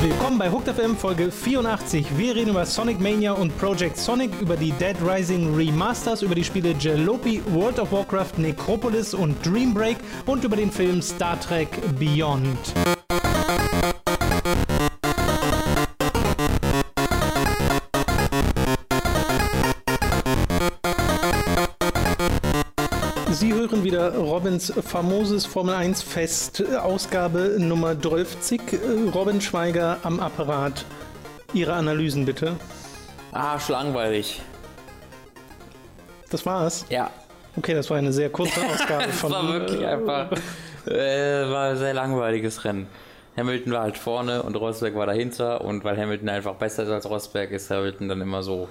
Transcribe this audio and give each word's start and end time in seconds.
Willkommen 0.00 0.38
bei 0.38 0.50
Hooked 0.50 0.68
FM 0.68 0.96
Folge 0.96 1.30
84. 1.32 2.16
Wir 2.16 2.36
reden 2.36 2.50
über 2.50 2.64
Sonic 2.64 3.00
Mania 3.00 3.32
und 3.32 3.56
Project 3.58 3.96
Sonic, 3.96 4.30
über 4.40 4.56
die 4.56 4.72
Dead 4.72 4.96
Rising 5.04 5.54
Remasters, 5.56 6.22
über 6.22 6.34
die 6.34 6.44
Spiele 6.44 6.74
Jalopy, 6.78 7.42
World 7.52 7.78
of 7.80 7.90
Warcraft, 7.90 8.38
Necropolis 8.38 9.14
und 9.14 9.34
Dream 9.44 9.74
Break 9.74 9.96
und 10.26 10.44
über 10.44 10.56
den 10.56 10.70
Film 10.70 11.02
Star 11.02 11.40
Trek 11.40 11.68
Beyond. 11.98 12.97
Wieder 23.98 24.14
Robins 24.14 24.72
famoses 24.86 25.44
Formel 25.44 25.74
1 25.74 26.02
Fest, 26.02 26.62
Ausgabe 26.76 27.56
Nummer 27.58 28.00
12. 28.00 28.60
Robin 29.12 29.40
Schweiger 29.40 29.96
am 30.04 30.20
Apparat. 30.20 30.84
Ihre 31.52 31.72
Analysen 31.72 32.24
bitte. 32.24 32.54
Arschlangweilig. 33.32 34.40
Das 36.30 36.46
war's. 36.46 36.86
Ja. 36.90 37.10
Okay, 37.56 37.74
das 37.74 37.90
war 37.90 37.96
eine 37.96 38.12
sehr 38.12 38.30
kurze 38.30 38.60
Ausgabe 38.72 39.06
Das 39.06 39.16
von. 39.18 39.32
war 39.32 39.48
wirklich 39.52 39.84
einfach. 39.84 40.30
Äh, 40.86 41.50
war 41.50 41.70
ein 41.70 41.76
sehr 41.76 41.92
langweiliges 41.94 42.64
Rennen. 42.64 42.86
Hamilton 43.36 43.72
war 43.72 43.82
halt 43.82 43.98
vorne 43.98 44.44
und 44.44 44.54
Rosberg 44.54 44.94
war 44.94 45.06
dahinter 45.06 45.60
und 45.62 45.82
weil 45.82 45.96
Hamilton 46.00 46.28
einfach 46.28 46.54
besser 46.54 46.84
ist 46.84 46.90
als 46.90 47.10
Rosberg, 47.10 47.50
ist 47.50 47.68
Hamilton 47.68 48.08
dann 48.08 48.20
immer 48.20 48.44
so 48.44 48.68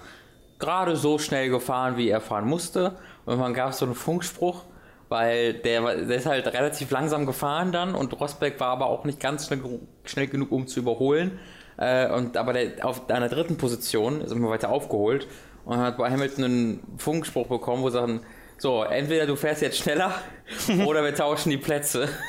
gerade 0.57 0.95
so 0.95 1.19
schnell 1.19 1.49
gefahren, 1.49 1.97
wie 1.97 2.07
er 2.07 2.21
fahren 2.21 2.45
musste. 2.45 2.93
Und 3.25 3.39
man 3.39 3.53
gab 3.53 3.73
so 3.73 3.83
einen 3.83 3.93
Funkspruch, 3.93 4.63
weil 5.09 5.53
der, 5.53 5.81
der 5.81 6.17
ist 6.17 6.25
halt 6.25 6.47
relativ 6.47 6.91
langsam 6.91 7.25
gefahren 7.25 7.71
dann 7.71 7.95
und 7.95 8.19
Rosberg 8.19 8.59
war 8.59 8.69
aber 8.69 8.87
auch 8.87 9.05
nicht 9.05 9.19
ganz 9.19 9.47
schnell, 9.47 9.61
schnell 10.03 10.27
genug, 10.27 10.51
um 10.51 10.67
zu 10.67 10.79
überholen. 10.79 11.39
Äh, 11.77 12.11
und 12.11 12.37
aber 12.37 12.53
der 12.53 12.85
auf 12.85 13.09
einer 13.09 13.29
dritten 13.29 13.57
Position 13.57 14.21
ist 14.21 14.31
immer 14.31 14.49
weiter 14.49 14.69
aufgeholt 14.69 15.27
und 15.65 15.77
hat 15.77 15.97
bei 15.97 16.09
Hamilton 16.09 16.43
einen 16.43 16.97
Funkspruch 16.97 17.47
bekommen, 17.47 17.83
wo 17.83 17.89
sie 17.89 17.93
sagen, 17.93 18.21
so, 18.57 18.83
entweder 18.83 19.27
du 19.27 19.35
fährst 19.35 19.61
jetzt 19.61 19.77
schneller 19.77 20.13
oder 20.87 21.03
wir 21.03 21.13
tauschen 21.13 21.51
die 21.51 21.57
Plätze. 21.57 22.09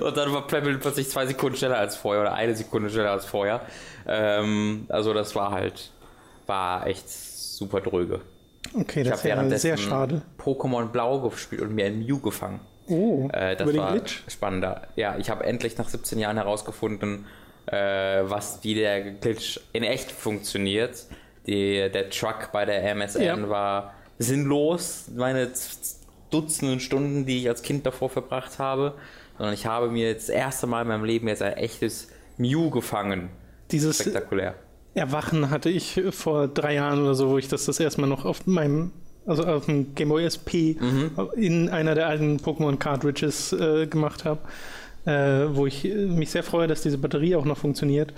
Und 0.00 0.16
dann 0.16 0.32
war 0.32 0.46
Hamilton 0.50 0.80
plötzlich 0.80 1.10
zwei 1.10 1.26
Sekunden 1.26 1.56
schneller 1.56 1.76
als 1.76 1.96
vorher 1.96 2.22
oder 2.22 2.32
eine 2.32 2.54
Sekunde 2.54 2.88
schneller 2.88 3.10
als 3.10 3.26
vorher. 3.26 3.60
Ähm, 4.06 4.86
also 4.88 5.12
das 5.12 5.34
war 5.34 5.50
halt, 5.50 5.90
war 6.46 6.86
echt 6.86 7.10
super 7.10 7.82
dröge. 7.82 8.22
Okay, 8.78 9.02
Ich 9.02 9.08
das 9.08 9.24
ist 9.24 9.24
ja 9.24 9.58
sehr 9.58 9.76
schade. 9.76 10.22
Pokémon 10.38 10.86
Blau 10.86 11.20
gespielt 11.20 11.62
und 11.62 11.74
mir 11.74 11.86
ein 11.86 12.00
Mew 12.00 12.18
gefangen. 12.18 12.60
Oh, 12.88 13.28
Äh, 13.32 13.56
das 13.56 13.74
war 13.76 13.92
Glitch? 13.92 14.22
spannender. 14.28 14.82
Ja, 14.96 15.16
ich 15.18 15.30
habe 15.30 15.44
endlich 15.44 15.76
nach 15.78 15.88
17 15.88 16.18
Jahren 16.18 16.36
herausgefunden, 16.36 17.26
äh, 17.66 17.74
was 18.24 18.60
wie 18.62 18.74
der 18.74 19.12
Glitch 19.12 19.58
in 19.72 19.82
echt 19.82 20.12
funktioniert. 20.12 21.06
Die, 21.46 21.88
der 21.90 22.10
Truck 22.10 22.50
bei 22.52 22.64
der 22.64 22.82
MSN 22.94 23.22
Ja. 23.22 23.48
war 23.48 23.94
sinnlos. 24.18 25.06
Meine 25.14 25.50
Dutzenden 26.30 26.80
Stunden, 26.80 27.24
die 27.26 27.38
ich 27.40 27.48
als 27.48 27.62
Kind 27.62 27.86
davor 27.86 28.10
verbracht 28.10 28.58
habe. 28.58 28.94
Sondern 29.38 29.54
ich 29.54 29.66
habe 29.66 29.88
mir 29.90 30.08
jetzt 30.08 30.28
das 30.28 30.34
erste 30.34 30.66
Mal 30.66 30.82
in 30.82 30.88
meinem 30.88 31.04
Leben 31.04 31.28
jetzt 31.28 31.42
ein 31.42 31.52
echtes 31.54 32.08
Mew 32.36 32.70
gefangen. 32.70 33.30
Dieses 33.70 33.98
Spektakulär. 33.98 34.54
Erwachen 34.96 35.50
hatte 35.50 35.68
ich 35.70 36.00
vor 36.10 36.48
drei 36.48 36.74
Jahren 36.74 37.02
oder 37.02 37.14
so, 37.14 37.28
wo 37.30 37.38
ich 37.38 37.48
das 37.48 37.66
das 37.66 37.78
erste 37.78 38.00
Mal 38.00 38.06
noch 38.08 38.24
auf 38.24 38.46
meinem, 38.46 38.90
also 39.26 39.44
auf 39.44 39.66
dem 39.66 39.94
Game 39.94 40.08
Boy 40.08 40.24
SP 40.24 40.74
Mhm. 40.80 41.10
in 41.36 41.68
einer 41.68 41.94
der 41.94 42.06
alten 42.08 42.38
Pokémon 42.38 42.76
Cartridges 42.78 43.52
äh, 43.52 43.86
gemacht 43.86 44.24
habe, 44.24 44.40
äh, 45.04 45.54
wo 45.54 45.66
ich 45.66 45.84
äh, 45.84 45.94
mich 46.06 46.30
sehr 46.30 46.42
freue, 46.42 46.66
dass 46.66 46.82
diese 46.82 46.98
Batterie 46.98 47.36
auch 47.36 47.44
noch 47.44 47.58
funktioniert. 47.58 48.12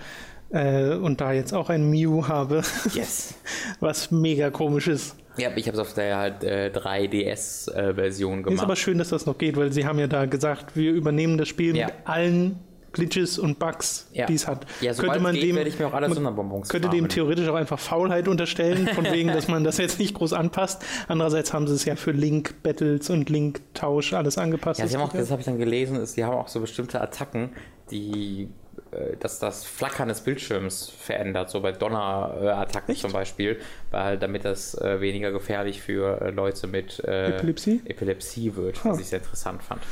Äh, 0.51 0.95
und 0.95 1.21
da 1.21 1.33
jetzt 1.33 1.53
auch 1.53 1.69
ein 1.69 1.91
Mew 1.91 2.27
habe, 2.29 2.63
Yes. 2.95 3.35
was 3.81 4.11
mega 4.11 4.49
komisch 4.51 4.89
ist. 4.89 5.15
Ja, 5.37 5.51
ich 5.55 5.67
habe 5.67 5.77
es 5.77 5.81
auf 5.81 5.93
der 5.95 6.17
halt, 6.17 6.43
äh, 6.43 6.71
3DS-Version 6.75 8.39
Ist 8.41 8.45
gemacht. 8.47 8.65
aber 8.65 8.77
schön, 8.77 8.99
dass 8.99 9.11
das 9.11 9.27
noch 9.27 9.37
geht, 9.39 9.57
weil 9.57 9.73
sie 9.73 9.85
haben 9.85 9.99
ja 9.99 10.07
da 10.07 10.27
gesagt, 10.27 10.77
wir 10.77 10.93
übernehmen 10.93 11.39
das 11.39 11.49
Spiel 11.49 11.77
Ja. 11.77 11.87
mit 11.87 11.95
allen 12.05 12.57
Glitches 12.93 13.39
und 13.39 13.59
Bugs, 13.59 14.09
Ja. 14.13 14.27
die 14.27 14.35
es 14.35 14.47
hat. 14.47 14.67
Ja, 14.81 14.95
sobald 14.95 15.23
es 15.25 15.33
geht, 15.33 15.55
werde 15.55 15.69
ich 15.69 15.79
mir 15.79 15.87
auch 15.89 15.93
alle 15.93 16.09
man 16.09 16.15
Sonderbonbons 16.15 16.69
könnte 16.69 16.89
dem 16.89 17.01
farmen. 17.01 17.09
theoretisch 17.11 17.49
auch 17.49 17.55
einfach 17.55 17.79
Faulheit 17.79 18.29
unterstellen, 18.29 18.89
von 18.89 19.05
wegen, 19.13 19.29
dass 19.29 19.49
man 19.49 19.65
das 19.65 19.79
jetzt 19.79 19.99
nicht 19.99 20.15
groß 20.15 20.33
anpasst. 20.33 20.83
Andererseits 21.07 21.53
haben 21.53 21.67
sie 21.67 21.75
es 21.75 21.85
ja 21.85 21.97
für 21.97 22.13
Link-Battles 22.13 23.11
und 23.11 23.29
Link-Tausch 23.31 24.13
alles 24.15 24.39
angepasst. 24.39 24.81
Ja, 24.81 24.87
sie 24.87 24.97
haben 24.97 25.03
auch, 25.03 25.13
das 25.13 25.31
habe 25.31 25.41
ich 25.41 25.47
dann 25.47 25.59
gelesen, 25.59 25.97
ist, 25.97 26.15
sie 26.15 26.25
haben 26.25 26.35
auch 26.35 26.49
so 26.49 26.61
bestimmte 26.61 27.01
Attacken, 27.01 27.51
die 27.91 28.49
äh, 28.93 29.17
dass 29.19 29.39
das 29.39 29.65
Flackern 29.65 30.09
des 30.09 30.21
Bildschirms 30.23 30.89
verändert, 30.89 31.51
so 31.51 31.61
bei 31.61 31.73
Donner-Attacken 31.73 32.95
zum 32.97 33.13
Beispiel, 33.13 33.59
weil 33.91 34.19
damit 34.19 34.45
das 34.45 34.75
äh, 34.81 35.01
weniger 35.01 35.31
gefährlich 35.33 35.83
für 35.83 36.21
äh, 36.21 36.31
Leute 36.31 36.67
mit 36.69 37.03
äh, 37.05 37.37
Epilepsie? 37.37 37.83
Epilepsie 37.85 38.55
wird, 38.57 38.83
was 38.85 39.01
ich 39.01 39.07
sehr 39.09 39.19
interessant 39.19 39.63
fand. 39.63 39.83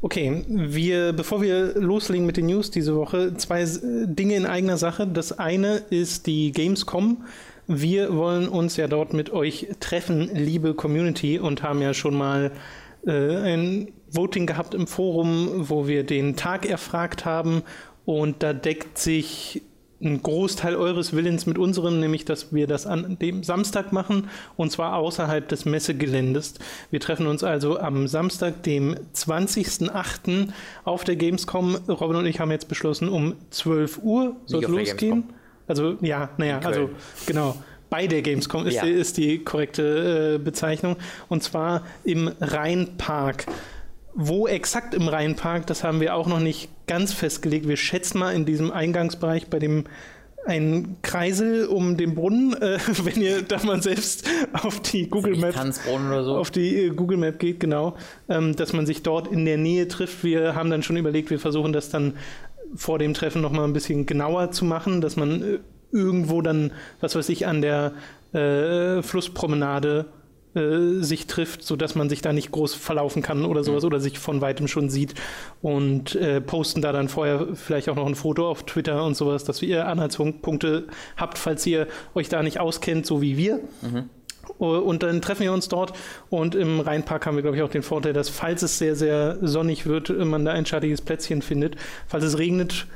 Okay, 0.00 0.44
wir, 0.46 1.12
bevor 1.12 1.42
wir 1.42 1.74
loslegen 1.74 2.24
mit 2.24 2.36
den 2.36 2.46
News 2.46 2.70
diese 2.70 2.94
Woche, 2.94 3.34
zwei 3.34 3.64
Dinge 3.64 4.36
in 4.36 4.46
eigener 4.46 4.76
Sache. 4.76 5.08
Das 5.08 5.36
eine 5.36 5.82
ist 5.90 6.28
die 6.28 6.52
Gamescom. 6.52 7.24
Wir 7.66 8.14
wollen 8.14 8.48
uns 8.48 8.76
ja 8.76 8.86
dort 8.86 9.12
mit 9.12 9.30
euch 9.30 9.66
treffen, 9.80 10.30
liebe 10.32 10.74
Community, 10.74 11.40
und 11.40 11.64
haben 11.64 11.82
ja 11.82 11.94
schon 11.94 12.16
mal 12.16 12.52
äh, 13.06 13.36
ein 13.38 13.88
Voting 14.08 14.46
gehabt 14.46 14.72
im 14.72 14.86
Forum, 14.86 15.68
wo 15.68 15.88
wir 15.88 16.04
den 16.04 16.36
Tag 16.36 16.64
erfragt 16.64 17.24
haben. 17.24 17.62
Und 18.04 18.44
da 18.44 18.52
deckt 18.52 18.98
sich 18.98 19.62
ein 20.00 20.22
Großteil 20.22 20.76
eures 20.76 21.12
Willens 21.12 21.46
mit 21.46 21.58
unserem, 21.58 21.98
nämlich 21.98 22.24
dass 22.24 22.52
wir 22.52 22.66
das 22.66 22.86
an 22.86 23.18
dem 23.20 23.42
Samstag 23.42 23.92
machen 23.92 24.28
und 24.56 24.70
zwar 24.70 24.94
außerhalb 24.94 25.48
des 25.48 25.64
Messegeländes. 25.64 26.54
Wir 26.90 27.00
treffen 27.00 27.26
uns 27.26 27.42
also 27.42 27.78
am 27.78 28.06
Samstag, 28.06 28.62
dem 28.62 28.94
20.08. 29.14 30.48
auf 30.84 31.04
der 31.04 31.16
Gamescom. 31.16 31.76
Robin 31.88 32.16
und 32.16 32.26
ich 32.26 32.38
haben 32.40 32.50
jetzt 32.50 32.68
beschlossen, 32.68 33.08
um 33.08 33.34
12 33.50 33.98
Uhr 34.02 34.36
soll 34.46 34.64
es 34.64 34.70
losgehen. 34.70 35.24
Also 35.66 35.96
ja, 36.00 36.30
naja, 36.38 36.60
also 36.60 36.90
genau. 37.26 37.56
Bei 37.90 38.06
der 38.06 38.22
Gamescom 38.22 38.66
ist, 38.66 38.74
Ja. 38.74 38.84
die, 38.84 38.90
ist 38.90 39.16
die 39.16 39.38
korrekte 39.38 40.34
äh, 40.34 40.38
Bezeichnung. 40.38 40.96
Und 41.28 41.42
zwar 41.42 41.82
im 42.04 42.30
Rheinpark. 42.40 43.46
Wo 44.20 44.48
exakt 44.48 44.94
im 44.94 45.06
Rheinpark, 45.06 45.68
das 45.68 45.84
haben 45.84 46.00
wir 46.00 46.16
auch 46.16 46.26
noch 46.26 46.40
nicht 46.40 46.70
ganz 46.88 47.12
festgelegt. 47.12 47.68
Wir 47.68 47.76
schätzen 47.76 48.18
mal 48.18 48.34
in 48.34 48.44
diesem 48.44 48.72
Eingangsbereich 48.72 49.46
bei 49.46 49.60
dem 49.60 49.84
ein 50.44 50.96
Kreisel 51.02 51.66
um 51.66 51.96
den 51.96 52.16
Brunnen, 52.16 52.52
äh, 52.54 52.78
wenn 53.04 53.22
ihr 53.22 53.42
da 53.42 53.62
mal 53.62 53.80
selbst 53.80 54.28
auf 54.52 54.80
die 54.80 55.08
Google 55.08 55.36
oder 56.08 56.24
so. 56.24 56.36
auf 56.36 56.50
die 56.50 56.86
äh, 56.86 56.88
Google 56.88 57.18
Map 57.18 57.38
geht, 57.38 57.60
genau, 57.60 57.94
ähm, 58.28 58.56
dass 58.56 58.72
man 58.72 58.86
sich 58.86 59.04
dort 59.04 59.28
in 59.28 59.44
der 59.44 59.56
Nähe 59.56 59.86
trifft. 59.86 60.24
Wir 60.24 60.56
haben 60.56 60.68
dann 60.68 60.82
schon 60.82 60.96
überlegt, 60.96 61.30
wir 61.30 61.38
versuchen 61.38 61.72
das 61.72 61.88
dann 61.88 62.14
vor 62.74 62.98
dem 62.98 63.14
Treffen 63.14 63.40
nochmal 63.40 63.66
ein 63.66 63.72
bisschen 63.72 64.04
genauer 64.04 64.50
zu 64.50 64.64
machen, 64.64 65.00
dass 65.00 65.14
man 65.14 65.42
äh, 65.42 65.58
irgendwo 65.92 66.42
dann, 66.42 66.72
was 67.00 67.14
weiß 67.14 67.28
ich, 67.28 67.46
an 67.46 67.62
der 67.62 67.92
äh, 68.32 69.00
Flusspromenade 69.02 70.06
äh, 70.58 71.02
sich 71.02 71.26
trifft, 71.26 71.62
sodass 71.62 71.94
man 71.94 72.08
sich 72.08 72.20
da 72.20 72.32
nicht 72.32 72.50
groß 72.50 72.74
verlaufen 72.74 73.22
kann 73.22 73.44
oder 73.44 73.64
sowas 73.64 73.84
oder 73.84 74.00
sich 74.00 74.18
von 74.18 74.40
weitem 74.40 74.68
schon 74.68 74.90
sieht 74.90 75.14
und 75.62 76.14
äh, 76.16 76.40
posten 76.40 76.82
da 76.82 76.92
dann 76.92 77.08
vorher 77.08 77.48
vielleicht 77.54 77.88
auch 77.88 77.96
noch 77.96 78.06
ein 78.06 78.14
Foto 78.14 78.48
auf 78.48 78.64
Twitter 78.64 79.04
und 79.04 79.16
sowas, 79.16 79.44
dass 79.44 79.62
ihr 79.62 79.86
Anhaltspunkte 79.86 80.88
habt, 81.16 81.38
falls 81.38 81.64
ihr 81.66 81.86
euch 82.14 82.28
da 82.28 82.42
nicht 82.42 82.60
auskennt, 82.60 83.06
so 83.06 83.22
wie 83.22 83.36
wir. 83.36 83.60
Und 84.58 85.02
dann 85.02 85.22
treffen 85.22 85.42
wir 85.42 85.52
uns 85.52 85.68
dort 85.68 85.92
und 86.30 86.54
im 86.54 86.80
Rheinpark 86.80 87.26
haben 87.26 87.36
wir, 87.36 87.42
glaube 87.42 87.56
ich, 87.56 87.62
auch 87.62 87.70
den 87.70 87.82
Vorteil, 87.82 88.12
dass 88.12 88.28
falls 88.28 88.62
es 88.62 88.78
sehr, 88.78 88.96
sehr 88.96 89.38
sonnig 89.40 89.86
wird, 89.86 90.08
man 90.10 90.44
da 90.44 90.52
ein 90.52 90.66
schattiges 90.66 91.00
Plätzchen 91.00 91.42
findet. 91.42 91.76
Falls 92.08 92.24
es 92.24 92.38
regnet, 92.38 92.86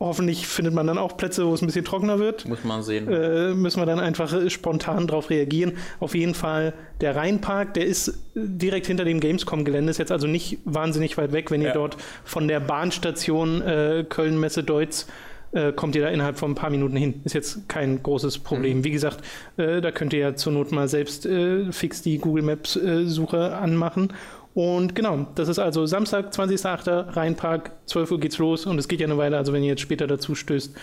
hoffentlich 0.00 0.46
findet 0.46 0.72
man 0.74 0.86
dann 0.86 0.96
auch 0.98 1.16
Plätze, 1.16 1.46
wo 1.46 1.52
es 1.54 1.62
ein 1.62 1.66
bisschen 1.66 1.84
trockener 1.84 2.18
wird. 2.18 2.48
Muss 2.48 2.64
man 2.64 2.82
sehen. 2.82 3.06
Äh, 3.06 3.54
müssen 3.54 3.80
wir 3.80 3.86
dann 3.86 4.00
einfach 4.00 4.32
äh, 4.32 4.48
spontan 4.50 5.06
darauf 5.06 5.28
reagieren. 5.30 5.74
Auf 6.00 6.14
jeden 6.14 6.34
Fall 6.34 6.72
der 7.02 7.14
Rheinpark, 7.16 7.74
der 7.74 7.84
ist 7.84 8.08
äh, 8.08 8.12
direkt 8.34 8.86
hinter 8.86 9.04
dem 9.04 9.20
Gamescom-Gelände, 9.20 9.90
ist 9.90 9.98
jetzt 9.98 10.10
also 10.12 10.26
nicht 10.26 10.58
wahnsinnig 10.64 11.18
weit 11.18 11.32
weg, 11.32 11.50
wenn 11.50 11.60
ihr 11.60 11.68
Ja. 11.68 11.74
dort 11.74 11.96
von 12.24 12.48
der 12.48 12.60
Bahnstation 12.60 13.60
äh, 13.62 14.04
Köln-Messe-Deutz 14.08 15.06
äh, 15.52 15.72
kommt 15.72 15.96
ihr 15.96 16.02
da 16.02 16.08
innerhalb 16.08 16.38
von 16.38 16.52
ein 16.52 16.54
paar 16.54 16.70
Minuten 16.70 16.96
hin. 16.96 17.20
Ist 17.24 17.34
jetzt 17.34 17.68
kein 17.68 18.02
großes 18.02 18.38
Problem. 18.38 18.84
Wie 18.84 18.92
gesagt, 18.92 19.18
äh, 19.56 19.80
da 19.80 19.90
könnt 19.90 20.12
ihr 20.12 20.20
ja 20.20 20.34
zur 20.36 20.52
Not 20.52 20.70
mal 20.72 20.86
selbst 20.88 21.28
fix 21.72 22.02
die 22.02 22.18
Google 22.18 22.44
Maps-Suche 22.44 23.56
anmachen. 23.56 24.12
Und 24.52 24.96
genau, 24.96 25.28
das 25.36 25.48
ist 25.48 25.58
also 25.58 25.86
Samstag, 25.86 26.32
20.08. 26.32 27.16
Rheinpark, 27.16 27.72
12 27.86 28.10
Uhr 28.10 28.20
geht's 28.20 28.38
los 28.38 28.66
und 28.66 28.78
es 28.78 28.88
geht 28.88 29.00
ja 29.00 29.06
eine 29.06 29.16
Weile. 29.16 29.36
Also 29.36 29.52
wenn 29.52 29.62
ihr 29.62 29.70
jetzt 29.70 29.82
später 29.82 30.06
dazu 30.06 30.34
stößt, 30.34 30.74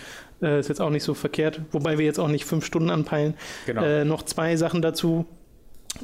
äh, 0.42 0.60
ist 0.60 0.68
jetzt 0.68 0.80
auch 0.80 0.90
nicht 0.90 1.04
so 1.04 1.14
verkehrt. 1.14 1.60
Wobei 1.72 1.98
wir 1.98 2.06
jetzt 2.06 2.18
auch 2.18 2.28
nicht 2.28 2.46
fünf 2.46 2.64
Stunden 2.64 2.90
anpeilen. 2.90 3.34
Genau. 3.66 3.82
Äh, 3.82 4.04
noch 4.04 4.22
zwei 4.22 4.56
Sachen 4.56 4.80
dazu. 4.80 5.26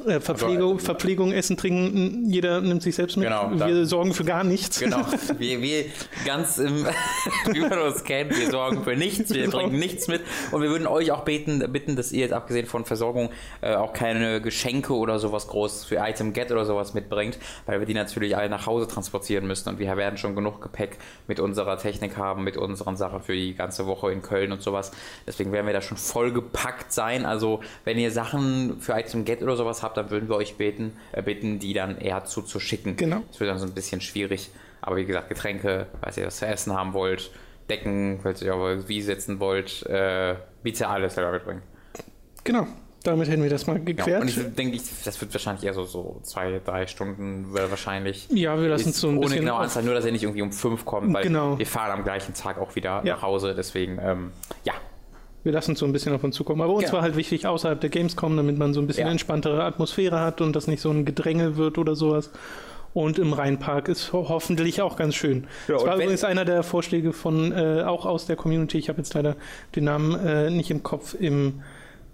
Äh, 0.05 0.19
Verpflegung, 0.19 0.73
also, 0.73 0.85
Verpflegung, 0.85 1.31
Essen, 1.31 1.57
Trinken, 1.57 2.29
jeder 2.29 2.61
nimmt 2.61 2.83
sich 2.83 2.95
selbst 2.95 3.17
mit. 3.17 3.27
Genau, 3.27 3.51
wir 3.53 3.85
sorgen 3.85 4.13
für 4.13 4.25
gar 4.25 4.43
nichts. 4.43 4.79
Genau, 4.79 5.05
wir, 5.37 5.61
wir 5.61 5.85
ganz 6.25 6.57
im, 6.57 6.85
wie 7.51 7.59
man 7.61 7.79
uns 7.79 8.03
kennt, 8.03 8.37
wir 8.37 8.51
sorgen 8.51 8.83
für 8.83 8.95
nichts, 8.95 9.33
wir 9.33 9.43
genau. 9.43 9.57
bringen 9.57 9.79
nichts 9.79 10.07
mit 10.07 10.21
und 10.51 10.61
wir 10.61 10.69
würden 10.69 10.87
euch 10.87 11.11
auch 11.11 11.23
beten, 11.23 11.63
bitten, 11.71 11.95
dass 11.95 12.11
ihr 12.11 12.21
jetzt 12.21 12.33
abgesehen 12.33 12.65
von 12.65 12.85
Versorgung 12.85 13.29
äh, 13.61 13.75
auch 13.75 13.93
keine 13.93 14.41
Geschenke 14.41 14.93
oder 14.93 15.19
sowas 15.19 15.47
groß 15.47 15.85
für 15.85 15.97
Item 15.97 16.33
Get 16.33 16.51
oder 16.51 16.65
sowas 16.65 16.93
mitbringt, 16.93 17.37
weil 17.65 17.79
wir 17.79 17.85
die 17.85 17.93
natürlich 17.93 18.35
alle 18.35 18.49
nach 18.49 18.65
Hause 18.65 18.87
transportieren 18.87 19.47
müssen 19.47 19.69
und 19.69 19.79
wir 19.79 19.95
werden 19.95 20.17
schon 20.17 20.35
genug 20.35 20.61
Gepäck 20.61 20.97
mit 21.27 21.39
unserer 21.39 21.77
Technik 21.77 22.17
haben, 22.17 22.43
mit 22.43 22.57
unseren 22.57 22.97
Sachen 22.97 23.21
für 23.21 23.33
die 23.33 23.53
ganze 23.55 23.87
Woche 23.87 24.11
in 24.11 24.21
Köln 24.21 24.51
und 24.51 24.61
sowas. 24.61 24.91
Deswegen 25.25 25.51
werden 25.51 25.67
wir 25.67 25.73
da 25.73 25.81
schon 25.81 25.97
vollgepackt 25.97 26.91
sein. 26.91 27.25
Also 27.25 27.61
wenn 27.85 27.97
ihr 27.97 28.11
Sachen 28.11 28.79
für 28.79 28.93
Item 28.93 29.25
Get 29.25 29.41
oder 29.41 29.55
sowas 29.55 29.83
habt, 29.83 29.84
dann 29.93 30.09
würden 30.09 30.27
wir 30.27 30.35
euch 30.35 30.55
beten, 30.57 30.93
äh, 31.11 31.21
bitten, 31.21 31.59
die 31.59 31.73
dann 31.73 31.97
eher 31.97 32.25
zuzuschicken. 32.25 32.95
Genau. 32.95 33.21
Das 33.29 33.39
wird 33.39 33.49
dann 33.49 33.59
so 33.59 33.65
ein 33.65 33.73
bisschen 33.73 34.01
schwierig. 34.01 34.49
Aber 34.81 34.97
wie 34.97 35.05
gesagt, 35.05 35.29
Getränke, 35.29 35.87
falls 36.01 36.17
ihr 36.17 36.25
das 36.25 36.37
zu 36.37 36.47
essen 36.47 36.73
haben 36.73 36.93
wollt, 36.93 37.31
Decken, 37.69 38.19
falls 38.21 38.41
ihr 38.41 38.55
auf 38.55 38.87
wie 38.87 39.01
sitzen 39.01 39.39
wollt, 39.39 39.83
äh, 39.87 40.35
bitte 40.61 40.87
alles 40.87 41.15
selber 41.15 41.31
mitbringen. 41.31 41.63
Genau. 42.43 42.67
Damit 43.05 43.29
hätten 43.29 43.43
wir 43.43 43.51
das 43.51 43.67
mal 43.67 43.79
geklärt. 43.79 44.07
Ja, 44.07 44.19
und 44.19 44.27
ich 44.27 44.55
denke, 44.55 44.79
das 45.05 45.21
wird 45.21 45.31
wahrscheinlich 45.31 45.63
eher 45.63 45.75
so, 45.75 45.83
so 45.83 46.19
zwei, 46.23 46.59
drei 46.65 46.87
Stunden 46.87 47.53
wahrscheinlich. 47.53 48.27
Ja, 48.31 48.59
wir 48.59 48.67
lassen 48.67 48.89
es 48.89 48.99
so 48.99 49.09
ein 49.09 49.17
ohne 49.17 49.21
bisschen. 49.21 49.37
Ohne 49.39 49.45
genaue 49.45 49.59
Anzahl, 49.59 49.83
nur 49.83 49.93
dass 49.93 50.05
er 50.05 50.11
nicht 50.11 50.23
irgendwie 50.23 50.41
um 50.41 50.51
fünf 50.51 50.85
kommt, 50.85 51.13
weil 51.13 51.23
genau. 51.23 51.59
wir 51.59 51.67
fahren 51.67 51.91
am 51.91 52.03
gleichen 52.03 52.33
Tag 52.33 52.57
auch 52.57 52.75
wieder 52.75 53.01
ja. 53.03 53.15
nach 53.15 53.21
Hause. 53.21 53.53
Deswegen, 53.55 53.99
ähm, 54.01 54.31
ja, 54.63 54.73
wir 55.45 55.51
lassen 55.51 55.73
es 55.73 55.79
so 55.79 55.85
ein 55.85 55.93
bisschen 55.93 56.13
auf 56.13 56.23
uns 56.23 56.35
zukommen. 56.35 56.61
Aber 56.61 56.73
uns 56.73 56.87
ja. 56.87 56.93
war 56.93 57.03
halt 57.03 57.15
wichtig, 57.15 57.45
außerhalb 57.45 57.79
der 57.79 57.91
Gamescom, 57.91 58.35
damit 58.35 58.57
man 58.57 58.73
so 58.73 58.81
ein 58.81 58.87
bisschen 58.87 59.05
ja. 59.05 59.11
entspanntere 59.11 59.63
Atmosphäre 59.63 60.19
hat 60.19 60.41
und 60.41 60.55
das 60.55 60.65
nicht 60.65 60.81
so 60.81 60.89
ein 60.89 61.05
Gedränge 61.05 61.55
wird 61.55 61.77
oder 61.77 61.95
sowas. 61.95 62.31
Und 62.95 63.19
im 63.19 63.31
Rheinpark 63.31 63.87
ist 63.87 64.11
ho 64.11 64.27
hoffentlich 64.29 64.81
auch 64.81 64.95
ganz 64.95 65.15
schön. 65.15 65.45
Ja, 65.67 65.75
das 65.75 65.85
war 65.85 65.95
übrigens 65.95 66.23
einer 66.23 66.45
der 66.45 66.63
Vorschläge 66.63 67.13
von, 67.13 67.51
äh, 67.51 67.83
auch 67.85 68.05
aus 68.05 68.25
der 68.25 68.37
Community. 68.37 68.79
Ich 68.79 68.89
habe 68.89 68.97
jetzt 68.97 69.13
leider 69.13 69.35
den 69.75 69.83
Namen 69.83 70.15
äh, 70.25 70.49
nicht 70.49 70.71
im 70.71 70.81
Kopf 70.81 71.13
im 71.13 71.61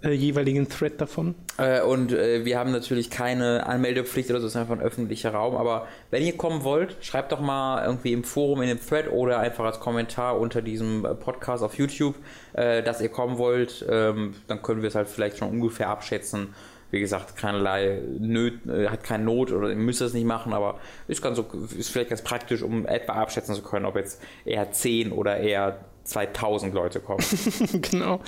äh, 0.02 0.12
jeweiligen 0.12 0.68
Thread 0.68 1.00
davon. 1.00 1.34
Äh, 1.58 1.82
und 1.82 2.12
äh, 2.12 2.44
wir 2.44 2.58
haben 2.58 2.72
natürlich 2.72 3.10
keine 3.10 3.66
Anmeldepflicht 3.66 4.30
oder 4.30 4.40
so, 4.40 4.46
es 4.46 4.54
ist 4.54 4.60
einfach 4.60 4.74
ein 4.74 4.82
öffentlicher 4.82 5.32
Raum. 5.32 5.56
Aber 5.56 5.86
wenn 6.10 6.22
ihr 6.22 6.36
kommen 6.36 6.64
wollt, 6.64 6.96
schreibt 7.00 7.32
doch 7.32 7.40
mal 7.40 7.84
irgendwie 7.84 8.12
im 8.12 8.24
Forum, 8.24 8.62
in 8.62 8.68
dem 8.68 8.80
Thread 8.80 9.10
oder 9.10 9.38
einfach 9.38 9.64
als 9.64 9.80
Kommentar 9.80 10.38
unter 10.38 10.62
diesem 10.62 11.04
äh, 11.04 11.14
Podcast 11.14 11.62
auf 11.62 11.74
YouTube, 11.78 12.16
äh, 12.54 12.82
dass 12.82 13.00
ihr 13.00 13.08
kommen 13.08 13.38
wollt. 13.38 13.84
Ähm, 13.88 14.34
dann 14.48 14.62
können 14.62 14.82
wir 14.82 14.88
es 14.88 14.94
halt 14.94 15.08
vielleicht 15.08 15.38
schon 15.38 15.50
ungefähr 15.50 15.88
abschätzen. 15.88 16.54
Wie 16.90 17.00
gesagt, 17.00 17.36
keinerlei 17.36 18.02
Nöt, 18.18 18.66
äh, 18.66 18.88
hat 18.88 19.02
keine 19.02 19.24
Not 19.24 19.50
oder 19.50 19.70
ihr 19.70 19.76
müsst 19.76 20.02
es 20.02 20.12
nicht 20.12 20.26
machen, 20.26 20.52
aber 20.52 20.78
ist, 21.08 21.22
ganz, 21.22 21.40
ist 21.78 21.90
vielleicht 21.90 22.10
ganz 22.10 22.22
praktisch, 22.22 22.62
um 22.62 22.86
etwa 22.86 23.14
abschätzen 23.14 23.54
zu 23.54 23.62
können, 23.62 23.86
ob 23.86 23.96
jetzt 23.96 24.20
eher 24.44 24.70
10 24.70 25.10
oder 25.12 25.38
eher 25.38 25.78
2000 26.04 26.74
Leute 26.74 27.00
kommen. 27.00 27.24
genau. 27.90 28.20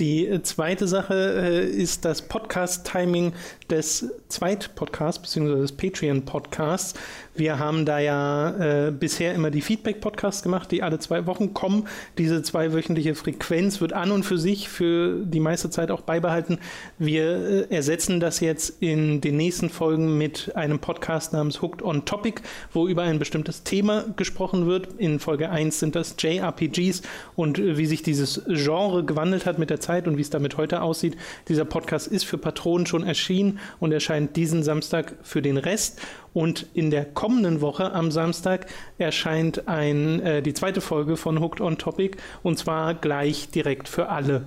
Die 0.00 0.26
äh, 0.26 0.42
zweite 0.42 0.88
Sache 0.88 1.14
äh, 1.14 1.66
ist 1.66 2.04
das 2.04 2.22
Podcast-Timing 2.22 3.32
des 3.70 4.06
Zweit-Podcasts 4.28 5.20
bzw. 5.20 5.60
des 5.60 5.72
Patreon-Podcasts. 5.72 6.94
Wir 7.34 7.58
haben 7.58 7.86
da 7.86 7.98
ja 7.98 8.50
äh, 8.88 8.90
bisher 8.90 9.32
immer 9.32 9.50
die 9.50 9.62
Feedback-Podcasts 9.62 10.42
gemacht, 10.42 10.70
die 10.70 10.82
alle 10.82 10.98
zwei 10.98 11.26
Wochen 11.26 11.54
kommen. 11.54 11.88
Diese 12.18 12.42
zweiwöchentliche 12.42 13.14
Frequenz 13.14 13.80
wird 13.80 13.94
an 13.94 14.10
und 14.10 14.24
für 14.24 14.36
sich 14.36 14.68
für 14.68 15.24
die 15.24 15.40
meiste 15.40 15.70
Zeit 15.70 15.90
auch 15.90 16.02
beibehalten. 16.02 16.58
Wir 16.98 17.24
äh, 17.70 17.74
ersetzen 17.74 18.20
das 18.20 18.40
jetzt 18.40 18.82
in 18.82 19.22
den 19.22 19.38
nächsten 19.38 19.70
Folgen 19.70 20.18
mit 20.18 20.54
einem 20.56 20.78
Podcast 20.78 21.32
namens 21.32 21.62
Hooked 21.62 21.82
on 21.82 22.04
Topic, 22.04 22.42
wo 22.70 22.86
über 22.86 23.02
ein 23.02 23.18
bestimmtes 23.18 23.62
Thema 23.62 24.04
gesprochen 24.16 24.66
wird. 24.66 24.88
In 24.98 25.18
Folge 25.18 25.48
1 25.48 25.78
sind 25.80 25.96
das 25.96 26.16
JRPGs 26.18 27.00
und 27.34 27.58
äh, 27.58 27.78
wie 27.78 27.86
sich 27.86 28.02
dieses 28.02 28.42
Genre 28.46 29.04
gewandelt 29.04 29.46
hat 29.46 29.58
mit 29.58 29.70
der 29.70 29.80
Zeit 29.80 30.06
und 30.06 30.18
wie 30.18 30.22
es 30.22 30.30
damit 30.30 30.58
heute 30.58 30.82
aussieht. 30.82 31.16
Dieser 31.48 31.64
Podcast 31.64 32.08
ist 32.08 32.24
für 32.24 32.36
Patronen 32.36 32.84
schon 32.84 33.04
erschienen 33.04 33.58
und 33.80 33.90
erscheint 33.90 34.36
diesen 34.36 34.62
Samstag 34.62 35.14
für 35.22 35.40
den 35.40 35.56
Rest. 35.56 35.98
Und 36.34 36.66
in 36.74 36.90
der 36.90 37.04
kommenden 37.04 37.60
Woche 37.60 37.92
am 37.92 38.10
Samstag 38.10 38.66
erscheint 38.98 39.68
ein, 39.68 40.20
äh, 40.20 40.42
die 40.42 40.54
zweite 40.54 40.80
Folge 40.80 41.16
von 41.16 41.40
Hooked 41.40 41.60
on 41.60 41.78
Topic 41.78 42.16
und 42.42 42.58
zwar 42.58 42.94
gleich 42.94 43.50
direkt 43.50 43.88
für 43.88 44.08
alle. 44.08 44.44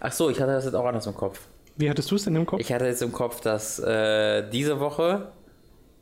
Ach 0.00 0.12
so, 0.12 0.30
ich 0.30 0.40
hatte 0.40 0.52
das 0.52 0.64
jetzt 0.64 0.74
auch 0.74 0.84
anders 0.84 1.06
im 1.06 1.14
Kopf. 1.14 1.40
Wie 1.76 1.88
hattest 1.88 2.10
du 2.10 2.16
es 2.16 2.24
denn 2.24 2.36
im 2.36 2.46
Kopf? 2.46 2.60
Ich 2.60 2.72
hatte 2.72 2.86
jetzt 2.86 3.02
im 3.02 3.12
Kopf, 3.12 3.40
dass 3.40 3.78
äh, 3.78 4.48
diese 4.50 4.78
Woche 4.78 5.32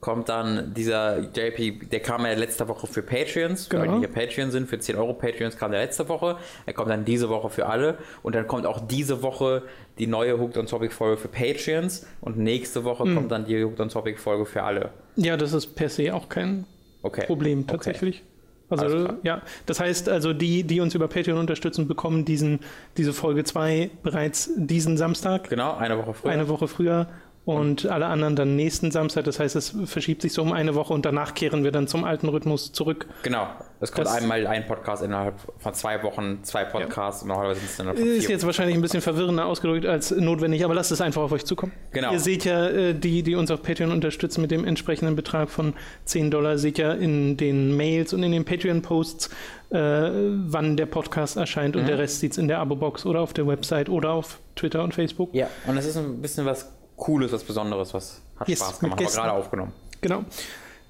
kommt 0.00 0.30
dann 0.30 0.72
dieser 0.74 1.18
JP, 1.18 1.88
der 1.92 2.00
kam 2.00 2.24
ja 2.24 2.32
letzte 2.32 2.66
Woche 2.68 2.86
für 2.86 3.02
Patreons, 3.02 3.68
genau. 3.68 3.82
weil 3.82 3.90
die 3.92 3.98
hier 3.98 4.08
Patreon 4.08 4.50
sind, 4.50 4.68
für 4.68 4.78
10 4.78 4.96
Euro 4.96 5.12
Patreons 5.12 5.56
kam 5.58 5.70
der 5.70 5.82
letzte 5.82 6.08
Woche. 6.08 6.38
Er 6.64 6.72
kommt 6.72 6.90
dann 6.90 7.04
diese 7.04 7.28
Woche 7.28 7.50
für 7.50 7.66
alle 7.66 7.98
und 8.22 8.34
dann 8.34 8.46
kommt 8.46 8.66
auch 8.66 8.80
diese 8.80 9.22
Woche 9.22 9.62
die 9.98 10.06
neue 10.06 10.40
Hooked 10.40 10.56
on 10.56 10.66
Topic 10.66 10.94
Folge 10.94 11.18
für 11.18 11.28
Patreons 11.28 12.06
und 12.22 12.38
nächste 12.38 12.84
Woche 12.84 13.06
mhm. 13.06 13.14
kommt 13.14 13.30
dann 13.30 13.44
die 13.44 13.62
Hooked 13.62 13.80
on 13.80 13.90
Topic 13.90 14.18
Folge 14.18 14.46
für 14.46 14.62
alle. 14.62 14.90
Ja, 15.20 15.36
das 15.36 15.52
ist 15.52 15.74
per 15.74 15.88
se 15.88 16.14
auch 16.14 16.28
kein 16.28 16.64
okay. 17.02 17.26
Problem 17.26 17.66
tatsächlich. 17.66 18.22
Okay. 18.68 18.82
Also 18.82 19.08
ja, 19.24 19.42
das 19.66 19.80
heißt 19.80 20.08
also, 20.08 20.32
die, 20.32 20.62
die 20.62 20.80
uns 20.80 20.94
über 20.94 21.08
Patreon 21.08 21.38
unterstützen, 21.38 21.88
bekommen 21.88 22.24
diesen, 22.24 22.60
diese 22.96 23.12
Folge 23.12 23.42
2 23.42 23.90
bereits 24.02 24.50
diesen 24.56 24.96
Samstag. 24.96 25.48
Genau, 25.48 25.76
eine 25.76 25.98
Woche 25.98 26.14
früher. 26.14 26.30
Eine 26.30 26.48
Woche 26.48 26.68
früher 26.68 27.08
und 27.44 27.86
alle 27.86 28.06
anderen 28.06 28.36
dann 28.36 28.54
nächsten 28.54 28.90
Samstag. 28.90 29.24
Das 29.24 29.40
heißt, 29.40 29.56
es 29.56 29.74
verschiebt 29.86 30.22
sich 30.22 30.32
so 30.32 30.42
um 30.42 30.52
eine 30.52 30.74
Woche 30.74 30.92
und 30.92 31.06
danach 31.06 31.34
kehren 31.34 31.64
wir 31.64 31.72
dann 31.72 31.88
zum 31.88 32.04
alten 32.04 32.28
Rhythmus 32.28 32.72
zurück. 32.72 33.06
Genau. 33.22 33.48
Es 33.80 33.92
kommt 33.92 34.06
das 34.06 34.14
einmal 34.14 34.46
ein 34.46 34.66
Podcast 34.66 35.02
innerhalb 35.02 35.36
von 35.58 35.72
zwei 35.72 36.02
Wochen, 36.02 36.40
zwei 36.44 36.66
Podcasts 36.66 37.22
ja. 37.22 37.24
und 37.24 37.28
normalerweise 37.28 37.60
sind 37.60 37.70
es 37.70 37.76
dann 37.78 37.96
Ist 37.96 38.28
jetzt 38.28 38.44
wahrscheinlich 38.44 38.76
ein 38.76 38.82
bisschen 38.82 39.00
verwirrender 39.00 39.46
ausgedrückt 39.46 39.86
als 39.86 40.10
notwendig, 40.10 40.64
aber 40.64 40.74
lasst 40.74 40.92
es 40.92 41.00
einfach 41.00 41.22
auf 41.22 41.32
euch 41.32 41.46
zukommen. 41.46 41.72
Genau. 41.92 42.12
Ihr 42.12 42.20
seht 42.20 42.44
ja, 42.44 42.68
äh, 42.68 42.94
die, 42.94 43.22
die 43.22 43.34
uns 43.36 43.50
auf 43.50 43.62
Patreon 43.62 43.90
unterstützen 43.90 44.42
mit 44.42 44.50
dem 44.50 44.66
entsprechenden 44.66 45.16
Betrag 45.16 45.48
von 45.48 45.72
10 46.04 46.30
Dollar, 46.30 46.58
seht 46.58 46.76
ja 46.76 46.92
in 46.92 47.38
den 47.38 47.74
Mails 47.74 48.12
und 48.12 48.22
in 48.22 48.32
den 48.32 48.44
Patreon-Posts, 48.44 49.30
äh, 49.70 49.76
wann 49.76 50.76
der 50.76 50.86
Podcast 50.86 51.38
erscheint 51.38 51.74
und 51.74 51.84
mhm. 51.84 51.86
der 51.86 51.98
Rest 51.98 52.20
sieht 52.20 52.32
es 52.32 52.38
in 52.38 52.48
der 52.48 52.58
Abo-Box 52.58 53.06
oder 53.06 53.20
auf 53.20 53.32
der 53.32 53.46
Website 53.46 53.88
oder 53.88 54.10
auf 54.10 54.40
Twitter 54.56 54.84
und 54.84 54.92
Facebook. 54.92 55.34
Ja, 55.34 55.48
und 55.66 55.78
es 55.78 55.86
ist 55.86 55.96
ein 55.96 56.20
bisschen 56.20 56.44
was 56.44 56.70
Cooles, 57.00 57.32
was 57.32 57.42
Besonderes, 57.42 57.92
was 57.92 58.20
hat 58.38 58.48
yes, 58.48 58.60
Spaß 58.60 58.78
gemacht, 58.78 59.00
haben 59.00 59.12
gerade 59.12 59.32
aufgenommen. 59.32 59.72
Genau. 60.00 60.24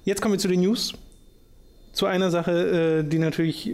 Jetzt 0.05 0.21
kommen 0.21 0.35
wir 0.35 0.39
zu 0.39 0.49
den 0.49 0.61
News. 0.61 0.93
Zu 1.93 2.07
einer 2.07 2.31
Sache, 2.31 3.01
äh, 3.01 3.09
die 3.09 3.19
natürlich 3.19 3.71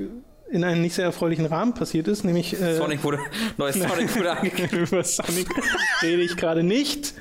in 0.49 0.63
einem 0.63 0.81
nicht 0.81 0.95
sehr 0.95 1.05
erfreulichen 1.05 1.47
Rahmen 1.47 1.75
passiert 1.75 2.07
ist, 2.09 2.25
nämlich 2.25 2.61
äh, 2.61 2.77
Sonic 2.77 3.03
wurde 3.03 3.19
neues 3.57 3.75
Sonic 3.81 4.17
wurde 4.17 4.31
angekündigt. 4.31 4.93
über 4.93 5.03
Sonic 5.03 5.49
rede 6.03 6.23
ich 6.23 6.37
gerade 6.37 6.63
nicht, 6.63 7.15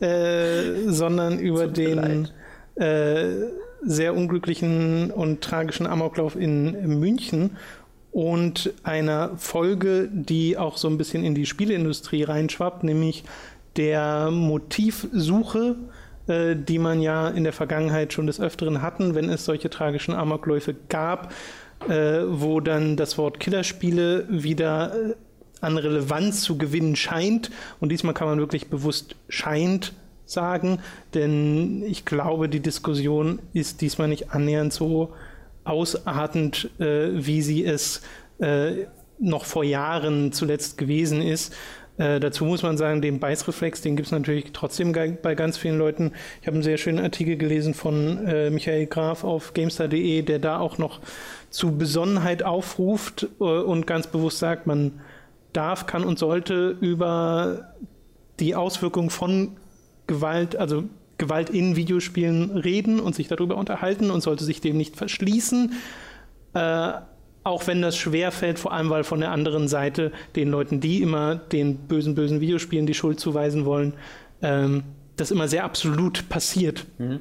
äh, 0.00 0.84
sondern 0.86 1.38
über 1.38 1.66
den 1.66 2.28
äh, 2.74 3.28
sehr 3.82 4.14
unglücklichen 4.14 5.10
und 5.10 5.40
tragischen 5.40 5.86
Amoklauf 5.86 6.36
in 6.36 6.98
München 7.00 7.56
und 8.12 8.72
einer 8.82 9.36
Folge, 9.36 10.08
die 10.12 10.58
auch 10.58 10.76
so 10.76 10.88
ein 10.88 10.98
bisschen 10.98 11.24
in 11.24 11.34
die 11.34 11.46
Spieleindustrie 11.46 12.22
reinschwappt, 12.22 12.84
nämlich 12.84 13.24
der 13.76 14.30
Motivsuche, 14.30 15.76
äh, 16.26 16.56
die 16.56 16.78
man 16.78 17.00
ja 17.00 17.28
in 17.28 17.44
der 17.44 17.52
Vergangenheit 17.52 18.12
schon 18.12 18.26
des 18.26 18.40
Öfteren 18.40 18.82
hatten, 18.82 19.14
wenn 19.14 19.28
es 19.30 19.44
solche 19.44 19.70
tragischen 19.70 20.14
Amokläufe 20.14 20.74
gab, 20.88 21.32
äh, 21.88 22.22
wo 22.26 22.60
dann 22.60 22.96
das 22.96 23.18
Wort 23.18 23.40
Killerspiele 23.40 24.26
wieder 24.28 24.94
äh, 24.94 25.14
an 25.60 25.78
Relevanz 25.78 26.42
zu 26.42 26.58
gewinnen 26.58 26.96
scheint. 26.96 27.50
Und 27.80 27.90
diesmal 27.90 28.14
kann 28.14 28.28
man 28.28 28.38
wirklich 28.38 28.68
bewusst 28.68 29.16
scheint 29.28 29.92
sagen, 30.26 30.80
denn 31.14 31.82
ich 31.86 32.04
glaube, 32.04 32.48
die 32.48 32.60
Diskussion 32.60 33.38
ist 33.52 33.80
diesmal 33.80 34.08
nicht 34.08 34.32
annähernd 34.32 34.72
so 34.72 35.14
ausartend, 35.64 36.70
äh, 36.78 37.10
wie 37.12 37.42
sie 37.42 37.64
es 37.64 38.02
äh, 38.38 38.86
noch 39.18 39.44
vor 39.44 39.64
Jahren 39.64 40.32
zuletzt 40.32 40.78
gewesen 40.78 41.22
ist. 41.22 41.54
Äh, 41.98 42.20
dazu 42.20 42.44
muss 42.44 42.62
man 42.62 42.76
sagen, 42.76 43.00
den 43.00 43.20
Beißreflex, 43.20 43.80
den 43.80 43.96
gibt 43.96 44.06
es 44.06 44.12
natürlich 44.12 44.52
trotzdem 44.52 44.92
bei 44.92 45.34
ganz 45.34 45.56
vielen 45.56 45.78
Leuten. 45.78 46.12
Ich 46.40 46.46
habe 46.46 46.54
einen 46.54 46.62
sehr 46.62 46.76
schönen 46.76 46.98
Artikel 46.98 47.36
gelesen 47.36 47.74
von 47.74 48.26
äh, 48.26 48.50
Michael 48.50 48.86
Graf 48.86 49.24
auf 49.24 49.54
gamestar.de, 49.54 50.22
der 50.22 50.38
da 50.38 50.58
auch 50.58 50.78
noch 50.78 51.00
zu 51.50 51.76
Besonnenheit 51.76 52.42
aufruft 52.42 53.28
äh, 53.40 53.44
und 53.44 53.86
ganz 53.86 54.08
bewusst 54.08 54.38
sagt, 54.38 54.66
man 54.66 55.00
darf, 55.52 55.86
kann 55.86 56.04
und 56.04 56.18
sollte 56.18 56.76
über 56.80 57.74
die 58.40 58.54
Auswirkungen 58.54 59.10
von 59.10 59.56
Gewalt, 60.06 60.56
also 60.56 60.84
Gewalt 61.18 61.48
in 61.48 61.76
Videospielen 61.76 62.58
reden 62.58 63.00
und 63.00 63.14
sich 63.14 63.28
darüber 63.28 63.56
unterhalten 63.56 64.10
und 64.10 64.20
sollte 64.20 64.44
sich 64.44 64.60
dem 64.60 64.76
nicht 64.76 64.96
verschließen. 64.96 65.72
Äh, 66.52 66.92
auch 67.46 67.66
wenn 67.68 67.80
das 67.80 67.96
schwer 67.96 68.32
fällt, 68.32 68.58
vor 68.58 68.72
allem 68.72 68.90
weil 68.90 69.04
von 69.04 69.20
der 69.20 69.30
anderen 69.30 69.68
Seite 69.68 70.10
den 70.34 70.48
Leuten, 70.48 70.80
die 70.80 71.00
immer 71.00 71.36
den 71.36 71.76
bösen, 71.76 72.14
bösen 72.14 72.40
Videospielen 72.40 72.86
die 72.86 72.94
Schuld 72.94 73.20
zuweisen 73.20 73.64
wollen, 73.64 73.94
ähm, 74.42 74.82
das 75.16 75.30
immer 75.30 75.48
sehr 75.48 75.64
absolut 75.64 76.28
passiert 76.28 76.86
Mhm. 76.98 77.20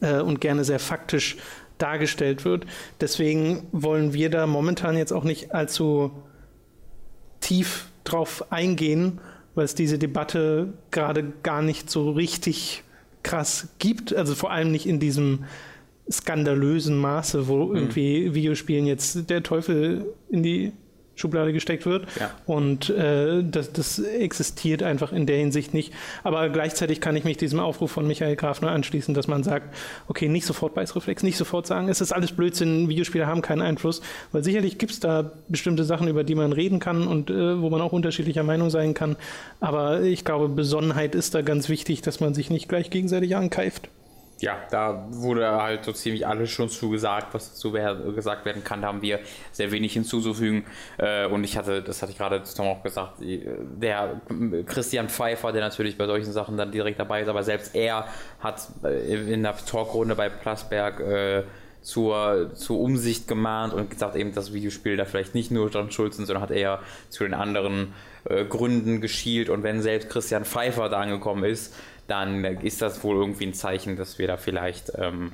äh, 0.00 0.20
und 0.20 0.40
gerne 0.40 0.64
sehr 0.64 0.78
faktisch 0.78 1.38
dargestellt 1.78 2.44
wird. 2.44 2.66
Deswegen 3.00 3.66
wollen 3.72 4.12
wir 4.12 4.30
da 4.30 4.46
momentan 4.46 4.96
jetzt 4.96 5.12
auch 5.12 5.24
nicht 5.24 5.54
allzu 5.54 6.12
tief 7.40 7.86
drauf 8.04 8.52
eingehen, 8.52 9.20
weil 9.54 9.64
es 9.64 9.74
diese 9.74 9.98
Debatte 9.98 10.74
gerade 10.90 11.32
gar 11.42 11.62
nicht 11.62 11.90
so 11.90 12.10
richtig 12.10 12.84
krass 13.22 13.68
gibt. 13.78 14.14
Also 14.14 14.34
vor 14.34 14.50
allem 14.50 14.70
nicht 14.70 14.86
in 14.86 15.00
diesem 15.00 15.44
skandalösen 16.10 16.96
Maße, 16.96 17.48
wo 17.48 17.66
Mhm. 17.66 17.76
irgendwie 17.76 18.34
Videospielen 18.34 18.86
jetzt 18.86 19.30
der 19.30 19.42
Teufel 19.42 20.06
in 20.30 20.42
die 20.42 20.72
Schublade 21.14 21.52
gesteckt 21.52 21.84
wird. 21.84 22.06
Ja. 22.18 22.30
Und 22.46 22.88
äh, 22.88 23.44
das, 23.44 23.70
das 23.72 23.98
existiert 23.98 24.82
einfach 24.82 25.12
in 25.12 25.26
der 25.26 25.36
Hinsicht 25.36 25.74
nicht. 25.74 25.92
Aber 26.24 26.48
gleichzeitig 26.48 27.02
kann 27.02 27.14
ich 27.16 27.24
mich 27.24 27.36
diesem 27.36 27.60
Aufruf 27.60 27.90
von 27.92 28.06
Michael 28.06 28.34
Grafner 28.34 28.70
anschließen, 28.70 29.12
dass 29.12 29.28
man 29.28 29.42
sagt, 29.44 29.74
okay, 30.08 30.28
nicht 30.28 30.46
sofort 30.46 30.74
Beißreflex, 30.74 31.22
nicht 31.22 31.36
sofort 31.36 31.66
sagen, 31.66 31.90
es 31.90 32.00
ist 32.00 32.12
alles 32.12 32.32
Blödsinn, 32.32 32.88
Videospiele 32.88 33.26
haben 33.26 33.42
keinen 33.42 33.60
Einfluss. 33.60 34.00
Weil 34.32 34.42
sicherlich 34.42 34.78
gibt 34.78 34.92
es 34.92 35.00
da 35.00 35.32
bestimmte 35.48 35.84
Sachen, 35.84 36.08
über 36.08 36.24
die 36.24 36.34
man 36.34 36.52
reden 36.52 36.78
kann 36.78 37.06
und 37.06 37.28
äh, 37.28 37.60
wo 37.60 37.68
man 37.68 37.82
auch 37.82 37.92
unterschiedlicher 37.92 38.42
Meinung 38.42 38.70
sein 38.70 38.94
kann. 38.94 39.16
Aber 39.60 40.00
ich 40.00 40.24
glaube, 40.24 40.48
Besonnenheit 40.48 41.14
ist 41.14 41.34
da 41.34 41.42
ganz 41.42 41.68
wichtig, 41.68 42.00
dass 42.00 42.20
man 42.20 42.32
sich 42.32 42.48
nicht 42.48 42.70
gleich 42.70 42.88
gegenseitig 42.88 43.36
ankeift. 43.36 43.90
Ja, 44.42 44.58
da 44.70 45.06
wurde 45.10 45.48
halt 45.52 45.84
so 45.84 45.92
ziemlich 45.92 46.26
alles 46.26 46.50
schon 46.50 46.68
zugesagt, 46.68 47.32
was 47.32 47.50
dazu 47.52 47.70
gesagt 47.70 48.44
werden 48.44 48.64
kann. 48.64 48.82
Da 48.82 48.88
haben 48.88 49.00
wir 49.00 49.20
sehr 49.52 49.70
wenig 49.70 49.92
hinzuzufügen. 49.92 50.64
Äh, 50.98 51.26
Und 51.26 51.44
ich 51.44 51.56
hatte, 51.56 51.80
das 51.80 52.02
hatte 52.02 52.10
ich 52.10 52.18
gerade 52.18 52.42
zu 52.42 52.56
Tom 52.56 52.66
auch 52.66 52.82
gesagt, 52.82 53.20
die- 53.20 53.46
der 53.80 54.20
Christian 54.66 55.08
Pfeiffer, 55.08 55.52
der 55.52 55.60
natürlich 55.62 55.96
bei 55.96 56.06
solchen 56.06 56.32
Sachen 56.32 56.56
dann 56.56 56.72
direkt 56.72 56.98
dabei 56.98 57.22
ist, 57.22 57.28
aber 57.28 57.44
selbst 57.44 57.76
er 57.76 58.06
hat 58.40 58.66
äh, 58.82 59.32
in 59.32 59.44
der 59.44 59.56
Talkrunde 59.56 60.16
bei 60.16 60.28
Plasberg 60.28 60.98
äh, 60.98 61.44
zur, 61.80 62.50
zur 62.54 62.80
Umsicht 62.80 63.28
gemahnt 63.28 63.74
und 63.74 63.90
gesagt 63.90 64.16
eben, 64.16 64.32
dass 64.34 64.52
Videospiele 64.52 64.96
da 64.96 65.04
vielleicht 65.04 65.34
nicht 65.36 65.50
nur 65.52 65.70
schuld 65.90 66.14
sind, 66.14 66.26
sondern 66.26 66.42
hat 66.42 66.50
eher 66.50 66.80
zu 67.10 67.22
den 67.24 67.34
anderen 67.34 67.92
äh, 68.24 68.44
Gründen 68.44 69.00
geschielt. 69.00 69.48
Und 69.48 69.62
wenn 69.62 69.82
selbst 69.82 70.08
Christian 70.10 70.44
Pfeiffer 70.44 70.88
da 70.88 70.98
angekommen 71.00 71.44
ist, 71.44 71.74
dann 72.12 72.44
ist 72.44 72.82
das 72.82 73.02
wohl 73.02 73.16
irgendwie 73.16 73.46
ein 73.46 73.54
Zeichen, 73.54 73.96
dass 73.96 74.18
wir 74.18 74.26
da 74.26 74.36
vielleicht, 74.36 74.92
ähm, 74.98 75.32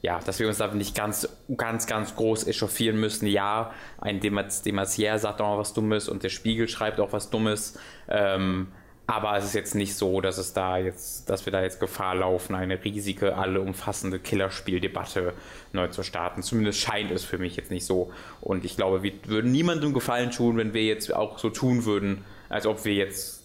ja, 0.00 0.20
dass 0.20 0.38
wir 0.38 0.46
uns 0.46 0.58
da 0.58 0.68
nicht 0.68 0.94
ganz, 0.94 1.28
ganz, 1.56 1.88
ganz 1.88 2.14
groß 2.14 2.46
echauffieren 2.46 3.00
müssen. 3.00 3.26
Ja, 3.26 3.72
ein 3.98 4.20
Demas- 4.20 4.62
Demasier 4.62 5.18
sagt 5.18 5.40
auch 5.40 5.58
was 5.58 5.74
Dummes 5.74 6.08
und 6.08 6.22
der 6.22 6.28
Spiegel 6.28 6.68
schreibt 6.68 7.00
auch 7.00 7.12
was 7.12 7.30
Dummes. 7.30 7.78
Ähm, 8.08 8.68
aber 9.08 9.36
es 9.36 9.44
ist 9.44 9.54
jetzt 9.54 9.74
nicht 9.74 9.96
so, 9.96 10.20
dass 10.20 10.38
es 10.38 10.52
da 10.52 10.78
jetzt, 10.78 11.28
dass 11.28 11.44
wir 11.44 11.52
da 11.52 11.62
jetzt 11.62 11.80
Gefahr 11.80 12.14
laufen, 12.14 12.54
eine 12.54 12.84
riesige, 12.84 13.36
alle 13.36 13.60
umfassende 13.60 14.20
Killerspieldebatte 14.20 15.32
neu 15.72 15.88
zu 15.88 16.04
starten. 16.04 16.42
Zumindest 16.44 16.78
scheint 16.78 17.10
es 17.10 17.24
für 17.24 17.38
mich 17.38 17.56
jetzt 17.56 17.72
nicht 17.72 17.84
so. 17.84 18.12
Und 18.40 18.64
ich 18.64 18.76
glaube, 18.76 19.02
wir 19.02 19.12
würden 19.26 19.50
niemandem 19.50 19.92
Gefallen 19.94 20.30
tun, 20.30 20.56
wenn 20.58 20.74
wir 20.74 20.84
jetzt 20.84 21.12
auch 21.12 21.40
so 21.40 21.50
tun 21.50 21.84
würden, 21.86 22.24
als 22.48 22.66
ob 22.66 22.84
wir 22.84 22.94
jetzt 22.94 23.39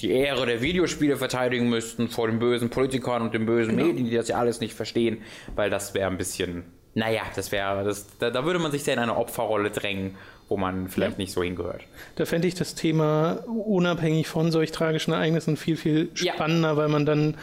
die 0.00 0.10
Ehre 0.12 0.46
der 0.46 0.62
Videospiele 0.62 1.16
verteidigen 1.16 1.68
müssten 1.68 2.08
vor 2.08 2.26
den 2.28 2.38
bösen 2.38 2.70
Politikern 2.70 3.22
und 3.22 3.34
den 3.34 3.46
bösen 3.46 3.76
Medien, 3.76 4.06
die 4.08 4.14
das 4.16 4.28
ja 4.28 4.36
alles 4.36 4.60
nicht 4.60 4.74
verstehen, 4.74 5.18
weil 5.56 5.70
das 5.70 5.94
wäre 5.94 6.10
ein 6.10 6.18
bisschen, 6.18 6.64
naja, 6.94 7.22
das 7.36 7.52
wäre, 7.52 7.84
das, 7.84 8.06
da, 8.18 8.30
da 8.30 8.44
würde 8.44 8.58
man 8.58 8.70
sich 8.72 8.84
sehr 8.84 8.94
in 8.94 9.00
eine 9.00 9.16
Opferrolle 9.16 9.70
drängen, 9.70 10.16
wo 10.48 10.56
man 10.56 10.88
vielleicht 10.88 11.18
nicht 11.18 11.32
so 11.32 11.42
hingehört. 11.42 11.82
Da 12.16 12.24
fände 12.24 12.48
ich 12.48 12.54
das 12.54 12.74
Thema 12.74 13.44
unabhängig 13.46 14.26
von 14.28 14.50
solch 14.50 14.72
tragischen 14.72 15.12
Ereignissen 15.12 15.56
viel, 15.56 15.76
viel 15.76 16.08
Ja. 16.16 16.32
spannender, 16.34 16.76
weil 16.76 16.88
man 16.88 17.06
dann 17.06 17.36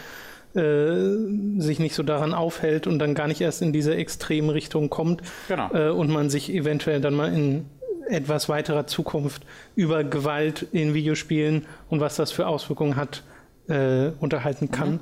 äh, 0.56 1.62
sich 1.62 1.80
nicht 1.80 1.94
so 1.96 2.04
daran 2.04 2.34
aufhält 2.34 2.88
und 2.88 3.00
dann 3.00 3.14
gar 3.14 3.28
nicht 3.28 3.42
erst 3.42 3.62
in 3.62 3.72
diese 3.74 3.96
extremen 3.96 4.50
Richtung 4.50 4.90
kommt 4.90 5.22
Genau. 5.48 5.70
äh, 5.74 5.90
und 5.90 6.10
man 6.10 6.30
sich 6.30 6.52
eventuell 6.52 7.00
dann 7.02 7.14
mal 7.14 7.32
in 7.34 7.66
etwas 8.10 8.50
weiterer 8.50 8.88
Zukunft 8.88 9.44
über 9.76 10.04
Gewalt 10.04 10.68
in 10.72 10.94
Videospielen 10.94 11.66
und 11.90 12.00
was 12.00 12.16
das 12.16 12.32
für 12.32 12.48
Auswirkungen 12.48 12.96
hat, 12.96 13.24
äh, 13.68 14.12
unterhalten 14.20 14.72
kann. 14.72 15.00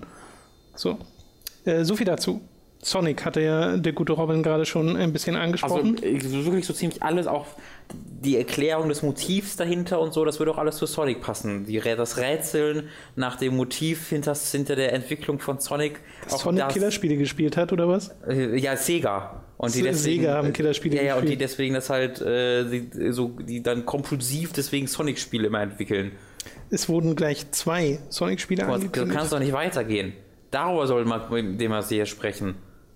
So. 0.76 0.98
Äh, 1.66 1.84
so 1.84 1.96
viel 1.96 2.06
dazu. 2.06 2.42
Sonic 2.82 3.26
hatte 3.26 3.42
ja 3.42 3.78
der 3.78 3.94
gute 3.94 4.14
Robin 4.14 4.44
gerade 4.44 4.64
schon 4.66 4.96
ein 4.96 5.12
bisschen 5.12 5.36
Also 5.36 5.46
angesprochen. 5.46 5.98
äh, 6.04 6.22
wirklich 6.46 6.66
so 6.68 6.74
ziemlich 6.74 7.02
alles, 7.02 7.26
auch 7.26 7.48
die 7.94 8.38
Erklärung 8.38 8.90
des 8.90 9.02
Motivs 9.02 9.56
dahinter 9.56 10.00
und 10.00 10.14
so, 10.14 10.24
das 10.26 10.38
würde 10.40 10.52
auch 10.52 10.58
alles 10.60 10.78
zu 10.78 10.86
Sonic 10.86 11.22
passen. 11.22 11.66
Die, 11.66 11.80
das 11.80 12.18
Rätseln 12.18 12.90
nach 13.16 13.38
dem 13.38 13.56
Motiv 13.56 14.10
hinter, 14.10 14.36
hinter 14.36 14.76
der 14.76 14.94
Entwicklung 14.94 15.40
von 15.40 15.60
Sonic. 15.60 16.00
auch 16.30 16.38
Sonic 16.40 16.64
das- 16.64 16.74
Killerspiele 16.74 17.18
gespielt 17.18 17.58
hat 17.58 17.74
oder 17.74 17.88
was? 17.88 18.14
Äh, 18.28 18.56
Ja, 18.58 18.78
Sega. 18.78 19.45
Und 19.58 19.74
die 19.74 19.82
deswegen, 19.82 20.24
Sega 20.24 20.36
haben 20.36 20.54
Killerspiele 20.54 20.98
Ja, 20.98 21.04
ja, 21.04 21.16
und 21.16 21.30
die 21.30 21.38
deswegen 21.38 21.74
das 21.76 21.90
halt, 21.90 22.22
äh, 22.22 22.66
die, 22.70 23.12
so, 23.12 23.30
die 23.30 23.64
dann 23.64 23.86
kompulsiv 23.86 24.52
deswegen 24.52 24.88
Sonic-Spiele 24.88 25.48
immer 25.48 25.62
entwickeln. 25.62 26.12
Es 26.70 26.90
wurden 26.90 27.16
gleich 27.16 27.52
zwei 27.52 28.00
Sonic-Spiele 28.10 28.66
angekündigt. 28.66 29.16
kann 29.16 29.24
es 29.24 29.30
doch 29.30 29.40
nicht 29.40 29.54
weitergehen. 29.54 30.14
Darüber 30.52 30.88
soll 30.88 31.06
man 31.06 31.30
mit 31.32 31.62
dem 31.62 31.74
hier 31.88 32.06
sprechen. 32.06 32.56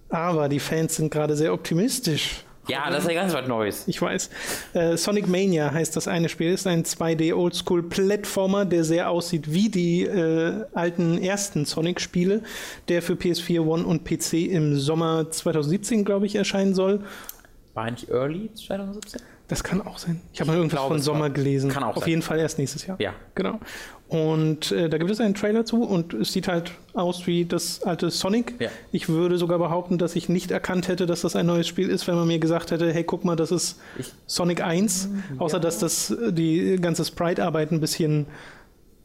Aber 0.09 0.49
die 0.49 0.59
Fans 0.59 0.95
sind 0.95 1.11
gerade 1.11 1.35
sehr 1.35 1.53
optimistisch. 1.53 2.43
Ja, 2.69 2.89
das 2.89 3.03
ist 3.03 3.11
ja 3.11 3.21
ganz 3.21 3.33
was 3.33 3.47
Neues. 3.47 3.87
Ich 3.87 4.01
weiß. 4.01 4.29
Äh, 4.73 4.97
Sonic 4.97 5.27
Mania 5.27 5.71
heißt 5.71 5.95
das 5.95 6.07
eine 6.07 6.29
Spiel. 6.29 6.53
Ist 6.53 6.67
ein 6.67 6.83
2D 6.83 7.33
Oldschool 7.33 7.83
Plattformer, 7.83 8.65
der 8.65 8.83
sehr 8.83 9.09
aussieht 9.09 9.51
wie 9.51 9.69
die 9.69 10.03
äh, 10.03 10.65
alten 10.73 11.17
ersten 11.17 11.65
Sonic-Spiele, 11.65 12.43
der 12.87 13.01
für 13.01 13.13
PS4, 13.13 13.61
One 13.61 13.83
und 13.85 14.03
PC 14.05 14.33
im 14.49 14.75
Sommer 14.77 15.29
2017, 15.29 16.05
glaube 16.05 16.25
ich, 16.25 16.35
erscheinen 16.35 16.73
soll. 16.73 17.03
War 17.73 17.89
nicht 17.89 18.09
Early 18.09 18.49
2017? 18.53 19.21
Das 19.47 19.63
kann 19.63 19.81
auch 19.81 19.97
sein. 19.97 20.21
Ich 20.31 20.39
habe 20.41 20.51
mal 20.51 20.57
irgendwas 20.57 20.79
glaube, 20.79 20.95
von 20.95 21.01
Sommer 21.01 21.29
gelesen. 21.31 21.71
kann 21.71 21.83
auch 21.83 21.95
Auf 21.95 22.03
sein. 22.03 22.09
jeden 22.09 22.21
Fall 22.21 22.37
erst 22.39 22.59
nächstes 22.59 22.85
Jahr. 22.85 22.97
Ja. 23.01 23.13
Genau. 23.33 23.59
Und 24.09 24.71
äh, 24.71 24.89
da 24.89 24.97
gibt 24.97 25.11
es 25.11 25.21
einen 25.21 25.35
Trailer 25.35 25.65
zu 25.65 25.83
und 25.83 26.15
es 26.15 26.33
sieht 26.33 26.47
halt 26.47 26.71
aus 26.93 27.27
wie 27.27 27.45
das 27.45 27.83
alte 27.83 28.09
Sonic. 28.09 28.55
Ja. 28.59 28.69
Ich 28.91 29.07
würde 29.07 29.37
sogar 29.37 29.59
behaupten, 29.59 29.99
dass 29.99 30.15
ich 30.15 30.29
nicht 30.29 30.49
erkannt 30.49 30.87
hätte, 30.87 31.05
dass 31.05 31.21
das 31.21 31.35
ein 31.35 31.45
neues 31.45 31.67
Spiel 31.67 31.89
ist, 31.89 32.07
wenn 32.07 32.15
man 32.15 32.27
mir 32.27 32.39
gesagt 32.39 32.71
hätte, 32.71 32.91
hey, 32.91 33.03
guck 33.03 33.23
mal, 33.23 33.35
das 33.35 33.51
ist 33.51 33.79
Ich- 33.99 34.11
Sonic 34.25 34.63
1. 34.63 35.09
Außer, 35.37 35.59
dass 35.59 35.77
das 35.77 36.09
äh, 36.09 36.33
die 36.33 36.77
ganze 36.81 37.05
Sprite-Arbeit 37.05 37.71
ein 37.71 37.79
bisschen 37.81 38.25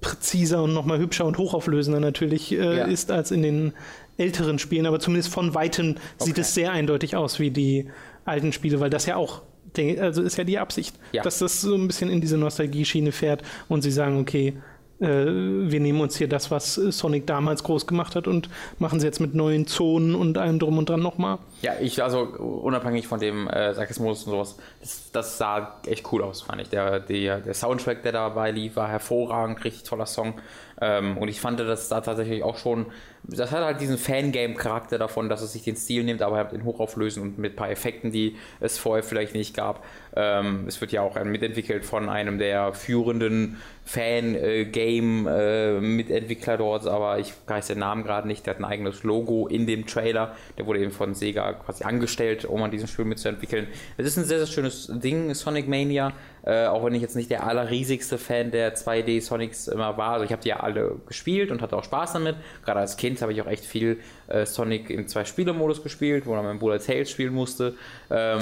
präziser 0.01 0.63
und 0.63 0.75
nochmal 0.75 0.99
hübscher 0.99 1.25
und 1.27 1.39
hochauflösender 1.39 2.01
natürlich 2.01 2.53
äh, 2.53 2.79
Ja. 2.79 2.85
ist 2.85 3.11
als 3.11 3.31
in 3.31 3.43
den 3.43 3.73
älteren 4.17 4.59
Spielen. 4.59 4.87
Aber 4.87 5.01
zumindest 5.01 5.33
von 5.33 5.55
Weitem 5.55 5.97
sieht 6.19 6.33
Okay. 6.35 6.41
es 6.43 6.55
sehr 6.55 6.73
eindeutig 6.73 7.17
aus 7.17 7.41
wie 7.41 7.51
die 7.51 7.89
alten 8.25 8.53
Spiele, 8.53 8.81
weil 8.81 8.91
das 8.91 9.07
ja 9.07 9.17
auch, 9.17 9.43
also 10.01 10.23
ist 10.23 10.37
ja 10.39 10.45
die 10.45 10.59
Absicht, 10.59 10.95
Ja. 11.13 11.23
dass 11.23 11.39
das 11.41 11.61
so 11.61 11.75
ein 11.75 11.87
bisschen 11.89 12.09
in 12.11 12.21
diese 12.21 12.39
Nostalgie-Schiene 12.39 13.13
fährt 13.13 13.43
und 13.69 13.83
sie 13.83 13.91
sagen, 13.91 14.19
okay, 14.21 14.55
äh, 15.01 15.07
wir 15.07 15.81
nehmen 15.81 16.01
uns 16.01 16.17
hier 16.17 16.29
das, 16.29 16.51
was 16.51 16.75
Sonic 16.75 17.27
damals 17.27 17.65
groß 17.65 17.87
gemacht 17.87 18.15
hat 18.15 18.29
und 18.29 18.49
machen 18.79 19.01
sie 19.01 19.07
jetzt 19.07 19.21
mit 19.21 19.35
neuen 19.35 19.67
Zonen 19.67 20.15
und 20.15 20.39
allem 20.39 20.59
drum 20.59 20.79
und 20.79 20.89
dran 20.89 21.01
nochmal. 21.01 21.39
Ja, 21.63 21.73
ich, 21.81 22.03
also 22.03 22.21
unabhängig 22.21 23.07
von 23.07 23.21
dem 23.21 23.49
äh, 23.49 23.75
Sarkismus 23.75 24.25
und 24.25 24.33
sowas, 24.33 24.57
das, 24.81 25.11
das 25.13 25.39
sah 25.39 25.81
echt 25.87 26.11
cool 26.13 26.23
aus, 26.23 26.43
fand 26.43 26.63
ich. 26.63 26.69
Der, 26.69 27.01
der, 27.01 27.41
der 27.41 27.55
Soundtrack, 27.55 28.03
der 28.03 28.13
dabei 28.13 28.51
lief, 28.51 28.77
war 28.77 28.89
hervorragend, 28.89 29.65
richtig 29.65 29.85
toller 29.85 30.07
Song. 30.07 30.35
Ähm, 30.81 31.19
und 31.19 31.28
ich 31.28 31.40
fand, 31.40 31.61
das 31.61 31.88
da 31.88 32.00
tatsächlich 32.00 32.43
auch 32.43 32.59
schon, 32.59 32.87
das 33.23 33.52
hat 33.52 33.64
halt 33.64 33.81
diesen 33.81 33.97
Fangame-Charakter 33.97 34.99
davon, 34.99 35.28
dass 35.28 35.40
es 35.40 35.52
sich 35.52 35.62
den 35.62 35.76
Stil 35.76 36.02
nimmt, 36.04 36.23
aber 36.23 36.37
halt 36.37 36.52
in 36.52 36.64
Hochauflösen 36.64 37.23
und 37.23 37.38
mit 37.38 37.52
ein 37.52 37.57
paar 37.57 37.71
Effekten, 37.71 38.11
die 38.12 38.37
es 38.61 38.76
vorher 38.76 39.02
vielleicht 39.02 39.35
nicht 39.35 39.57
gab. 39.57 39.83
Ähm, 40.14 40.64
es 40.66 40.81
wird 40.81 40.93
ja 40.93 41.02
auch 41.02 41.23
mitentwickelt 41.25 41.87
von 41.87 42.09
einem 42.09 42.38
der 42.38 42.75
führenden 42.75 43.57
Fan-Game-Mitentwickler 43.85 46.59
dort, 46.59 46.87
aber 46.87 47.19
ich 47.19 47.33
weiß 47.47 47.69
den 47.69 47.78
Namen 47.78 48.04
gerade 48.04 48.28
nicht. 48.28 48.47
Der 48.47 48.54
hat 48.54 48.61
ein 48.61 48.64
eigenes 48.64 49.04
Logo 49.04 49.47
in 49.47 49.66
dem 49.66 49.87
Trailer. 49.87 50.35
Der 50.59 50.66
wurde 50.66 50.81
eben 50.81 50.90
von 50.90 51.14
Sega 51.14 51.52
quasi 51.52 51.85
angestellt, 51.85 52.45
um 52.45 52.62
an 52.62 52.71
diesem 52.71 52.88
Spiel 52.88 53.04
mitzuentwickeln. 53.04 53.69
Es 53.97 54.07
ist 54.07 54.16
ein 54.16 54.25
sehr, 54.25 54.38
sehr 54.38 54.47
schönes 54.47 54.90
Ding, 54.93 55.35
Sonic 55.35 55.69
Mania. 55.69 56.12
Äh, 56.47 56.67
auch 56.67 56.85
wenn 56.85 56.95
ich 56.95 57.01
jetzt 57.01 57.17
nicht 57.17 57.31
der 57.31 57.47
allerriesigste 57.47 58.19
Fan 58.19 58.51
der 58.51 58.77
2D 58.77 59.23
Sonics 59.23 59.67
immer 59.69 59.97
war. 59.97 60.13
Also 60.13 60.25
ich 60.27 60.33
habe 60.33 60.43
die 60.43 60.51
ja 60.51 60.61
alle 60.61 60.97
gespielt 61.07 61.51
und 61.51 61.63
hatte 61.63 61.77
auch 61.77 61.85
Spaß 61.85 62.13
damit. 62.13 62.37
Gerade 62.65 62.81
als 62.81 62.97
Kind 62.97 63.23
habe 63.23 63.33
ich 63.33 63.41
auch 63.41 63.47
echt 63.47 63.65
viel 63.65 63.99
äh, 64.27 64.45
Sonic 64.45 64.91
im 64.91 65.09
Zwei-Spieler-Modus 65.09 65.83
gespielt, 65.83 66.27
wo 66.27 66.35
dann 66.35 66.45
mein 66.45 66.59
Bruder 66.59 66.79
Tails 66.79 67.11
spielen 67.11 67.33
musste. 67.33 67.75
Ähm, 68.11 68.41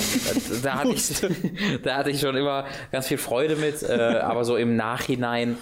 da, 0.62 0.74
hatte 0.80 0.88
ich, 0.94 1.22
da 1.82 1.96
hatte 1.96 2.10
ich 2.10 2.20
schon 2.20 2.36
immer 2.36 2.64
ganz 2.90 3.06
viel 3.06 3.18
Freude 3.18 3.54
mit. 3.54 3.82
Äh, 3.84 3.92
aber 3.92 4.44
so 4.44 4.56
im 4.56 4.74
Nachhinein 4.74 5.56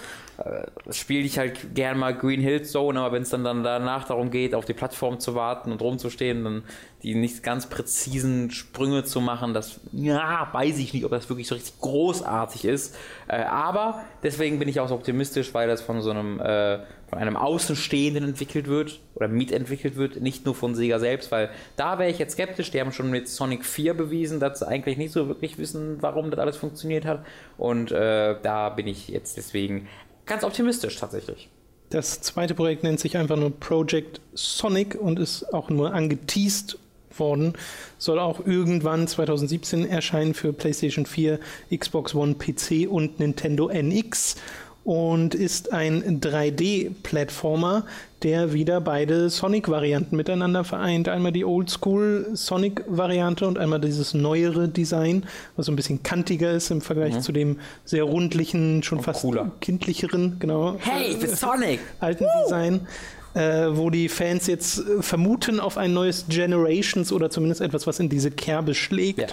spiele 0.89 1.25
ich 1.25 1.37
halt 1.37 1.75
gern 1.75 1.97
mal 1.97 2.15
Green 2.15 2.41
Hill 2.41 2.63
Zone, 2.63 2.99
aber 2.99 3.15
wenn 3.15 3.23
es 3.23 3.29
dann, 3.29 3.43
dann 3.43 3.63
danach 3.63 4.05
darum 4.05 4.31
geht, 4.31 4.55
auf 4.55 4.65
die 4.65 4.73
Plattform 4.73 5.19
zu 5.19 5.35
warten 5.35 5.71
und 5.71 5.81
rumzustehen, 5.81 6.43
dann 6.43 6.63
die 7.03 7.15
nicht 7.15 7.43
ganz 7.43 7.67
präzisen 7.67 8.51
Sprünge 8.51 9.03
zu 9.03 9.21
machen, 9.21 9.53
das 9.53 9.79
ja, 9.91 10.47
weiß 10.51 10.77
ich 10.79 10.93
nicht, 10.93 11.03
ob 11.05 11.11
das 11.11 11.29
wirklich 11.29 11.47
so 11.47 11.55
richtig 11.55 11.79
großartig 11.79 12.65
ist. 12.65 12.95
Äh, 13.27 13.43
aber 13.43 14.03
deswegen 14.23 14.59
bin 14.59 14.69
ich 14.69 14.79
auch 14.79 14.87
so 14.87 14.95
optimistisch, 14.95 15.53
weil 15.53 15.67
das 15.67 15.81
von 15.81 16.01
so 16.01 16.11
einem 16.11 16.39
äh, 16.39 16.79
von 17.11 17.19
einem 17.19 17.35
Außenstehenden 17.35 18.23
entwickelt 18.23 18.67
wird 18.67 19.01
oder 19.15 19.27
mitentwickelt 19.27 19.97
wird, 19.97 20.21
nicht 20.21 20.45
nur 20.45 20.55
von 20.55 20.75
Sega 20.75 20.97
selbst, 20.97 21.29
weil 21.29 21.49
da 21.75 21.99
wäre 21.99 22.09
ich 22.09 22.19
jetzt 22.19 22.33
skeptisch. 22.33 22.71
Die 22.71 22.79
haben 22.79 22.93
schon 22.93 23.11
mit 23.11 23.27
Sonic 23.27 23.65
4 23.65 23.95
bewiesen, 23.95 24.39
dass 24.39 24.59
sie 24.59 24.67
eigentlich 24.67 24.97
nicht 24.97 25.11
so 25.11 25.27
wirklich 25.27 25.57
wissen, 25.57 25.97
warum 25.99 26.31
das 26.31 26.39
alles 26.39 26.55
funktioniert 26.55 27.03
hat. 27.03 27.25
Und 27.57 27.91
äh, 27.91 28.37
da 28.41 28.69
bin 28.69 28.87
ich 28.87 29.09
jetzt 29.09 29.35
deswegen 29.35 29.89
ganz 30.25 30.43
optimistisch 30.43 30.95
tatsächlich. 30.97 31.49
Das 31.89 32.21
zweite 32.21 32.55
Projekt 32.55 32.83
nennt 32.83 32.99
sich 32.99 33.17
einfach 33.17 33.35
nur 33.35 33.51
Project 33.51 34.21
Sonic 34.33 34.95
und 34.95 35.19
ist 35.19 35.53
auch 35.53 35.69
nur 35.69 35.93
angeteased 35.93 36.77
worden. 37.17 37.53
Soll 37.97 38.19
auch 38.19 38.45
irgendwann 38.45 39.07
2017 39.07 39.85
erscheinen 39.85 40.33
für 40.33 40.53
PlayStation 40.53 41.05
4, 41.05 41.39
Xbox 41.75 42.15
One, 42.15 42.35
PC 42.35 42.89
und 42.89 43.19
Nintendo 43.19 43.69
NX 43.69 44.37
und 44.83 45.35
ist 45.35 45.73
ein 45.73 46.21
3D-Plattformer, 46.21 47.85
der 48.23 48.53
wieder 48.53 48.81
beide 48.81 49.29
Sonic-Varianten 49.29 50.15
miteinander 50.15 50.63
vereint. 50.63 51.09
Einmal 51.09 51.31
die 51.31 51.45
Oldschool 51.45 52.29
Sonic-Variante 52.33 53.47
und 53.47 53.57
einmal 53.57 53.79
dieses 53.81 54.13
neuere 54.13 54.67
Design, 54.67 55.25
was 55.55 55.65
so 55.65 55.71
ein 55.71 55.75
bisschen 55.75 56.03
kantiger 56.03 56.51
ist 56.51 56.71
im 56.71 56.81
Vergleich 56.81 57.15
mhm. 57.15 57.21
zu 57.21 57.31
dem 57.31 57.59
sehr 57.83 58.03
rundlichen, 58.03 58.83
schon 58.83 58.99
und 58.99 59.03
fast 59.03 59.21
cooler. 59.21 59.51
kindlicheren, 59.61 60.37
genau. 60.39 60.75
Hey, 60.79 61.11
ich 61.11 61.19
bin 61.19 61.29
Sonic! 61.29 61.79
Alten 61.99 62.25
Woo! 62.25 62.43
Design. 62.43 62.87
Äh, 63.33 63.77
wo 63.77 63.89
die 63.89 64.09
Fans 64.09 64.45
jetzt 64.47 64.79
äh, 64.79 65.01
vermuten 65.01 65.61
auf 65.61 65.77
ein 65.77 65.93
neues 65.93 66.25
Generations 66.27 67.13
oder 67.13 67.29
zumindest 67.29 67.61
etwas, 67.61 67.87
was 67.87 67.97
in 68.01 68.09
diese 68.09 68.29
Kerbe 68.29 68.75
schlägt. 68.75 69.19
Ja. 69.19 69.27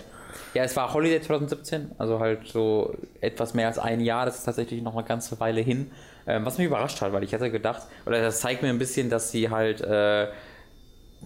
Ja, 0.55 0.65
es 0.65 0.75
war 0.77 0.93
Holiday 0.95 1.21
2017, 1.21 1.93
also 1.99 2.21
halt 2.21 2.47
so 2.47 2.95
etwas 3.21 3.55
mehr 3.55 3.67
als 3.67 3.79
ein 3.79 4.01
Jahr. 4.01 4.25
Das 4.27 4.39
ist 4.39 4.45
tatsächlich 4.45 4.83
noch 4.83 4.97
eine 4.97 5.07
ganze 5.07 5.39
Weile 5.41 5.61
hin. 5.61 5.91
Ähm, 6.29 6.45
was 6.45 6.59
mich 6.59 6.67
überrascht 6.67 7.01
hat, 7.01 7.13
weil 7.15 7.25
ich 7.25 7.33
hätte 7.33 7.51
gedacht, 7.51 7.83
oder 8.05 8.21
das 8.21 8.41
zeigt 8.41 8.63
mir 8.63 8.69
ein 8.69 8.79
bisschen, 8.79 9.09
dass 9.09 9.31
sie 9.31 9.49
halt 9.49 9.81
äh, 9.81 10.29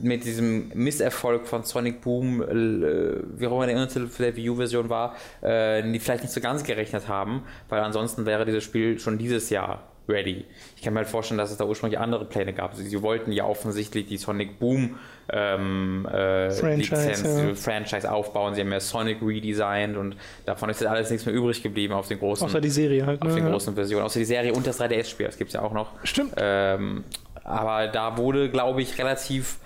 mit 0.01 0.25
diesem 0.25 0.69
Misserfolg 0.75 1.47
von 1.49 1.65
Sonic 1.65 2.01
Boom, 2.03 2.41
äh, 2.41 3.21
wie 3.39 3.47
auch 3.49 3.53
immer 3.53 3.67
der 3.67 3.77
Untertitel 3.77 4.07
für 4.07 4.23
der 4.23 4.37
Wii 4.37 4.51
U-Version 4.51 4.89
war, 4.89 5.17
äh, 5.41 5.83
die 5.83 5.99
vielleicht 5.99 6.23
nicht 6.23 6.33
so 6.33 6.41
ganz 6.41 6.63
gerechnet 6.63 7.09
haben, 7.09 7.43
weil 7.69 7.81
ansonsten 7.81 8.27
wäre 8.27 8.47
dieses 8.47 8.63
Spiel 8.63 9.01
schon 9.01 9.19
dieses 9.19 9.51
Jahr 9.51 9.92
ready. 10.09 10.45
Ich 10.77 10.83
kann 10.83 10.95
mir 10.95 11.01
halt 11.01 11.09
vorstellen, 11.09 11.39
dass 11.39 11.51
es 11.51 11.57
da 11.57 11.65
ursprünglich 11.65 11.99
andere 11.99 12.25
Pläne 12.25 12.53
gab. 12.53 12.75
Sie, 12.75 12.85
sie 12.85 13.03
wollten 13.03 13.33
ja 13.33 13.45
offensichtlich 13.45 14.07
die 14.07 14.17
Sonic 14.17 14.59
Boom 14.59 14.99
ähm, 15.29 16.07
äh, 16.07 16.51
Franchise, 16.51 17.09
Lizenz, 17.09 17.23
ja. 17.23 17.55
Franchise 17.55 18.11
aufbauen. 18.11 18.55
Sie 18.55 18.61
haben 18.61 18.73
ja 18.73 18.81
Sonic 18.81 19.19
redesigned 19.23 19.97
und 19.97 20.17
davon 20.45 20.71
ist 20.71 20.81
jetzt 20.81 20.91
alles 20.91 21.11
nichts 21.11 21.27
mehr 21.27 21.35
übrig 21.35 21.63
geblieben 21.63 21.95
auf 21.95 22.09
den 22.09 22.19
großen. 22.19 22.47
Außer 22.47 22.61
die 22.61 22.71
Serie 22.71 23.07
halt. 23.07 23.23
Auf 23.23 23.29
ne? 23.29 23.37
den 23.37 23.51
großen 23.51 23.75
Versionen. 23.75 24.05
Außer 24.05 24.19
die 24.19 24.25
Serie 24.25 24.53
und 24.53 24.67
das 24.67 24.81
3DS-Spiel, 24.81 25.27
das 25.27 25.39
gibt 25.39 25.49
es 25.49 25.55
ja 25.55 25.63
auch 25.63 25.73
noch. 25.73 25.93
Stimmt. 26.05 26.35
Ähm, 26.37 27.05
aber 27.45 27.89
da 27.89 28.17
wurde, 28.17 28.51
glaube 28.51 28.83
ich, 28.83 28.99
relativ 28.99 29.59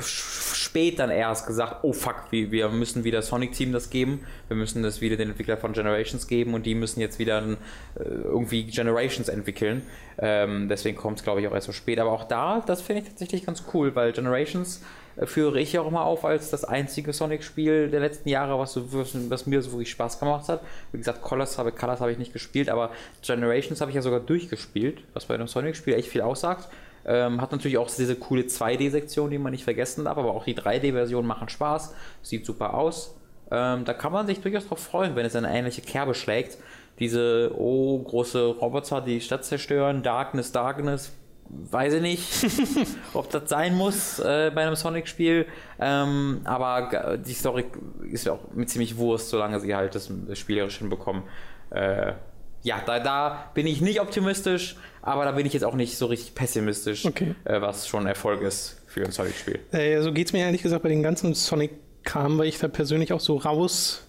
spät 0.00 0.98
dann 0.98 1.10
erst 1.10 1.46
gesagt, 1.46 1.78
oh 1.82 1.92
fuck, 1.92 2.26
wir, 2.30 2.68
müssen 2.68 3.04
wieder 3.04 3.22
Sonic 3.22 3.52
Team 3.52 3.72
das 3.72 3.90
geben, 3.90 4.26
wir 4.48 4.56
müssen 4.56 4.82
das 4.82 5.00
wieder 5.00 5.16
den 5.16 5.30
Entwickler 5.30 5.56
von 5.56 5.72
Generations 5.72 6.26
geben 6.26 6.54
und 6.54 6.66
die 6.66 6.74
müssen 6.74 7.00
jetzt 7.00 7.18
wieder 7.18 7.42
äh, 7.42 8.02
irgendwie 8.02 8.64
Generations 8.64 9.28
entwickeln. 9.28 9.82
Ähm, 10.18 10.68
deswegen 10.68 10.96
kommt 10.96 11.18
es, 11.18 11.24
glaube 11.24 11.40
ich, 11.40 11.48
auch 11.48 11.54
erst 11.54 11.66
so 11.66 11.72
spät. 11.72 11.98
Aber 11.98 12.12
auch 12.12 12.24
da, 12.24 12.62
das 12.66 12.82
finde 12.82 13.02
ich 13.02 13.08
tatsächlich 13.08 13.46
ganz 13.46 13.64
cool, 13.72 13.94
weil 13.94 14.12
Generations 14.12 14.82
äh, 15.16 15.26
führe 15.26 15.60
ich 15.60 15.78
auch 15.78 15.86
immer 15.86 16.04
auf 16.04 16.24
als 16.24 16.50
das 16.50 16.64
einzige 16.64 17.12
Sonic-Spiel 17.12 17.88
der 17.88 18.00
letzten 18.00 18.28
Jahre, 18.28 18.58
was, 18.58 18.72
so, 18.72 18.84
was 18.92 19.46
mir 19.46 19.62
so 19.62 19.72
wirklich 19.72 19.90
Spaß 19.90 20.18
gemacht 20.18 20.48
hat. 20.48 20.60
Wie 20.90 20.98
gesagt, 20.98 21.22
Colors 21.22 21.56
habe, 21.58 21.72
Colors 21.72 22.00
habe 22.00 22.12
ich 22.12 22.18
nicht 22.18 22.32
gespielt, 22.32 22.68
aber 22.68 22.90
Generations 23.22 23.80
habe 23.80 23.90
ich 23.90 23.94
ja 23.94 24.02
sogar 24.02 24.20
durchgespielt, 24.20 25.02
was 25.14 25.26
bei 25.26 25.34
einem 25.34 25.48
Sonic-Spiel 25.48 25.94
echt 25.94 26.08
viel 26.08 26.22
aussagt. 26.22 26.68
Ähm, 27.04 27.40
hat 27.40 27.52
natürlich 27.52 27.78
auch 27.78 27.90
diese 27.90 28.16
coole 28.16 28.42
2D-Sektion, 28.42 29.30
die 29.30 29.38
man 29.38 29.52
nicht 29.52 29.64
vergessen 29.64 30.04
darf, 30.04 30.18
aber 30.18 30.34
auch 30.34 30.44
die 30.44 30.56
3D-Version 30.56 31.26
machen 31.26 31.48
Spaß, 31.48 31.94
sieht 32.22 32.46
super 32.46 32.74
aus. 32.74 33.16
Ähm, 33.50 33.84
da 33.84 33.92
kann 33.92 34.12
man 34.12 34.26
sich 34.26 34.40
durchaus 34.40 34.66
drauf 34.66 34.78
freuen, 34.78 35.16
wenn 35.16 35.26
es 35.26 35.36
eine 35.36 35.52
ähnliche 35.52 35.82
Kerbe 35.82 36.14
schlägt. 36.14 36.58
Diese, 36.98 37.52
oh, 37.56 37.98
große 37.98 38.46
Roboter, 38.46 39.00
die 39.00 39.20
Stadt 39.20 39.44
zerstören, 39.44 40.02
Darkness, 40.02 40.52
Darkness, 40.52 41.12
weiß 41.48 41.94
ich 41.94 42.02
nicht, 42.02 42.46
ob 43.14 43.30
das 43.30 43.48
sein 43.48 43.74
muss 43.74 44.18
äh, 44.20 44.50
bei 44.54 44.62
einem 44.62 44.76
Sonic-Spiel. 44.76 45.46
Ähm, 45.80 46.40
aber 46.44 47.18
die 47.18 47.34
Story 47.34 47.66
ist 48.10 48.26
ja 48.26 48.32
auch 48.32 48.52
mit 48.54 48.70
ziemlich 48.70 48.96
Wurst, 48.96 49.28
solange 49.28 49.60
sie 49.60 49.74
halt 49.74 49.94
das, 49.94 50.10
das 50.26 50.38
spielerisch 50.38 50.78
hinbekommen. 50.78 51.24
Äh, 51.70 52.14
ja, 52.62 52.80
da, 52.84 53.00
da 53.00 53.50
bin 53.54 53.66
ich 53.66 53.80
nicht 53.80 54.00
optimistisch, 54.00 54.76
aber 55.02 55.24
da 55.24 55.32
bin 55.32 55.46
ich 55.46 55.52
jetzt 55.52 55.64
auch 55.64 55.74
nicht 55.74 55.98
so 55.98 56.06
richtig 56.06 56.34
pessimistisch, 56.34 57.04
okay. 57.04 57.34
äh, 57.44 57.60
was 57.60 57.88
schon 57.88 58.06
Erfolg 58.06 58.42
ist 58.42 58.80
für 58.86 59.04
ein 59.04 59.10
Sonic-Spiel. 59.10 59.58
Äh, 59.72 60.00
so 60.00 60.12
geht 60.12 60.28
es 60.28 60.32
mir 60.32 60.40
ehrlich 60.40 60.62
gesagt 60.62 60.82
bei 60.82 60.88
den 60.88 61.02
ganzen 61.02 61.34
Sonic-Kram, 61.34 62.38
weil 62.38 62.46
ich 62.46 62.58
da 62.58 62.68
persönlich 62.68 63.12
auch 63.12 63.20
so 63.20 63.36
raus 63.36 64.06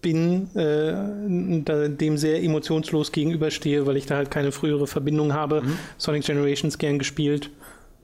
bin, 0.00 0.54
äh, 0.54 1.88
dem 1.88 2.18
sehr 2.18 2.42
emotionslos 2.42 3.10
gegenüberstehe, 3.10 3.86
weil 3.86 3.96
ich 3.96 4.06
da 4.06 4.16
halt 4.16 4.30
keine 4.30 4.52
frühere 4.52 4.86
Verbindung 4.86 5.34
habe. 5.34 5.62
Mhm. 5.62 5.78
Sonic 5.96 6.24
Generations 6.24 6.78
gern 6.78 6.98
gespielt. 6.98 7.50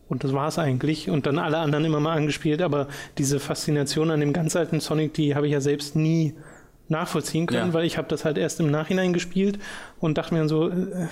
Und 0.08 0.24
das 0.24 0.32
war 0.32 0.48
es 0.48 0.58
eigentlich. 0.58 1.08
Und 1.08 1.26
dann 1.26 1.38
alle 1.38 1.58
anderen 1.58 1.84
immer 1.84 2.00
mal 2.00 2.16
angespielt. 2.16 2.62
Aber 2.62 2.88
diese 3.16 3.40
Faszination 3.40 4.10
an 4.10 4.20
dem 4.20 4.32
ganz 4.32 4.56
alten 4.56 4.80
Sonic, 4.80 5.14
die 5.14 5.34
habe 5.34 5.46
ich 5.46 5.52
ja 5.52 5.60
selbst 5.60 5.96
nie 5.96 6.34
nachvollziehen 6.88 7.46
können, 7.46 7.68
ja. 7.68 7.72
weil 7.74 7.84
ich 7.84 7.98
habe 7.98 8.08
das 8.08 8.24
halt 8.24 8.38
erst 8.38 8.60
im 8.60 8.70
Nachhinein 8.70 9.12
gespielt 9.12 9.58
und 10.00 10.18
dachte 10.18 10.34
mir 10.34 10.40
dann 10.40 10.48
so, 10.48 10.68
äh, 10.68 11.06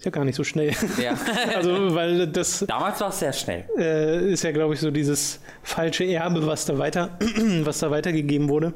ist 0.00 0.04
ja 0.06 0.10
gar 0.10 0.24
nicht 0.24 0.36
so 0.36 0.44
schnell. 0.44 0.72
Ja. 1.02 1.14
also, 1.56 1.94
weil 1.94 2.26
das. 2.26 2.64
Damals 2.66 3.00
war 3.00 3.10
es 3.10 3.18
sehr 3.18 3.34
schnell. 3.34 3.64
Äh, 3.76 4.32
ist 4.32 4.42
ja, 4.42 4.50
glaube 4.50 4.72
ich, 4.72 4.80
so 4.80 4.90
dieses 4.90 5.40
falsche 5.62 6.04
Erbe, 6.04 6.46
was 6.46 6.64
da 6.64 6.78
weiter, 6.78 7.18
was 7.64 7.80
da 7.80 7.90
weitergegeben 7.90 8.48
wurde. 8.48 8.72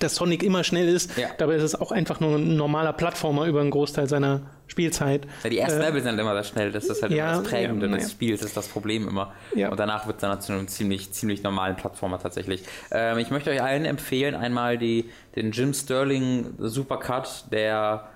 Dass 0.00 0.14
Sonic 0.14 0.42
immer 0.42 0.64
schnell 0.64 0.88
ist, 0.88 1.16
ja. 1.16 1.28
dabei 1.38 1.54
ist 1.56 1.62
es 1.62 1.74
auch 1.74 1.92
einfach 1.92 2.20
nur 2.20 2.36
ein 2.36 2.56
normaler 2.56 2.92
Plattformer 2.92 3.46
über 3.46 3.60
einen 3.60 3.70
Großteil 3.70 4.08
seiner 4.08 4.42
Spielzeit. 4.66 5.26
Ja, 5.42 5.50
die 5.50 5.58
ersten 5.58 5.80
äh, 5.80 5.86
Level 5.86 6.02
sind 6.02 6.18
immer 6.18 6.34
sehr 6.34 6.44
schnell, 6.44 6.72
das 6.72 6.86
ist 6.86 7.02
halt 7.02 7.12
ja, 7.12 7.32
immer 7.32 7.42
das 7.42 7.50
Prägende 7.50 7.86
ja, 7.86 7.96
des 7.96 8.12
Spiels, 8.12 8.40
das 8.40 8.50
ist 8.50 8.56
das 8.56 8.68
Problem 8.68 9.08
immer. 9.08 9.32
Und 9.54 9.80
danach 9.80 10.06
wird 10.06 10.16
es 10.16 10.20
dann 10.20 10.40
zu 10.40 10.52
einem 10.52 10.68
ziemlich, 10.68 11.12
ziemlich 11.12 11.42
normalen 11.42 11.76
Plattformer 11.76 12.18
tatsächlich. 12.18 12.62
Ähm, 12.90 13.18
ich 13.18 13.30
möchte 13.30 13.50
euch 13.50 13.62
allen 13.62 13.84
empfehlen, 13.84 14.34
einmal 14.34 14.78
die, 14.78 15.10
den 15.36 15.52
Jim 15.52 15.74
Sterling 15.74 16.54
Supercut, 16.58 17.44
der 17.50 18.08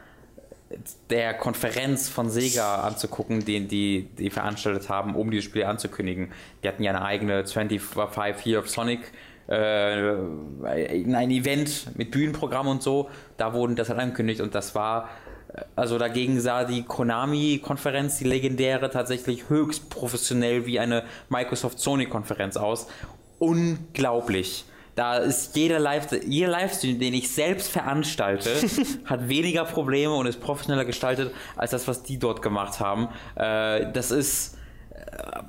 der 1.10 1.34
Konferenz 1.34 2.08
von 2.08 2.30
Sega 2.30 2.82
anzugucken, 2.82 3.44
den 3.44 3.68
die, 3.68 4.08
die 4.18 4.30
veranstaltet 4.30 4.88
haben, 4.88 5.14
um 5.14 5.30
dieses 5.30 5.44
Spiel 5.44 5.64
anzukündigen. 5.64 6.32
Die 6.62 6.68
hatten 6.68 6.82
ja 6.82 6.92
eine 6.92 7.04
eigene 7.04 7.46
25 7.46 8.46
Year 8.46 8.60
of 8.60 8.68
Sonic, 8.68 9.00
äh, 9.48 10.12
ein 10.64 11.30
Event 11.30 11.96
mit 11.96 12.10
Bühnenprogramm 12.10 12.68
und 12.68 12.82
so. 12.82 13.10
Da 13.36 13.52
wurden 13.52 13.76
das 13.76 13.88
halt 13.88 14.00
angekündigt 14.00 14.40
und 14.40 14.54
das 14.54 14.74
war, 14.74 15.08
also 15.76 15.98
dagegen 15.98 16.40
sah 16.40 16.64
die 16.64 16.82
Konami-Konferenz, 16.82 18.18
die 18.18 18.24
legendäre, 18.24 18.90
tatsächlich 18.90 19.48
höchst 19.48 19.90
professionell 19.90 20.66
wie 20.66 20.78
eine 20.78 21.04
Microsoft-Sony-Konferenz 21.28 22.56
aus. 22.56 22.86
Unglaublich. 23.38 24.64
Da 24.94 25.16
ist 25.16 25.56
jeder, 25.56 25.78
Live 25.78 26.08
jeder 26.26 26.50
Livestream, 26.50 26.98
den 26.98 27.14
ich 27.14 27.30
selbst 27.30 27.70
veranstalte, 27.70 28.50
hat 29.06 29.28
weniger 29.28 29.64
Probleme 29.64 30.12
und 30.12 30.26
ist 30.26 30.40
professioneller 30.40 30.84
gestaltet 30.84 31.32
als 31.56 31.70
das, 31.70 31.88
was 31.88 32.02
die 32.02 32.18
dort 32.18 32.42
gemacht 32.42 32.78
haben. 32.78 33.08
Äh, 33.34 33.90
das 33.92 34.10
ist 34.10 34.58
äh, 34.90 35.40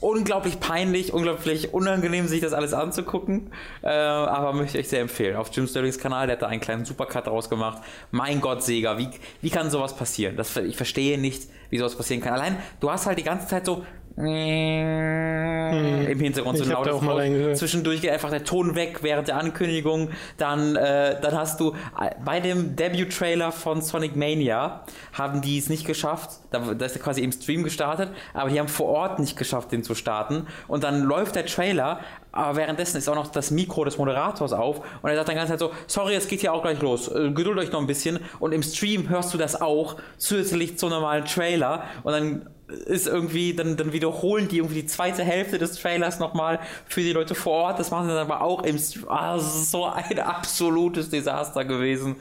unglaublich 0.00 0.60
peinlich, 0.60 1.12
unglaublich 1.12 1.74
unangenehm, 1.74 2.26
sich 2.26 2.40
das 2.40 2.52
alles 2.52 2.72
anzugucken. 2.72 3.52
Äh, 3.82 3.88
aber 3.88 4.52
möchte 4.52 4.78
ich 4.78 4.88
sehr 4.88 5.00
empfehlen. 5.00 5.36
Auf 5.36 5.50
Jim 5.52 5.66
Sterlings 5.66 5.98
Kanal, 5.98 6.26
der 6.26 6.36
hat 6.36 6.42
da 6.42 6.46
einen 6.46 6.60
kleinen 6.60 6.84
Supercut 6.84 7.26
draus 7.26 7.48
gemacht. 7.48 7.82
Mein 8.10 8.40
Gott, 8.40 8.62
Sega, 8.62 8.98
wie, 8.98 9.08
wie 9.42 9.50
kann 9.50 9.70
sowas 9.70 9.94
passieren? 9.94 10.36
Das, 10.36 10.56
ich 10.56 10.76
verstehe 10.76 11.18
nicht, 11.18 11.48
wie 11.68 11.78
sowas 11.78 11.96
passieren 11.96 12.22
kann. 12.22 12.32
Allein, 12.32 12.56
du 12.80 12.90
hast 12.90 13.06
halt 13.06 13.18
die 13.18 13.24
ganze 13.24 13.46
Zeit 13.46 13.66
so 13.66 13.84
hm. 14.16 16.06
im 16.08 16.18
Hintergrund 16.20 16.58
so 16.58 16.64
laut 16.64 16.88
auch 16.88 17.00
mal 17.00 17.54
zwischendurch 17.54 18.00
geht 18.00 18.10
einfach 18.10 18.30
der 18.30 18.44
Ton 18.44 18.74
weg 18.74 19.02
während 19.02 19.28
der 19.28 19.36
Ankündigung. 19.36 20.10
Dann 20.36 20.76
äh, 20.76 21.20
dann 21.20 21.36
hast 21.36 21.60
du 21.60 21.72
äh, 22.00 22.10
bei 22.24 22.40
dem 22.40 22.76
Debut 22.76 23.16
Trailer 23.16 23.52
von 23.52 23.82
Sonic 23.82 24.16
Mania 24.16 24.84
haben 25.12 25.40
die 25.40 25.58
es 25.58 25.68
nicht 25.68 25.86
geschafft. 25.86 26.40
Da, 26.50 26.58
da 26.74 26.86
ist 26.86 26.96
er 26.96 27.02
quasi 27.02 27.22
im 27.22 27.32
Stream 27.32 27.62
gestartet 27.62 28.10
aber 28.34 28.50
die 28.50 28.58
haben 28.58 28.68
vor 28.68 28.88
Ort 28.88 29.18
nicht 29.18 29.36
geschafft 29.36 29.72
den 29.72 29.82
zu 29.82 29.94
starten. 29.94 30.46
Und 30.68 30.84
dann 30.84 31.02
läuft 31.02 31.36
der 31.36 31.46
Trailer 31.46 32.00
aber 32.32 32.56
währenddessen 32.56 32.98
ist 32.98 33.08
auch 33.08 33.14
noch 33.14 33.28
das 33.28 33.50
Mikro 33.50 33.84
des 33.84 33.98
Moderators 33.98 34.52
auf. 34.52 34.80
Und 35.02 35.10
er 35.10 35.16
sagt 35.16 35.28
dann 35.28 35.36
ganz 35.36 35.50
halt 35.50 35.58
so, 35.58 35.72
sorry, 35.86 36.14
es 36.14 36.28
geht 36.28 36.42
ja 36.42 36.52
auch 36.52 36.62
gleich 36.62 36.80
los, 36.80 37.08
äh, 37.08 37.30
geduld 37.30 37.58
euch 37.58 37.72
noch 37.72 37.80
ein 37.80 37.86
bisschen. 37.86 38.20
Und 38.38 38.52
im 38.52 38.62
Stream 38.62 39.08
hörst 39.08 39.34
du 39.34 39.38
das 39.38 39.60
auch, 39.60 39.96
zusätzlich 40.16 40.78
zum 40.78 40.90
normalen 40.90 41.24
Trailer. 41.24 41.84
Und 42.04 42.12
dann 42.12 42.46
ist 42.86 43.06
irgendwie, 43.06 43.54
dann, 43.54 43.76
dann 43.76 43.92
wiederholen 43.92 44.48
die 44.48 44.58
irgendwie 44.58 44.82
die 44.82 44.86
zweite 44.86 45.22
Hälfte 45.22 45.58
des 45.58 45.74
Trailers 45.74 46.18
nochmal 46.18 46.60
für 46.86 47.00
die 47.00 47.12
Leute 47.12 47.34
vor 47.34 47.52
Ort. 47.52 47.78
Das 47.78 47.90
machen 47.90 48.06
sie 48.08 48.14
dann 48.14 48.30
aber 48.30 48.42
auch 48.42 48.62
im 48.62 48.78
ah, 49.08 49.38
so 49.38 49.86
ein 49.86 50.18
absolutes 50.18 51.10
Desaster 51.10 51.64
gewesen. 51.64 52.16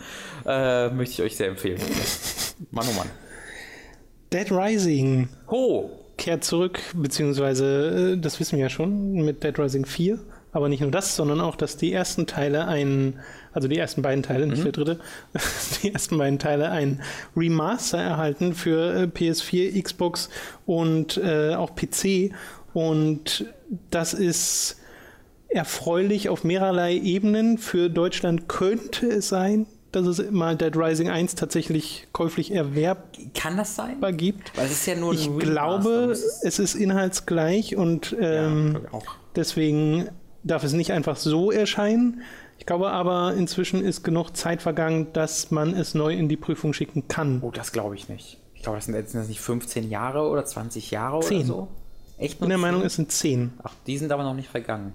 Äh, 0.46 0.90
möchte 0.90 1.14
ich 1.14 1.22
euch 1.22 1.38
sehr 1.38 1.48
empfehlen. 1.48 1.80
Mann, 2.72 2.86
oh 2.90 2.98
Mann. 2.98 3.10
Dead 4.32 4.52
Rising 4.52 5.30
Ho! 5.50 5.90
kehrt 6.18 6.44
zurück, 6.44 6.80
beziehungsweise, 6.94 8.16
äh, 8.16 8.22
das 8.22 8.40
wissen 8.40 8.58
wir 8.58 8.64
ja 8.64 8.70
schon, 8.70 9.14
mit 9.14 9.44
Dead 9.44 9.58
Rising 9.58 9.86
4. 9.86 10.20
Aber 10.52 10.68
nicht 10.68 10.82
nur 10.82 10.90
das, 10.90 11.16
sondern 11.16 11.42
auch, 11.42 11.56
dass 11.56 11.78
die 11.78 11.94
ersten 11.94 12.26
Teile 12.26 12.68
ein, 12.68 13.20
also 13.54 13.68
die 13.68 13.78
ersten 13.78 14.02
beiden 14.02 14.24
Teile, 14.24 14.48
nicht 14.48 14.64
der 14.64 14.72
dritte, 14.72 15.00
die 15.84 15.94
ersten 15.94 16.18
beiden 16.18 16.40
Teile 16.40 16.72
ein 16.72 17.02
Remaster 17.38 18.00
erhalten 18.00 18.56
für 18.56 18.94
äh, 18.96 19.04
PS4, 19.04 19.82
Xbox 19.82 20.30
und 20.66 21.18
äh, 21.18 21.54
auch 21.54 21.76
PC. 21.76 22.32
Und 22.74 23.46
das 23.92 24.14
ist 24.14 24.78
erfreulich 25.50 26.30
auf 26.30 26.44
mehrerlei 26.44 26.96
Ebenen. 26.96 27.58
Für 27.58 27.90
Deutschland 27.90 28.48
könnte 28.48 29.08
es 29.08 29.30
sein, 29.30 29.68
dass 29.92 30.06
es 30.06 30.32
mal 30.32 30.56
Dead 30.56 30.76
Rising 30.76 31.10
1 31.10 31.36
tatsächlich 31.36 32.08
käuflich 32.12 32.52
erwerbbar 32.54 33.06
Kann 33.36 33.58
das 33.58 33.76
sein? 33.76 33.98
gibt. 34.18 34.56
Weil 34.58 34.66
es 34.66 34.72
ist 34.74 34.86
ja 34.88 34.96
nur 34.96 35.12
ein 35.14 35.18
Ich 35.18 35.28
Remaster, 35.28 35.52
glaube, 35.52 36.18
es 36.44 36.60
ist 36.60 36.76
inhaltsgleich 36.76 37.76
und 37.76 38.12
ja, 38.12 38.46
ähm, 38.48 38.80
auch. 38.92 39.06
deswegen 39.36 40.10
darf 40.44 40.64
es 40.64 40.74
nicht 40.74 40.92
einfach 40.92 41.18
so 41.18 41.52
erscheinen. 41.52 42.22
Ich 42.58 42.66
glaube 42.66 42.92
aber, 42.92 43.34
inzwischen 43.36 43.84
ist 43.84 44.04
genug 44.04 44.36
Zeit 44.36 44.62
vergangen, 44.62 45.08
dass 45.14 45.50
man 45.52 45.74
es 45.76 45.94
neu 45.96 46.14
in 46.14 46.28
die 46.30 46.38
Prüfung 46.38 46.74
schicken 46.74 47.08
kann. 47.08 47.40
Oh, 47.42 47.52
das 47.52 47.72
glaube 47.72 47.96
ich 47.96 48.10
nicht. 48.10 48.38
Ich 48.56 48.64
glaube, 48.64 48.78
das 48.78 48.86
sind 48.86 48.96
jetzt 48.96 49.12
sind 49.12 49.22
das 49.22 49.30
nicht 49.30 49.40
15 49.40 49.90
Jahre 49.90 50.28
oder 50.28 50.44
20 50.46 50.92
Jahre 50.92 51.18
oder 51.18 51.28
Zehn. 51.28 51.46
so. 51.46 51.70
Echt 52.18 52.34
Ich 52.34 52.40
bin 52.40 52.50
der 52.50 52.58
Meinung, 52.58 52.82
10? 52.82 52.88
es 52.88 52.96
sind 52.96 53.12
10. 53.12 53.54
Ach, 53.64 53.74
die 53.88 53.98
sind 53.98 54.12
aber 54.12 54.24
noch 54.24 54.34
nicht 54.34 54.50
vergangen. 54.50 54.92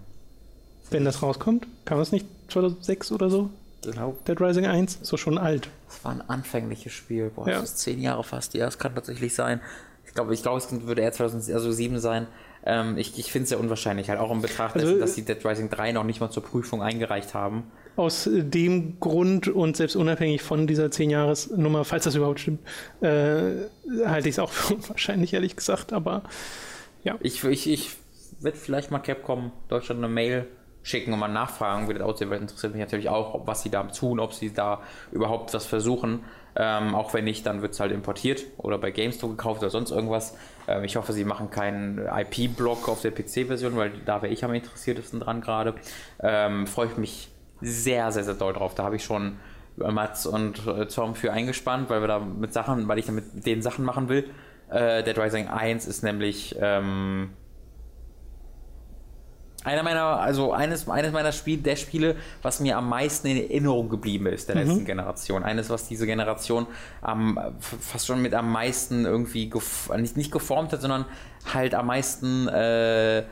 Wenn 0.90 1.06
das 1.06 1.22
rauskommt, 1.22 1.66
kam 1.86 1.98
es 2.00 2.12
nicht 2.12 2.26
2006 2.50 3.12
oder 3.12 3.30
so? 3.30 3.48
Glaube, 3.80 4.18
Dead 4.28 4.38
Rising 4.40 4.66
1, 4.66 4.98
so 5.02 5.16
schon 5.16 5.38
alt. 5.38 5.68
das 5.88 6.04
war 6.04 6.12
ein 6.12 6.22
anfängliches 6.28 6.92
Spiel. 6.92 7.30
Boah, 7.34 7.48
Ja. 7.48 7.60
das 7.60 7.70
ist 7.70 7.78
10 7.80 8.00
Jahre 8.00 8.24
fast. 8.24 8.52
Ja, 8.54 8.66
das 8.66 8.78
kann 8.78 8.94
tatsächlich 8.94 9.34
sein. 9.34 9.60
Ich 10.06 10.12
glaube, 10.14 10.32
ich 10.34 10.42
glaube, 10.42 10.58
es 10.58 10.70
würde 10.86 11.00
eher 11.02 11.12
2007 11.12 11.98
sein. 12.00 12.26
Ähm, 12.66 12.96
ich 12.96 13.18
ich 13.18 13.30
finde 13.30 13.44
es 13.44 13.48
sehr 13.50 13.60
unwahrscheinlich, 13.60 14.08
halt 14.08 14.18
auch 14.18 14.30
in 14.30 14.40
Betracht 14.40 14.74
Also, 14.74 14.86
dessen, 14.86 15.00
dass 15.00 15.14
die 15.14 15.24
Dead 15.24 15.44
Rising 15.44 15.68
3 15.68 15.92
noch 15.92 16.04
nicht 16.04 16.20
mal 16.20 16.30
zur 16.30 16.42
Prüfung 16.42 16.82
eingereicht 16.82 17.34
haben. 17.34 17.64
Aus 17.96 18.26
äh, 18.26 18.42
dem 18.42 18.98
Grund 19.00 19.48
und 19.48 19.76
selbst 19.76 19.96
unabhängig 19.96 20.42
von 20.42 20.66
dieser 20.66 20.86
10-Jahres-Nummer, 20.86 21.84
falls 21.84 22.04
das 22.04 22.14
überhaupt 22.14 22.40
stimmt, 22.40 22.60
äh, 23.02 23.52
halte 24.06 24.28
ich 24.28 24.36
es 24.36 24.38
auch 24.38 24.50
für 24.50 24.74
unwahrscheinlich, 24.76 25.34
ehrlich 25.34 25.56
gesagt. 25.56 25.92
Aber 25.92 26.22
Ich, 27.20 27.44
ich, 27.44 27.70
ich 27.70 27.90
werde 28.40 28.56
vielleicht 28.56 28.90
mal 28.90 28.98
Capcom 28.98 29.52
Deutschland 29.68 30.02
eine 30.02 30.12
Mail 30.12 30.46
schicken 30.82 31.12
und 31.12 31.18
mal 31.18 31.28
nachfragen, 31.28 31.88
wie 31.88 31.94
das 31.94 32.02
aussieht, 32.02 32.30
weil 32.30 32.40
interessiert 32.40 32.72
mich 32.72 32.80
natürlich 32.80 33.08
auch, 33.08 33.46
was 33.46 33.62
sie 33.62 33.70
da 33.70 33.82
tun, 33.84 34.20
ob 34.20 34.32
sie 34.32 34.52
da 34.52 34.82
überhaupt 35.12 35.52
was 35.54 35.66
versuchen. 35.66 36.20
Ähm, 36.56 36.94
auch 36.94 37.12
wenn 37.14 37.24
nicht, 37.24 37.46
dann 37.46 37.62
wird 37.62 37.72
es 37.72 37.80
halt 37.80 37.90
importiert 37.90 38.44
oder 38.58 38.78
bei 38.78 38.90
GameStop 38.90 39.30
gekauft 39.30 39.62
oder 39.62 39.70
sonst 39.70 39.90
irgendwas. 39.90 40.36
Ähm, 40.68 40.84
ich 40.84 40.96
hoffe, 40.96 41.12
sie 41.12 41.24
machen 41.24 41.50
keinen 41.50 41.98
IP-Block 41.98 42.88
auf 42.88 43.02
der 43.02 43.10
PC-Version, 43.10 43.76
weil 43.76 43.90
da 44.04 44.22
wäre 44.22 44.32
ich 44.32 44.44
am 44.44 44.54
interessiertesten 44.54 45.20
dran 45.20 45.40
gerade. 45.40 45.74
Ähm, 46.20 46.66
Freue 46.66 46.86
ich 46.86 46.96
mich 46.96 47.28
sehr, 47.60 48.12
sehr, 48.12 48.24
sehr 48.24 48.34
doll 48.34 48.52
drauf. 48.52 48.74
Da 48.74 48.84
habe 48.84 48.96
ich 48.96 49.04
schon 49.04 49.38
Mats 49.76 50.26
und 50.26 50.66
äh, 50.66 50.86
Tom 50.86 51.14
für 51.14 51.32
eingespannt, 51.32 51.90
weil 51.90 52.00
wir 52.00 52.08
da 52.08 52.20
mit 52.20 52.52
Sachen, 52.52 52.86
weil 52.86 52.98
ich 52.98 53.06
damit 53.06 53.34
mit 53.34 53.46
den 53.46 53.62
Sachen 53.62 53.84
machen 53.84 54.08
will. 54.08 54.30
Äh, 54.70 55.02
Dead 55.02 55.18
Rising 55.18 55.48
1 55.48 55.86
ist 55.86 56.02
nämlich 56.02 56.56
ähm, 56.60 57.30
einer 59.64 59.82
meiner, 59.82 60.20
also 60.20 60.52
eines, 60.52 60.88
eines 60.88 61.12
meiner 61.12 61.32
Spiele, 61.32 61.62
der 61.62 61.76
Spiele, 61.76 62.16
was 62.42 62.60
mir 62.60 62.76
am 62.76 62.88
meisten 62.88 63.26
in 63.28 63.38
Erinnerung 63.38 63.88
geblieben 63.88 64.26
ist, 64.26 64.48
der 64.48 64.56
letzten 64.56 64.84
Generation. 64.84 65.42
Eines, 65.42 65.70
was 65.70 65.88
diese 65.88 66.06
Generation 66.06 66.66
am, 67.00 67.38
fast 67.58 68.06
schon 68.06 68.22
mit 68.22 68.34
am 68.34 68.52
meisten 68.52 69.06
irgendwie, 69.06 69.50
nicht, 69.96 70.16
nicht 70.16 70.30
geformt 70.30 70.72
hat, 70.72 70.82
sondern 70.82 71.06
halt 71.52 71.74
am 71.74 71.86
meisten 71.86 72.46
äh, 72.48 73.18
äh, 73.18 73.24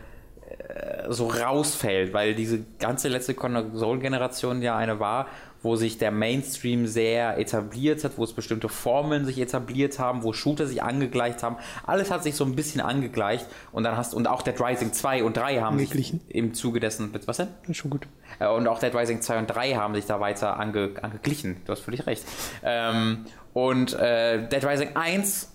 so 1.09 1.29
rausfällt, 1.29 2.13
weil 2.13 2.35
diese 2.35 2.65
ganze 2.79 3.09
letzte 3.09 3.35
Konsolengeneration 3.35 4.63
ja 4.63 4.77
eine 4.77 5.01
war, 5.01 5.27
wo 5.63 5.77
sich 5.77 5.99
der 5.99 6.11
Mainstream 6.11 6.87
sehr 6.87 7.39
etabliert 7.39 8.05
hat, 8.05 8.19
wo 8.19 8.25
es 8.25 8.33
bestimmte 8.33 8.69
Formeln 8.69 9.25
sich 9.25 9.39
etabliert 9.39 9.99
haben, 9.99 10.23
wo 10.23 10.33
Shooter 10.33 10.67
sich 10.67 10.83
angegleicht 10.83 11.43
haben. 11.43 11.57
Alles 11.87 12.11
hat 12.11 12.23
sich 12.23 12.35
so 12.35 12.45
ein 12.45 12.57
bisschen 12.57 12.81
angegleicht 12.81 13.47
und 13.73 13.85
dann 13.85 13.97
hast 13.97 14.15
und 14.15 14.27
auch 14.29 14.43
Dead 14.43 14.61
Rising 14.61 14.93
2 14.93 15.25
und 15.25 15.37
3 15.37 15.61
haben 15.61 15.79
sich 15.79 16.15
im 16.29 16.55
Zuge 16.55 16.81
dessen, 16.81 17.13
was 17.27 17.37
denn? 17.37 17.49
ist 17.69 17.77
schon 17.77 17.91
gut. 17.91 18.07
Äh, 18.39 18.49
Und 18.49 18.67
auch 18.67 18.79
Dead 18.79 18.95
Rising 18.95 19.21
2 19.23 19.39
und 19.39 19.47
3 19.47 19.75
haben 19.75 19.95
sich 19.95 20.07
da 20.07 20.21
weiter 20.21 20.59
ange, 20.59 20.91
angeglichen. 21.01 21.57
Du 21.65 21.73
hast 21.73 21.81
völlig 21.81 22.07
recht. 22.07 22.25
Ähm, 22.65 23.27
und 23.53 23.93
äh, 23.95 24.49
Dead 24.49 24.65
Rising 24.65 24.97
1 24.97 25.52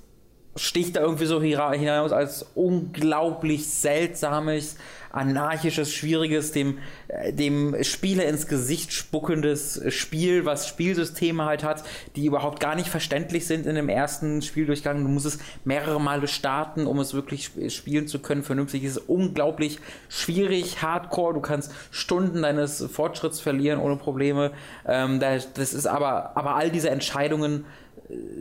sticht 0.58 0.96
da 0.96 1.02
irgendwie 1.02 1.26
so 1.26 1.42
hinaus 1.42 2.12
als 2.12 2.46
unglaublich 2.56 3.68
seltsames, 3.68 4.76
anarchisches, 5.12 5.92
schwieriges, 5.94 6.52
dem, 6.52 6.78
äh, 7.08 7.34
dem 7.34 7.76
Spieler 7.84 8.26
ins 8.26 8.48
Gesicht 8.48 8.92
spuckendes 8.92 9.82
Spiel, 9.90 10.46
was 10.46 10.68
Spielsysteme 10.68 11.46
halt 11.46 11.64
hat, 11.64 11.84
die 12.16 12.26
überhaupt 12.26 12.60
gar 12.60 12.76
nicht 12.76 12.90
verständlich 12.90 13.48
sind 13.48 13.66
in 13.66 13.76
dem 13.76 13.90
ersten 13.90 14.42
Spieldurchgang. 14.42 15.02
Du 15.02 15.10
musst 15.10 15.26
es 15.26 15.40
mehrere 15.64 16.00
Male 16.00 16.28
starten, 16.28 16.86
um 16.86 17.00
es 17.00 17.14
wirklich 17.14 17.46
sp- 17.50 17.70
spielen 17.70 18.08
zu 18.08 18.20
können. 18.20 18.44
Vernünftig 18.44 18.84
Es 18.84 18.98
ist 18.98 19.10
unglaublich 19.10 19.80
schwierig, 20.10 20.82
hardcore. 20.82 21.34
Du 21.34 21.42
kannst 21.42 21.72
Stunden 21.90 22.42
deines 22.44 22.84
Fortschritts 22.92 23.40
verlieren 23.40 23.80
ohne 23.80 23.96
Probleme. 23.96 24.52
Ähm, 24.86 25.20
das 25.20 25.74
ist 25.74 25.88
aber, 25.88 26.36
aber 26.38 26.56
all 26.56 26.70
diese 26.70 26.90
Entscheidungen 26.90 27.66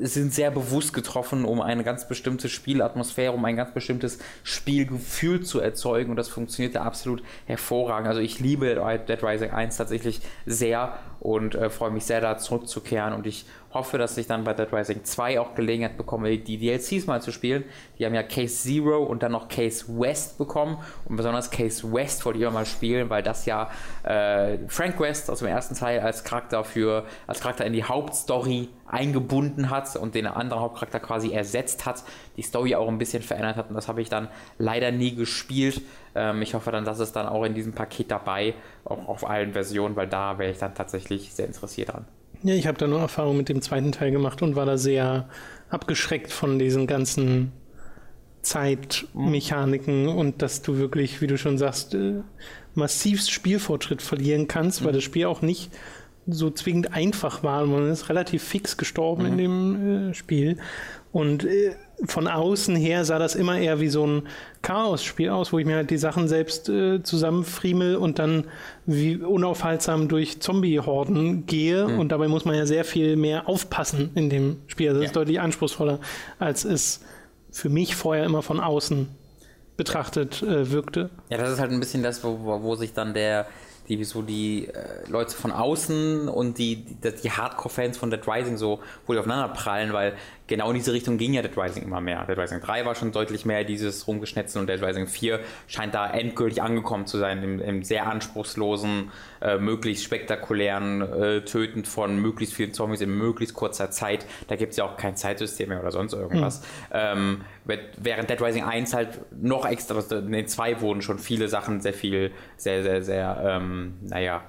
sind 0.02 0.32
sehr 0.32 0.50
bewusst 0.50 0.92
getroffen, 0.92 1.44
um 1.44 1.60
eine 1.60 1.82
ganz 1.82 2.06
bestimmte 2.06 2.48
Spielatmosphäre, 2.48 3.32
um 3.32 3.44
ein 3.44 3.56
ganz 3.56 3.74
bestimmtes 3.74 4.18
Spielgefühl 4.44 5.42
zu 5.42 5.60
erzeugen 5.60 6.10
und 6.10 6.16
das 6.16 6.28
funktioniert 6.28 6.76
da 6.76 6.82
absolut 6.82 7.22
hervorragend. 7.46 8.08
Also 8.08 8.20
ich 8.20 8.38
liebe 8.38 8.74
Dead 9.08 9.22
Rising 9.22 9.50
1 9.50 9.76
tatsächlich 9.76 10.20
sehr 10.44 10.98
und 11.26 11.56
äh, 11.56 11.70
freue 11.70 11.90
mich 11.90 12.04
sehr, 12.04 12.20
da 12.20 12.38
zurückzukehren 12.38 13.12
und 13.12 13.26
ich 13.26 13.46
hoffe, 13.72 13.98
dass 13.98 14.16
ich 14.16 14.28
dann 14.28 14.44
bei 14.44 14.54
Dead 14.54 14.72
Rising 14.72 15.02
2 15.02 15.40
auch 15.40 15.56
Gelegenheit 15.56 15.96
bekomme, 15.96 16.38
die 16.38 16.56
DLCs 16.56 17.06
mal 17.06 17.20
zu 17.20 17.32
spielen. 17.32 17.64
Die 17.98 18.06
haben 18.06 18.14
ja 18.14 18.22
Case 18.22 18.62
Zero 18.62 19.02
und 19.02 19.24
dann 19.24 19.32
noch 19.32 19.48
Case 19.48 19.86
West 19.88 20.38
bekommen 20.38 20.78
und 21.04 21.16
besonders 21.16 21.50
Case 21.50 21.92
West 21.92 22.24
wollte 22.24 22.38
ich 22.38 22.46
auch 22.46 22.52
mal 22.52 22.64
spielen, 22.64 23.10
weil 23.10 23.24
das 23.24 23.44
ja 23.44 23.68
äh, 24.04 24.58
Frank 24.68 25.00
West 25.00 25.28
aus 25.28 25.40
dem 25.40 25.48
ersten 25.48 25.74
Teil 25.74 25.98
als 25.98 26.22
Charakter 26.22 26.62
für 26.62 27.04
als 27.26 27.40
Charakter 27.40 27.66
in 27.66 27.72
die 27.72 27.82
Hauptstory 27.82 28.68
eingebunden 28.86 29.68
hat 29.68 29.96
und 29.96 30.14
den 30.14 30.28
anderen 30.28 30.62
Hauptcharakter 30.62 31.00
quasi 31.00 31.32
ersetzt 31.32 31.86
hat, 31.86 32.04
die 32.36 32.42
Story 32.42 32.76
auch 32.76 32.86
ein 32.86 32.98
bisschen 32.98 33.24
verändert 33.24 33.56
hat 33.56 33.68
und 33.68 33.74
das 33.74 33.88
habe 33.88 34.00
ich 34.00 34.08
dann 34.08 34.28
leider 34.58 34.92
nie 34.92 35.16
gespielt. 35.16 35.82
Ähm, 36.16 36.42
ich 36.42 36.54
hoffe 36.54 36.72
dann, 36.72 36.84
dass 36.84 36.98
es 36.98 37.12
dann 37.12 37.26
auch 37.26 37.44
in 37.44 37.54
diesem 37.54 37.72
Paket 37.72 38.10
dabei, 38.10 38.54
auch 38.84 39.08
auf 39.08 39.28
allen 39.28 39.52
Versionen, 39.52 39.96
weil 39.96 40.08
da 40.08 40.38
wäre 40.38 40.50
ich 40.50 40.58
dann 40.58 40.74
tatsächlich 40.74 41.32
sehr 41.32 41.46
interessiert 41.46 41.92
dran. 41.92 42.06
Ja, 42.42 42.54
ich 42.54 42.66
habe 42.66 42.78
da 42.78 42.86
nur 42.86 43.00
Erfahrung 43.00 43.36
mit 43.36 43.48
dem 43.48 43.62
zweiten 43.62 43.92
Teil 43.92 44.10
gemacht 44.10 44.42
und 44.42 44.56
war 44.56 44.66
da 44.66 44.76
sehr 44.78 45.28
abgeschreckt 45.68 46.32
von 46.32 46.58
diesen 46.58 46.86
ganzen 46.86 47.52
Zeitmechaniken 48.42 50.08
und 50.08 50.42
dass 50.42 50.62
du 50.62 50.78
wirklich, 50.78 51.20
wie 51.20 51.26
du 51.26 51.36
schon 51.36 51.58
sagst, 51.58 51.94
äh, 51.94 52.20
massivst 52.74 53.30
Spielfortschritt 53.30 54.02
verlieren 54.02 54.48
kannst, 54.48 54.84
weil 54.84 54.92
das 54.92 55.02
Spiel 55.02 55.26
auch 55.26 55.42
nicht 55.42 55.72
so 56.26 56.50
zwingend 56.50 56.92
einfach 56.92 57.42
war. 57.42 57.64
Man 57.66 57.90
ist 57.90 58.08
relativ 58.08 58.42
fix 58.42 58.76
gestorben 58.76 59.26
in 59.26 59.38
dem 59.38 60.10
äh, 60.10 60.14
Spiel. 60.14 60.58
Und 61.12 61.44
äh, 61.44 61.74
von 62.04 62.28
außen 62.28 62.76
her 62.76 63.04
sah 63.06 63.18
das 63.18 63.34
immer 63.34 63.58
eher 63.58 63.80
wie 63.80 63.88
so 63.88 64.06
ein 64.06 64.28
Chaos-Spiel 64.62 65.30
aus, 65.30 65.52
wo 65.52 65.58
ich 65.58 65.64
mir 65.64 65.76
halt 65.76 65.90
die 65.90 65.96
Sachen 65.96 66.28
selbst 66.28 66.68
äh, 66.68 67.02
zusammenfriemel 67.02 67.96
und 67.96 68.18
dann 68.18 68.44
wie 68.84 69.16
unaufhaltsam 69.16 70.06
durch 70.08 70.40
Zombie-Horden 70.40 71.46
gehe. 71.46 71.86
Und 71.86 72.10
dabei 72.12 72.28
muss 72.28 72.44
man 72.44 72.54
ja 72.54 72.66
sehr 72.66 72.84
viel 72.84 73.16
mehr 73.16 73.48
aufpassen 73.48 74.10
in 74.14 74.28
dem 74.28 74.58
Spiel. 74.66 74.88
Also 74.88 75.00
Das 75.00 75.04
Ja. 75.06 75.10
ist 75.10 75.16
deutlich 75.16 75.40
anspruchsvoller, 75.40 75.98
als 76.38 76.64
es 76.64 77.00
für 77.50 77.70
mich 77.70 77.96
vorher 77.96 78.24
immer 78.24 78.42
von 78.42 78.60
außen 78.60 79.08
betrachtet 79.76 80.42
äh, 80.42 80.70
wirkte. 80.70 81.10
Ja, 81.30 81.38
das 81.38 81.52
ist 81.52 81.60
halt 81.60 81.70
ein 81.70 81.80
bisschen 81.80 82.02
das, 82.02 82.22
wo, 82.24 82.38
wo, 82.42 82.62
wo 82.62 82.74
sich 82.76 82.92
dann 82.94 83.12
der, 83.14 83.46
die, 83.88 84.02
so 84.04 84.22
die 84.22 84.68
äh, 84.68 85.08
Leute 85.08 85.34
von 85.36 85.52
außen 85.52 86.28
und 86.28 86.58
die, 86.58 86.76
die, 86.76 86.96
die 87.22 87.30
Hardcore-Fans 87.30 87.98
von 87.98 88.10
Dead 88.10 88.20
Rising 88.26 88.56
so 88.56 88.80
wohl 89.06 89.18
aufeinander 89.18 89.48
prallen, 89.54 89.92
weil 89.92 90.14
genau 90.46 90.68
in 90.70 90.74
diese 90.74 90.92
Richtung 90.92 91.18
ging 91.18 91.34
ja 91.34 91.42
Dead 91.42 91.56
Rising 91.56 91.82
immer 91.82 92.00
mehr. 92.00 92.24
Dead 92.24 92.38
Rising 92.38 92.60
3 92.60 92.84
war 92.84 92.94
schon 92.94 93.12
deutlich 93.12 93.44
mehr 93.44 93.64
dieses 93.64 94.06
Rumgeschnetzeln 94.06 94.62
und 94.62 94.68
Dead 94.68 94.82
Rising 94.82 95.06
4 95.06 95.40
scheint 95.66 95.94
da 95.94 96.10
endgültig 96.10 96.62
angekommen 96.62 97.06
zu 97.06 97.18
sein, 97.18 97.42
im, 97.42 97.60
im 97.60 97.82
sehr 97.82 98.06
anspruchslosen, 98.06 99.10
äh, 99.40 99.58
möglichst 99.58 100.04
spektakulären 100.04 101.00
äh, 101.02 101.44
Töten 101.44 101.84
von 101.84 102.20
möglichst 102.20 102.54
vielen 102.54 102.72
Zombies 102.72 103.00
in 103.00 103.16
möglichst 103.16 103.54
kurzer 103.54 103.90
Zeit. 103.90 104.26
Da 104.48 104.56
gibt 104.56 104.72
es 104.72 104.76
ja 104.76 104.84
auch 104.84 104.96
kein 104.96 105.16
Zeitsystem 105.16 105.68
mehr 105.68 105.80
oder 105.80 105.92
sonst 105.92 106.12
irgendwas. 106.12 106.62
Ähm, 106.92 107.42
während 107.96 108.30
Dead 108.30 108.40
Rising 108.40 108.64
1 108.64 108.94
halt 108.94 109.20
noch 109.42 109.66
extra, 109.66 110.02
in 110.16 110.32
den 110.32 110.46
2 110.46 110.80
wurden 110.80 111.02
schon 111.02 111.18
viele 111.18 111.48
Sachen 111.48 111.80
sehr 111.80 111.94
viel, 111.94 112.32
sehr, 112.56 112.82
sehr, 112.82 113.02
sehr, 113.02 113.42
ähm, 113.44 113.94
naja, 114.02 114.42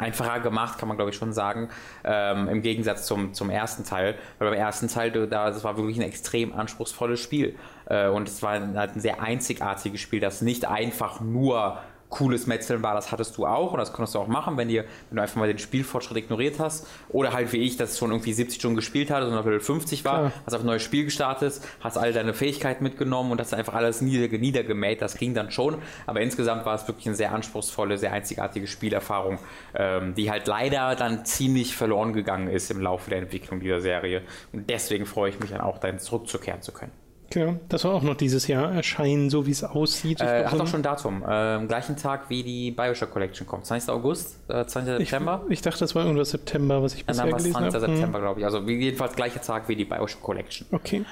einfacher 0.00 0.40
gemacht, 0.40 0.78
kann 0.78 0.88
man 0.88 0.96
glaube 0.96 1.10
ich 1.10 1.16
schon 1.16 1.32
sagen, 1.32 1.68
ähm, 2.04 2.48
im 2.48 2.62
Gegensatz 2.62 3.06
zum, 3.06 3.34
zum 3.34 3.50
ersten 3.50 3.84
Teil. 3.84 4.16
Weil 4.38 4.50
beim 4.50 4.58
ersten 4.58 4.88
Teil, 4.88 5.10
da, 5.10 5.50
das 5.50 5.62
war 5.62 5.76
wirklich 5.76 5.98
ein 5.98 6.02
extrem 6.02 6.52
anspruchsvolles 6.52 7.20
Spiel. 7.20 7.56
Äh, 7.86 8.08
und 8.08 8.28
es 8.28 8.42
war 8.42 8.52
halt 8.52 8.96
ein 8.96 9.00
sehr 9.00 9.22
einzigartiges 9.22 10.00
Spiel, 10.00 10.20
das 10.20 10.42
nicht 10.42 10.66
einfach 10.66 11.20
nur 11.20 11.78
cooles 12.10 12.46
Metzeln 12.46 12.82
war, 12.82 12.94
das 12.94 13.12
hattest 13.12 13.36
du 13.38 13.46
auch 13.46 13.72
und 13.72 13.78
das 13.78 13.92
konntest 13.92 14.14
du 14.14 14.18
auch 14.18 14.26
machen, 14.26 14.56
wenn, 14.56 14.68
dir, 14.68 14.84
wenn 15.08 15.16
du 15.16 15.22
einfach 15.22 15.36
mal 15.36 15.48
den 15.48 15.58
Spielfortschritt 15.58 16.18
ignoriert 16.18 16.58
hast. 16.58 16.86
Oder 17.08 17.32
halt 17.32 17.52
wie 17.52 17.58
ich, 17.58 17.76
das 17.76 17.96
schon 17.98 18.10
irgendwie 18.10 18.32
70 18.32 18.58
Stunden 18.58 18.76
gespielt 18.76 19.10
hatte 19.10 19.26
auf 19.26 19.46
Level 19.46 19.60
50 19.60 20.04
war, 20.04 20.18
Klar. 20.18 20.32
hast 20.44 20.54
auf 20.54 20.60
ein 20.60 20.66
neues 20.66 20.82
Spiel 20.82 21.04
gestartet, 21.04 21.60
hast 21.80 21.96
all 21.96 22.12
deine 22.12 22.34
Fähigkeiten 22.34 22.82
mitgenommen 22.84 23.30
und 23.30 23.40
hast 23.40 23.54
einfach 23.54 23.74
alles 23.74 24.00
nieder, 24.00 24.36
niedergemäht. 24.36 25.00
Das 25.00 25.16
ging 25.16 25.34
dann 25.34 25.50
schon, 25.50 25.76
aber 26.06 26.20
insgesamt 26.20 26.66
war 26.66 26.74
es 26.74 26.86
wirklich 26.86 27.06
eine 27.06 27.16
sehr 27.16 27.32
anspruchsvolle, 27.32 27.96
sehr 27.96 28.12
einzigartige 28.12 28.66
Spielerfahrung, 28.66 29.38
ähm, 29.74 30.14
die 30.14 30.30
halt 30.30 30.46
leider 30.46 30.96
dann 30.96 31.24
ziemlich 31.24 31.76
verloren 31.76 32.12
gegangen 32.12 32.48
ist 32.48 32.70
im 32.70 32.80
Laufe 32.80 33.10
der 33.10 33.20
Entwicklung 33.20 33.60
dieser 33.60 33.80
Serie. 33.80 34.22
Und 34.52 34.68
deswegen 34.68 35.06
freue 35.06 35.30
ich 35.30 35.38
mich 35.38 35.50
dann 35.50 35.60
auch, 35.60 35.78
dann 35.78 35.98
zurückzukehren 36.00 36.60
zu 36.60 36.72
können. 36.72 36.92
Genau, 37.32 37.60
das 37.68 37.82
soll 37.82 37.94
auch 37.94 38.02
noch 38.02 38.16
dieses 38.16 38.48
Jahr 38.48 38.72
erscheinen, 38.74 39.30
so 39.30 39.46
wie 39.46 39.52
es 39.52 39.62
aussieht. 39.62 40.20
Äh, 40.20 40.46
hat 40.46 40.60
auch 40.60 40.66
schon 40.66 40.80
ein 40.80 40.82
Datum. 40.82 41.22
Äh, 41.22 41.64
gleichen 41.66 41.96
Tag 41.96 42.28
wie 42.28 42.42
die 42.42 42.72
Bioshock 42.72 43.12
Collection 43.12 43.46
kommt. 43.46 43.66
20. 43.66 43.88
August, 43.90 44.36
äh, 44.48 44.66
20. 44.66 44.98
September. 44.98 45.44
Ich, 45.46 45.52
ich, 45.52 45.62
dachte, 45.62 45.78
das 45.78 45.94
war 45.94 46.04
irgendwas 46.04 46.30
September, 46.30 46.82
was 46.82 46.94
ich 46.94 47.06
bisher 47.06 47.26
Dann 47.26 47.36
gelesen 47.36 47.54
habe. 47.54 47.70
20. 47.70 47.88
September, 47.88 48.18
hm. 48.18 48.24
glaube 48.24 48.40
ich. 48.40 48.46
Also 48.46 48.58
jedenfalls 48.58 49.14
gleicher 49.14 49.40
Tag 49.40 49.68
wie 49.68 49.76
die 49.76 49.84
Bioshock 49.84 50.22
Collection. 50.22 50.66
Okay. 50.72 51.04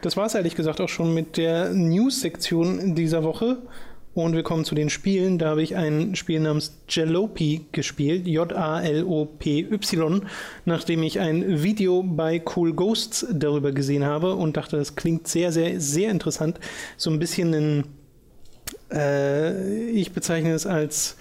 Das 0.00 0.16
war 0.16 0.26
es 0.26 0.34
ehrlich 0.34 0.56
gesagt 0.56 0.80
auch 0.80 0.88
schon 0.88 1.14
mit 1.14 1.36
der 1.36 1.70
News-Sektion 1.70 2.96
dieser 2.96 3.22
Woche. 3.22 3.58
Und 4.14 4.34
wir 4.34 4.42
kommen 4.42 4.64
zu 4.64 4.74
den 4.74 4.90
Spielen. 4.90 5.38
Da 5.38 5.50
habe 5.50 5.62
ich 5.62 5.76
ein 5.76 6.14
Spiel 6.16 6.40
namens 6.40 6.76
Jalopy 6.88 7.66
gespielt, 7.72 8.26
J-A-L-O-P-Y, 8.26 10.22
nachdem 10.66 11.02
ich 11.02 11.18
ein 11.18 11.62
Video 11.62 12.02
bei 12.02 12.42
Cool 12.54 12.74
Ghosts 12.74 13.26
darüber 13.32 13.72
gesehen 13.72 14.04
habe 14.04 14.34
und 14.34 14.56
dachte, 14.56 14.76
das 14.76 14.96
klingt 14.96 15.28
sehr, 15.28 15.50
sehr, 15.50 15.80
sehr 15.80 16.10
interessant. 16.10 16.60
So 16.98 17.10
ein 17.10 17.18
bisschen 17.18 17.54
ein, 17.54 17.84
äh, 18.90 19.88
ich 19.90 20.12
bezeichne 20.12 20.52
es 20.52 20.66
als 20.66 21.16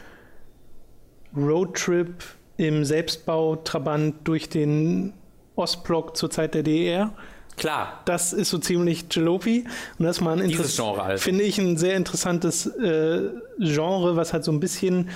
Roadtrip 1.36 2.24
im 2.58 2.84
Selbstbau 2.84 3.56
Trabant 3.56 4.16
durch 4.26 4.50
den 4.50 5.14
Ostblock 5.56 6.18
zur 6.18 6.30
Zeit 6.30 6.56
der 6.56 6.64
DDR. 6.64 7.14
Klar. 7.58 8.02
Das 8.06 8.34
ist 8.34 8.50
so 8.50 8.58
ziemlich 8.58 9.06
Jalopy. 9.12 9.66
Und 10.00 10.06
das 10.06 10.18
ist 10.18 10.22
mal 10.22 10.40
ein 10.40 10.48
Dieses 10.48 10.76
Genre 10.76 11.04
also. 11.04 11.22
finde 11.22 11.44
ich 11.44 11.58
ein 11.58 11.78
sehr 11.78 11.96
interessantes 11.96 12.66
äh, 12.66 13.30
Genre, 13.60 14.16
was 14.16 14.34
halt 14.34 14.44
so 14.44 14.52
ein 14.52 14.60
bisschen 14.60 15.10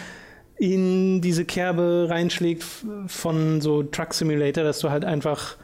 in 0.57 1.21
diese 1.21 1.45
Kerbe 1.45 2.07
reinschlägt 2.09 2.63
von 3.07 3.61
so 3.61 3.83
Truck 3.83 4.13
Simulator, 4.13 4.63
dass 4.63 4.79
du 4.79 4.89
halt 4.89 5.03
einfach 5.03 5.57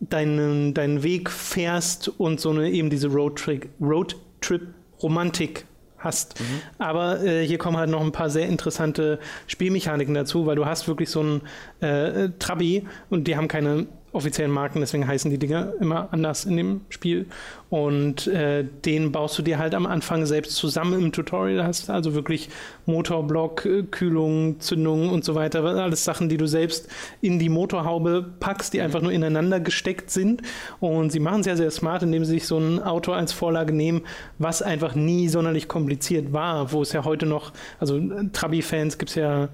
deinen, 0.00 0.74
deinen 0.74 1.02
Weg 1.02 1.30
fährst 1.30 2.08
und 2.08 2.40
so 2.40 2.50
eine 2.50 2.70
eben 2.70 2.90
diese 2.90 3.08
Roadtrip 3.08 3.68
Roadtrip 3.80 4.62
Romantik 5.02 5.64
hast. 5.98 6.38
Mhm. 6.40 6.44
Aber 6.78 7.24
äh, 7.24 7.46
hier 7.46 7.58
kommen 7.58 7.76
halt 7.76 7.90
noch 7.90 8.02
ein 8.02 8.12
paar 8.12 8.28
sehr 8.28 8.46
interessante 8.46 9.18
Spielmechaniken 9.46 10.14
dazu, 10.14 10.46
weil 10.46 10.56
du 10.56 10.66
hast 10.66 10.86
wirklich 10.86 11.08
so 11.08 11.22
ein 11.22 11.40
äh, 11.80 12.28
Trabi 12.38 12.86
und 13.08 13.26
die 13.26 13.36
haben 13.36 13.48
keine 13.48 13.86
offiziellen 14.14 14.52
Marken, 14.52 14.80
deswegen 14.80 15.06
heißen 15.06 15.30
die 15.30 15.38
Dinger 15.38 15.72
immer 15.80 16.08
anders 16.12 16.44
in 16.44 16.56
dem 16.56 16.80
Spiel. 16.88 17.26
Und 17.68 18.28
äh, 18.28 18.64
den 18.84 19.10
baust 19.10 19.36
du 19.36 19.42
dir 19.42 19.58
halt 19.58 19.74
am 19.74 19.86
Anfang 19.86 20.26
selbst 20.26 20.54
zusammen 20.54 20.94
im 20.94 21.10
Tutorial. 21.10 21.56
Da 21.56 21.64
hast 21.64 21.88
du 21.88 21.92
also 21.92 22.14
wirklich 22.14 22.48
Motorblock, 22.86 23.66
äh, 23.66 23.82
Kühlung, 23.82 24.60
Zündung 24.60 25.10
und 25.10 25.24
so 25.24 25.34
weiter. 25.34 25.64
Alles 25.64 26.04
Sachen, 26.04 26.28
die 26.28 26.36
du 26.36 26.46
selbst 26.46 26.88
in 27.20 27.40
die 27.40 27.48
Motorhaube 27.48 28.24
packst, 28.38 28.72
die 28.74 28.80
einfach 28.80 29.02
nur 29.02 29.10
ineinander 29.10 29.58
gesteckt 29.58 30.10
sind. 30.10 30.42
Und 30.78 31.10
sie 31.10 31.20
machen 31.20 31.40
es 31.40 31.46
ja 31.46 31.56
sehr 31.56 31.72
smart, 31.72 32.04
indem 32.04 32.24
sie 32.24 32.32
sich 32.32 32.46
so 32.46 32.58
ein 32.58 32.80
Auto 32.80 33.12
als 33.12 33.32
Vorlage 33.32 33.72
nehmen, 33.72 34.02
was 34.38 34.62
einfach 34.62 34.94
nie 34.94 35.28
sonderlich 35.28 35.66
kompliziert 35.66 36.32
war, 36.32 36.70
wo 36.72 36.82
es 36.82 36.92
ja 36.92 37.04
heute 37.04 37.26
noch, 37.26 37.52
also 37.80 38.00
Trabi-Fans 38.32 38.98
gibt 38.98 39.10
es 39.10 39.16
ja, 39.16 39.48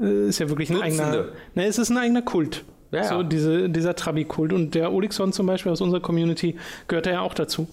äh, 0.00 0.28
ist 0.28 0.38
ja 0.38 0.48
wirklich 0.48 0.70
ein 0.70 0.76
Dutzende. 0.76 1.02
eigener, 1.02 1.26
ne, 1.56 1.66
es 1.66 1.78
ist 1.78 1.90
ein 1.90 1.98
eigener 1.98 2.22
Kult. 2.22 2.64
Ja, 2.92 3.04
so 3.04 3.22
diese, 3.22 3.68
dieser 3.68 3.94
Trabi-Kult. 3.94 4.52
Und 4.52 4.74
der 4.74 4.92
Olixon 4.92 5.32
zum 5.32 5.46
Beispiel 5.46 5.72
aus 5.72 5.80
unserer 5.80 6.00
Community 6.00 6.56
gehört 6.88 7.06
ja 7.06 7.20
auch 7.20 7.34
dazu. 7.34 7.68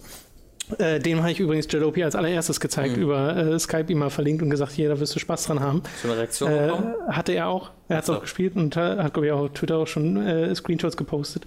Äh, 0.78 0.99
dem 0.99 1.19
habe 1.19 1.32
ich 1.32 1.39
übrigens 1.39 1.67
Jalopy 1.69 2.04
als 2.04 2.15
allererstes 2.15 2.60
gezeigt, 2.60 2.95
mhm. 2.95 3.04
über 3.04 3.36
äh, 3.36 3.60
Skype 3.60 3.91
ihm 3.91 3.99
mal 3.99 4.10
verlinkt 4.10 4.41
und 4.41 4.49
gesagt, 4.49 4.71
hier, 4.71 4.88
da 4.89 4.99
wirst 4.99 5.13
du 5.13 5.19
Spaß 5.19 5.45
dran 5.45 5.60
haben. 5.60 5.84
So 6.02 6.08
eine 6.08 6.17
Reaktion 6.17 6.52
äh, 6.52 6.71
Hatte 7.10 7.34
er 7.34 7.49
auch. 7.49 7.71
Er 7.89 7.97
hat 7.97 8.06
es 8.06 8.10
auch 8.10 8.21
gespielt 8.21 8.56
und 8.56 8.76
hat, 8.78 9.13
glaube 9.13 9.28
ich, 9.28 9.32
auch 9.34 9.41
auf 9.41 9.49
Twitter 9.52 9.78
auch 9.78 9.88
schon 9.88 10.26
äh, 10.26 10.56
Screenshots 10.56 10.95
gepostet. 10.95 11.43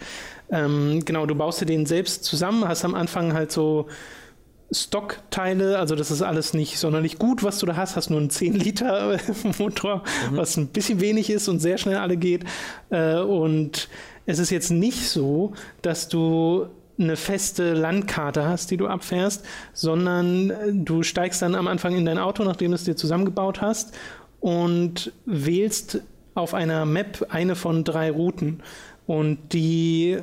Ähm, 0.50 1.02
genau, 1.05 1.24
du 1.24 1.35
baust 1.35 1.61
dir 1.62 1.66
den 1.66 1.87
selbst 1.87 2.24
zusammen, 2.24 2.68
hast 2.68 2.85
am 2.85 2.94
Anfang 2.94 3.33
halt 3.33 3.50
so 3.50 3.88
Stockteile, 4.70 5.79
also 5.79 5.94
das 5.94 6.11
ist 6.11 6.22
alles 6.22 6.52
nicht 6.52 6.79
sonderlich 6.79 7.18
gut, 7.18 7.42
was 7.44 7.59
du 7.59 7.66
da 7.66 7.76
hast, 7.76 7.96
hast 7.96 8.11
nur 8.11 8.18
einen 8.18 8.31
10 8.31 8.55
Liter 8.55 9.18
Motor, 9.59 10.02
mhm. 10.31 10.37
was 10.37 10.57
ein 10.57 10.68
bisschen 10.68 11.00
wenig 11.00 11.31
ist 11.31 11.48
und 11.48 11.61
sehr 11.61 11.79
schnell 11.79 11.96
alle 11.96 12.16
geht. 12.16 12.44
Äh, 12.90 13.18
und 13.18 13.88
es 14.26 14.38
ist 14.38 14.50
jetzt 14.50 14.70
nicht 14.70 15.09
so, 15.09 15.52
dass 15.83 16.09
du 16.09 16.66
eine 16.98 17.16
feste 17.16 17.74
Landkarte 17.74 18.48
hast, 18.48 18.70
die 18.70 18.76
du 18.76 18.88
abfährst, 18.88 19.44
sondern 19.72 20.85
du 20.85 21.02
steigst 21.02 21.42
dann 21.42 21.55
am 21.55 21.68
Anfang 21.68 21.94
in 21.94 22.07
dein 22.07 22.18
Auto, 22.18 22.42
nachdem 22.42 22.70
du 22.70 22.74
es 22.74 22.85
dir 22.85 22.96
zusammengebaut 22.96 23.61
hast 23.61 23.94
und 24.40 25.12
wählst 25.26 26.00
auf 26.35 26.55
einer 26.55 26.85
Map 26.87 27.26
eine 27.31 27.55
von 27.55 27.85
drei 27.85 28.11
Routen. 28.11 28.62
Und 29.07 29.52
die 29.52 30.18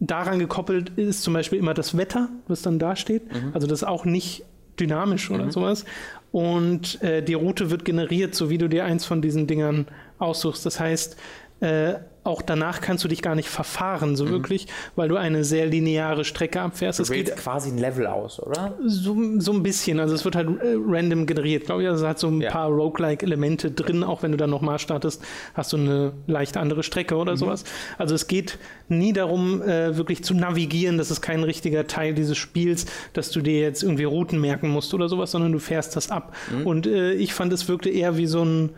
daran 0.00 0.38
gekoppelt 0.38 0.92
ist 0.96 1.22
zum 1.22 1.34
Beispiel 1.34 1.58
immer 1.58 1.74
das 1.74 1.96
Wetter, 1.96 2.28
was 2.46 2.62
dann 2.62 2.78
da 2.78 2.96
steht. 2.96 3.32
Mhm. 3.32 3.50
Also 3.52 3.66
das 3.66 3.82
ist 3.82 3.88
auch 3.88 4.04
nicht 4.04 4.44
dynamisch 4.78 5.30
oder 5.30 5.46
mhm. 5.46 5.50
sowas. 5.50 5.84
Und 6.30 7.02
äh, 7.02 7.22
die 7.22 7.34
Route 7.34 7.70
wird 7.70 7.84
generiert, 7.84 8.34
so 8.34 8.50
wie 8.50 8.58
du 8.58 8.68
dir 8.68 8.84
eins 8.84 9.04
von 9.04 9.22
diesen 9.22 9.46
Dingern 9.46 9.86
aussuchst. 10.18 10.64
Das 10.66 10.78
heißt, 10.78 11.16
äh, 11.60 11.94
auch 12.28 12.42
danach 12.42 12.80
kannst 12.80 13.02
du 13.02 13.08
dich 13.08 13.22
gar 13.22 13.34
nicht 13.34 13.48
verfahren, 13.48 14.14
so 14.14 14.26
mhm. 14.26 14.30
wirklich, 14.30 14.66
weil 14.94 15.08
du 15.08 15.16
eine 15.16 15.44
sehr 15.44 15.66
lineare 15.66 16.24
Strecke 16.24 16.60
abfährst. 16.60 17.00
Du 17.00 17.08
wählst 17.08 17.36
quasi 17.36 17.70
ein 17.70 17.78
Level 17.78 18.06
aus, 18.06 18.40
oder? 18.40 18.74
So, 18.84 19.16
so 19.38 19.52
ein 19.52 19.62
bisschen. 19.62 19.98
Also 19.98 20.14
es 20.14 20.24
wird 20.24 20.36
halt 20.36 20.48
äh, 20.60 20.76
random 20.86 21.26
generiert, 21.26 21.64
glaube 21.64 21.82
ich. 21.82 21.88
Also 21.88 22.04
es 22.04 22.08
hat 22.08 22.18
so 22.18 22.28
ein 22.28 22.40
ja. 22.40 22.50
paar 22.50 22.68
Roguelike-Elemente 22.68 23.70
drin. 23.70 24.04
Auch 24.04 24.22
wenn 24.22 24.30
du 24.30 24.36
dann 24.36 24.50
nochmal 24.50 24.78
startest, 24.78 25.22
hast 25.54 25.72
du 25.72 25.78
eine 25.78 26.12
leicht 26.26 26.56
andere 26.56 26.82
Strecke 26.82 27.16
oder 27.16 27.32
mhm. 27.32 27.38
sowas. 27.38 27.64
Also 27.96 28.14
es 28.14 28.28
geht 28.28 28.58
nie 28.88 29.12
darum, 29.12 29.62
äh, 29.62 29.96
wirklich 29.96 30.22
zu 30.22 30.34
navigieren. 30.34 30.98
Das 30.98 31.10
ist 31.10 31.22
kein 31.22 31.42
richtiger 31.42 31.86
Teil 31.86 32.14
dieses 32.14 32.36
Spiels, 32.36 32.86
dass 33.14 33.30
du 33.30 33.40
dir 33.40 33.60
jetzt 33.60 33.82
irgendwie 33.82 34.04
Routen 34.04 34.40
merken 34.40 34.68
musst 34.68 34.92
oder 34.92 35.08
sowas, 35.08 35.30
sondern 35.30 35.52
du 35.52 35.58
fährst 35.58 35.96
das 35.96 36.10
ab. 36.10 36.34
Mhm. 36.52 36.66
Und 36.66 36.86
äh, 36.86 37.12
ich 37.14 37.32
fand, 37.32 37.52
es 37.52 37.68
wirkte 37.68 37.88
eher 37.88 38.16
wie 38.18 38.26
so 38.26 38.44
ein 38.44 38.70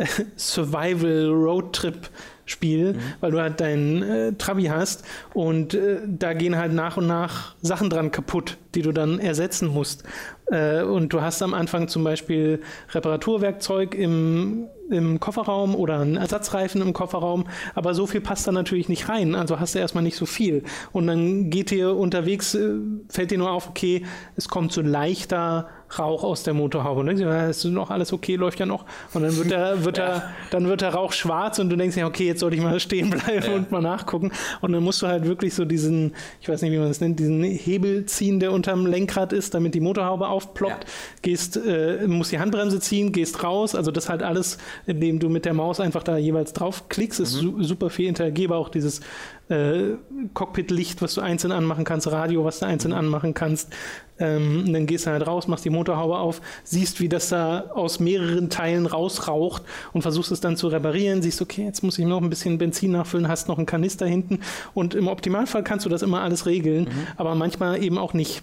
Survival 0.36 1.28
Roadtrip 1.28 2.10
Spiel, 2.50 2.94
mhm. 2.94 2.98
weil 3.20 3.30
du 3.30 3.40
halt 3.40 3.60
deinen 3.60 4.02
äh, 4.02 4.32
Trabi 4.34 4.64
hast 4.64 5.04
und 5.34 5.74
äh, 5.74 6.00
da 6.06 6.32
gehen 6.34 6.56
halt 6.56 6.72
nach 6.72 6.96
und 6.96 7.06
nach 7.06 7.54
Sachen 7.62 7.90
dran 7.90 8.10
kaputt, 8.10 8.58
die 8.74 8.82
du 8.82 8.92
dann 8.92 9.18
ersetzen 9.18 9.68
musst. 9.68 10.04
Äh, 10.50 10.82
und 10.82 11.12
du 11.12 11.22
hast 11.22 11.42
am 11.42 11.54
Anfang 11.54 11.88
zum 11.88 12.04
Beispiel 12.04 12.60
Reparaturwerkzeug 12.92 13.94
im, 13.94 14.66
im 14.90 15.20
Kofferraum 15.20 15.74
oder 15.74 16.00
einen 16.00 16.16
Ersatzreifen 16.16 16.82
im 16.82 16.92
Kofferraum, 16.92 17.46
aber 17.74 17.94
so 17.94 18.06
viel 18.06 18.20
passt 18.20 18.46
da 18.46 18.52
natürlich 18.52 18.88
nicht 18.88 19.08
rein, 19.08 19.34
also 19.34 19.60
hast 19.60 19.74
du 19.74 19.78
erstmal 19.78 20.04
nicht 20.04 20.16
so 20.16 20.26
viel. 20.26 20.64
Und 20.92 21.06
dann 21.06 21.50
geht 21.50 21.70
dir 21.70 21.96
unterwegs, 21.96 22.54
äh, 22.54 22.74
fällt 23.08 23.30
dir 23.30 23.38
nur 23.38 23.50
auf, 23.50 23.68
okay, 23.68 24.04
es 24.36 24.48
kommt 24.48 24.72
so 24.72 24.82
leichter 24.82 25.68
Rauch 25.98 26.22
aus 26.24 26.42
der 26.42 26.54
Motorhaube. 26.54 27.00
Und 27.00 27.06
denkst 27.06 27.22
du, 27.22 27.28
ist 27.28 27.64
noch 27.64 27.90
alles 27.90 28.12
okay, 28.12 28.36
läuft 28.36 28.60
ja 28.60 28.66
noch. 28.66 28.84
Und 29.12 29.22
dann 29.22 29.36
wird 29.36 29.50
der, 29.50 29.84
wird 29.84 29.96
der, 29.96 30.30
dann 30.50 30.68
wird 30.68 30.82
der 30.82 30.94
Rauch 30.94 31.12
schwarz 31.12 31.58
und 31.58 31.70
du 31.70 31.76
denkst 31.76 31.96
ja, 31.96 32.06
okay, 32.06 32.26
jetzt 32.26 32.40
sollte 32.40 32.56
ich 32.56 32.62
mal 32.62 32.78
stehen 32.80 33.10
bleiben 33.10 33.44
ja. 33.46 33.54
und 33.54 33.70
mal 33.70 33.80
nachgucken. 33.80 34.30
Und 34.60 34.72
dann 34.72 34.82
musst 34.82 35.02
du 35.02 35.06
halt 35.06 35.24
wirklich 35.24 35.54
so 35.54 35.64
diesen, 35.64 36.14
ich 36.40 36.48
weiß 36.48 36.62
nicht, 36.62 36.72
wie 36.72 36.78
man 36.78 36.88
das 36.88 37.00
nennt, 37.00 37.18
diesen 37.18 37.42
Hebel 37.42 38.06
ziehen, 38.06 38.40
der 38.40 38.52
unterm 38.52 38.86
Lenkrad 38.86 39.32
ist, 39.32 39.54
damit 39.54 39.74
die 39.74 39.80
Motorhaube 39.80 40.28
aufploppt. 40.28 40.84
Ja. 40.84 40.90
Gehst, 41.22 41.56
äh, 41.56 42.06
musst 42.06 42.32
die 42.32 42.38
Handbremse 42.38 42.80
ziehen, 42.80 43.12
gehst 43.12 43.42
raus. 43.42 43.74
Also 43.74 43.90
das 43.90 44.08
halt 44.08 44.22
alles, 44.22 44.58
indem 44.86 45.18
du 45.18 45.28
mit 45.28 45.44
der 45.44 45.54
Maus 45.54 45.80
einfach 45.80 46.02
da 46.02 46.16
jeweils 46.16 46.52
drauf 46.52 46.88
klickst, 46.88 47.20
ist 47.20 47.34
mhm. 47.36 47.62
su 47.62 47.62
super 47.62 47.90
viel 47.90 48.08
interagierbar. 48.08 48.58
Auch 48.58 48.68
dieses 48.68 49.00
äh, 49.48 49.96
Cockpit-Licht, 50.34 51.02
was 51.02 51.14
du 51.14 51.20
einzeln 51.20 51.52
anmachen 51.52 51.84
kannst, 51.84 52.10
Radio, 52.10 52.44
was 52.44 52.60
du 52.60 52.66
einzeln 52.66 52.92
mhm. 52.92 52.98
anmachen 52.98 53.34
kannst. 53.34 53.72
Ähm, 54.20 54.72
dann 54.72 54.86
gehst 54.86 55.06
du 55.06 55.10
halt 55.10 55.26
raus, 55.26 55.48
machst 55.48 55.64
die 55.64 55.70
Motorhaube 55.70 56.18
auf, 56.18 56.40
siehst, 56.62 57.00
wie 57.00 57.08
das 57.08 57.30
da 57.30 57.70
aus 57.74 57.98
mehreren 57.98 58.50
Teilen 58.50 58.86
rausraucht 58.86 59.62
und 59.92 60.02
versuchst 60.02 60.30
es 60.30 60.40
dann 60.40 60.56
zu 60.56 60.68
reparieren. 60.68 61.22
Siehst, 61.22 61.42
okay, 61.42 61.64
jetzt 61.64 61.82
muss 61.82 61.98
ich 61.98 62.04
noch 62.04 62.20
ein 62.20 62.30
bisschen 62.30 62.58
Benzin 62.58 62.92
nachfüllen, 62.92 63.28
hast 63.28 63.48
noch 63.48 63.56
einen 63.56 63.66
Kanister 63.66 64.06
hinten. 64.06 64.40
Und 64.74 64.94
im 64.94 65.08
Optimalfall 65.08 65.64
kannst 65.64 65.86
du 65.86 65.90
das 65.90 66.02
immer 66.02 66.20
alles 66.20 66.46
regeln, 66.46 66.84
mhm. 66.84 67.06
aber 67.16 67.34
manchmal 67.34 67.82
eben 67.82 67.98
auch 67.98 68.14
nicht. 68.14 68.42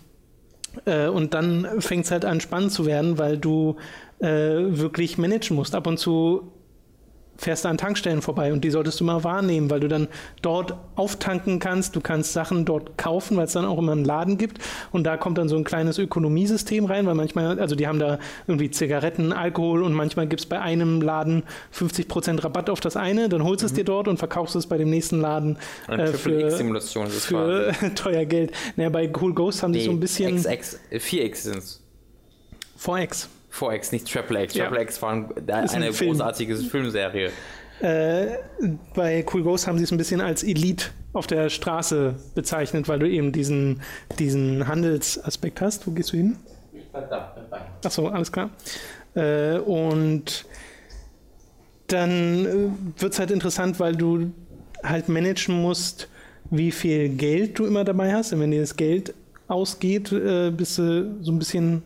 Äh, 0.85 1.07
und 1.07 1.33
dann 1.33 1.67
fängt 1.79 2.05
es 2.05 2.11
halt 2.11 2.25
an, 2.25 2.41
spannend 2.41 2.71
zu 2.71 2.85
werden, 2.85 3.17
weil 3.17 3.37
du 3.37 3.77
äh, 4.19 4.27
wirklich 4.27 5.17
managen 5.17 5.55
musst. 5.55 5.75
Ab 5.75 5.87
und 5.87 5.97
zu 5.97 6.51
fährst 7.38 7.65
du 7.65 7.69
an 7.69 7.78
Tankstellen 7.78 8.21
vorbei 8.21 8.52
und 8.52 8.63
die 8.63 8.69
solltest 8.69 9.00
du 9.00 9.04
mal 9.04 9.23
wahrnehmen, 9.23 9.69
weil 9.69 9.80
du 9.80 9.88
dann 9.88 10.08
dort 10.41 10.73
auftanken 10.95 11.60
kannst. 11.60 11.95
Du 11.95 12.02
kannst 12.02 12.34
Sachen 12.34 12.65
dort 12.65 12.97
kaufen, 12.97 13.38
weil 13.38 13.45
es 13.45 13.54
dann 13.54 13.65
auch 13.65 13.78
immer 13.78 13.91
einen 13.91 14.06
Laden 14.06 14.38
gibt. 14.38 14.60
Und 14.91 15.04
da 15.04 15.17
kommt 15.17 15.38
dann 15.38 15.47
so 15.47 15.56
ein 15.56 15.63
kleines 15.63 15.97
Ökonomiesystem 15.97 16.86
rein, 16.86 17.06
weil 17.06 17.15
manchmal, 17.15 17.60
also 17.60 17.76
die 17.76 17.88
haben 17.88 18.00
da 18.00 18.19
irgendwie 18.47 18.71
Zigaretten, 18.71 19.32
Alkohol 19.32 19.84
und 19.84 19.93
manchmal 19.93 20.28
gibt 20.28 20.41
es 20.41 20.45
bei 20.45 20.60
einem 20.60 21.02
Laden 21.02 21.43
50% 21.73 22.43
Rabatt 22.43 22.69
auf 22.69 22.80
das 22.80 22.97
eine, 22.97 23.30
dann 23.30 23.43
holst 23.43 23.62
du 23.62 23.65
mhm. 23.65 23.71
es 23.71 23.73
dir 23.73 23.86
dort 23.86 24.08
und 24.08 24.17
verkaufst 24.17 24.56
es 24.56 24.67
bei 24.67 24.78
dem 24.78 24.89
nächsten 24.89 25.21
Laden 25.21 25.58
äh, 25.88 26.08
für, 26.08 26.50
für 26.50 26.50
teuer 27.95 28.26
Geld. 28.26 28.52
Naja, 28.76 28.89
bei 28.89 29.12
Cool 29.19 29.34
Ghost 29.34 29.63
haben 29.63 29.71
nee, 29.71 29.80
die 29.80 29.86
so 29.86 29.91
ein 29.91 30.00
bisschen. 30.00 30.36
XX, 30.36 30.80
4X 30.91 31.36
sind 31.36 31.58
es. 31.58 31.82
4X. 32.84 33.28
4X, 33.57 33.91
nicht 33.91 34.11
Triple 34.11 34.43
X. 34.43 34.53
Triple 34.53 34.77
ja. 34.77 34.83
X 34.83 35.01
war 35.01 35.11
eine 35.11 35.91
großartige 35.91 36.55
Filmserie. 36.57 37.31
Äh, 37.79 38.37
bei 38.95 39.23
Cool 39.31 39.43
Ghost 39.43 39.67
haben 39.67 39.77
sie 39.77 39.83
es 39.83 39.91
ein 39.91 39.97
bisschen 39.97 40.21
als 40.21 40.43
Elite 40.43 40.87
auf 41.13 41.27
der 41.27 41.49
Straße 41.49 42.15
bezeichnet, 42.33 42.87
weil 42.87 42.99
du 42.99 43.09
eben 43.09 43.31
diesen, 43.31 43.81
diesen 44.17 44.67
Handelsaspekt 44.67 45.61
hast. 45.61 45.85
Wo 45.85 45.91
gehst 45.91 46.13
du 46.13 46.17
hin? 46.17 46.37
Achso, 47.83 48.07
alles 48.07 48.31
klar. 48.31 48.49
Äh, 49.15 49.57
und 49.59 50.45
dann 51.87 52.45
äh, 52.45 53.01
wird 53.01 53.13
es 53.13 53.19
halt 53.19 53.31
interessant, 53.31 53.79
weil 53.79 53.95
du 53.95 54.31
halt 54.83 55.09
managen 55.09 55.61
musst, 55.61 56.07
wie 56.49 56.71
viel 56.71 57.09
Geld 57.09 57.59
du 57.59 57.65
immer 57.65 57.83
dabei 57.83 58.13
hast. 58.13 58.33
Und 58.33 58.39
wenn 58.39 58.51
dir 58.51 58.61
das 58.61 58.75
Geld 58.75 59.13
ausgeht, 59.47 60.11
äh, 60.11 60.51
bist 60.51 60.77
du 60.77 61.17
so 61.21 61.31
ein 61.31 61.39
bisschen 61.39 61.83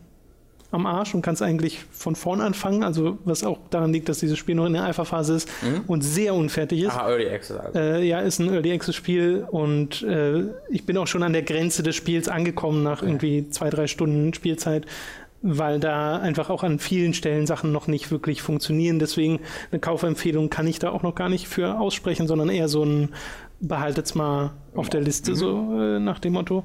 am 0.72 0.86
Arsch 0.86 1.14
und 1.14 1.22
kannst 1.22 1.42
eigentlich 1.42 1.84
von 1.92 2.16
vorn 2.16 2.40
anfangen. 2.40 2.82
Also 2.82 3.18
was 3.24 3.44
auch 3.44 3.58
daran 3.70 3.92
liegt, 3.92 4.08
dass 4.08 4.18
dieses 4.18 4.38
Spiel 4.38 4.54
noch 4.54 4.66
in 4.66 4.72
der 4.72 4.84
Alpha-Phase 4.84 5.34
ist 5.34 5.48
mhm. 5.62 5.82
und 5.86 6.02
sehr 6.02 6.34
unfertig 6.34 6.82
ist. 6.82 6.96
Ah, 6.96 7.08
Early 7.08 7.28
Access. 7.28 7.58
Also. 7.58 7.78
Äh, 7.78 8.04
ja, 8.04 8.20
ist 8.20 8.40
ein 8.40 8.52
Early 8.52 8.72
Access-Spiel 8.72 9.46
und 9.50 10.02
äh, 10.02 10.44
ich 10.70 10.84
bin 10.84 10.96
auch 10.96 11.06
schon 11.06 11.22
an 11.22 11.32
der 11.32 11.42
Grenze 11.42 11.82
des 11.82 11.94
Spiels 11.94 12.28
angekommen 12.28 12.82
nach 12.82 13.02
irgendwie 13.02 13.48
zwei, 13.50 13.70
drei 13.70 13.86
Stunden 13.86 14.34
Spielzeit 14.34 14.86
weil 15.44 15.80
da 15.80 16.18
einfach 16.18 16.50
auch 16.50 16.62
an 16.62 16.78
vielen 16.78 17.14
Stellen 17.14 17.48
Sachen 17.48 17.72
noch 17.72 17.88
nicht 17.88 18.12
wirklich 18.12 18.42
funktionieren. 18.42 19.00
Deswegen 19.00 19.40
eine 19.72 19.80
Kaufempfehlung 19.80 20.50
kann 20.50 20.68
ich 20.68 20.78
da 20.78 20.90
auch 20.90 21.02
noch 21.02 21.16
gar 21.16 21.28
nicht 21.28 21.48
für 21.48 21.80
aussprechen, 21.80 22.28
sondern 22.28 22.48
eher 22.48 22.68
so 22.68 22.84
ein 22.84 23.08
behaltet's 23.62 24.14
mal 24.14 24.50
auf 24.74 24.88
der 24.90 25.00
Liste, 25.00 25.32
mhm. 25.32 25.36
so 25.36 25.80
äh, 25.80 26.00
nach 26.00 26.18
dem 26.18 26.34
Motto. 26.34 26.64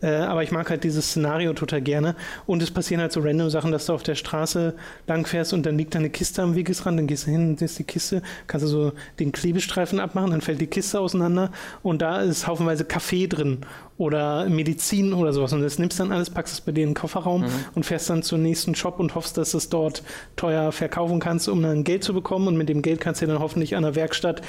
Äh, 0.00 0.14
aber 0.14 0.42
ich 0.42 0.52
mag 0.52 0.70
halt 0.70 0.84
dieses 0.84 1.06
Szenario 1.06 1.52
total 1.52 1.80
gerne. 1.80 2.14
Und 2.46 2.62
es 2.62 2.70
passieren 2.70 3.00
halt 3.00 3.12
so 3.12 3.20
random 3.20 3.50
Sachen, 3.50 3.72
dass 3.72 3.86
du 3.86 3.92
auf 3.92 4.02
der 4.02 4.14
Straße 4.14 4.74
langfährst 5.06 5.52
und 5.52 5.66
dann 5.66 5.76
liegt 5.76 5.94
da 5.94 5.98
eine 5.98 6.10
Kiste 6.10 6.42
am 6.42 6.54
Wegesrand, 6.54 6.98
dann 6.98 7.06
gehst 7.06 7.26
du 7.26 7.30
hin, 7.30 7.56
ist 7.56 7.78
die 7.78 7.84
Kiste, 7.84 8.22
kannst 8.46 8.64
du 8.64 8.68
so 8.68 8.92
den 9.18 9.32
Klebestreifen 9.32 10.00
abmachen, 10.00 10.30
dann 10.30 10.40
fällt 10.40 10.60
die 10.60 10.66
Kiste 10.66 11.00
auseinander 11.00 11.50
und 11.82 12.02
da 12.02 12.20
ist 12.20 12.46
haufenweise 12.46 12.84
Kaffee 12.84 13.26
drin 13.26 13.58
oder 13.98 14.48
Medizin 14.48 15.12
oder 15.12 15.32
sowas. 15.32 15.52
Und 15.52 15.62
das 15.62 15.78
nimmst 15.78 15.98
dann 15.98 16.12
alles, 16.12 16.30
packst 16.30 16.54
es 16.54 16.60
bei 16.60 16.70
dir 16.70 16.84
in 16.84 16.90
den 16.90 16.94
Kofferraum 16.94 17.42
mhm. 17.42 17.50
und 17.74 17.84
fährst 17.84 18.08
dann 18.08 18.22
zum 18.22 18.42
nächsten 18.42 18.76
Shop 18.76 19.00
und 19.00 19.16
hoffst, 19.16 19.36
dass 19.36 19.50
du 19.50 19.58
es 19.58 19.68
dort 19.68 20.04
teuer 20.36 20.70
verkaufen 20.70 21.18
kannst, 21.18 21.48
um 21.48 21.60
dann 21.62 21.82
Geld 21.82 22.04
zu 22.04 22.14
bekommen. 22.14 22.46
Und 22.46 22.56
mit 22.56 22.68
dem 22.68 22.80
Geld 22.80 23.00
kannst 23.00 23.20
du 23.20 23.26
dann 23.26 23.40
hoffentlich 23.40 23.76
an 23.76 23.82
der 23.82 23.96
Werkstatt 23.96 24.40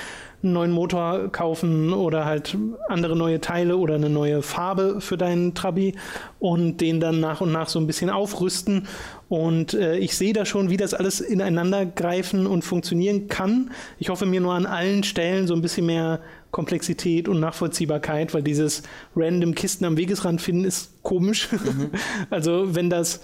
einen 0.44 0.54
neuen 0.54 0.72
Motor 0.72 1.30
kaufen 1.32 1.92
oder 1.94 2.26
halt 2.26 2.56
andere 2.88 3.16
neue 3.16 3.42
Teile 3.42 3.76
oder 3.76 3.96
eine 3.96 4.10
neue 4.10 4.44
Farbe 4.44 5.02
für 5.02 5.18
deinen 5.18 5.56
Trabi 5.56 5.96
und 6.40 6.78
den 6.78 7.00
dann 7.00 7.20
nach 7.20 7.42
und 7.42 7.52
nach 7.52 7.68
so 7.68 7.80
ein 7.80 7.88
bisschen 7.88 8.12
aufrüsten. 8.12 8.88
Und 9.30 9.74
äh, 9.74 9.98
ich 9.98 10.16
sehe 10.16 10.34
da 10.34 10.46
schon, 10.46 10.70
wie 10.70 10.78
das 10.78 10.94
alles 10.94 11.22
ineinander 11.22 11.86
greifen 11.86 12.48
und 12.48 12.64
funktionieren 12.64 13.28
kann. 13.28 13.72
Ich 13.98 14.10
hoffe 14.10 14.26
mir 14.26 14.42
nur 14.42 14.54
an 14.54 14.66
allen 14.66 15.04
Stellen 15.04 15.48
so 15.48 15.54
ein 15.54 15.62
bisschen 15.62 15.86
mehr 15.86 16.20
Komplexität 16.52 17.28
und 17.28 17.40
Nachvollziehbarkeit, 17.40 18.34
weil 18.34 18.42
dieses 18.42 18.84
random 19.16 19.54
Kisten 19.54 19.86
am 19.86 19.98
Wegesrand 19.98 20.42
finden 20.42 20.66
ist 20.66 21.04
komisch. 21.04 21.50
Mhm. 21.52 21.92
also 22.30 22.76
wenn 22.76 22.90
das 22.90 23.22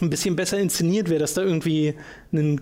ein 0.00 0.10
bisschen 0.10 0.36
besser 0.36 0.58
inszeniert 0.58 1.10
wäre, 1.10 1.20
dass 1.20 1.34
da 1.34 1.42
irgendwie 1.42 1.94
ein 2.32 2.60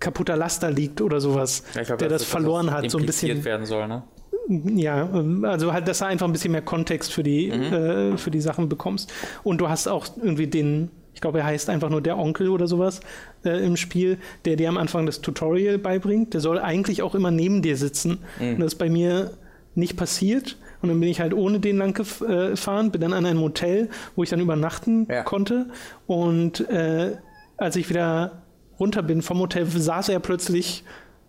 kaputter 0.00 0.36
Laster 0.36 0.70
liegt 0.70 1.00
oder 1.00 1.20
sowas, 1.20 1.64
glaub, 1.72 1.98
der 1.98 2.08
das, 2.08 2.22
das 2.22 2.30
verloren 2.30 2.70
hat, 2.70 2.90
so 2.90 2.98
ein 2.98 3.06
bisschen 3.06 3.44
werden 3.44 3.66
soll, 3.66 3.88
ne? 3.88 4.02
Ja, 4.48 5.08
also 5.44 5.72
halt, 5.72 5.88
dass 5.88 6.00
du 6.00 6.04
einfach 6.04 6.26
ein 6.26 6.32
bisschen 6.32 6.52
mehr 6.52 6.60
Kontext 6.60 7.12
für 7.12 7.22
die, 7.22 7.50
mhm. 7.50 7.62
äh, 7.72 8.18
für 8.18 8.30
die 8.30 8.42
Sachen 8.42 8.68
bekommst. 8.68 9.10
Und 9.42 9.58
du 9.58 9.70
hast 9.70 9.88
auch 9.88 10.06
irgendwie 10.16 10.46
den, 10.46 10.90
ich 11.14 11.20
glaube, 11.20 11.38
er 11.38 11.44
heißt 11.44 11.70
einfach 11.70 11.90
nur 11.90 12.02
der 12.02 12.18
Onkel 12.18 12.48
oder 12.48 12.66
sowas 12.66 13.00
äh, 13.44 13.64
im 13.64 13.76
Spiel, 13.76 14.18
der 14.44 14.56
dir 14.56 14.68
am 14.68 14.76
Anfang 14.76 15.06
das 15.06 15.20
Tutorial 15.20 15.78
beibringt. 15.78 16.34
Der 16.34 16.40
soll 16.40 16.58
eigentlich 16.58 17.02
auch 17.02 17.14
immer 17.14 17.30
neben 17.30 17.62
dir 17.62 17.76
sitzen. 17.76 18.18
Mhm. 18.40 18.54
Und 18.54 18.60
das 18.60 18.72
ist 18.74 18.78
bei 18.78 18.90
mir 18.90 19.32
nicht 19.74 19.96
passiert. 19.96 20.56
Und 20.82 20.88
dann 20.88 21.00
bin 21.00 21.08
ich 21.08 21.20
halt 21.20 21.32
ohne 21.32 21.60
den 21.60 21.78
lang 21.78 21.98
äh, 21.98 22.50
gefahren, 22.50 22.90
bin 22.90 23.00
dann 23.00 23.12
an 23.12 23.24
ein 23.24 23.36
Motel, 23.36 23.88
wo 24.16 24.22
ich 24.22 24.28
dann 24.28 24.40
übernachten 24.40 25.06
ja. 25.08 25.22
konnte. 25.22 25.66
Und 26.06 26.68
äh, 26.68 27.16
als 27.56 27.76
ich 27.76 27.88
wieder 27.88 28.42
runter 28.78 29.02
bin 29.02 29.22
vom 29.22 29.38
Hotel, 29.38 29.66
saß 29.66 30.08
er 30.08 30.18
plötzlich 30.18 30.84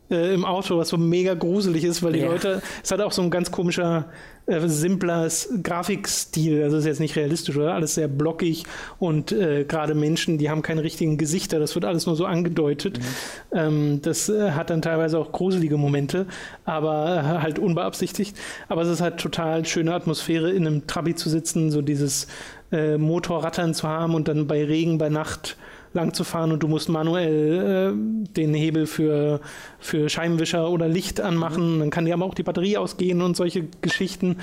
äh, 0.09 0.33
im 0.33 0.45
Auto, 0.45 0.77
was 0.77 0.89
so 0.89 0.97
mega 0.97 1.33
gruselig 1.33 1.83
ist, 1.83 2.03
weil 2.03 2.13
die 2.13 2.19
ja. 2.19 2.27
Leute, 2.27 2.61
es 2.83 2.91
hat 2.91 3.01
auch 3.01 3.11
so 3.11 3.21
ein 3.21 3.29
ganz 3.29 3.51
komischer, 3.51 4.05
äh, 4.45 4.67
simpler 4.67 5.27
Grafikstil, 5.63 6.63
also 6.63 6.77
ist 6.77 6.85
jetzt 6.85 6.99
nicht 6.99 7.15
realistisch, 7.15 7.57
oder? 7.57 7.73
Alles 7.73 7.95
sehr 7.95 8.07
blockig 8.07 8.65
und 8.99 9.31
äh, 9.31 9.63
gerade 9.63 9.95
Menschen, 9.95 10.37
die 10.37 10.49
haben 10.49 10.61
keine 10.61 10.83
richtigen 10.83 11.17
Gesichter, 11.17 11.59
das 11.59 11.73
wird 11.75 11.85
alles 11.85 12.05
nur 12.05 12.15
so 12.15 12.25
angedeutet. 12.25 12.99
Mhm. 12.99 13.57
Ähm, 13.57 13.99
das 14.01 14.29
äh, 14.29 14.51
hat 14.51 14.69
dann 14.69 14.81
teilweise 14.81 15.17
auch 15.17 15.31
gruselige 15.31 15.77
Momente, 15.77 16.27
aber 16.65 17.17
äh, 17.17 17.41
halt 17.41 17.57
unbeabsichtigt. 17.59 18.37
Aber 18.67 18.83
es 18.83 18.89
ist 18.89 19.01
halt 19.01 19.17
total 19.17 19.65
schöne 19.65 19.93
Atmosphäre, 19.93 20.51
in 20.51 20.67
einem 20.67 20.87
Trabi 20.87 21.15
zu 21.15 21.29
sitzen, 21.29 21.71
so 21.71 21.81
dieses 21.81 22.27
äh, 22.71 22.97
Motorrattern 22.97 23.73
zu 23.73 23.87
haben 23.87 24.13
und 24.15 24.27
dann 24.27 24.47
bei 24.47 24.63
Regen, 24.63 24.97
bei 24.97 25.09
Nacht 25.09 25.57
lang 25.95 26.13
zu 26.13 26.23
fahren 26.23 26.51
und 26.51 26.61
du 26.61 26.67
musst 26.67 26.89
manuell 26.89 27.93
äh, 27.93 28.33
den 28.33 28.53
Hebel 28.53 28.85
für, 28.85 29.39
für 29.79 30.09
Scheibenwischer 30.09 30.69
oder 30.69 30.87
Licht 30.87 31.21
anmachen. 31.21 31.79
Dann 31.79 31.89
kann 31.89 32.05
dir 32.05 32.13
aber 32.13 32.25
auch 32.25 32.33
die 32.35 32.43
Batterie 32.43 32.77
ausgehen 32.77 33.21
und 33.21 33.35
solche 33.35 33.63
Geschichten. 33.81 34.37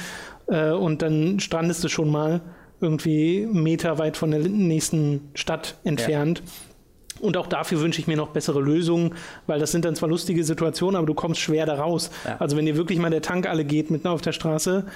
Äh, 0.48 0.70
und 0.70 1.02
dann 1.02 1.38
strandest 1.38 1.84
du 1.84 1.88
schon 1.88 2.10
mal 2.10 2.40
irgendwie 2.80 3.46
Meter 3.46 3.98
weit 3.98 4.16
von 4.16 4.32
der 4.32 4.40
nächsten 4.40 5.30
Stadt 5.34 5.76
entfernt. 5.84 6.42
Ja. 6.44 7.26
Und 7.26 7.36
auch 7.36 7.46
dafür 7.46 7.80
wünsche 7.80 8.00
ich 8.00 8.08
mir 8.08 8.16
noch 8.16 8.30
bessere 8.30 8.60
Lösungen, 8.60 9.14
weil 9.46 9.60
das 9.60 9.70
sind 9.70 9.84
dann 9.84 9.94
zwar 9.94 10.08
lustige 10.08 10.42
Situationen, 10.42 10.96
aber 10.96 11.06
du 11.06 11.14
kommst 11.14 11.40
schwer 11.40 11.66
da 11.66 11.74
raus. 11.74 12.10
Ja. 12.24 12.38
Also 12.40 12.56
wenn 12.56 12.66
dir 12.66 12.76
wirklich 12.76 12.98
mal 12.98 13.10
der 13.10 13.22
Tank 13.22 13.46
alle 13.46 13.64
geht 13.64 13.90
mitten 13.92 14.08
auf 14.08 14.22
der 14.22 14.32
Straße, 14.32 14.86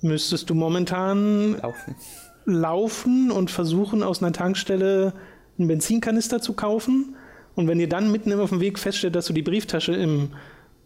müsstest 0.00 0.50
du 0.50 0.54
momentan 0.54 1.52
laufen, 1.58 1.96
laufen 2.46 3.30
und 3.30 3.50
versuchen 3.50 4.02
aus 4.02 4.22
einer 4.22 4.32
Tankstelle 4.32 5.12
einen 5.58 5.68
Benzinkanister 5.68 6.40
zu 6.40 6.52
kaufen. 6.52 7.16
Und 7.54 7.68
wenn 7.68 7.80
ihr 7.80 7.88
dann 7.88 8.12
mitten 8.12 8.32
auf 8.38 8.50
dem 8.50 8.60
Weg 8.60 8.78
feststellt, 8.78 9.14
dass 9.14 9.26
du 9.26 9.32
die 9.32 9.42
Brieftasche 9.42 9.94
im, 9.94 10.30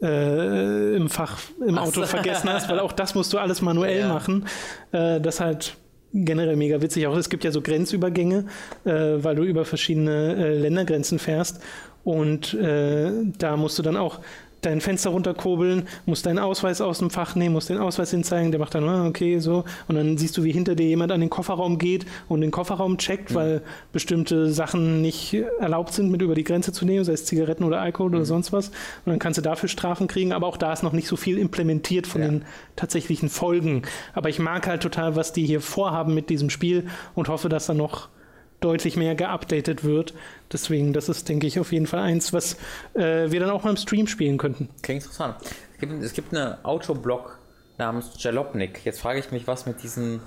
äh, 0.00 0.94
im 0.94 1.08
Fach 1.08 1.38
im 1.66 1.78
Ach 1.78 1.82
Auto 1.82 2.02
so. 2.02 2.06
vergessen 2.06 2.48
hast, 2.50 2.68
weil 2.68 2.78
auch 2.78 2.92
das 2.92 3.14
musst 3.14 3.32
du 3.32 3.38
alles 3.38 3.60
manuell 3.60 4.00
ja. 4.00 4.08
machen, 4.08 4.46
äh, 4.92 5.20
das 5.20 5.40
halt 5.40 5.76
generell 6.12 6.56
mega 6.56 6.80
witzig. 6.80 7.06
Auch 7.06 7.16
es 7.16 7.28
gibt 7.28 7.44
ja 7.44 7.50
so 7.50 7.60
Grenzübergänge, 7.60 8.46
äh, 8.84 8.90
weil 8.90 9.36
du 9.36 9.42
über 9.44 9.64
verschiedene 9.64 10.36
äh, 10.36 10.58
Ländergrenzen 10.58 11.18
fährst. 11.18 11.60
Und 12.04 12.54
äh, 12.54 13.10
da 13.38 13.56
musst 13.56 13.78
du 13.78 13.82
dann 13.82 13.96
auch 13.96 14.20
dein 14.60 14.80
Fenster 14.80 15.10
runterkurbeln, 15.10 15.88
musst 16.06 16.26
deinen 16.26 16.38
Ausweis 16.38 16.80
aus 16.80 16.98
dem 16.98 17.10
Fach 17.10 17.34
nehmen, 17.34 17.54
musst 17.54 17.70
den 17.70 17.78
Ausweis 17.78 18.10
hinzeigen, 18.10 18.50
der 18.50 18.60
macht 18.60 18.74
dann, 18.74 18.88
ah, 18.88 19.06
okay, 19.06 19.38
so. 19.38 19.64
Und 19.88 19.96
dann 19.96 20.18
siehst 20.18 20.36
du, 20.36 20.44
wie 20.44 20.52
hinter 20.52 20.74
dir 20.74 20.86
jemand 20.86 21.12
an 21.12 21.20
den 21.20 21.30
Kofferraum 21.30 21.78
geht 21.78 22.06
und 22.28 22.40
den 22.40 22.50
Kofferraum 22.50 22.98
checkt, 22.98 23.30
mhm. 23.30 23.34
weil 23.34 23.62
bestimmte 23.92 24.52
Sachen 24.52 25.00
nicht 25.00 25.34
erlaubt 25.60 25.92
sind, 25.92 26.10
mit 26.10 26.22
über 26.22 26.34
die 26.34 26.44
Grenze 26.44 26.72
zu 26.72 26.84
nehmen, 26.84 27.04
sei 27.04 27.12
es 27.12 27.24
Zigaretten 27.24 27.64
oder 27.64 27.80
Alkohol 27.80 28.10
mhm. 28.10 28.16
oder 28.16 28.24
sonst 28.24 28.52
was. 28.52 28.68
Und 28.68 29.06
dann 29.06 29.18
kannst 29.18 29.38
du 29.38 29.42
dafür 29.42 29.68
Strafen 29.68 30.06
kriegen, 30.06 30.32
aber 30.32 30.46
auch 30.46 30.56
da 30.56 30.72
ist 30.72 30.82
noch 30.82 30.92
nicht 30.92 31.08
so 31.08 31.16
viel 31.16 31.38
implementiert 31.38 32.06
von 32.06 32.20
ja. 32.20 32.28
den 32.28 32.44
tatsächlichen 32.76 33.28
Folgen. 33.28 33.82
Aber 34.12 34.28
ich 34.28 34.38
mag 34.38 34.66
halt 34.66 34.82
total, 34.82 35.16
was 35.16 35.32
die 35.32 35.46
hier 35.46 35.60
vorhaben 35.60 36.14
mit 36.14 36.30
diesem 36.30 36.50
Spiel 36.50 36.86
und 37.14 37.28
hoffe, 37.28 37.48
dass 37.48 37.66
da 37.66 37.74
noch 37.74 38.08
deutlich 38.60 38.96
mehr 38.96 39.14
geupdatet 39.14 39.84
wird. 39.84 40.14
Deswegen, 40.52 40.92
das 40.92 41.08
ist, 41.08 41.28
denke 41.28 41.46
ich, 41.46 41.58
auf 41.58 41.72
jeden 41.72 41.86
Fall 41.86 42.00
eins, 42.00 42.32
was 42.32 42.54
äh, 42.94 43.30
wir 43.30 43.40
dann 43.40 43.50
auch 43.50 43.64
mal 43.64 43.70
im 43.70 43.76
Stream 43.76 44.06
spielen 44.06 44.38
könnten. 44.38 44.68
Okay, 44.78 44.94
interessant. 44.94 45.36
Es 45.74 45.80
gibt, 45.80 46.02
es 46.02 46.12
gibt 46.12 46.34
eine 46.34 46.64
Autoblog 46.64 47.38
namens 47.78 48.10
Jalopnik. 48.18 48.84
Jetzt 48.84 49.00
frage 49.00 49.18
ich 49.18 49.32
mich, 49.32 49.46
was 49.46 49.66
mit 49.66 49.82
diesem, 49.82 50.20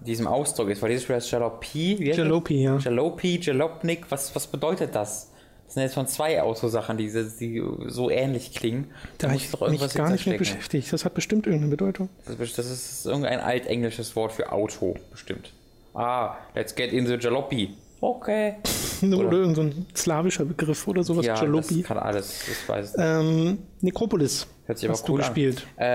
diesem 0.00 0.26
Ausdruck 0.26 0.68
ist, 0.68 0.82
weil 0.82 0.90
dieses 0.90 1.04
Spiel 1.04 1.16
heißt 1.16 1.30
Jalopy. 1.30 2.12
Jalopy, 2.12 2.62
ja. 2.62 2.76
Jalopy, 2.76 3.40
Jalopnik, 3.40 4.06
was, 4.10 4.34
was 4.34 4.46
bedeutet 4.46 4.94
das? 4.94 5.30
Das 5.64 5.74
sind 5.74 5.82
jetzt 5.82 5.94
von 5.94 6.06
zwei 6.06 6.42
Autosachen, 6.42 6.98
die, 6.98 7.10
die 7.40 7.62
so 7.86 8.10
ähnlich 8.10 8.52
klingen. 8.54 8.90
Da, 9.18 9.28
habe 9.28 9.36
ich 9.36 9.50
doch 9.50 9.68
mich 9.70 9.94
gar 9.94 10.10
nicht 10.10 10.26
mehr 10.26 10.36
beschäftigt. 10.36 10.92
Das 10.92 11.04
hat 11.06 11.14
bestimmt 11.14 11.46
irgendeine 11.46 11.70
Bedeutung. 11.70 12.10
Das 12.26 12.38
ist, 12.38 12.58
das 12.58 12.70
ist 12.70 13.06
irgendein 13.06 13.40
altenglisches 13.40 14.14
Wort 14.14 14.32
für 14.32 14.52
Auto, 14.52 14.96
bestimmt. 15.10 15.52
Ah, 15.94 16.36
let's 16.54 16.74
get 16.74 16.92
in 16.92 17.06
the 17.06 17.14
jalopy. 17.14 17.74
Okay. 18.00 18.56
oder, 19.02 19.18
oder 19.28 19.38
irgendein 19.38 19.72
so 19.72 19.96
slawischer 19.96 20.44
Begriff 20.44 20.86
oder 20.88 21.02
sowas. 21.02 21.24
Ja, 21.24 21.36
Jalopy. 21.36 21.78
das 21.78 21.88
kann 21.88 21.98
alles, 21.98 22.48
ich 22.48 22.68
weiß 22.68 22.94
ähm, 22.98 23.58
Necropolis. 23.80 24.46
Hört 24.66 24.78
sich 24.78 24.88
aber 24.88 24.98
cool 25.02 25.06
du 25.06 25.16
gespielt. 25.16 25.66
an. 25.76 25.86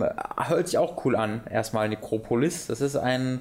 Ähm, 0.00 0.04
hört 0.36 0.66
sich 0.68 0.78
auch 0.78 1.04
cool 1.04 1.16
an. 1.16 1.42
Erstmal 1.50 1.88
Necropolis. 1.88 2.66
Das 2.66 2.80
ist 2.80 2.96
ein 2.96 3.40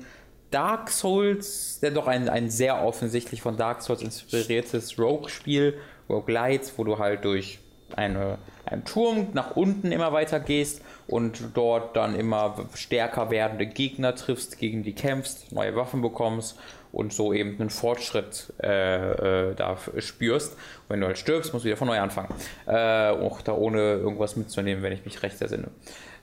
Dark 0.52 0.90
Souls, 0.90 1.80
der 1.82 1.92
doch 1.92 2.08
ein, 2.08 2.30
ein 2.30 2.50
sehr 2.50 2.84
offensichtlich 2.84 3.42
von 3.42 3.58
Dark 3.58 3.82
Souls 3.82 4.02
inspiriertes 4.02 4.98
Rogue-Spiel, 4.98 5.76
Rogue 6.10 6.32
Lights, 6.32 6.74
wo 6.78 6.84
du 6.84 6.98
halt 6.98 7.26
durch 7.26 7.60
eine, 7.96 8.38
einen 8.66 8.86
Turm 8.86 9.28
nach 9.34 9.56
unten 9.56 9.92
immer 9.92 10.12
weiter 10.12 10.40
gehst 10.40 10.82
und 11.08 11.42
dort 11.54 11.96
dann 11.96 12.16
immer 12.16 12.68
stärker 12.74 13.30
werdende 13.30 13.66
Gegner 13.66 14.16
triffst, 14.16 14.58
gegen 14.58 14.84
die 14.84 14.94
kämpfst, 14.94 15.52
neue 15.52 15.76
Waffen 15.76 16.02
bekommst 16.02 16.58
und 16.92 17.14
so 17.14 17.34
eben 17.34 17.60
einen 17.60 17.70
Fortschritt 17.70 18.54
äh, 18.64 19.50
äh, 19.50 19.56
da 19.56 19.78
spürst. 20.00 20.54
Und 20.54 20.60
wenn 20.90 21.02
du 21.02 21.08
halt 21.08 21.18
stirbst, 21.18 21.54
musst 21.54 21.66
du 21.66 21.68
wieder 21.68 21.78
von 21.78 21.88
neu 21.88 22.00
anfangen. 22.00 22.30
Äh, 22.66 23.10
auch 23.10 23.42
da 23.42 23.54
ohne 23.54 23.80
irgendwas 23.94 24.36
mitzunehmen, 24.36 24.82
wenn 24.84 24.94
ich 24.94 25.06
mich 25.06 25.22
recht 25.22 25.42
ersinne. 25.42 25.68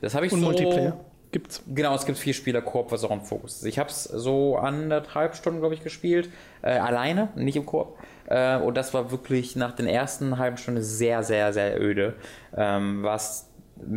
Das 0.01 0.15
habe 0.15 0.27
ich 0.27 0.33
und 0.33 0.41
so. 0.41 0.47
Multiplayer 0.47 0.99
gibt's. 1.33 1.63
Genau, 1.67 1.95
es 1.95 2.07
gibt 2.07 2.19
vier 2.19 2.35
Spieler 2.35 2.61
Koop, 2.61 2.93
was 2.93 3.03
auch 3.05 3.11
ein 3.11 3.23
Fokus 3.23 3.57
ist. 3.57 3.65
Ich 3.65 3.79
habe 3.79 3.91
es 3.91 4.05
so 4.05 4.57
anderthalb 4.57 5.35
Stunden, 5.35 5.61
glaube 5.61 5.75
ich, 5.75 5.83
gespielt. 5.83 6.31
Äh, 6.61 6.73
alleine, 6.73 7.31
nicht 7.35 7.57
im 7.57 7.67
Koop. 7.67 7.99
Äh, 8.27 8.57
und 8.57 8.77
das 8.77 8.95
war 8.95 9.11
wirklich 9.11 9.57
nach 9.57 9.73
den 9.73 9.87
ersten 9.87 10.39
halben 10.39 10.57
Stunden 10.57 10.83
sehr, 10.83 11.23
sehr, 11.23 11.53
sehr 11.53 11.81
öde. 11.81 12.14
Ähm, 12.57 13.03
was 13.03 13.49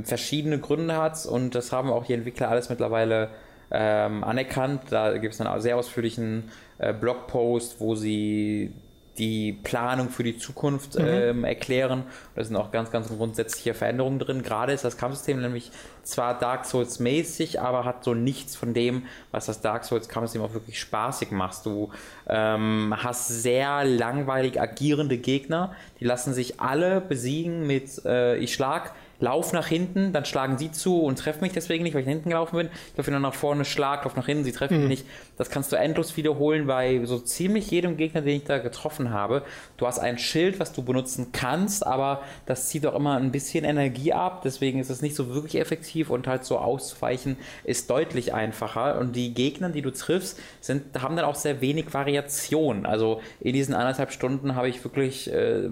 verschiedene 0.03 0.59
Gründe 0.59 0.95
hat 0.97 1.26
und 1.26 1.53
das 1.53 1.71
haben 1.71 1.91
auch 1.91 2.05
die 2.05 2.13
Entwickler 2.13 2.49
alles 2.49 2.69
mittlerweile 2.69 3.30
ähm, 3.71 4.23
anerkannt. 4.23 4.82
Da 4.89 5.17
gibt 5.17 5.34
es 5.34 5.41
einen 5.41 5.61
sehr 5.61 5.78
ausführlichen 5.78 6.49
äh, 6.78 6.93
Blogpost, 6.93 7.80
wo 7.80 7.95
sie 7.95 8.73
die 9.18 9.53
Planung 9.53 10.09
für 10.09 10.24
die 10.24 10.38
Zukunft 10.38 10.99
mhm. 10.99 11.05
ähm, 11.05 11.43
erklären. 11.43 12.03
Da 12.36 12.43
sind 12.43 12.55
auch 12.55 12.72
ganz, 12.72 12.91
ganz 12.91 13.07
grundsätzliche 13.09 13.74
Veränderungen 13.74 14.20
drin. 14.20 14.43
Gerade 14.43 14.74
ist 14.74 14.84
das 14.84 14.97
Kampfsystem 14.97 15.41
nämlich 15.41 15.72
zwar 16.03 16.38
Dark 16.38 16.66
Souls 16.66 16.99
mäßig, 16.99 17.61
aber 17.61 17.86
hat 17.86 18.03
so 18.03 18.13
nichts 18.13 18.55
von 18.55 18.74
dem, 18.74 19.03
was 19.32 19.45
das 19.47 19.61
Dark 19.61 19.86
Souls 19.86 20.09
Kampfsystem 20.09 20.41
auch 20.41 20.53
wirklich 20.53 20.80
spaßig 20.80 21.32
macht. 21.32 21.66
Du 21.66 21.91
ähm, 22.28 22.93
hast 22.97 23.28
sehr 23.28 23.84
langweilig 23.84 24.59
agierende 24.59 25.18
Gegner, 25.18 25.76
die 25.99 26.05
lassen 26.05 26.34
sich 26.34 26.59
alle 26.59 27.01
besiegen 27.01 27.66
mit 27.66 28.03
äh, 28.05 28.38
ich 28.38 28.53
schlag 28.53 28.93
lauf 29.20 29.53
nach 29.53 29.68
hinten, 29.68 30.13
dann 30.13 30.26
schlagen 30.26 30.57
sie 30.57 30.72
zu 30.72 31.01
und 31.03 31.20
treffen 31.20 31.41
mich 31.41 31.53
deswegen 31.53 31.84
nicht, 31.84 31.93
weil 31.93 32.01
ich 32.01 32.07
nach 32.07 32.13
hinten 32.13 32.30
gelaufen 32.30 32.57
bin. 32.57 32.70
Ich 32.91 32.97
laufe 32.97 33.11
dann 33.11 33.22
nach 33.22 33.34
vorne, 33.34 33.66
schlag, 33.66 34.03
lauf 34.03 34.16
nach 34.16 34.26
hinten, 34.26 34.43
sie 34.43 34.51
treffen 34.51 34.76
mhm. 34.76 34.88
mich 34.88 34.99
nicht. 34.99 35.05
Das 35.38 35.49
kannst 35.49 35.72
du 35.72 35.76
endlos 35.76 36.18
wiederholen 36.18 36.68
bei 36.68 37.01
so 37.05 37.20
ziemlich 37.20 37.70
jedem 37.72 37.97
Gegner, 37.97 38.22
den 38.22 38.38
ich 38.38 38.43
da 38.43 38.57
getroffen 38.57 39.11
habe. 39.11 39.43
Du 39.78 39.88
hast 39.88 39.99
ein 39.99 40.18
Schild, 40.18 40.59
was 40.59 40.74
du 40.74 40.84
benutzen 40.84 41.28
kannst, 41.32 41.86
aber 41.86 42.22
das 42.45 42.70
zieht 42.70 42.86
auch 42.86 42.95
immer 42.95 43.18
ein 43.18 43.32
bisschen 43.32 43.66
Energie 43.66 44.13
ab, 44.13 44.41
deswegen 44.43 44.80
ist 44.80 44.89
es 44.89 45.01
nicht 45.01 45.16
so 45.16 45.34
wirklich 45.34 45.59
effektiv 45.59 46.09
und 46.09 46.28
halt 46.28 46.45
so 46.45 46.57
auszuweichen 46.57 47.38
ist 47.63 47.89
deutlich 47.89 48.34
einfacher. 48.34 48.99
Und 48.99 49.16
die 49.16 49.34
Gegner, 49.34 49.70
die 49.70 49.82
du 49.82 49.91
triffst, 49.91 50.39
sind, 50.61 51.01
haben 51.01 51.16
dann 51.16 51.26
auch 51.26 51.36
sehr 51.36 51.61
wenig 51.61 51.93
Variation. 51.93 52.86
Also 52.86 53.22
in 53.39 53.53
diesen 53.53 53.74
anderthalb 53.74 54.11
Stunden 54.11 54.55
habe 54.55 54.70
ich 54.70 54.84
wirklich, 54.84 55.32
äh, 55.32 55.70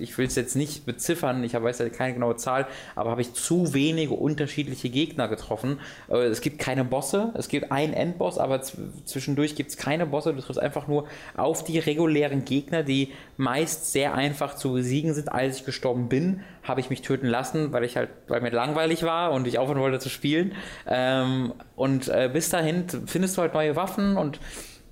ich 0.00 0.16
will 0.18 0.26
es 0.26 0.34
jetzt 0.34 0.56
nicht 0.56 0.86
beziffern, 0.86 1.44
ich 1.44 1.54
weiß 1.54 1.78
ja 1.78 1.88
keine 1.88 2.14
genaue 2.14 2.36
Zahl, 2.36 2.66
aber 2.94 3.10
habe 3.10 3.20
ich 3.20 3.32
zu 3.32 3.74
wenige 3.74 4.14
unterschiedliche 4.14 4.88
Gegner 4.88 5.28
getroffen. 5.28 5.80
Äh, 6.08 6.26
es 6.26 6.40
gibt 6.40 6.58
keine 6.58 6.84
Bosse, 6.84 7.32
es 7.34 7.48
gibt 7.48 7.72
einen 7.72 7.92
Endboss, 7.92 8.38
aber 8.38 8.62
zwischendurch 8.62 9.54
gibt 9.54 9.70
es 9.70 9.76
keine 9.76 10.06
Bosse. 10.06 10.34
Du 10.34 10.40
triffst 10.40 10.60
einfach 10.60 10.88
nur 10.88 11.06
auf 11.36 11.64
die 11.64 11.78
regulären 11.78 12.44
Gegner, 12.44 12.82
die 12.82 13.12
meist 13.36 13.92
sehr 13.92 14.14
einfach 14.14 14.54
zu 14.54 14.72
besiegen 14.72 15.14
sind. 15.14 15.32
Als 15.32 15.58
ich 15.58 15.64
gestorben 15.64 16.08
bin, 16.08 16.40
habe 16.62 16.80
ich 16.80 16.90
mich 16.90 17.02
töten 17.02 17.26
lassen, 17.26 17.72
weil 17.72 17.84
ich 17.84 17.96
halt, 17.96 18.10
weil 18.28 18.40
mir 18.40 18.50
langweilig 18.50 19.02
war 19.02 19.32
und 19.32 19.46
ich 19.46 19.58
aufhören 19.58 19.80
wollte 19.80 19.98
zu 19.98 20.08
spielen. 20.08 20.52
Ähm, 20.86 21.52
und 21.74 22.08
äh, 22.08 22.30
bis 22.32 22.48
dahin 22.48 22.86
findest 23.06 23.36
du 23.36 23.42
halt 23.42 23.54
neue 23.54 23.76
Waffen 23.76 24.16
und 24.16 24.40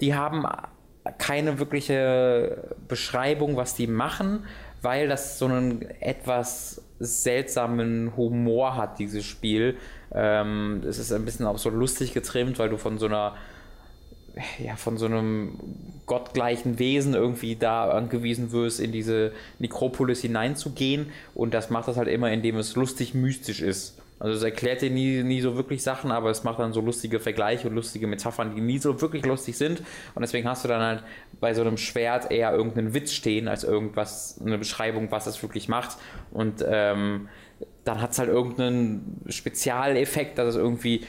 die 0.00 0.14
haben 0.14 0.46
keine 1.18 1.58
wirkliche 1.58 2.74
Beschreibung, 2.88 3.56
was 3.56 3.74
die 3.74 3.86
machen, 3.86 4.44
weil 4.82 5.08
das 5.08 5.38
so 5.38 5.46
einen 5.46 5.82
etwas 6.00 6.83
seltsamen 6.98 8.16
Humor 8.16 8.76
hat, 8.76 8.98
dieses 8.98 9.24
Spiel. 9.24 9.76
Ähm, 10.12 10.82
es 10.86 10.98
ist 10.98 11.12
ein 11.12 11.24
bisschen 11.24 11.46
auch 11.46 11.58
so 11.58 11.70
lustig 11.70 12.14
getrimmt, 12.14 12.58
weil 12.58 12.68
du 12.68 12.76
von 12.76 12.98
so 12.98 13.06
einer 13.06 13.34
ja, 14.58 14.76
von 14.76 14.98
so 14.98 15.06
einem 15.06 15.58
gottgleichen 16.06 16.78
Wesen 16.78 17.14
irgendwie 17.14 17.56
da 17.56 17.90
angewiesen 17.90 18.52
wirst, 18.52 18.80
in 18.80 18.92
diese 18.92 19.32
Nekropolis 19.58 20.20
hineinzugehen. 20.20 21.12
Und 21.34 21.54
das 21.54 21.70
macht 21.70 21.88
das 21.88 21.96
halt 21.96 22.08
immer, 22.08 22.30
indem 22.30 22.56
es 22.56 22.74
lustig 22.74 23.14
mystisch 23.14 23.62
ist. 23.62 23.96
Also 24.24 24.38
es 24.38 24.42
erklärt 24.42 24.80
dir 24.80 24.90
nie, 24.90 25.22
nie 25.22 25.42
so 25.42 25.54
wirklich 25.54 25.82
Sachen, 25.82 26.10
aber 26.10 26.30
es 26.30 26.44
macht 26.44 26.58
dann 26.58 26.72
so 26.72 26.80
lustige 26.80 27.20
Vergleiche 27.20 27.68
und 27.68 27.74
lustige 27.74 28.06
Metaphern, 28.06 28.54
die 28.54 28.62
nie 28.62 28.78
so 28.78 29.02
wirklich 29.02 29.26
lustig 29.26 29.58
sind. 29.58 29.80
Und 30.14 30.22
deswegen 30.22 30.48
hast 30.48 30.64
du 30.64 30.68
dann 30.68 30.80
halt 30.80 31.02
bei 31.40 31.52
so 31.52 31.60
einem 31.60 31.76
Schwert 31.76 32.30
eher 32.30 32.54
irgendeinen 32.54 32.94
Witz 32.94 33.12
stehen, 33.12 33.48
als 33.48 33.64
irgendwas, 33.64 34.40
eine 34.42 34.56
Beschreibung, 34.56 35.10
was 35.10 35.26
es 35.26 35.42
wirklich 35.42 35.68
macht. 35.68 35.98
Und 36.30 36.64
ähm, 36.66 37.28
dann 37.84 38.00
hat 38.00 38.12
es 38.12 38.18
halt 38.18 38.30
irgendeinen 38.30 39.20
Spezialeffekt, 39.28 40.38
dass 40.38 40.48
es 40.48 40.56
irgendwie 40.56 41.04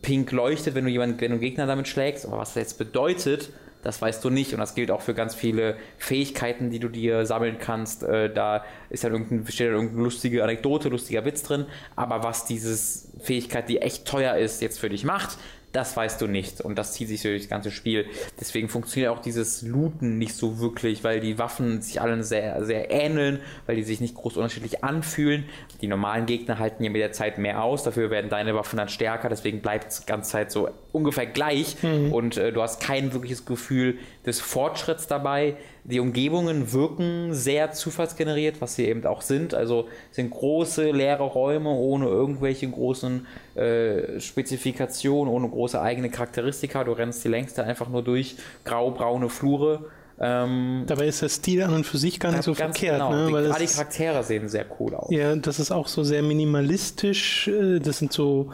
pink 0.00 0.32
leuchtet, 0.32 0.74
wenn 0.74 0.86
du 0.86 0.90
jemanden, 0.90 1.20
wenn 1.20 1.32
du 1.32 1.34
einen 1.34 1.42
Gegner 1.42 1.66
damit 1.66 1.86
schlägst. 1.86 2.24
Aber 2.24 2.38
was 2.38 2.54
das 2.54 2.62
jetzt 2.62 2.78
bedeutet, 2.78 3.50
das 3.84 4.00
weißt 4.00 4.24
du 4.24 4.30
nicht. 4.30 4.52
Und 4.52 4.60
das 4.60 4.74
gilt 4.74 4.90
auch 4.90 5.02
für 5.02 5.14
ganz 5.14 5.34
viele 5.34 5.76
Fähigkeiten, 5.98 6.70
die 6.70 6.78
du 6.78 6.88
dir 6.88 7.26
sammeln 7.26 7.58
kannst. 7.58 8.02
Äh, 8.02 8.32
da 8.32 8.64
ist 8.90 9.04
dann 9.04 9.12
irgendein, 9.12 9.46
steht 9.46 9.68
dann 9.68 9.74
irgendeine 9.74 10.02
lustige 10.02 10.42
Anekdote, 10.42 10.88
lustiger 10.88 11.24
Witz 11.24 11.42
drin. 11.42 11.66
Aber 11.94 12.24
was 12.24 12.46
diese 12.46 12.76
Fähigkeit, 13.20 13.68
die 13.68 13.82
echt 13.82 14.06
teuer 14.06 14.36
ist, 14.36 14.62
jetzt 14.62 14.80
für 14.80 14.88
dich 14.88 15.04
macht, 15.04 15.38
das 15.74 15.96
weißt 15.96 16.20
du 16.20 16.26
nicht. 16.26 16.60
Und 16.60 16.78
das 16.78 16.92
zieht 16.92 17.08
sich 17.08 17.22
durch 17.22 17.42
das 17.42 17.50
ganze 17.50 17.70
Spiel. 17.70 18.06
Deswegen 18.40 18.68
funktioniert 18.68 19.10
auch 19.10 19.20
dieses 19.20 19.62
Looten 19.62 20.18
nicht 20.18 20.34
so 20.34 20.60
wirklich, 20.60 21.02
weil 21.02 21.20
die 21.20 21.38
Waffen 21.38 21.82
sich 21.82 22.00
allen 22.00 22.22
sehr, 22.22 22.64
sehr 22.64 22.90
ähneln, 22.90 23.40
weil 23.66 23.76
die 23.76 23.82
sich 23.82 24.00
nicht 24.00 24.14
groß 24.14 24.36
unterschiedlich 24.36 24.84
anfühlen. 24.84 25.44
Die 25.80 25.88
normalen 25.88 26.26
Gegner 26.26 26.58
halten 26.58 26.84
ja 26.84 26.90
mit 26.90 27.00
der 27.00 27.12
Zeit 27.12 27.38
mehr 27.38 27.62
aus, 27.62 27.82
dafür 27.82 28.10
werden 28.10 28.30
deine 28.30 28.54
Waffen 28.54 28.76
dann 28.76 28.88
stärker, 28.88 29.28
deswegen 29.28 29.60
bleibt 29.60 29.90
es 29.90 30.00
die 30.00 30.06
ganze 30.06 30.30
Zeit 30.30 30.52
so 30.52 30.68
ungefähr 30.92 31.26
gleich 31.26 31.76
mhm. 31.82 32.12
und 32.12 32.36
äh, 32.36 32.52
du 32.52 32.62
hast 32.62 32.80
kein 32.80 33.12
wirkliches 33.12 33.44
Gefühl 33.44 33.98
des 34.26 34.40
Fortschritts 34.40 35.06
dabei. 35.06 35.56
Die 35.84 36.00
Umgebungen 36.00 36.72
wirken 36.72 37.34
sehr 37.34 37.72
zufallsgeneriert, 37.72 38.60
was 38.60 38.76
sie 38.76 38.86
eben 38.86 39.04
auch 39.06 39.22
sind. 39.22 39.54
Also 39.54 39.88
sind 40.10 40.30
große 40.30 40.90
leere 40.90 41.24
Räume 41.24 41.70
ohne 41.70 42.06
irgendwelche 42.06 42.68
großen 42.68 43.26
äh, 43.54 44.20
Spezifikationen, 44.20 45.32
ohne 45.32 45.48
große 45.48 45.80
eigene 45.80 46.10
Charakteristika. 46.10 46.84
Du 46.84 46.92
rennst 46.92 47.24
die 47.24 47.28
längste 47.28 47.64
einfach 47.64 47.88
nur 47.88 48.02
durch 48.02 48.36
grau-braune 48.64 49.28
Flure. 49.28 49.84
Ähm, 50.18 50.84
Dabei 50.86 51.08
ist 51.08 51.22
der 51.22 51.28
Stil 51.28 51.62
an 51.62 51.74
und 51.74 51.84
für 51.84 51.98
sich 51.98 52.20
gar 52.20 52.30
nicht 52.30 52.44
so 52.44 52.54
verkehrt. 52.54 52.98
Genau. 52.98 53.12
Ne? 53.12 53.32
Weil 53.32 53.52
die, 53.52 53.66
die 53.66 53.72
Charaktere 53.72 54.22
sehen 54.22 54.48
sehr 54.48 54.66
cool 54.78 54.94
aus. 54.94 55.10
Ja, 55.10 55.34
das 55.34 55.58
ist 55.58 55.72
auch 55.72 55.88
so 55.88 56.04
sehr 56.04 56.22
minimalistisch. 56.22 57.48
Äh, 57.48 57.80
das 57.80 57.98
sind 57.98 58.12
so 58.12 58.50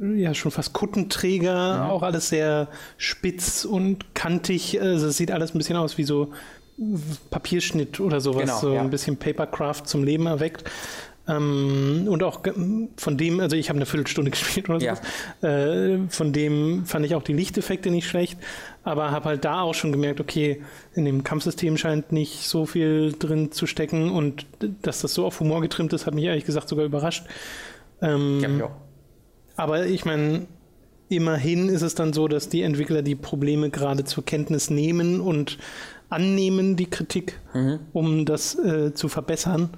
ja 0.00 0.34
schon 0.34 0.50
fast 0.50 0.72
Kuttenträger, 0.72 1.52
ja. 1.52 1.88
auch 1.88 2.02
alles 2.02 2.28
sehr 2.28 2.68
spitz 2.96 3.64
und 3.64 4.14
kantig. 4.14 4.80
Also 4.80 5.08
es 5.08 5.16
sieht 5.16 5.30
alles 5.30 5.54
ein 5.54 5.58
bisschen 5.58 5.76
aus 5.76 5.98
wie 5.98 6.04
so 6.04 6.32
Papierschnitt 7.30 7.98
oder 8.00 8.20
sowas, 8.20 8.42
genau, 8.42 8.58
so 8.58 8.74
ja. 8.74 8.80
ein 8.80 8.90
bisschen 8.90 9.16
Papercraft 9.16 9.82
zum 9.84 10.04
Leben 10.04 10.26
erweckt. 10.26 10.64
Ähm, 11.26 12.06
und 12.08 12.22
auch 12.22 12.40
von 12.96 13.18
dem, 13.18 13.40
also 13.40 13.54
ich 13.54 13.68
habe 13.68 13.76
eine 13.76 13.86
Viertelstunde 13.86 14.30
gespielt 14.32 14.68
oder 14.70 14.80
sowas, 14.80 15.02
ja. 15.42 15.48
äh, 15.48 15.98
von 16.08 16.32
dem 16.32 16.86
fand 16.86 17.04
ich 17.04 17.14
auch 17.14 17.22
die 17.22 17.34
Lichteffekte 17.34 17.90
nicht 17.90 18.08
schlecht, 18.08 18.38
aber 18.82 19.10
habe 19.10 19.26
halt 19.26 19.44
da 19.44 19.60
auch 19.60 19.74
schon 19.74 19.92
gemerkt, 19.92 20.20
okay, 20.20 20.62
in 20.94 21.04
dem 21.04 21.24
Kampfsystem 21.24 21.76
scheint 21.76 22.12
nicht 22.12 22.48
so 22.48 22.64
viel 22.64 23.14
drin 23.18 23.52
zu 23.52 23.66
stecken 23.66 24.10
und 24.10 24.46
dass 24.82 25.02
das 25.02 25.12
so 25.12 25.26
auf 25.26 25.40
Humor 25.40 25.60
getrimmt 25.60 25.92
ist, 25.92 26.06
hat 26.06 26.14
mich 26.14 26.24
ehrlich 26.24 26.46
gesagt 26.46 26.68
sogar 26.68 26.86
überrascht. 26.86 27.26
Ähm, 28.00 28.40
ja, 28.40 28.48
ja. 28.48 28.70
Aber 29.58 29.86
ich 29.86 30.04
meine, 30.04 30.46
immerhin 31.08 31.68
ist 31.68 31.82
es 31.82 31.96
dann 31.96 32.12
so, 32.12 32.28
dass 32.28 32.48
die 32.48 32.62
Entwickler 32.62 33.02
die 33.02 33.16
Probleme 33.16 33.70
gerade 33.70 34.04
zur 34.04 34.24
Kenntnis 34.24 34.70
nehmen 34.70 35.20
und 35.20 35.58
annehmen, 36.10 36.76
die 36.76 36.88
Kritik, 36.88 37.40
mhm. 37.52 37.80
um 37.92 38.24
das 38.24 38.54
äh, 38.54 38.94
zu 38.94 39.08
verbessern. 39.08 39.70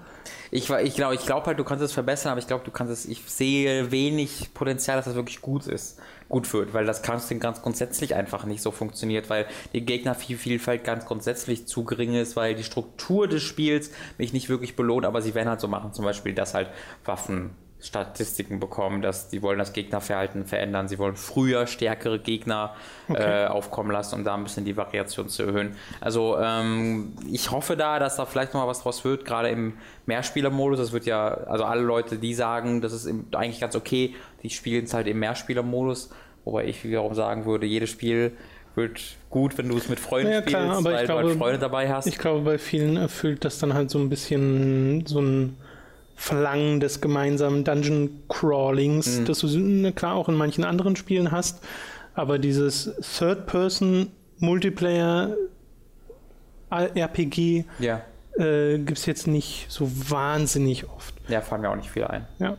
Ich, 0.50 0.68
ich 0.68 0.94
glaube 0.94 1.14
ich 1.14 1.24
glaub 1.24 1.46
halt, 1.46 1.58
du 1.58 1.64
kannst 1.64 1.82
es 1.82 1.92
verbessern, 1.92 2.32
aber 2.32 2.40
ich 2.40 2.46
glaube, 2.46 2.62
du 2.62 2.70
kannst 2.70 2.92
es, 2.92 3.06
ich 3.06 3.22
sehe 3.26 3.90
wenig 3.90 4.52
Potenzial, 4.52 4.98
dass 4.98 5.06
das 5.06 5.14
wirklich 5.14 5.40
gut 5.40 5.66
ist, 5.66 5.98
gut 6.28 6.52
wird, 6.52 6.74
weil 6.74 6.84
das 6.84 7.00
Casting 7.00 7.40
ganz 7.40 7.62
grundsätzlich 7.62 8.14
einfach 8.14 8.44
nicht 8.44 8.60
so 8.60 8.72
funktioniert, 8.72 9.30
weil 9.30 9.46
die 9.72 9.84
Gegnervielfalt 9.84 10.84
ganz 10.84 11.06
grundsätzlich 11.06 11.66
zu 11.66 11.84
gering 11.84 12.14
ist, 12.14 12.36
weil 12.36 12.54
die 12.54 12.64
Struktur 12.64 13.28
des 13.28 13.42
Spiels 13.42 13.92
mich 14.18 14.34
nicht 14.34 14.50
wirklich 14.50 14.76
belohnt, 14.76 15.06
aber 15.06 15.22
sie 15.22 15.34
werden 15.34 15.48
halt 15.48 15.60
so 15.60 15.68
machen, 15.68 15.94
zum 15.94 16.04
Beispiel, 16.04 16.34
dass 16.34 16.52
halt 16.52 16.68
Waffen 17.06 17.52
Statistiken 17.82 18.60
bekommen, 18.60 19.00
dass 19.00 19.28
die 19.28 19.42
wollen 19.42 19.58
das 19.58 19.72
Gegnerverhalten 19.72 20.44
verändern, 20.44 20.88
sie 20.88 20.98
wollen 20.98 21.16
früher 21.16 21.66
stärkere 21.66 22.18
Gegner 22.18 22.74
okay. 23.08 23.44
äh, 23.44 23.46
aufkommen 23.46 23.90
lassen, 23.90 24.16
um 24.16 24.24
da 24.24 24.34
ein 24.34 24.42
bisschen 24.42 24.64
die 24.64 24.76
Variation 24.76 25.28
zu 25.28 25.44
erhöhen. 25.44 25.76
Also 26.00 26.36
ähm, 26.38 27.14
ich 27.30 27.50
hoffe 27.50 27.76
da, 27.76 27.98
dass 27.98 28.16
da 28.16 28.26
vielleicht 28.26 28.52
noch 28.52 28.60
mal 28.60 28.68
was 28.68 28.82
draus 28.82 29.04
wird, 29.04 29.24
gerade 29.24 29.48
im 29.48 29.74
Mehrspielermodus. 30.06 30.78
Das 30.78 30.92
wird 30.92 31.06
ja, 31.06 31.28
also 31.28 31.64
alle 31.64 31.80
Leute, 31.80 32.16
die 32.18 32.34
sagen, 32.34 32.82
das 32.82 32.92
ist 32.92 33.08
eigentlich 33.32 33.60
ganz 33.60 33.74
okay, 33.74 34.14
die 34.42 34.50
spielen 34.50 34.84
es 34.84 34.92
halt 34.92 35.06
im 35.06 35.18
Mehrspielermodus, 35.18 36.10
wobei 36.44 36.66
ich 36.66 36.84
wiederum 36.84 37.14
sagen 37.14 37.46
würde, 37.46 37.66
jedes 37.66 37.88
Spiel 37.88 38.32
wird 38.74 39.00
gut, 39.30 39.56
wenn 39.58 39.68
du 39.68 39.76
es 39.76 39.88
mit 39.88 39.98
Freunden 39.98 40.32
ja, 40.32 40.42
klar, 40.42 40.74
spielst, 40.74 40.84
weil 40.84 41.04
glaube, 41.04 41.22
du 41.22 41.28
halt 41.28 41.38
Freunde 41.38 41.58
dabei 41.58 41.92
hast. 41.92 42.06
Ich 42.06 42.18
glaube, 42.18 42.42
bei 42.42 42.58
vielen 42.58 42.96
erfüllt 42.96 43.44
das 43.44 43.58
dann 43.58 43.74
halt 43.74 43.90
so 43.90 43.98
ein 43.98 44.08
bisschen 44.08 45.06
so 45.06 45.20
ein 45.20 45.56
Verlangen 46.20 46.80
des 46.80 47.00
gemeinsamen 47.00 47.64
Dungeon 47.64 48.22
Crawlings, 48.28 49.20
mhm. 49.20 49.24
das 49.24 49.38
du 49.38 49.92
klar 49.92 50.16
auch 50.16 50.28
in 50.28 50.34
manchen 50.34 50.64
anderen 50.64 50.94
Spielen 50.94 51.32
hast, 51.32 51.64
aber 52.14 52.38
dieses 52.38 52.94
Third-Person 53.18 54.08
Multiplayer 54.38 55.34
RPG 56.68 57.64
ja. 57.78 58.02
äh, 58.36 58.76
gibt 58.76 58.98
es 58.98 59.06
jetzt 59.06 59.28
nicht 59.28 59.64
so 59.70 59.90
wahnsinnig 59.90 60.86
oft. 60.90 61.14
Ja, 61.28 61.40
fallen 61.40 61.62
mir 61.62 61.70
auch 61.70 61.76
nicht 61.76 61.90
viel 61.90 62.04
ein. 62.04 62.26
Ja. 62.38 62.58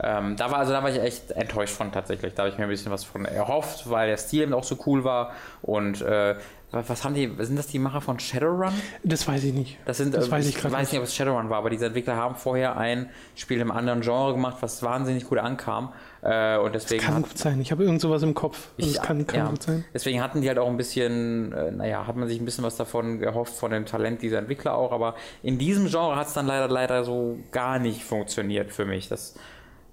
Ähm, 0.00 0.36
da 0.36 0.50
war 0.50 0.58
also 0.58 0.72
da 0.72 0.82
war 0.82 0.90
ich 0.90 1.00
echt 1.00 1.30
enttäuscht 1.30 1.74
von 1.74 1.90
tatsächlich. 1.90 2.34
Da 2.34 2.42
habe 2.42 2.52
ich 2.52 2.58
mir 2.58 2.64
ein 2.64 2.70
bisschen 2.70 2.92
was 2.92 3.04
von 3.04 3.24
erhofft, 3.24 3.88
weil 3.88 4.08
der 4.08 4.18
Stil 4.18 4.42
eben 4.42 4.52
auch 4.52 4.64
so 4.64 4.76
cool 4.84 5.02
war 5.02 5.32
und 5.62 6.02
äh, 6.02 6.36
was 6.70 7.02
haben 7.02 7.14
die, 7.14 7.32
sind 7.40 7.56
das 7.56 7.66
die 7.68 7.78
Macher 7.78 8.02
von 8.02 8.18
Shadowrun? 8.18 8.72
Das 9.02 9.26
weiß 9.26 9.42
ich 9.44 9.54
nicht. 9.54 9.78
Das 9.86 9.96
sind, 9.96 10.14
das 10.14 10.30
weiß 10.30 10.46
ich, 10.46 10.56
ich 10.56 10.64
weiß 10.64 10.72
nicht, 10.72 10.92
nicht, 10.92 10.98
ob 10.98 11.04
es 11.06 11.14
Shadowrun 11.14 11.48
war, 11.48 11.58
aber 11.58 11.70
diese 11.70 11.86
Entwickler 11.86 12.16
haben 12.16 12.36
vorher 12.36 12.76
ein 12.76 13.08
Spiel 13.36 13.60
im 13.60 13.70
anderen 13.70 14.02
Genre 14.02 14.34
gemacht, 14.34 14.58
was 14.60 14.82
wahnsinnig 14.82 15.24
gut 15.24 15.38
ankam. 15.38 15.94
Äh, 16.20 16.58
und 16.58 16.74
deswegen 16.74 17.02
das 17.02 17.10
kann 17.10 17.22
gut 17.22 17.38
sein. 17.38 17.60
Ich 17.62 17.72
habe 17.72 17.84
irgend 17.84 18.02
sowas 18.02 18.22
im 18.22 18.34
Kopf. 18.34 18.68
Ich, 18.76 18.94
das 18.94 19.02
kann, 19.02 19.26
kann 19.26 19.40
ja. 19.40 19.48
gut 19.48 19.62
sein. 19.62 19.84
Deswegen 19.94 20.20
hatten 20.20 20.42
die 20.42 20.48
halt 20.48 20.58
auch 20.58 20.68
ein 20.68 20.76
bisschen, 20.76 21.52
äh, 21.52 21.70
naja, 21.70 22.06
hat 22.06 22.16
man 22.16 22.28
sich 22.28 22.38
ein 22.38 22.44
bisschen 22.44 22.64
was 22.64 22.76
davon 22.76 23.18
gehofft, 23.18 23.54
von 23.54 23.70
dem 23.70 23.86
Talent 23.86 24.20
dieser 24.20 24.38
Entwickler 24.38 24.74
auch. 24.74 24.92
Aber 24.92 25.14
in 25.42 25.58
diesem 25.58 25.86
Genre 25.86 26.16
hat 26.16 26.26
es 26.26 26.34
dann 26.34 26.46
leider, 26.46 26.68
leider 26.68 27.02
so 27.02 27.38
gar 27.50 27.78
nicht 27.78 28.04
funktioniert 28.04 28.72
für 28.72 28.84
mich. 28.84 29.08
Das 29.08 29.34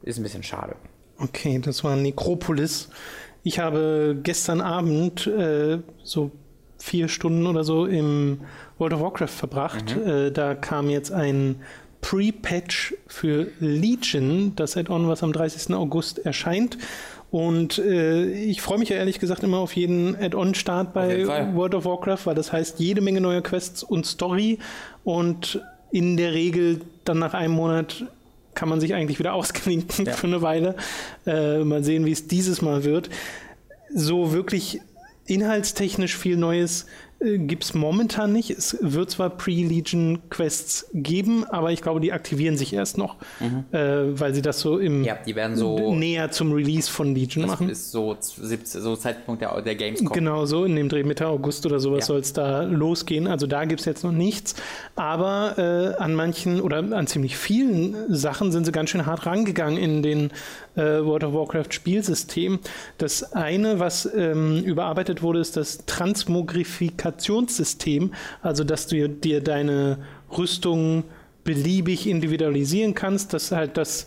ist 0.02 0.18
ein 0.18 0.24
bisschen 0.24 0.44
schade. 0.44 0.76
Okay, 1.20 1.62
das 1.64 1.86
war 1.86 1.96
Necropolis. 1.96 2.90
Ich 3.44 3.60
habe 3.60 4.18
gestern 4.22 4.60
Abend 4.60 5.28
äh, 5.28 5.80
so 6.04 6.32
vier 6.78 7.08
Stunden 7.08 7.48
oder 7.48 7.64
so 7.64 7.86
im 7.86 8.42
World 8.78 8.94
of 8.94 9.02
Warcraft 9.02 9.28
verbracht. 9.28 9.96
Mhm. 9.96 10.10
Äh, 10.10 10.32
da 10.32 10.56
kam 10.56 10.90
jetzt 10.90 11.12
ein 11.12 11.58
Pre-Patch 12.02 12.94
für 13.08 13.48
Legion, 13.60 14.54
das 14.56 14.78
Add-on, 14.78 15.08
was 15.08 15.24
am 15.24 15.34
30. 15.34 15.74
August 15.74 16.20
erscheint. 16.20 16.78
Und 17.32 17.80
äh, 17.80 18.26
ich 18.32 18.62
freue 18.62 18.78
mich 18.78 18.90
ja 18.90 18.98
ehrlich 18.98 19.20
gesagt 19.20 19.44
immer 19.44 19.58
auf 19.58 19.76
jeden 19.76 20.16
Add-on-Start 20.16 20.94
bei 20.94 21.26
World 21.56 21.74
of 21.76 21.86
Warcraft, 21.86 22.26
weil 22.26 22.36
das 22.36 22.54
heißt 22.54 22.80
jede 22.80 23.02
Menge 23.02 23.22
neue 23.22 23.42
Quests 23.42 23.84
und 23.84 24.06
Story. 24.06 24.60
Und 25.04 25.62
in 25.92 26.16
der 26.16 26.34
Regel 26.34 26.82
dann 27.06 27.20
nach 27.20 27.34
einem 27.34 27.54
Monat 27.54 28.06
kann 28.54 28.70
man 28.70 28.80
sich 28.80 28.94
eigentlich 28.94 29.20
wieder 29.20 29.34
ausklinken 29.34 30.06
ja. 30.06 30.14
für 30.14 30.28
eine 30.28 30.42
Weile. 30.42 30.76
Äh, 31.26 31.64
mal 31.64 31.84
sehen, 31.84 32.06
wie 32.06 32.12
es 32.12 32.28
dieses 32.28 32.62
Mal 32.62 32.84
wird. 32.84 33.10
So 33.94 34.32
wirklich 34.32 34.80
inhaltstechnisch 35.26 36.16
viel 36.18 36.38
Neues 36.38 36.86
äh, 37.20 37.38
gibt 37.38 37.64
es 37.64 37.74
momentan 37.74 38.34
nicht. 38.34 38.52
Es 38.52 38.78
wird 38.82 39.10
zwar 39.10 39.30
Pre-Legion-Quests 39.30 40.90
geben, 40.94 41.46
aber 41.46 41.72
ich 41.72 41.82
glaube, 41.82 42.00
die 42.02 42.12
aktivieren 42.12 42.58
sich 42.58 42.74
erst 42.74 42.98
noch, 42.98 43.16
mhm. 43.40 43.66
äh, 43.72 44.20
weil 44.20 44.36
sie 44.36 44.42
das 44.42 44.60
so 44.60 44.80
im 44.80 45.04
ja, 45.04 45.18
die 45.26 45.36
werden 45.36 45.56
so 45.56 45.94
näher 45.96 46.32
zum 46.32 46.52
Release 46.52 46.92
von 46.92 47.16
Legion 47.16 47.44
das 47.44 47.52
machen. 47.52 47.70
Das 47.70 47.80
ist 47.80 47.92
so, 47.92 48.16
17, 48.20 48.82
so 48.82 48.96
Zeitpunkt 48.96 49.42
der, 49.42 49.62
der 49.62 49.76
Gamescom. 49.76 50.12
Genau 50.12 50.46
so, 50.46 50.66
in 50.66 50.76
dem 50.76 50.90
Dreh 50.90 51.04
Mitte 51.04 51.28
August 51.28 51.66
oder 51.66 51.80
sowas 51.80 52.02
ja. 52.02 52.06
soll 52.06 52.20
es 52.20 52.34
da 52.34 52.64
losgehen. 52.64 53.28
Also 53.28 53.48
da 53.48 53.66
gibt 53.66 53.80
es 53.80 53.86
jetzt 53.86 54.04
noch 54.04 54.12
nichts. 54.12 54.56
Aber 54.96 55.58
äh, 55.58 56.02
an 56.02 56.16
manchen 56.16 56.60
oder 56.60 56.80
an 56.80 57.08
ziemlich 57.08 57.38
vielen 57.38 58.14
Sachen 58.14 58.52
sind 58.52 58.66
sie 58.66 58.72
ganz 58.72 58.90
schön 58.90 59.06
hart 59.06 59.26
rangegangen 59.26 59.78
in 59.78 60.04
den 60.04 60.32
äh, 60.76 61.04
World 61.04 61.24
of 61.24 61.34
Warcraft 61.34 61.72
Spielsystem. 61.72 62.60
Das 62.98 63.34
eine, 63.34 63.80
was 63.80 64.08
ähm, 64.16 64.64
überarbeitet 64.64 65.22
wurde, 65.22 65.40
ist 65.40 65.58
das 65.58 65.86
Transmogrifikationssystem, 65.86 68.14
also 68.42 68.64
dass 68.64 68.88
du 68.88 69.10
dir 69.10 69.42
deine 69.42 70.00
Rüstung 70.38 71.04
beliebig 71.44 72.08
individualisieren 72.08 72.94
kannst, 72.94 73.34
dass 73.34 73.52
halt 73.52 73.78
das 73.78 74.06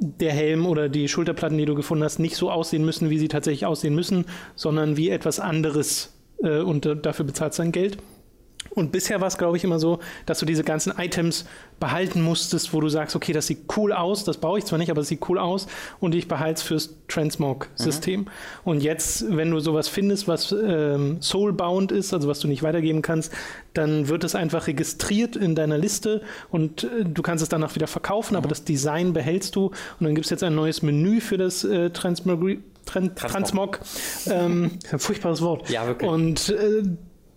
der 0.00 0.32
Helm 0.32 0.66
oder 0.66 0.88
die 0.88 1.08
Schulterplatten, 1.08 1.58
die 1.58 1.64
du 1.64 1.74
gefunden 1.74 2.04
hast, 2.04 2.18
nicht 2.18 2.36
so 2.36 2.50
aussehen 2.50 2.84
müssen, 2.84 3.10
wie 3.10 3.18
sie 3.18 3.28
tatsächlich 3.28 3.66
aussehen 3.66 3.94
müssen, 3.94 4.26
sondern 4.54 4.96
wie 4.96 5.10
etwas 5.10 5.40
anderes 5.40 6.14
äh, 6.42 6.60
und 6.60 6.86
äh, 6.86 6.96
dafür 6.96 7.24
bezahlst 7.24 7.58
du 7.58 7.62
dein 7.62 7.72
Geld. 7.72 7.98
Und 8.78 8.92
bisher 8.92 9.20
war 9.20 9.28
es, 9.28 9.36
glaube 9.36 9.56
ich, 9.56 9.64
immer 9.64 9.78
so, 9.78 9.98
dass 10.26 10.38
du 10.38 10.46
diese 10.46 10.64
ganzen 10.64 10.92
Items 10.98 11.44
behalten 11.80 12.22
musstest, 12.22 12.72
wo 12.72 12.80
du 12.80 12.88
sagst, 12.88 13.14
okay, 13.14 13.32
das 13.32 13.46
sieht 13.46 13.64
cool 13.76 13.92
aus, 13.92 14.24
das 14.24 14.38
brauche 14.38 14.58
ich 14.58 14.64
zwar 14.64 14.78
nicht, 14.78 14.90
aber 14.90 15.00
es 15.00 15.08
sieht 15.08 15.28
cool 15.28 15.38
aus 15.38 15.66
und 16.00 16.14
ich 16.14 16.28
behalte 16.28 16.54
es 16.54 16.62
fürs 16.62 16.94
Transmog-System. 17.08 18.20
Mhm. 18.20 18.26
Und 18.64 18.82
jetzt, 18.82 19.24
wenn 19.36 19.50
du 19.50 19.60
sowas 19.60 19.88
findest, 19.88 20.28
was 20.28 20.52
ähm, 20.52 21.18
soulbound 21.20 21.92
ist, 21.92 22.12
also 22.12 22.28
was 22.28 22.40
du 22.40 22.48
nicht 22.48 22.62
weitergeben 22.62 23.02
kannst, 23.02 23.32
dann 23.74 24.08
wird 24.08 24.24
es 24.24 24.34
einfach 24.34 24.66
registriert 24.66 25.36
in 25.36 25.54
deiner 25.54 25.78
Liste 25.78 26.22
und 26.50 26.84
äh, 26.84 27.04
du 27.04 27.22
kannst 27.22 27.42
es 27.42 27.48
danach 27.48 27.74
wieder 27.74 27.86
verkaufen, 27.86 28.34
mhm. 28.34 28.38
aber 28.38 28.48
das 28.48 28.64
Design 28.64 29.12
behältst 29.12 29.54
du 29.56 29.66
und 29.66 29.74
dann 30.00 30.14
gibt 30.14 30.26
es 30.26 30.30
jetzt 30.30 30.42
ein 30.42 30.54
neues 30.54 30.82
Menü 30.82 31.20
für 31.20 31.36
das 31.36 31.64
äh, 31.64 31.90
Transmog. 31.90 32.58
Tran 32.86 33.14
Transmog. 33.14 33.80
Ähm, 34.30 34.78
ein 34.90 34.98
furchtbares 34.98 35.42
Wort. 35.42 35.68
Ja, 35.68 35.86
wirklich. 35.86 36.10
Und 36.10 36.48
äh, 36.48 36.82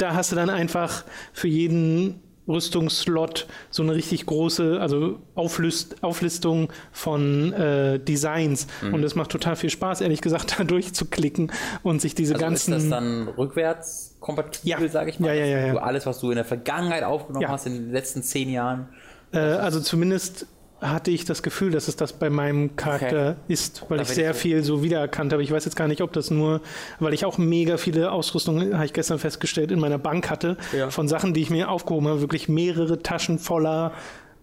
da 0.01 0.15
hast 0.15 0.31
du 0.31 0.35
dann 0.35 0.49
einfach 0.49 1.03
für 1.33 1.47
jeden 1.47 2.21
Rüstungsslot 2.47 3.47
so 3.69 3.83
eine 3.83 3.93
richtig 3.93 4.25
große, 4.25 4.79
also 4.79 5.19
Auflist, 5.35 6.03
Auflistung 6.03 6.71
von 6.91 7.53
äh, 7.53 7.99
Designs. 7.99 8.67
Mhm. 8.81 8.95
Und 8.95 9.03
es 9.03 9.15
macht 9.15 9.31
total 9.31 9.55
viel 9.55 9.69
Spaß, 9.69 10.01
ehrlich 10.01 10.21
gesagt, 10.21 10.55
da 10.59 10.63
durchzuklicken 10.63 11.51
und 11.83 12.01
sich 12.01 12.15
diese 12.15 12.33
also 12.33 12.45
ganzen. 12.45 12.73
Ist 12.73 12.83
das 12.83 12.89
dann 12.89 13.27
rückwärts 13.29 14.17
kompatibel, 14.19 14.85
ja. 14.85 14.91
sage 14.91 15.09
ich 15.11 15.19
mal? 15.19 15.29
Ja, 15.29 15.45
ja, 15.45 15.45
ja, 15.45 15.73
ja. 15.73 15.75
alles, 15.77 16.05
was 16.05 16.19
du 16.19 16.29
in 16.31 16.35
der 16.35 16.45
Vergangenheit 16.45 17.03
aufgenommen 17.03 17.47
hast, 17.47 17.67
in 17.67 17.73
den 17.73 17.91
letzten 17.91 18.23
zehn 18.23 18.49
Jahren. 18.49 18.89
Äh, 19.33 19.39
also 19.39 19.79
zumindest 19.79 20.47
hatte 20.81 21.11
ich 21.11 21.25
das 21.25 21.43
Gefühl, 21.43 21.71
dass 21.71 21.87
es 21.87 21.95
das 21.95 22.13
bei 22.13 22.29
meinem 22.29 22.75
Charakter 22.75 23.37
okay. 23.37 23.53
ist, 23.53 23.85
weil 23.87 23.99
da 23.99 24.03
ich 24.03 24.09
sehr 24.09 24.31
ich 24.31 24.37
viel 24.37 24.63
so 24.63 24.83
wiedererkannt 24.83 25.31
habe. 25.31 25.43
Ich 25.43 25.51
weiß 25.51 25.63
jetzt 25.65 25.75
gar 25.75 25.87
nicht, 25.87 26.01
ob 26.01 26.11
das 26.11 26.31
nur, 26.31 26.61
weil 26.99 27.13
ich 27.13 27.23
auch 27.23 27.37
mega 27.37 27.77
viele 27.77 28.11
Ausrüstungen, 28.11 28.73
habe 28.73 28.85
ich 28.85 28.93
gestern 28.93 29.19
festgestellt, 29.19 29.71
in 29.71 29.79
meiner 29.79 29.99
Bank 29.99 30.29
hatte, 30.29 30.57
ja. 30.75 30.89
von 30.89 31.07
Sachen, 31.07 31.33
die 31.33 31.41
ich 31.41 31.51
mir 31.51 31.69
aufgehoben 31.69 32.07
habe, 32.07 32.21
wirklich 32.21 32.49
mehrere 32.49 33.01
Taschen 33.03 33.37
voller 33.37 33.93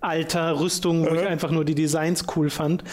alter 0.00 0.60
Rüstungen, 0.60 1.10
wo 1.10 1.14
ich 1.14 1.26
einfach 1.26 1.50
nur 1.50 1.64
die 1.64 1.74
Designs 1.74 2.24
cool 2.36 2.50
fand. 2.50 2.84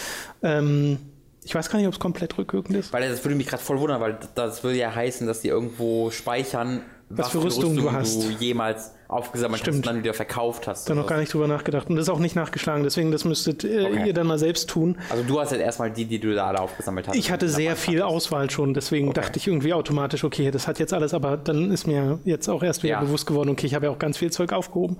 Ähm, 0.41 0.97
ich 1.43 1.53
weiß 1.53 1.69
gar 1.69 1.77
nicht, 1.77 1.87
ob 1.87 1.93
es 1.93 1.99
komplett 1.99 2.35
rückwirkend 2.39 2.75
ist. 2.75 2.91
Weil 2.91 3.07
das 3.07 3.23
würde 3.23 3.35
mich 3.35 3.45
gerade 3.45 3.61
voll 3.61 3.79
wundern, 3.79 4.01
weil 4.01 4.17
das 4.33 4.63
würde 4.63 4.79
ja 4.79 4.93
heißen, 4.93 5.27
dass 5.27 5.41
die 5.41 5.49
irgendwo 5.49 6.09
speichern, 6.09 6.81
was, 7.09 7.19
was 7.19 7.29
für 7.29 7.43
Rüstung, 7.43 7.71
Rüstung, 7.73 7.85
du 7.85 7.91
hast. 7.91 8.23
du 8.23 8.29
jemals 8.29 8.91
aufgesammelt 9.07 9.61
Stimmt. 9.61 9.75
hast 9.75 9.77
und 9.77 9.85
dann 9.85 10.03
wieder 10.03 10.13
verkauft 10.15 10.67
hast. 10.67 10.89
Da 10.89 10.95
noch 10.95 11.05
gar 11.05 11.19
nicht 11.19 11.31
drüber 11.31 11.47
nachgedacht. 11.47 11.87
Und 11.89 11.97
das 11.97 12.07
ist 12.07 12.09
auch 12.09 12.19
nicht 12.19 12.35
nachgeschlagen, 12.35 12.83
deswegen 12.83 13.11
das 13.11 13.25
müsstet 13.25 13.63
äh, 13.63 13.85
okay. 13.85 14.07
ihr 14.07 14.13
dann 14.13 14.25
mal 14.25 14.39
selbst 14.39 14.69
tun. 14.69 14.97
Also 15.09 15.23
du 15.23 15.39
hast 15.39 15.51
jetzt 15.51 15.61
erstmal 15.61 15.91
die, 15.91 16.05
die 16.05 16.19
du 16.19 16.33
da 16.33 16.47
alle 16.47 16.59
aufgesammelt 16.59 17.07
hast. 17.07 17.15
Ich 17.15 17.31
hatte 17.31 17.47
sehr 17.47 17.75
viel 17.75 18.01
hattest. 18.01 18.15
Auswahl 18.15 18.49
schon, 18.49 18.73
deswegen 18.73 19.09
okay. 19.09 19.21
dachte 19.21 19.37
ich 19.37 19.47
irgendwie 19.47 19.73
automatisch, 19.73 20.23
okay, 20.23 20.49
das 20.49 20.67
hat 20.67 20.79
jetzt 20.79 20.93
alles, 20.93 21.13
aber 21.13 21.37
dann 21.37 21.71
ist 21.71 21.85
mir 21.85 22.19
jetzt 22.25 22.49
auch 22.49 22.63
erst 22.63 22.81
wieder 22.81 22.95
ja. 22.95 23.01
bewusst 23.01 23.27
geworden, 23.27 23.49
okay, 23.49 23.67
ich 23.67 23.75
habe 23.75 23.85
ja 23.85 23.91
auch 23.91 23.99
ganz 23.99 24.17
viel 24.17 24.31
Zeug 24.31 24.51
aufgehoben. 24.51 24.97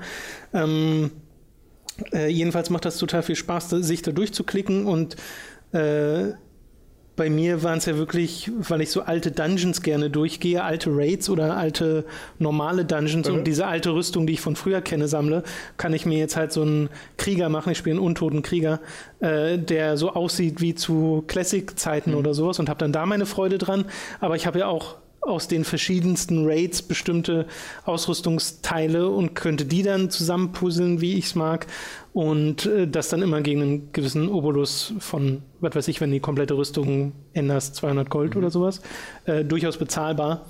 Ähm, 0.53 1.09
äh, 2.13 2.27
jedenfalls 2.27 2.69
macht 2.69 2.85
das 2.85 2.97
total 2.97 3.23
viel 3.23 3.35
Spaß, 3.35 3.69
sich 3.69 4.03
da 4.03 4.11
durchzuklicken 4.11 4.85
und 4.85 5.15
äh, 5.71 6.33
bei 7.15 7.29
mir 7.29 7.63
waren 7.63 7.77
es 7.77 7.85
ja 7.85 7.97
wirklich, 7.97 8.51
weil 8.57 8.81
ich 8.81 8.91
so 8.91 9.01
alte 9.01 9.31
Dungeons 9.31 9.81
gerne 9.81 10.09
durchgehe, 10.09 10.63
alte 10.63 10.89
Raids 10.91 11.29
oder 11.29 11.55
alte 11.55 12.05
normale 12.39 12.83
Dungeons 12.83 13.29
mhm. 13.29 13.35
und 13.35 13.43
diese 13.45 13.67
alte 13.67 13.93
Rüstung, 13.93 14.27
die 14.27 14.33
ich 14.33 14.41
von 14.41 14.55
früher 14.55 14.81
kenne, 14.81 15.07
sammle, 15.07 15.43
kann 15.77 15.93
ich 15.93 16.05
mir 16.05 16.17
jetzt 16.17 16.35
halt 16.35 16.51
so 16.51 16.61
einen 16.61 16.89
Krieger 17.17 17.49
machen. 17.49 17.71
Ich 17.71 17.77
spiele 17.77 17.95
einen 17.97 18.05
untoten 18.05 18.41
Krieger, 18.41 18.79
äh, 19.19 19.57
der 19.57 19.97
so 19.97 20.11
aussieht 20.11 20.61
wie 20.61 20.75
zu 20.75 21.23
Classic-Zeiten 21.27 22.11
mhm. 22.11 22.17
oder 22.17 22.33
sowas 22.33 22.59
und 22.59 22.67
habe 22.69 22.79
dann 22.79 22.91
da 22.91 23.05
meine 23.05 23.25
Freude 23.25 23.57
dran. 23.57 23.85
Aber 24.19 24.35
ich 24.35 24.45
habe 24.45 24.59
ja 24.59 24.67
auch 24.67 24.97
aus 25.25 25.47
den 25.47 25.63
verschiedensten 25.63 26.45
Raids 26.45 26.81
bestimmte 26.81 27.47
Ausrüstungsteile 27.83 29.09
und 29.09 29.33
könnte 29.33 29.65
die 29.65 29.83
dann 29.83 30.09
zusammenpuzzeln, 30.09 31.01
wie 31.01 31.15
ich 31.15 31.25
es 31.25 31.35
mag. 31.35 31.67
Und 32.13 32.65
äh, 32.65 32.87
das 32.87 33.09
dann 33.09 33.21
immer 33.21 33.41
gegen 33.41 33.61
einen 33.61 33.91
gewissen 33.91 34.29
Obolus 34.29 34.93
von, 34.99 35.41
was 35.59 35.75
weiß 35.75 35.87
ich, 35.87 35.99
wenn 35.99 36.11
die 36.11 36.19
komplette 36.19 36.55
Rüstung 36.55 37.13
änderst, 37.33 37.75
200 37.75 38.09
Gold 38.09 38.35
mhm. 38.35 38.41
oder 38.41 38.51
sowas, 38.51 38.81
äh, 39.25 39.43
durchaus 39.43 39.77
bezahlbar. 39.77 40.45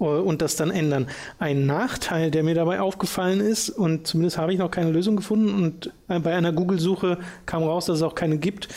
äh, 0.00 0.04
und 0.04 0.40
das 0.40 0.56
dann 0.56 0.70
ändern. 0.70 1.08
Ein 1.38 1.66
Nachteil, 1.66 2.30
der 2.30 2.44
mir 2.44 2.54
dabei 2.54 2.80
aufgefallen 2.80 3.40
ist, 3.40 3.70
und 3.70 4.06
zumindest 4.06 4.38
habe 4.38 4.52
ich 4.52 4.58
noch 4.58 4.70
keine 4.70 4.90
Lösung 4.90 5.16
gefunden, 5.16 5.54
und 5.54 5.92
äh, 6.08 6.18
bei 6.20 6.34
einer 6.34 6.52
Google-Suche 6.52 7.18
kam 7.44 7.62
raus, 7.62 7.86
dass 7.86 7.96
es 7.98 8.02
auch 8.02 8.14
keine 8.14 8.38
gibt, 8.38 8.68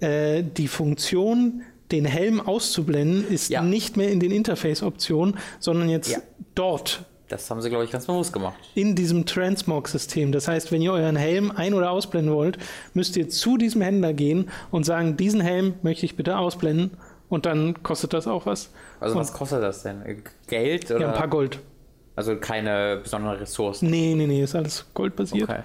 äh, 0.00 0.42
die 0.42 0.68
Funktion, 0.68 1.62
den 1.92 2.04
Helm 2.04 2.40
auszublenden, 2.40 3.26
ist 3.28 3.48
Ja. 3.50 3.62
nicht 3.62 3.96
mehr 3.96 4.10
in 4.10 4.20
den 4.20 4.30
Interface-Optionen, 4.32 5.36
sondern 5.60 5.88
jetzt 5.88 6.10
Ja. 6.10 6.18
dort 6.54 7.04
Das 7.28 7.50
haben 7.50 7.60
sie, 7.60 7.68
glaube 7.70 7.84
ich, 7.84 7.90
ganz 7.90 8.06
bewusst 8.06 8.32
gemacht. 8.32 8.54
in 8.74 8.94
diesem 8.94 9.26
Transmog-System. 9.26 10.30
Das 10.32 10.46
heißt, 10.48 10.70
wenn 10.72 10.80
ihr 10.82 10.92
euren 10.92 11.16
Helm 11.16 11.50
ein- 11.50 11.74
oder 11.74 11.90
ausblenden 11.90 12.32
wollt, 12.34 12.58
müsst 12.94 13.16
ihr 13.16 13.28
zu 13.28 13.56
diesem 13.56 13.82
Händler 13.82 14.12
gehen 14.12 14.48
und 14.70 14.84
sagen, 14.84 15.16
diesen 15.16 15.40
Helm 15.40 15.74
möchte 15.82 16.06
ich 16.06 16.14
bitte 16.16 16.38
ausblenden 16.38 16.92
und 17.28 17.44
dann 17.46 17.82
kostet 17.82 18.12
das 18.12 18.26
auch 18.28 18.46
was. 18.46 18.70
Also 19.00 19.14
und, 19.14 19.20
was 19.20 19.32
kostet 19.32 19.62
das 19.62 19.82
denn? 19.82 20.02
Äh, 20.02 20.16
Geld 20.46 20.90
oder? 20.90 21.00
Ja, 21.00 21.08
ein 21.08 21.14
paar 21.18 21.28
Gold. 21.28 21.58
also 22.14 22.36
keine 22.36 23.00
besonderen 23.02 23.38
Ressourcen. 23.38 23.90
Nee, 23.90 24.14
nee, 24.16 24.26
nee, 24.26 24.42
ist 24.42 24.54
alles 24.54 24.86
goldbasiert. 24.94 25.48
Okay. 25.50 25.60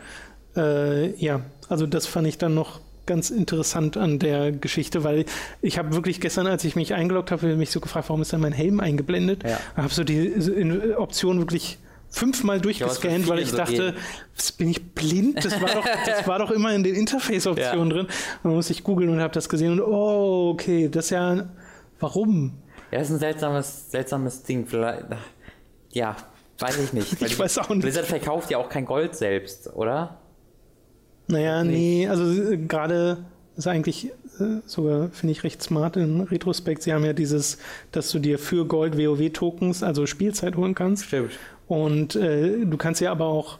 Äh, 0.55 1.15
ja, 1.23 1.41
also 1.69 1.85
das 1.87 2.07
fand 2.07 2.27
ich 2.27 2.37
dann 2.37 2.53
noch 2.55 2.79
ganz 3.11 3.29
interessant 3.29 3.97
an 3.97 4.19
der 4.19 4.53
Geschichte, 4.53 5.03
weil 5.03 5.25
ich 5.61 5.77
habe 5.77 5.93
wirklich 5.93 6.21
gestern, 6.21 6.47
als 6.47 6.63
ich 6.63 6.77
mich 6.77 6.93
eingeloggt 6.93 7.29
habe, 7.29 7.57
mich 7.57 7.69
so 7.71 7.81
gefragt, 7.81 8.07
warum 8.07 8.21
ist 8.21 8.31
denn 8.31 8.39
mein 8.39 8.53
Helm 8.53 8.79
eingeblendet? 8.79 9.43
Ja. 9.43 9.59
habe 9.75 9.93
so 9.93 10.05
die 10.05 10.33
Option 10.95 11.39
wirklich 11.39 11.77
fünfmal 12.09 12.61
durchgescannt, 12.61 13.25
Ja, 13.25 13.27
weil 13.27 13.39
ich 13.39 13.51
dachte, 13.51 13.95
was, 14.35 14.53
bin 14.53 14.69
ich 14.69 14.93
blind? 14.93 15.43
Das 15.43 15.59
war 15.61 15.69
doch, 15.69 15.85
das 16.05 16.25
war 16.25 16.39
doch 16.39 16.51
immer 16.51 16.73
in 16.73 16.83
den 16.83 16.95
Interface-Optionen 16.95 17.89
drin. 17.89 18.05
Und 18.05 18.09
dann 18.43 18.53
musste 18.53 18.71
ich 18.71 18.83
googeln 18.83 19.09
und 19.09 19.19
habe 19.19 19.33
das 19.33 19.49
gesehen 19.49 19.73
und 19.73 19.81
oh, 19.81 20.51
okay, 20.53 20.87
das 20.89 21.05
ist 21.05 21.11
ja, 21.11 21.49
warum? 21.99 22.53
Ja, 22.91 22.99
das 22.99 23.09
ist 23.09 23.15
ein 23.15 23.19
seltsames, 23.19 23.91
seltsames 23.91 24.43
Ding. 24.43 24.65
Vielleicht, 24.67 25.05
ja, 25.91 26.15
weiß 26.59 26.79
ich 26.79 26.93
nicht. 26.93 27.21
Ich 27.25 27.37
weiß 27.37 27.57
auch 27.57 27.69
nicht. 27.69 27.81
Blizzard 27.81 28.05
verkauft 28.05 28.51
ja 28.51 28.57
auch 28.57 28.69
kein 28.69 28.85
Gold 28.85 29.15
selbst, 29.15 29.67
oder? 29.73 30.20
Naja, 31.27 31.63
nee, 31.63 32.07
also 32.07 32.51
äh, 32.51 32.57
gerade 32.57 33.17
ist 33.57 33.67
eigentlich 33.67 34.07
äh, 34.39 34.61
sogar, 34.65 35.09
finde 35.09 35.31
ich, 35.31 35.43
recht 35.43 35.61
smart 35.61 35.97
in 35.97 36.21
Retrospekt. 36.21 36.83
Sie 36.83 36.93
haben 36.93 37.05
ja 37.05 37.13
dieses, 37.13 37.57
dass 37.91 38.11
du 38.11 38.19
dir 38.19 38.39
für 38.39 38.65
Gold 38.65 38.97
WoW-Tokens, 38.97 39.83
also 39.83 40.05
Spielzeit 40.05 40.55
holen 40.55 40.75
kannst. 40.75 41.05
Stimmt. 41.05 41.31
Und 41.67 42.15
äh, 42.15 42.65
du 42.65 42.77
kannst 42.77 42.99
ja 43.01 43.11
aber 43.11 43.25
auch 43.25 43.59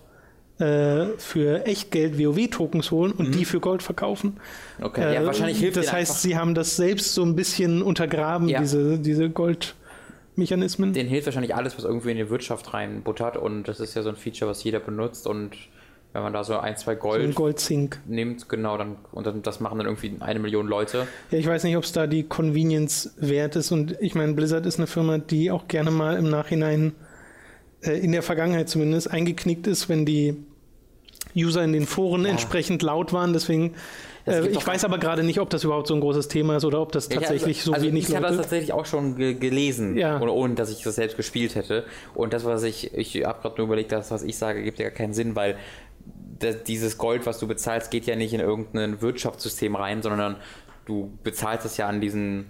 äh, 0.59 1.05
für 1.18 1.66
Echtgeld 1.66 2.20
WoW-Tokens 2.20 2.91
holen 2.91 3.12
und 3.14 3.34
die 3.36 3.45
für 3.45 3.59
Gold 3.59 3.82
verkaufen. 3.84 4.38
Okay, 4.82 5.14
ja, 5.14 5.22
Äh, 5.22 5.26
wahrscheinlich 5.26 5.59
hilft 5.59 5.78
Das 5.78 5.86
denen 5.88 5.95
heißt, 5.97 6.12
einfach, 6.12 6.22
sie 6.22 6.38
haben 6.38 6.53
das 6.55 6.76
selbst 6.76 7.14
so 7.14 7.24
ein 7.24 7.36
bisschen 7.36 7.82
untergraben, 7.82 8.47
Ja. 8.49 8.59
diese, 8.59 8.99
diese 8.99 9.30
Goldmechanismen. 9.30 10.93
denen 10.93 11.09
hilft 11.09 11.28
wahrscheinlich 11.28 11.55
alles, 11.55 11.78
was 11.78 11.86
irgendwie 11.86 12.12
in 12.12 12.18
die 12.18 12.30
Wirtschaft 12.30 12.74
reinbuttert 12.74 13.38
und 13.38 13.64
das 13.68 13.80
ist 13.80 13.95
ja 13.95 14.03
so 14.03 14.09
ein 14.09 14.16
Feature, 14.16 14.49
was 14.51 14.64
jeder 14.64 14.80
benutzt 14.80 15.26
und 15.28 15.51
wenn 16.14 16.24
man 16.24 16.34
da 16.34 16.43
so 16.43 16.57
ein, 16.57 16.76
zwei 16.76 16.97
So 16.99 17.09
ein 17.12 17.34
Gold 17.34 17.70
nimmt, 18.05 18.49
genau, 18.49 18.78
dann 18.78 18.97
und 19.12 19.26
dann, 19.26 19.41
das 19.43 19.59
machen 19.59 19.78
dann 19.78 19.88
irgendwie 19.88 20.14
eine 20.20 20.39
Million 20.39 20.68
Leute. 20.68 21.07
Ja, 21.32 21.38
ich 21.38 21.47
weiß 21.47 21.64
nicht, 21.64 21.78
ob 21.78 21.84
es 21.86 21.93
da 21.93 22.05
die 22.05 22.24
Convenience 22.24 23.14
wert 23.18 23.55
ist. 23.55 23.72
Und 23.72 23.95
ich 24.01 24.14
meine, 24.14 24.34
Blizzard 24.34 24.66
ist 24.66 24.78
eine 24.78 24.88
Firma, 24.88 25.20
die 25.20 25.51
auch 25.51 25.68
gerne 25.68 25.91
mal 25.91 26.18
im 26.18 26.30
Nachhinein, 26.30 26.93
äh, 27.82 27.91
in 27.91 28.12
der 28.12 28.24
Vergangenheit 28.24 28.68
zumindest, 28.68 29.09
eingeknickt 29.09 29.68
ist, 29.68 29.88
wenn 29.88 30.05
die 30.05 30.36
User 31.36 31.64
in 31.64 31.72
den 31.72 31.86
Foren 31.86 32.26
entsprechend 32.26 32.82
laut 32.82 33.14
waren. 33.14 33.32
Deswegen, 33.32 33.76
Es 34.26 34.45
äh, 34.45 34.49
ich 34.49 34.68
weiß 34.68 34.84
aber 34.84 34.97
gerade 34.97 35.24
nicht, 35.24 35.39
ob 35.39 35.49
das 35.49 35.64
überhaupt 35.64 35.88
so 35.88 35.93
ein 35.93 36.01
großes 36.01 36.28
Thema 36.28 36.57
ist 36.57 36.66
oder 36.66 36.82
ob 36.82 36.91
das 36.91 37.07
tatsächlich 37.07 37.59
Ja, 37.59 37.64
so 37.64 37.72
also 37.74 37.86
wenig 37.88 38.09
ich 38.09 38.16
habe 38.16 38.24
das 38.24 38.32
Leute... 38.32 38.41
tatsächlich 38.41 38.74
auch 38.74 38.86
schon 38.86 39.16
ge 39.16 39.36
gelesen, 39.36 39.95
Ja. 39.97 40.20
ohne, 40.20 40.32
ohne 40.34 40.55
dass 40.55 40.70
ich 40.72 40.84
das 40.84 40.95
selbst 40.95 41.16
gespielt 41.16 41.55
hätte. 41.55 41.86
Und 42.16 42.34
das, 42.34 42.43
was 42.43 42.64
ich, 42.64 42.93
ich 42.93 43.24
habe 43.24 43.41
gerade 43.41 43.55
nur 43.57 43.68
überlegt, 43.68 43.93
das, 43.93 44.12
was 44.12 44.24
ich 44.24 44.38
sage, 44.38 44.62
gibt 44.62 44.80
ja 44.80 44.89
gar 44.89 44.95
keinen 44.97 45.14
Sinn, 45.14 45.38
weil 45.38 45.55
dieses 46.67 46.97
Gold, 46.97 47.25
was 47.25 47.39
du 47.39 47.47
bezahlst, 47.47 47.91
geht 47.91 48.05
ja 48.05 48.15
nicht 48.15 48.33
in 48.33 48.39
irgendein 48.39 49.01
Wirtschaftssystem 49.01 49.75
rein, 49.75 50.01
sondern 50.01 50.35
du 50.85 51.17
bezahlst 51.23 51.65
es 51.65 51.77
ja 51.77 51.87
an 51.87 52.01
diesen 52.01 52.47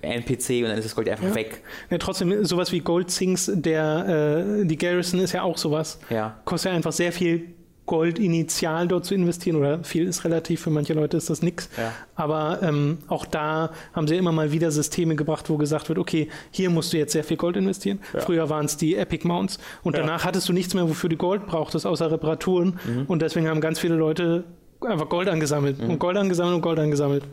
NPC 0.00 0.62
und 0.62 0.68
dann 0.70 0.78
ist 0.78 0.84
das 0.86 0.94
Gold 0.94 1.08
einfach 1.08 1.28
Ja. 1.28 1.34
weg. 1.34 1.62
Ja, 1.90 1.98
trotzdem, 1.98 2.44
sowas 2.44 2.72
wie 2.72 2.80
Goldzinks, 2.80 3.50
der, 3.54 4.62
äh, 4.62 4.64
die 4.66 4.78
Garrison 4.78 5.20
ist 5.20 5.32
ja 5.32 5.42
auch 5.42 5.58
sowas. 5.58 5.98
Ja. 6.10 6.38
Kostet 6.44 6.70
ja 6.72 6.76
einfach 6.76 6.92
sehr 6.92 7.12
viel 7.12 7.50
Gold 7.86 8.18
initial 8.18 8.88
dort 8.88 9.04
zu 9.04 9.14
investieren 9.14 9.56
oder 9.56 9.84
viel 9.84 10.06
ist 10.08 10.24
relativ, 10.24 10.62
für 10.62 10.70
manche 10.70 10.94
Leute 10.94 11.16
ist 11.16 11.28
das 11.28 11.42
nix. 11.42 11.68
Ja. 11.76 11.92
Aber 12.14 12.60
ähm, 12.62 12.98
auch 13.08 13.26
da 13.26 13.70
haben 13.92 14.08
sie 14.08 14.16
immer 14.16 14.32
mal 14.32 14.52
wieder 14.52 14.70
Systeme 14.70 15.16
gebracht, 15.16 15.50
wo 15.50 15.58
gesagt 15.58 15.88
wird, 15.88 15.98
okay, 15.98 16.28
hier 16.50 16.70
musst 16.70 16.92
du 16.92 16.96
jetzt 16.96 17.12
sehr 17.12 17.24
viel 17.24 17.36
Gold 17.36 17.56
investieren. 17.56 18.00
Früher 18.18 18.48
waren 18.48 18.64
es 18.64 18.76
die 18.76 18.96
Epic 18.96 19.26
Mounts 19.28 19.58
und 19.82 19.96
danach 19.98 20.24
hattest 20.24 20.48
du 20.48 20.52
nichts 20.52 20.72
mehr, 20.74 20.88
wofür 20.88 21.10
du 21.10 21.16
Gold 21.16 21.46
brauchtest, 21.46 21.86
außer 21.86 22.10
Reparaturen. 22.10 22.78
Mhm. 22.84 23.04
Und 23.06 23.20
deswegen 23.20 23.48
haben 23.48 23.60
ganz 23.60 23.78
viele 23.78 23.96
Leute 23.96 24.44
einfach 24.80 25.08
Gold 25.08 25.28
angesammelt 25.28 25.80
und 25.80 25.98
Gold 25.98 26.16
angesammelt 26.16 26.56
und 26.56 26.62
Gold 26.62 26.78
angesammelt. 26.78 27.24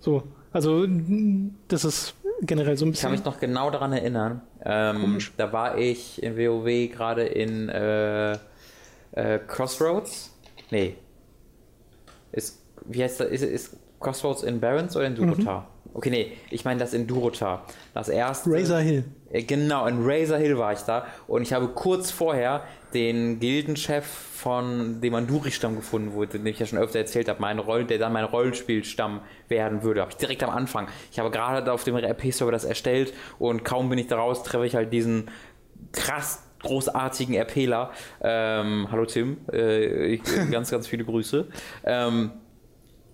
So, 0.00 0.22
also 0.52 0.86
das 1.68 1.84
ist 1.84 2.14
generell 2.42 2.76
so 2.76 2.86
ein 2.86 2.92
Ich 2.92 3.00
kann 3.00 3.10
bisschen. 3.10 3.24
mich 3.24 3.24
noch 3.24 3.40
genau 3.40 3.70
daran 3.70 3.92
erinnern. 3.92 4.40
Ähm, 4.64 5.18
da 5.36 5.52
war 5.52 5.78
ich 5.78 6.22
in 6.22 6.36
WoW 6.36 6.90
gerade 6.90 7.24
in 7.24 7.68
äh, 7.68 8.38
äh, 9.18 9.38
Crossroads. 9.46 10.30
Nee. 10.70 10.96
Ist, 12.32 12.62
wie 12.84 13.02
heißt 13.02 13.20
das? 13.20 13.28
Ist, 13.28 13.42
ist 13.42 13.76
Crossroads 14.00 14.42
in 14.42 14.60
Barons 14.60 14.96
oder 14.96 15.06
in 15.06 15.14
Durotar? 15.14 15.68
Okay, 15.94 16.10
nee, 16.10 16.32
ich 16.50 16.64
meine 16.64 16.78
das 16.78 16.92
in 16.92 17.06
Durotar. 17.06 17.64
Das 17.94 18.08
erste. 18.08 18.50
Razor 18.50 18.78
Hill. 18.78 19.04
Äh, 19.30 19.42
Genau, 19.42 19.86
in 19.86 19.98
Razor 20.00 20.38
Hill 20.38 20.56
war 20.58 20.72
ich 20.72 20.80
da 20.80 21.06
und 21.26 21.42
ich 21.42 21.52
habe 21.52 21.68
kurz 21.68 22.10
vorher 22.10 22.62
den 22.94 23.40
Gildenchef 23.40 24.06
von 24.06 25.00
dem 25.00 25.14
Anduri-Stamm 25.14 25.76
gefunden, 25.76 26.12
wo 26.14 26.24
den 26.24 26.46
ich 26.46 26.58
ja 26.58 26.66
schon 26.66 26.78
öfter 26.78 27.00
erzählt 27.00 27.28
habe, 27.28 27.40
mein 27.40 27.58
Roll, 27.58 27.84
der 27.84 27.98
dann 27.98 28.12
mein 28.12 28.24
Rollenspielstamm 28.24 29.20
werden 29.48 29.82
würde. 29.82 30.00
Habe 30.02 30.12
ich 30.12 30.16
direkt 30.16 30.42
am 30.44 30.50
Anfang. 30.50 30.88
Ich 31.10 31.18
habe 31.18 31.30
gerade 31.30 31.72
auf 31.72 31.84
dem 31.84 31.96
RP-Server 31.96 32.52
das 32.52 32.64
erstellt 32.64 33.12
und 33.38 33.64
kaum 33.64 33.88
bin 33.88 33.98
ich 33.98 34.06
da 34.06 34.16
raus, 34.16 34.42
treffe 34.44 34.66
ich 34.66 34.76
halt 34.76 34.92
diesen 34.92 35.30
krass 35.92 36.44
großartigen 36.62 37.34
RPler. 37.34 37.90
Ähm, 38.20 38.88
hallo 38.90 39.06
Tim, 39.06 39.38
äh, 39.52 40.14
ich, 40.14 40.22
ganz, 40.50 40.70
ganz 40.70 40.86
viele 40.86 41.04
Grüße. 41.04 41.46
Ähm, 41.84 42.32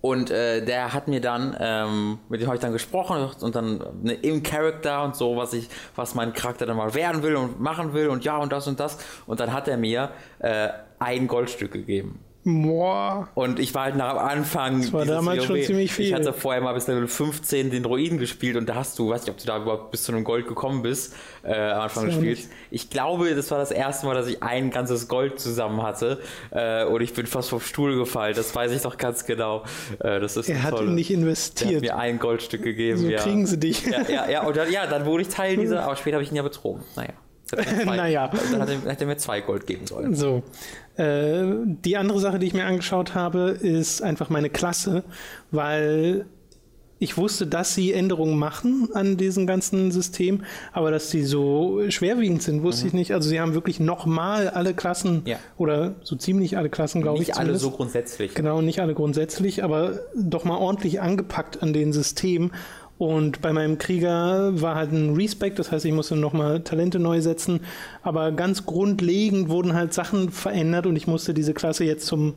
und 0.01 0.29
äh, 0.29 0.63
der 0.63 0.93
hat 0.93 1.07
mir 1.07 1.19
dann, 1.19 1.57
ähm, 1.59 2.19
mit 2.29 2.39
dem 2.39 2.45
habe 2.45 2.57
ich 2.57 2.61
dann 2.61 2.73
gesprochen 2.73 3.27
und 3.41 3.55
dann 3.55 3.83
ne, 4.03 4.13
im 4.13 4.43
Charakter 4.43 5.03
und 5.03 5.15
so, 5.15 5.35
was 5.35 5.53
ich, 5.53 5.67
was 5.95 6.13
mein 6.13 6.33
Charakter 6.33 6.67
dann 6.67 6.77
mal 6.77 6.93
werden 6.93 7.23
will 7.23 7.35
und 7.35 7.59
machen 7.59 7.93
will 7.95 8.09
und 8.09 8.23
ja 8.23 8.37
und 8.37 8.51
das 8.51 8.67
und 8.67 8.79
das. 8.79 8.99
Und 9.25 9.39
dann 9.39 9.51
hat 9.51 9.67
er 9.67 9.77
mir 9.77 10.11
äh, 10.37 10.69
ein 10.99 11.27
Goldstück 11.27 11.71
gegeben. 11.71 12.19
Boah. 12.47 13.27
Und 13.33 13.59
ich 13.59 13.73
war 13.73 13.85
halt 13.85 13.95
nach 13.95 14.11
am 14.11 14.17
Anfang. 14.19 14.81
Das 14.81 14.93
war 14.93 15.03
damals 15.03 15.45
schon 15.45 15.59
ziemlich 15.63 15.91
viel. 15.91 16.05
Ich 16.05 16.13
hatte 16.13 16.31
vorher 16.31 16.61
mal 16.61 16.73
bis 16.73 16.85
Level 16.85 17.07
15 17.07 17.71
den 17.71 17.81
Druiden 17.81 18.19
gespielt 18.19 18.55
und 18.55 18.69
da 18.69 18.75
hast 18.75 18.99
du, 18.99 19.09
weiß 19.09 19.21
nicht, 19.21 19.31
ob 19.31 19.37
du 19.39 19.47
da 19.47 19.57
überhaupt 19.59 19.89
bis 19.89 20.03
zu 20.03 20.11
einem 20.11 20.23
Gold 20.23 20.47
gekommen 20.47 20.83
bist, 20.83 21.15
äh, 21.43 21.55
am 21.55 21.81
Anfang 21.81 22.05
des 22.05 22.13
Spiels. 22.15 22.49
Ich 22.69 22.91
glaube, 22.91 23.33
das 23.33 23.49
war 23.49 23.57
das 23.57 23.71
erste 23.71 24.05
Mal, 24.05 24.13
dass 24.13 24.27
ich 24.27 24.43
ein 24.43 24.69
ganzes 24.69 25.07
Gold 25.07 25.39
zusammen 25.39 25.81
hatte. 25.81 26.19
Äh, 26.51 26.85
und 26.85 27.01
ich 27.01 27.13
bin 27.15 27.25
fast 27.25 27.49
vom 27.49 27.59
Stuhl 27.61 27.97
gefallen. 27.97 28.35
Das 28.35 28.53
weiß 28.55 28.71
ich 28.73 28.83
doch 28.83 28.97
ganz 28.97 29.25
genau. 29.25 29.63
Äh, 29.99 30.19
das 30.19 30.37
ist 30.37 30.47
Er 30.47 30.61
hat 30.61 30.69
Tolle. 30.75 30.91
nicht 30.91 31.09
Der 31.09 31.17
hat 31.17 31.23
investiert. 31.23 31.81
mir 31.81 31.97
ein 31.97 32.19
Goldstück 32.19 32.61
gegeben. 32.61 32.99
So 32.99 33.07
ja. 33.09 33.17
kriegen 33.21 33.47
sie 33.47 33.57
dich. 33.59 33.83
Ja, 33.87 34.03
ja, 34.07 34.29
ja, 34.29 34.43
und 34.43 34.55
dann, 34.55 34.71
ja, 34.71 34.85
dann 34.85 35.05
wurde 35.05 35.23
ich 35.23 35.29
Teil 35.29 35.57
dieser, 35.57 35.83
aber 35.83 35.95
später 35.95 36.17
habe 36.17 36.23
ich 36.23 36.29
ihn 36.31 36.35
ja 36.35 36.43
betrogen. 36.43 36.83
Naja. 36.95 37.09
Hat 37.51 37.59
er 37.59 37.65
zwei- 37.83 37.95
Naja. 37.95 38.31
Dann 38.51 38.61
hat 38.61 38.69
er, 38.69 38.91
hat 38.91 39.01
er 39.01 39.07
mir 39.07 39.17
zwei 39.17 39.41
Gold 39.41 39.65
geben 39.65 39.87
sollen. 39.87 40.13
So. 40.15 40.43
Äh, 40.97 41.43
die 41.65 41.97
andere 41.97 42.19
Sache, 42.19 42.39
die 42.39 42.47
ich 42.47 42.53
mir 42.53 42.65
angeschaut 42.65 43.15
habe, 43.15 43.49
ist 43.49 44.01
einfach 44.01 44.29
meine 44.29 44.49
Klasse, 44.49 45.03
weil 45.51 46.25
ich 46.97 47.17
wusste, 47.17 47.45
dass 47.45 47.75
sie 47.75 47.91
Änderungen 47.91 48.39
machen 48.39 48.87
an 48.93 49.17
diesem 49.17 49.45
ganzen 49.45 49.91
System, 49.91 50.43
aber 50.71 50.91
dass 50.91 51.11
sie 51.11 51.23
so 51.23 51.81
schwerwiegend 51.89 52.41
sind, 52.41 52.63
wusste 52.63 52.87
ich 52.87 52.93
nicht. 52.93 53.13
Also 53.13 53.27
sie 53.27 53.41
haben 53.41 53.53
wirklich 53.53 53.81
nochmal 53.81 54.47
alle 54.49 54.73
Klassen 54.73 55.21
Ja. 55.25 55.37
oder 55.57 55.95
so 56.03 56.15
ziemlich 56.15 56.57
alle 56.57 56.69
Klassen, 56.69 57.01
glaube 57.01 57.21
ich. 57.21 57.27
Nicht 57.27 57.37
alle 57.37 57.57
so 57.57 57.71
grundsätzlich. 57.71 58.33
Genau, 58.33 58.61
nicht 58.61 58.79
alle 58.79 58.93
grundsätzlich, 58.93 59.61
aber 59.63 59.99
doch 60.15 60.45
mal 60.45 60.57
ordentlich 60.57 61.01
angepackt 61.01 61.61
an 61.61 61.73
den 61.73 61.91
System. 61.91 62.51
Und 62.97 63.41
bei 63.41 63.51
meinem 63.51 63.77
Krieger 63.77 64.61
war 64.61 64.75
halt 64.75 64.91
ein 64.91 65.15
Respect, 65.15 65.59
das 65.59 65.71
heißt, 65.71 65.83
ich 65.83 65.91
musste 65.91 66.15
nochmal 66.15 66.61
Talente 66.61 66.97
neu 66.97 67.19
setzen. 67.19 67.59
Aber 68.03 68.31
ganz 68.31 68.65
grundlegend 68.65 69.49
wurden 69.49 69.73
halt 69.73 69.93
Sachen 69.93 70.29
verändert 70.31 70.85
und 70.87 70.95
ich 70.95 71.05
musste 71.05 71.33
diese 71.33 71.53
Klasse 71.53 71.83
jetzt 71.83 72.05
zum 72.05 72.35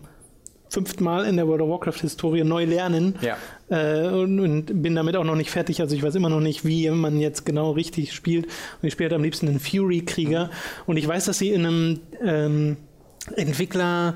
fünften 0.69 1.05
Mal 1.05 1.25
in 1.27 1.37
der 1.37 1.47
World 1.47 1.63
of 1.63 1.71
Warcraft-Historie 1.71 2.45
neu 2.45 2.65
lernen. 2.65 3.15
Ja. 3.21 3.37
Äh, 3.71 4.09
und, 4.09 4.41
und 4.41 4.83
bin 4.83 4.95
damit 4.95 5.17
auch 5.17 5.25
noch 5.25 5.37
nicht 5.37 5.51
fertig. 5.51 5.81
Also 5.81 5.95
ich 5.95 6.03
weiß 6.03 6.15
immer 6.17 6.29
noch 6.29 6.41
nicht, 6.41 6.65
wie 6.65 6.91
man 6.91 7.21
jetzt 7.21 7.47
genau 7.47 7.71
richtig 7.71 8.13
spielt. 8.13 8.47
Und 8.47 8.89
ich 8.89 8.93
spiele 8.93 9.11
halt 9.11 9.17
am 9.17 9.23
liebsten 9.23 9.49
einen 9.49 9.61
Fury-Krieger. 9.61 10.51
Und 10.87 10.97
ich 10.97 11.07
weiß, 11.07 11.27
dass 11.27 11.39
sie 11.39 11.51
in 11.51 11.67
einem 11.67 12.01
ähm, 12.23 12.77
Entwickler 13.37 14.15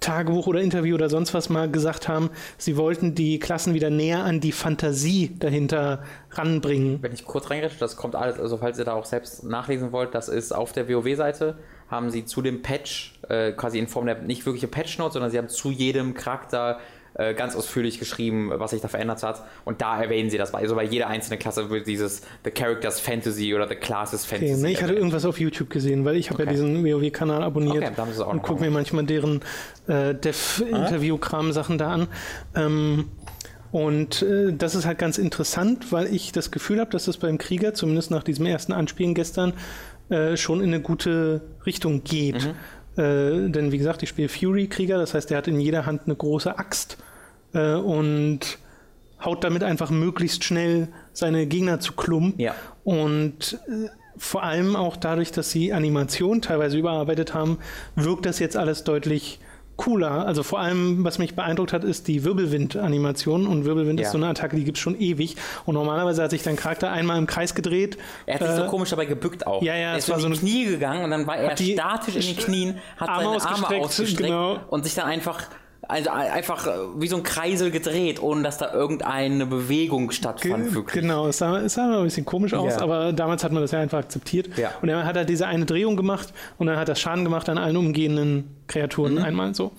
Tagebuch 0.00 0.46
oder 0.46 0.60
Interview 0.60 0.94
oder 0.94 1.08
sonst 1.08 1.34
was 1.34 1.48
mal 1.48 1.70
gesagt 1.70 2.08
haben, 2.08 2.30
sie 2.58 2.76
wollten 2.76 3.14
die 3.14 3.38
Klassen 3.38 3.74
wieder 3.74 3.90
näher 3.90 4.24
an 4.24 4.40
die 4.40 4.52
Fantasie 4.52 5.34
dahinter 5.38 6.02
ranbringen. 6.30 7.02
Wenn 7.02 7.12
ich 7.12 7.24
kurz 7.24 7.50
reingrätsche, 7.50 7.78
das 7.78 7.96
kommt 7.96 8.14
alles, 8.14 8.38
also 8.38 8.56
falls 8.58 8.78
ihr 8.78 8.84
da 8.84 8.92
auch 8.94 9.04
selbst 9.04 9.44
nachlesen 9.44 9.92
wollt, 9.92 10.14
das 10.14 10.28
ist 10.28 10.52
auf 10.52 10.72
der 10.72 10.88
WoW-Seite, 10.88 11.58
haben 11.88 12.10
sie 12.10 12.24
zu 12.24 12.42
dem 12.42 12.62
Patch, 12.62 13.18
äh, 13.28 13.52
quasi 13.52 13.78
in 13.78 13.88
Form 13.88 14.06
der 14.06 14.20
nicht 14.22 14.44
wirkliche 14.44 14.68
Patch-Notes, 14.68 15.14
sondern 15.14 15.30
sie 15.30 15.38
haben 15.38 15.48
zu 15.48 15.70
jedem 15.70 16.14
Charakter 16.14 16.78
äh, 17.18 17.34
ganz 17.34 17.56
ausführlich 17.56 17.98
geschrieben, 17.98 18.50
was 18.54 18.72
sich 18.72 18.80
da 18.80 18.88
verändert 18.88 19.22
hat. 19.22 19.42
Und 19.64 19.80
da 19.80 20.00
erwähnen 20.00 20.30
sie 20.30 20.38
das. 20.38 20.52
Also 20.54 20.74
bei 20.74 20.84
jeder 20.84 21.08
einzelnen 21.08 21.38
Klasse 21.38 21.70
wird 21.70 21.86
dieses 21.86 22.22
The 22.44 22.50
Characters 22.50 23.00
Fantasy 23.00 23.54
oder 23.54 23.68
The 23.68 23.74
Classes 23.74 24.24
Fantasy. 24.24 24.52
Okay, 24.52 24.62
ne, 24.62 24.72
ich 24.72 24.82
hatte 24.82 24.94
irgendwas 24.94 25.24
auf 25.24 25.40
YouTube 25.40 25.70
gesehen, 25.70 26.04
weil 26.04 26.16
ich 26.16 26.30
habe 26.30 26.42
okay. 26.42 26.52
ja 26.52 26.52
diesen 26.52 26.84
WoW-Kanal 26.84 27.42
abonniert 27.42 27.92
okay, 27.98 28.22
und 28.22 28.42
gucke 28.42 28.60
mir 28.60 28.70
manchmal 28.70 29.04
deren 29.04 29.40
äh, 29.86 30.14
Dev-Interview-Kram-Sachen 30.14 31.78
da 31.78 31.90
an. 31.92 32.08
Ähm, 32.54 33.06
und 33.72 34.22
äh, 34.22 34.52
das 34.52 34.74
ist 34.74 34.86
halt 34.86 34.98
ganz 34.98 35.18
interessant, 35.18 35.92
weil 35.92 36.14
ich 36.14 36.32
das 36.32 36.50
Gefühl 36.50 36.80
habe, 36.80 36.90
dass 36.90 37.06
das 37.06 37.16
beim 37.18 37.38
Krieger, 37.38 37.74
zumindest 37.74 38.10
nach 38.10 38.22
diesem 38.22 38.46
ersten 38.46 38.72
Anspielen 38.72 39.14
gestern, 39.14 39.54
äh, 40.08 40.36
schon 40.36 40.60
in 40.60 40.68
eine 40.68 40.80
gute 40.80 41.40
Richtung 41.66 42.04
geht. 42.04 42.44
Mhm. 42.44 42.54
Äh, 42.96 43.50
denn 43.50 43.72
wie 43.72 43.78
gesagt, 43.78 44.02
ich 44.02 44.08
spiele 44.08 44.28
Fury-Krieger, 44.28 44.98
das 44.98 45.14
heißt, 45.14 45.30
der 45.30 45.38
hat 45.38 45.48
in 45.48 45.60
jeder 45.60 45.86
Hand 45.86 46.02
eine 46.06 46.16
große 46.16 46.58
Axt 46.58 46.98
äh, 47.52 47.74
und 47.74 48.58
haut 49.24 49.44
damit 49.44 49.62
einfach 49.62 49.90
möglichst 49.90 50.44
schnell 50.44 50.88
seine 51.12 51.46
Gegner 51.46 51.80
zu 51.80 51.92
Klump. 51.94 52.38
Ja. 52.38 52.54
Und 52.84 53.58
äh, 53.68 53.88
vor 54.16 54.42
allem 54.42 54.76
auch 54.76 54.96
dadurch, 54.96 55.32
dass 55.32 55.50
sie 55.50 55.72
Animation 55.72 56.40
teilweise 56.40 56.78
überarbeitet 56.78 57.34
haben, 57.34 57.58
wirkt 57.96 58.26
das 58.26 58.38
jetzt 58.38 58.56
alles 58.56 58.84
deutlich 58.84 59.40
cooler. 59.76 60.26
Also 60.26 60.42
vor 60.42 60.60
allem, 60.60 61.04
was 61.04 61.18
mich 61.18 61.34
beeindruckt 61.34 61.72
hat, 61.72 61.84
ist 61.84 62.08
die 62.08 62.24
Wirbelwind-Animation. 62.24 63.46
Und 63.46 63.64
Wirbelwind 63.64 64.00
ja. 64.00 64.06
ist 64.06 64.12
so 64.12 64.18
eine 64.18 64.28
Attacke, 64.28 64.56
die 64.56 64.64
gibt 64.64 64.78
es 64.78 64.82
schon 64.82 64.98
ewig. 64.98 65.36
Und 65.64 65.74
normalerweise 65.74 66.22
hat 66.22 66.30
sich 66.30 66.42
dein 66.42 66.56
Charakter 66.56 66.90
einmal 66.90 67.18
im 67.18 67.26
Kreis 67.26 67.54
gedreht. 67.54 67.98
Er 68.26 68.34
hat 68.34 68.42
sich 68.42 68.50
äh, 68.50 68.56
so 68.56 68.66
komisch 68.66 68.90
dabei 68.90 69.06
gebückt 69.06 69.46
auch. 69.46 69.62
Ja, 69.62 69.74
ja, 69.74 69.92
er 69.92 69.98
ist 69.98 70.08
war 70.08 70.18
so 70.18 70.26
in 70.26 70.32
die 70.32 70.38
Knie 70.38 70.64
gegangen 70.66 71.04
und 71.04 71.10
dann 71.10 71.26
war 71.26 71.36
er 71.36 71.56
statisch 71.56 72.16
in 72.16 72.22
den 72.22 72.36
Knien, 72.36 72.78
hat 72.96 73.08
Arme 73.08 73.40
seine 73.40 73.54
Arme 73.54 73.76
ausgestreckt 73.78 74.28
genau. 74.28 74.58
und 74.68 74.84
sich 74.84 74.94
dann 74.94 75.06
einfach 75.06 75.42
also 75.88 76.10
einfach 76.10 76.66
äh, 76.66 76.70
wie 76.96 77.06
so 77.06 77.16
ein 77.16 77.22
Kreisel 77.22 77.70
gedreht, 77.70 78.20
ohne 78.22 78.42
dass 78.42 78.58
da 78.58 78.72
irgendeine 78.72 79.46
Bewegung 79.46 80.10
stattfand. 80.10 80.72
Ge 80.72 80.82
genau, 81.00 81.28
es 81.28 81.38
sah, 81.38 81.60
es 81.60 81.74
sah 81.74 81.98
ein 81.98 82.04
bisschen 82.04 82.24
komisch 82.24 82.54
aus, 82.54 82.74
ja. 82.74 82.82
aber 82.82 83.12
damals 83.12 83.44
hat 83.44 83.52
man 83.52 83.62
das 83.62 83.70
ja 83.70 83.80
einfach 83.80 83.98
akzeptiert. 83.98 84.56
Ja. 84.56 84.72
Und 84.82 84.88
er 84.88 85.04
hat 85.04 85.16
halt 85.16 85.28
diese 85.28 85.46
eine 85.46 85.64
Drehung 85.64 85.96
gemacht 85.96 86.32
und 86.58 86.66
dann 86.66 86.76
hat 86.76 86.88
das 86.88 87.00
Schaden 87.00 87.24
gemacht 87.24 87.48
an 87.48 87.58
allen 87.58 87.76
umgehenden 87.76 88.56
Kreaturen 88.66 89.14
mhm. 89.14 89.22
einmal 89.22 89.54
so. 89.54 89.72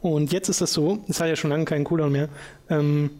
Und 0.00 0.32
jetzt 0.32 0.48
ist 0.48 0.60
das 0.60 0.72
so, 0.72 1.02
es 1.08 1.20
hat 1.20 1.28
ja 1.28 1.36
schon 1.36 1.50
lange 1.50 1.64
keinen 1.64 1.84
Cooldown 1.84 2.12
mehr, 2.12 2.28
ähm, 2.68 3.10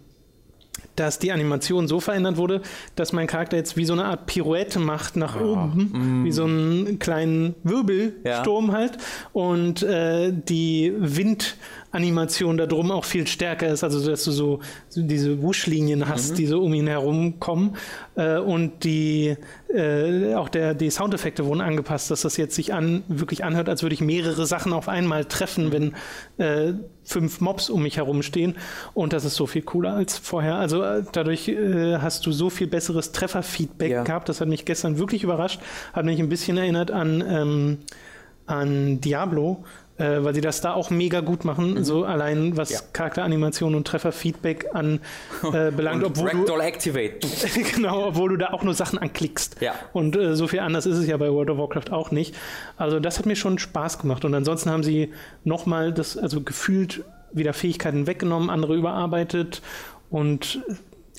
dass 0.97 1.19
die 1.19 1.33
Animation 1.33 1.89
so 1.89 2.01
verändert 2.01 2.37
wurde, 2.37 2.63
dass 2.95 3.13
mein 3.13 3.27
Charakter 3.27 3.57
jetzt 3.57 3.77
wie 3.77 3.85
so 3.85 3.95
eine 3.95 4.05
Art 4.05 4.27
Pirouette 4.27 4.79
macht 4.79 5.17
nach 5.17 5.37
ja. 5.37 5.43
oben, 5.43 6.23
mm. 6.23 6.25
wie 6.25 6.33
so 6.33 6.45
einen 6.45 6.99
kleinen 6.99 7.55
Wirbelsturm 7.65 8.69
ja. 8.69 8.73
halt 8.73 8.99
und 9.33 9.83
äh, 9.83 10.33
die 10.33 10.93
Wind 10.97 11.57
Animation 11.95 12.57
da 12.57 12.67
drum 12.67 12.91
auch 12.91 13.05
viel 13.05 13.27
stärker 13.27 13.69
ist, 13.69 13.85
also 13.85 14.05
dass 14.11 14.25
du 14.25 14.33
so, 14.33 14.61
so 14.89 15.03
diese 15.03 15.41
Wuschlinien 15.43 16.09
hast, 16.09 16.33
mhm. 16.33 16.35
die 16.37 16.47
so 16.47 16.63
um 16.63 16.75
ihn 16.75 16.89
herum 16.89 17.39
kommen 17.39 17.77
äh, 18.17 18.39
und 18.39 18.85
die 18.85 19.37
äh, 19.73 20.35
auch 20.35 20.49
der, 20.49 20.75
die 20.75 20.91
Soundeffekte 20.91 21.47
wurden 21.47 21.61
angepasst, 21.61 22.11
dass 22.11 22.23
das 22.23 22.37
jetzt 22.37 22.55
sich 22.55 22.75
an, 22.75 23.05
wirklich 23.09 23.45
anhört, 23.45 23.69
als 23.69 23.83
würde 23.83 23.95
ich 23.95 24.01
mehrere 24.01 24.47
Sachen 24.47 24.73
auf 24.73 24.89
einmal 24.89 25.25
treffen, 25.25 25.73
wenn 25.73 25.95
äh, 26.39 26.75
fünf 27.05 27.41
Mobs 27.41 27.71
um 27.71 27.83
mich 27.83 27.97
herum 27.97 28.23
stehen 28.23 28.57
und 28.95 29.13
das 29.13 29.25
ist 29.25 29.37
so 29.37 29.47
viel 29.47 29.63
cooler 29.63 29.95
als 29.95 30.19
vorher. 30.19 30.57
Also 30.57 30.83
äh, 30.83 31.05
dadurch 31.13 31.49
äh, 31.49 31.99
hast 31.99 32.27
du 32.27 32.33
so 32.33 32.51
viel 32.51 32.67
besseres 32.67 33.13
Trefferfeedback 33.13 33.91
ja. 33.91 34.03
gehabt, 34.03 34.29
das 34.29 34.41
hat 34.41 34.49
mich 34.49 34.65
gestern 34.65 34.99
wirklich 34.99 35.23
überrascht, 35.23 35.61
hat 35.93 36.05
mich 36.05 36.19
ein 36.19 36.29
bisschen 36.29 36.57
erinnert 36.57 36.91
an 36.91 37.25
ähm, 37.27 37.79
an 38.47 39.01
Diablo, 39.01 39.65
äh, 39.97 40.25
weil 40.25 40.35
sie 40.35 40.41
das 40.41 40.61
da 40.61 40.75
auch 40.75 40.91
mega 40.91 41.21
gut 41.21 41.45
machen, 41.45 41.75
mhm. 41.75 41.85
so 41.85 42.05
allein 42.05 42.57
was 42.57 42.71
ja. 42.71 42.81
Charakteranimation 42.93 43.75
und 43.75 43.87
Trefferfeedback 43.87 44.75
an 44.75 45.01
äh, 45.53 45.71
belangt, 45.71 46.03
und 46.03 46.11
obwohl 46.11 46.31
Ragdoll 46.31 46.59
du 46.59 46.65
Activate. 46.65 47.27
genau, 47.75 48.09
obwohl 48.09 48.31
du 48.31 48.37
da 48.37 48.49
auch 48.49 48.63
nur 48.63 48.75
Sachen 48.75 48.99
anklickst. 48.99 49.57
Ja. 49.61 49.75
Und 49.93 50.17
äh, 50.17 50.35
so 50.35 50.49
viel 50.49 50.61
anders 50.61 50.87
ist 50.87 50.99
es 50.99 51.07
ja 51.07 51.17
bei 51.17 51.31
World 51.31 51.51
of 51.51 51.59
Warcraft 51.59 51.93
auch 51.93 52.11
nicht. 52.11 52.35
Also 52.77 52.99
das 52.99 53.19
hat 53.19 53.27
mir 53.27 53.37
schon 53.37 53.59
Spaß 53.59 53.99
gemacht 53.99 54.25
und 54.25 54.35
ansonsten 54.35 54.71
haben 54.71 54.83
sie 54.83 55.13
nochmal 55.45 55.93
das 55.93 56.17
also 56.17 56.41
gefühlt 56.41 57.05
wieder 57.33 57.53
Fähigkeiten 57.53 58.07
weggenommen, 58.07 58.51
andere 58.51 58.75
überarbeitet 58.75 59.63
und 60.11 60.61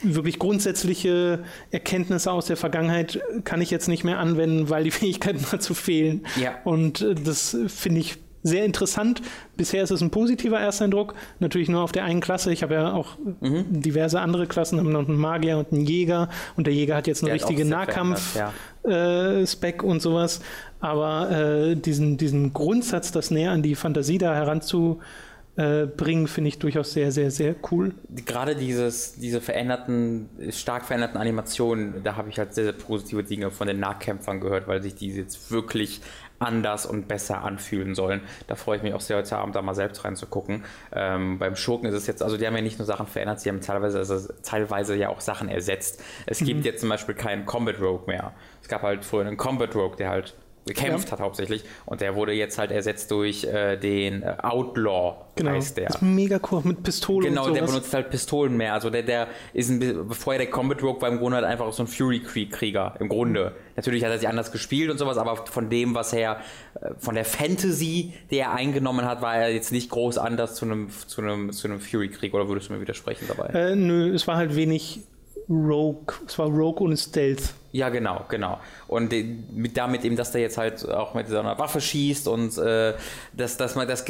wirklich 0.01 0.39
grundsätzliche 0.39 1.39
Erkenntnisse 1.71 2.31
aus 2.31 2.47
der 2.47 2.57
Vergangenheit 2.57 3.21
kann 3.45 3.61
ich 3.61 3.71
jetzt 3.71 3.87
nicht 3.87 4.03
mehr 4.03 4.19
anwenden, 4.19 4.69
weil 4.69 4.83
die 4.83 4.91
Fähigkeiten 4.91 5.45
dazu 5.49 5.73
fehlen. 5.73 6.25
Ja. 6.35 6.55
Und 6.63 7.01
äh, 7.01 7.15
das 7.15 7.57
finde 7.67 8.01
ich 8.01 8.17
sehr 8.45 8.63
interessant. 8.63 9.21
Bisher 9.57 9.83
ist 9.83 9.89
es 9.89 10.01
ein 10.01 10.11
positiver 10.11 10.59
Ersteindruck. 10.59 11.15
Natürlich 11.39 11.67
nur 11.67 11.81
auf 11.81 11.91
der 11.91 12.03
einen 12.03 12.21
Klasse. 12.21 12.53
Ich 12.53 12.61
habe 12.61 12.75
ja 12.75 12.93
auch 12.93 13.17
mhm. 13.41 13.81
diverse 13.81 14.21
andere 14.21 14.45
Klassen, 14.45 14.77
haben 14.79 14.91
noch 14.91 15.07
einen 15.07 15.17
Magier 15.17 15.57
und 15.57 15.73
einen 15.73 15.85
Jäger. 15.85 16.29
Und 16.55 16.67
der 16.67 16.73
Jäger 16.73 16.95
hat 16.95 17.07
jetzt 17.07 17.23
eine 17.23 17.31
der 17.31 17.41
richtige 17.41 17.65
Nahkampf-Spec 17.65 18.43
ja. 18.85 19.83
äh, 19.83 19.87
und 19.87 19.99
sowas. 19.99 20.41
Aber 20.79 21.31
äh, 21.31 21.75
diesen, 21.75 22.17
diesen 22.17 22.53
Grundsatz, 22.53 23.11
das 23.11 23.31
näher 23.31 23.49
an 23.49 23.63
die 23.63 23.73
Fantasie 23.73 24.19
da 24.19 24.35
heranzubringen, 24.35 26.27
finde 26.27 26.49
ich 26.49 26.59
durchaus 26.59 26.93
sehr, 26.93 27.11
sehr, 27.11 27.31
sehr 27.31 27.55
cool. 27.71 27.95
Gerade 28.27 28.55
dieses, 28.55 29.15
diese 29.15 29.41
veränderten, 29.41 30.29
stark 30.51 30.85
veränderten 30.85 31.17
Animationen, 31.17 32.03
da 32.03 32.15
habe 32.15 32.29
ich 32.29 32.37
halt 32.37 32.53
sehr, 32.53 32.65
sehr 32.65 32.73
positive 32.73 33.23
Dinge 33.23 33.49
von 33.49 33.65
den 33.67 33.79
Nahkämpfern 33.79 34.39
gehört, 34.39 34.67
weil 34.67 34.83
sich 34.83 34.93
die 34.93 35.07
jetzt 35.07 35.49
wirklich 35.49 36.01
anders 36.39 36.85
und 36.85 37.07
besser 37.07 37.43
anfühlen 37.43 37.95
sollen. 37.95 38.21
Da 38.47 38.55
freue 38.55 38.77
ich 38.77 38.83
mich 38.83 38.93
auch 38.93 39.01
sehr, 39.01 39.17
heute 39.17 39.37
Abend 39.37 39.55
da 39.55 39.61
mal 39.61 39.75
selbst 39.75 40.03
reinzugucken. 40.03 40.63
Ähm, 40.93 41.39
beim 41.39 41.55
Schurken 41.55 41.87
ist 41.87 41.95
es 41.95 42.07
jetzt, 42.07 42.21
also 42.21 42.37
die 42.37 42.45
haben 42.45 42.55
ja 42.55 42.61
nicht 42.61 42.79
nur 42.79 42.85
Sachen 42.85 43.07
verändert, 43.07 43.39
sie 43.39 43.49
haben 43.49 43.61
teilweise, 43.61 43.97
also 43.99 44.33
teilweise 44.43 44.95
ja 44.95 45.09
auch 45.09 45.21
Sachen 45.21 45.49
ersetzt. 45.49 46.03
Es 46.25 46.41
mhm. 46.41 46.45
gibt 46.45 46.65
jetzt 46.65 46.81
zum 46.81 46.89
Beispiel 46.89 47.15
keinen 47.15 47.45
Combat 47.45 47.79
Rogue 47.79 48.07
mehr. 48.07 48.33
Es 48.61 48.67
gab 48.67 48.81
halt 48.81 49.05
vorhin 49.05 49.27
einen 49.27 49.37
Combat 49.37 49.73
Rogue, 49.75 49.95
der 49.97 50.09
halt 50.09 50.35
gekämpft 50.65 51.07
ja. 51.07 51.11
hat 51.13 51.19
hauptsächlich. 51.19 51.63
Und 51.85 52.01
der 52.01 52.15
wurde 52.15 52.33
jetzt 52.33 52.57
halt 52.57 52.71
ersetzt 52.71 53.11
durch 53.11 53.43
äh, 53.43 53.77
den 53.77 54.23
äh, 54.23 54.35
Outlaw, 54.41 55.15
genau. 55.35 55.51
heißt 55.51 55.77
der. 55.77 55.87
Das 55.87 55.95
ist 55.97 56.01
mega 56.01 56.39
cool, 56.51 56.61
mit 56.63 56.83
Pistolen 56.83 57.29
Genau, 57.29 57.49
der 57.49 57.63
benutzt 57.63 57.93
halt 57.93 58.09
Pistolen 58.09 58.57
mehr. 58.57 58.73
Also 58.73 58.89
der, 58.89 59.03
der 59.03 59.27
ist 59.53 59.69
ein 59.69 60.09
vorher 60.11 60.43
der 60.43 60.49
Combat 60.49 60.81
Rogue 60.81 61.01
war 61.01 61.09
im 61.09 61.19
Grunde 61.19 61.37
halt 61.37 61.45
einfach 61.45 61.71
so 61.71 61.83
ein 61.83 61.87
Fury-Krieger, 61.87 62.95
im 62.99 63.09
Grunde. 63.09 63.53
Natürlich 63.75 64.03
hat 64.03 64.11
er 64.11 64.17
sich 64.17 64.27
anders 64.27 64.51
gespielt 64.51 64.89
und 64.89 64.97
sowas, 64.97 65.17
aber 65.17 65.45
von 65.45 65.69
dem, 65.69 65.93
was 65.93 66.13
er, 66.13 66.37
äh, 66.81 66.91
von 66.97 67.15
der 67.15 67.25
Fantasy, 67.25 68.13
die 68.31 68.37
er 68.37 68.53
eingenommen 68.53 69.05
hat, 69.05 69.21
war 69.21 69.35
er 69.35 69.53
jetzt 69.53 69.71
nicht 69.71 69.89
groß 69.89 70.17
anders 70.17 70.55
zu 70.55 70.65
einem, 70.65 70.89
zu 70.89 71.21
einem, 71.21 71.51
zu 71.51 71.67
einem 71.67 71.79
Fury-Krieg, 71.79 72.33
oder 72.33 72.47
würdest 72.47 72.69
du 72.69 72.73
mir 72.73 72.81
widersprechen 72.81 73.25
dabei? 73.27 73.47
Äh, 73.49 73.75
nö, 73.75 74.13
es 74.13 74.27
war 74.27 74.37
halt 74.37 74.55
wenig 74.55 75.01
Rogue, 75.49 76.15
es 76.25 76.39
war 76.39 76.47
Rogue 76.47 76.81
ohne 76.81 76.97
Stealth. 76.97 77.53
Ja, 77.75 77.89
genau, 77.89 78.23
genau. 78.29 78.61
Und 78.87 79.11
mit, 79.51 79.75
damit 79.75 80.05
eben, 80.05 80.15
dass 80.15 80.31
der 80.31 80.39
jetzt 80.39 80.57
halt 80.57 80.87
auch 80.89 81.13
mit 81.13 81.27
so 81.27 81.37
einer 81.37 81.59
Waffe 81.59 81.81
schießt 81.81 82.25
und 82.29 82.57
äh, 82.57 82.93
dass, 83.33 83.57
dass 83.57 83.75
man 83.75 83.85
das 83.85 84.05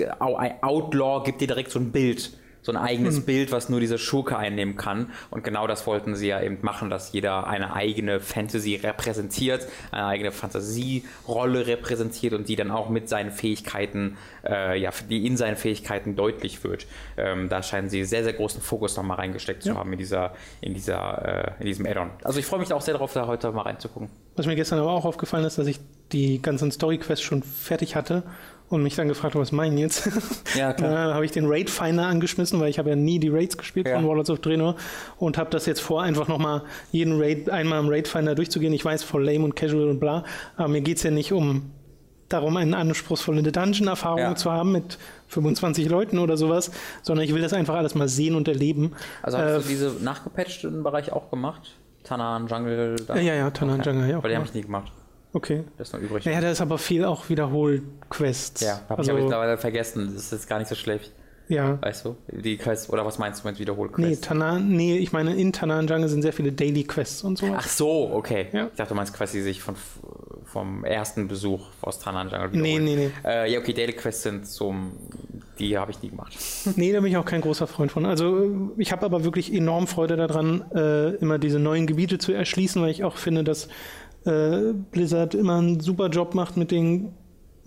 Outlaw 0.61 1.23
gibt 1.25 1.41
dir 1.41 1.47
direkt 1.47 1.71
so 1.71 1.79
ein 1.79 1.91
Bild 1.91 2.29
so 2.65 2.71
ein 2.71 2.77
eigenes 2.77 3.17
hm. 3.17 3.25
Bild, 3.25 3.51
was 3.51 3.69
nur 3.69 3.79
diese 3.79 3.99
Schurke 3.99 4.37
einnehmen 4.37 4.75
kann. 4.75 5.11
Und 5.29 5.43
genau 5.43 5.67
das 5.67 5.85
wollten 5.85 6.15
sie 6.15 6.27
ja 6.27 6.41
eben 6.41 6.57
machen, 6.61 6.89
dass 6.89 7.13
jeder 7.13 7.45
eine 7.45 7.73
eigene 7.73 8.19
Fantasy 8.19 8.75
repräsentiert, 8.75 9.67
eine 9.91 10.05
eigene 10.05 10.31
Fantasierolle 10.31 11.67
repräsentiert 11.67 12.33
und 12.33 12.49
die 12.49 12.55
dann 12.55 12.71
auch 12.71 12.89
mit 12.89 13.07
seinen 13.07 13.29
Fähigkeiten, 13.29 14.17
äh, 14.43 14.79
ja, 14.79 14.89
die 15.07 15.27
in 15.27 15.37
seinen 15.37 15.57
Fähigkeiten 15.57 16.15
deutlich 16.15 16.63
wird. 16.63 16.87
Ähm, 17.17 17.49
da 17.49 17.61
scheinen 17.61 17.89
sie 17.89 18.03
sehr, 18.03 18.23
sehr 18.23 18.33
großen 18.33 18.61
Fokus 18.61 18.97
nochmal 18.97 19.17
reingesteckt 19.17 19.63
ja. 19.63 19.73
zu 19.73 19.77
haben 19.77 19.93
in 19.93 19.99
dieser, 19.99 20.33
in 20.61 20.73
dieser, 20.73 21.57
äh, 21.59 21.59
in 21.59 21.67
diesem 21.67 21.85
Add-on. 21.85 22.09
Also 22.23 22.39
ich 22.39 22.47
freue 22.47 22.59
mich 22.59 22.73
auch 22.73 22.81
sehr 22.81 22.95
darauf, 22.95 23.13
da 23.13 23.27
heute 23.27 23.51
mal 23.51 23.61
reinzugucken. 23.61 24.09
Was 24.35 24.47
mir 24.47 24.55
gestern 24.55 24.79
aber 24.79 24.91
auch 24.91 25.05
aufgefallen 25.05 25.45
ist, 25.45 25.59
dass 25.59 25.67
ich 25.67 25.79
die 26.11 26.41
ganzen 26.41 26.71
Story-Quests 26.71 27.23
schon 27.23 27.43
fertig 27.43 27.95
hatte 27.95 28.23
und 28.69 28.81
mich 28.83 28.95
dann 28.95 29.07
gefragt, 29.07 29.35
was 29.35 29.51
meinen 29.51 29.77
jetzt? 29.77 30.09
Ja, 30.55 30.73
klar. 30.73 30.91
dann 30.91 31.13
habe 31.13 31.25
ich 31.25 31.31
den 31.31 31.45
Raid 31.47 31.69
Finder 31.69 32.05
angeschmissen, 32.05 32.59
weil 32.59 32.69
ich 32.69 32.79
habe 32.79 32.89
ja 32.89 32.95
nie 32.95 33.19
die 33.19 33.29
Raids 33.29 33.57
gespielt 33.57 33.87
ja. 33.87 33.95
von 33.95 34.07
Warlords 34.07 34.29
of 34.29 34.39
Draenor 34.39 34.75
und 35.17 35.37
habe 35.37 35.49
das 35.49 35.65
jetzt 35.65 35.81
vor, 35.81 36.01
einfach 36.01 36.27
nochmal 36.27 36.63
jeden 36.91 37.19
Raid 37.21 37.49
einmal 37.49 37.79
im 37.79 37.89
Raid 37.89 38.07
Finder 38.07 38.35
durchzugehen. 38.35 38.73
Ich 38.73 38.85
weiß, 38.85 39.03
voll 39.03 39.25
lame 39.25 39.43
und 39.43 39.55
casual 39.55 39.89
und 39.89 39.99
bla, 39.99 40.23
aber 40.55 40.69
mir 40.69 40.81
geht 40.81 40.97
es 40.97 41.03
ja 41.03 41.11
nicht 41.11 41.33
um 41.33 41.71
darum, 42.29 42.57
eine 42.57 42.75
anspruchsvolle 42.77 43.43
Dungeon-Erfahrung 43.43 44.19
ja. 44.19 44.35
zu 44.35 44.51
haben 44.51 44.71
mit 44.71 44.97
25 45.27 45.89
Leuten 45.89 46.19
oder 46.19 46.37
sowas, 46.37 46.71
sondern 47.01 47.25
ich 47.25 47.33
will 47.33 47.41
das 47.41 47.53
einfach 47.53 47.75
alles 47.75 47.95
mal 47.95 48.07
sehen 48.07 48.35
und 48.35 48.47
erleben. 48.47 48.93
Also 49.21 49.37
hast 49.37 49.51
äh, 49.51 49.61
du 49.61 49.67
diese 49.67 50.03
nachgepatchten 50.03 50.83
Bereich 50.83 51.11
auch 51.11 51.29
gemacht? 51.29 51.75
Tanan, 52.03 52.47
Jungle? 52.47 52.95
Da? 53.07 53.17
Ja, 53.17 53.35
ja, 53.35 53.49
Tanan, 53.51 53.79
okay. 53.79 53.89
Jungle, 53.89 54.09
ja. 54.09 54.23
Weil 54.23 54.29
die 54.29 54.35
habe 54.37 54.45
ich 54.45 54.53
nie 54.53 54.61
gemacht. 54.61 54.91
Okay. 55.35 55.65
Das 55.77 55.89
ist 55.89 55.93
noch 55.93 55.99
übrig. 55.99 56.23
Naja, 56.25 56.39
da 56.39 56.49
ist 56.49 56.61
aber 56.61 56.77
viel 56.77 57.03
auch 57.03 57.27
Wiederhol-Quests. 57.27 58.61
Ja, 58.61 58.79
habe 58.87 58.99
also, 58.99 59.01
ich 59.03 59.09
aber 59.11 59.19
mittlerweile 59.21 59.57
vergessen. 59.57 60.11
Das 60.13 60.23
ist 60.23 60.31
jetzt 60.31 60.47
gar 60.47 60.59
nicht 60.59 60.69
so 60.69 60.75
schlecht. 60.75 61.11
Ja. 61.49 61.77
Weißt 61.81 62.05
du? 62.05 62.15
Die 62.31 62.57
Quests, 62.57 62.89
oder 62.89 63.05
was 63.05 63.19
meinst 63.19 63.43
du 63.43 63.47
mit 63.49 63.55
Nee, 63.57 63.61
Wiederholquests? 63.61 64.25
Tanan, 64.25 64.69
nee, 64.69 64.97
ich 64.97 65.11
meine, 65.11 65.35
in 65.35 65.51
Tanan 65.51 65.87
Jungle 65.87 66.07
sind 66.07 66.21
sehr 66.21 66.33
viele 66.33 66.51
Daily 66.53 66.85
Quests 66.85 67.23
und 67.23 67.37
so. 67.37 67.47
Ach 67.55 67.67
so, 67.67 68.11
okay. 68.13 68.47
Ja. 68.53 68.67
Ich 68.67 68.77
dachte, 68.77 68.89
du 68.89 68.95
meinst 68.95 69.13
quasi 69.13 69.41
sich 69.41 69.61
von, 69.61 69.75
vom 70.45 70.83
ersten 70.85 71.27
Besuch 71.27 71.67
aus 71.81 71.99
Tanan 71.99 72.29
Jungle 72.29 72.49
Nee, 72.53 72.79
wiederholen. 72.79 72.85
nee, 72.85 72.95
nee. 72.95 73.29
Äh, 73.29 73.51
ja, 73.51 73.59
okay, 73.59 73.73
Daily 73.73 73.93
Quests 73.93 74.23
sind 74.23 74.47
so, 74.47 74.73
die 75.59 75.77
habe 75.77 75.91
ich 75.91 76.01
nie 76.01 76.09
gemacht. 76.09 76.33
Nee, 76.77 76.91
da 76.93 77.01
bin 77.01 77.11
ich 77.11 77.17
auch 77.17 77.25
kein 77.25 77.41
großer 77.41 77.67
Freund 77.67 77.91
von. 77.91 78.05
Also 78.05 78.71
ich 78.77 78.91
habe 78.91 79.05
aber 79.05 79.23
wirklich 79.23 79.53
enorm 79.53 79.85
Freude 79.85 80.15
daran, 80.15 80.63
äh, 80.73 81.09
immer 81.17 81.37
diese 81.37 81.59
neuen 81.59 81.85
Gebiete 81.85 82.17
zu 82.17 82.31
erschließen, 82.31 82.81
weil 82.81 82.89
ich 82.89 83.03
auch 83.03 83.17
finde, 83.17 83.43
dass 83.43 83.67
äh, 84.25 84.73
Blizzard 84.91 85.35
immer 85.35 85.55
einen 85.57 85.79
super 85.79 86.09
Job 86.09 86.35
macht 86.35 86.57
mit 86.57 86.71
den 86.71 87.09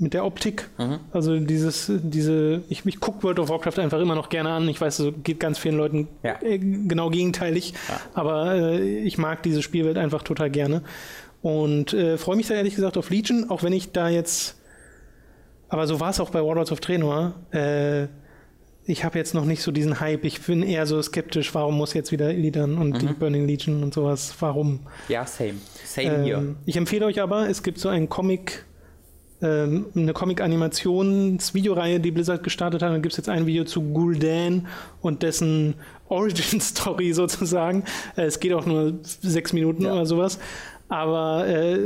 mit 0.01 0.15
der 0.15 0.25
Optik. 0.25 0.71
Mhm. 0.79 1.01
Also 1.11 1.41
dieses, 1.41 1.91
diese, 2.05 2.63
ich, 2.69 2.87
ich 2.87 3.01
gucke 3.01 3.25
World 3.25 3.41
of 3.41 3.49
Warcraft 3.49 3.81
einfach 3.81 3.99
immer 3.99 4.15
noch 4.15 4.29
gerne 4.29 4.51
an. 4.51 4.69
Ich 4.69 4.81
weiß, 4.81 5.01
es 5.01 5.13
geht 5.25 5.41
ganz 5.41 5.59
vielen 5.59 5.77
Leuten 5.77 6.07
Ja. 6.23 6.37
äh, 6.41 6.59
genau 6.59 7.11
gegenteilig, 7.11 7.75
Ja. 7.89 8.01
aber 8.15 8.55
äh, 8.55 9.01
ich 9.01 9.19
mag 9.19 9.43
diese 9.43 9.61
Spielwelt 9.61 9.99
einfach 9.99 10.23
total 10.23 10.51
gerne. 10.51 10.83
Und 11.43 11.95
äh, 11.95 12.17
freue 12.17 12.37
mich 12.37 12.47
da 12.47 12.55
ehrlich 12.55 12.77
gesagt 12.77 12.97
auf 12.97 13.11
Legion, 13.11 13.51
auch 13.51 13.65
wenn 13.65 13.73
ich 13.73 13.91
da 13.91 14.09
jetzt 14.09 14.55
aber 15.69 15.87
so 15.87 16.01
war 16.01 16.11
es 16.11 16.21
auch 16.21 16.31
bei 16.31 16.43
Warlords 16.43 16.73
of 16.73 16.81
Draenor. 16.81 17.35
Äh, 17.51 18.07
ich 18.89 19.05
habe 19.05 19.19
jetzt 19.19 19.35
noch 19.35 19.45
nicht 19.45 19.63
so 19.63 19.71
diesen 19.71 20.01
Hype. 20.01 20.25
Ich 20.25 20.41
bin 20.41 20.63
eher 20.63 20.87
so 20.87 21.01
skeptisch, 21.03 21.55
warum 21.55 21.77
muss 21.77 21.93
jetzt 21.93 22.11
wieder 22.11 22.33
Illidan 22.33 22.79
und 22.79 23.03
die 23.03 23.07
Burning 23.07 23.47
Legion 23.47 23.83
und 23.83 23.93
sowas, 23.93 24.35
warum? 24.41 24.81
Ja, 25.09 25.27
same. 25.27 25.55
Same 25.85 26.25
hier. 26.25 26.39
Ähm, 26.39 26.57
ich 26.65 26.77
empfehle 26.77 27.05
euch 27.05 27.21
aber, 27.21 27.49
es 27.51 27.63
gibt 27.63 27.79
so 27.79 27.91
einen 27.91 28.09
Comic, 28.09 28.65
ähm, 29.43 29.87
eine 29.95 30.15
Comic-Animations-Videoreihe, 30.15 32.01
die 32.01 32.11
Blizzard 32.11 32.43
gestartet 32.43 32.83
hat. 32.83 32.91
Da 32.91 32.97
gibt 32.99 33.13
es 33.13 33.19
jetzt 33.19 33.29
ein 33.29 33.45
Video 33.47 33.65
zu 33.65 33.81
Gul'dan 33.83 34.63
und 35.03 35.23
dessen 35.23 35.75
Origin-Story 36.09 37.13
sozusagen. 37.13 37.85
Äh, 38.17 38.23
es 38.23 38.41
geht 38.41 38.55
auch 38.55 38.65
nur 38.65 38.95
sechs 39.03 39.53
Minuten 39.53 39.83
Ja. 39.85 39.93
oder 39.93 40.07
sowas. 40.07 40.39
Aber 40.89 41.47
äh, 41.47 41.79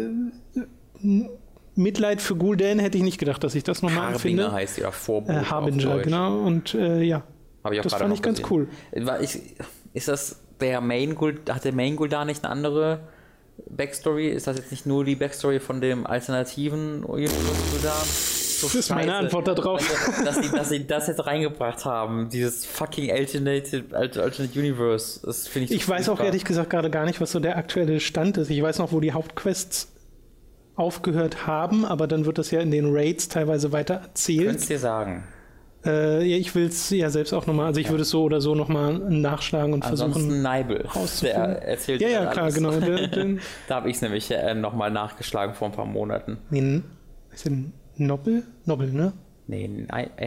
Mitleid 1.74 2.20
für 2.20 2.34
Gul'dan 2.34 2.80
hätte 2.80 2.98
ich 2.98 3.04
nicht 3.04 3.18
gedacht, 3.18 3.42
dass 3.44 3.54
ich 3.54 3.64
das 3.64 3.82
nochmal 3.82 4.12
Harbinger 4.12 4.14
empfinde. 4.44 4.52
heißt 4.52 4.78
oder 4.78 4.92
Vorbote 4.92 5.38
Äh, 5.38 5.44
Harbinger, 5.44 5.98
genau. 6.00 6.38
Und 6.40 6.74
äh, 6.74 7.02
ja, 7.02 7.22
Hab 7.64 7.72
ich 7.72 7.80
auch 7.80 7.84
das 7.84 7.94
fand 7.94 8.12
ich 8.14 8.22
ganz 8.22 8.42
gesehen. 8.42 8.68
cool. 8.92 9.04
War 9.06 9.20
ich, 9.20 9.38
ist 9.94 10.08
das 10.08 10.40
der 10.60 10.80
Main 10.80 11.14
Guld, 11.14 11.50
hat 11.52 11.64
der 11.64 11.72
Main 11.72 11.96
Gul'dan 11.96 12.26
nicht 12.26 12.44
eine 12.44 12.52
andere 12.52 13.00
Backstory? 13.70 14.28
Ist 14.28 14.46
das 14.46 14.56
jetzt 14.58 14.70
nicht 14.70 14.86
nur 14.86 15.04
die 15.04 15.16
Backstory 15.16 15.60
von 15.60 15.80
dem 15.80 16.06
alternativen 16.06 17.04
Universe 17.04 17.34
Gul'dan? 17.36 18.04
So 18.60 18.66
Das 18.68 18.74
ist 18.76 18.90
meine 18.90 19.10
scheiße. 19.10 19.18
Antwort 19.24 19.48
darauf. 19.48 20.22
Dass, 20.24 20.36
sie, 20.36 20.50
dass 20.50 20.68
sie 20.68 20.86
das 20.86 21.06
jetzt 21.08 21.26
reingebracht 21.26 21.84
haben, 21.84 22.28
dieses 22.28 22.64
fucking 22.64 23.10
Alternate, 23.10 23.84
Alt- 23.92 24.18
Alternate 24.18 24.58
Universe, 24.58 25.20
das 25.26 25.48
finde 25.48 25.66
ich 25.66 25.72
Ich 25.80 25.88
weiß 25.88 26.08
auch 26.10 26.20
ehrlich 26.20 26.44
gesagt 26.44 26.70
gerade 26.70 26.88
gar 26.90 27.04
nicht, 27.04 27.20
was 27.20 27.32
so 27.32 27.40
der 27.40 27.56
aktuelle 27.56 27.98
Stand 27.98 28.36
ist. 28.36 28.50
Ich 28.50 28.62
weiß 28.62 28.78
noch, 28.78 28.92
wo 28.92 29.00
die 29.00 29.12
Hauptquests 29.12 29.88
aufgehört 30.76 31.46
haben, 31.46 31.84
aber 31.84 32.06
dann 32.06 32.24
wird 32.26 32.38
das 32.38 32.50
ja 32.50 32.60
in 32.60 32.70
den 32.70 32.86
Raids 32.94 33.28
teilweise 33.28 33.72
weiter 33.72 33.94
erzählt. 33.94 34.46
Könnt's 34.48 34.66
dir 34.68 34.78
sagen. 34.78 35.24
Äh, 35.84 36.24
ja, 36.24 36.36
ich 36.36 36.54
will 36.54 36.66
es 36.66 36.90
ja 36.90 37.10
selbst 37.10 37.32
auch 37.32 37.46
nochmal, 37.46 37.66
also 37.66 37.80
ich 37.80 37.90
würde 37.90 38.02
es 38.02 38.10
so 38.10 38.22
oder 38.22 38.40
so 38.40 38.54
nochmal 38.54 38.98
nachschlagen 39.00 39.72
und 39.74 39.84
versuchen. 39.84 40.12
Ansonsten 40.12 40.40
Neibel, 40.42 40.86
rauszufinden. 40.86 41.42
der 41.42 41.62
erzählt 41.68 42.00
Ja, 42.00 42.08
ja, 42.08 42.26
klar, 42.26 42.44
alles. 42.44 42.54
genau. 42.54 42.70
Der, 42.78 43.08
der, 43.08 43.26
Da 43.66 43.74
habe 43.74 43.90
ich 43.90 43.96
es 43.96 44.02
nämlich 44.02 44.30
äh, 44.30 44.54
nochmal 44.54 44.90
nachgeschlagen 44.92 45.54
vor 45.54 45.68
ein 45.68 45.72
paar 45.74 45.86
Monaten. 45.86 46.38
nee, 46.50 46.82
ist 47.34 47.46
denn 47.46 47.72
Nobel? 47.96 48.44
Nobel, 48.64 48.92
ne? 48.92 49.12
Nee, 49.48 49.68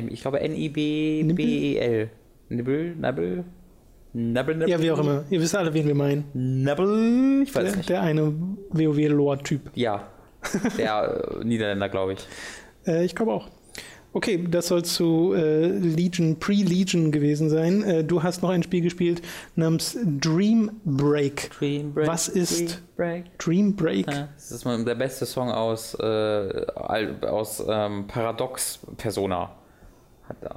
ich 0.09 0.21
glaube 0.21 0.41
N-I-B-B-E-L. 0.41 2.09
Nibbel, 2.49 2.95
Nabbel? 2.95 3.43
Nabbel, 4.13 4.55
Nabbel? 4.55 4.69
Ja, 4.69 4.81
wie 4.81 4.91
auch 4.91 4.99
immer. 4.99 5.23
Ihr 5.29 5.41
wisst 5.41 5.55
alle, 5.55 5.73
wen 5.73 5.87
wir 5.87 5.95
meinen. 5.95 6.25
Nabbel? 6.33 7.41
Ich 7.43 7.55
weiß 7.55 7.63
Der, 7.69 7.75
nicht. 7.77 7.89
der 7.89 8.01
eine 8.01 8.33
WoW-Lore-Typ. 8.71 9.71
Ja, 9.75 10.07
der 10.77 11.23
äh, 11.41 11.43
Niederländer, 11.45 11.89
glaube 11.89 12.13
ich. 12.13 12.27
Äh, 12.87 13.05
ich 13.05 13.15
glaube 13.15 13.33
auch. 13.33 13.49
Okay, 14.13 14.45
das 14.49 14.67
soll 14.67 14.85
zu 14.85 15.33
äh, 15.35 15.65
Legion, 15.67 16.39
Pre-Legion 16.39 17.11
gewesen 17.11 17.49
sein. 17.49 17.83
Äh, 17.83 18.03
du 18.05 18.23
hast 18.23 18.41
noch 18.43 18.49
ein 18.49 18.63
Spiel 18.63 18.79
gespielt 18.81 19.21
namens 19.55 19.97
Dream 20.05 20.71
Break. 20.85 21.51
Dream 21.59 21.93
Break. 21.93 22.07
Was 22.07 22.29
ist- 22.29 22.59
Dream 22.61 22.79
Break? 22.95 23.39
Dream 23.39 23.75
Break? 23.75 24.07
Ja, 24.09 24.29
das 24.35 24.51
ist 24.51 24.63
mal 24.63 24.81
der 24.85 24.95
beste 24.95 25.25
Song 25.25 25.49
aus, 25.51 25.95
äh, 25.95 26.65
aus 27.27 27.61
ähm, 27.67 28.07
Paradox 28.07 28.79
Persona. 28.95 29.51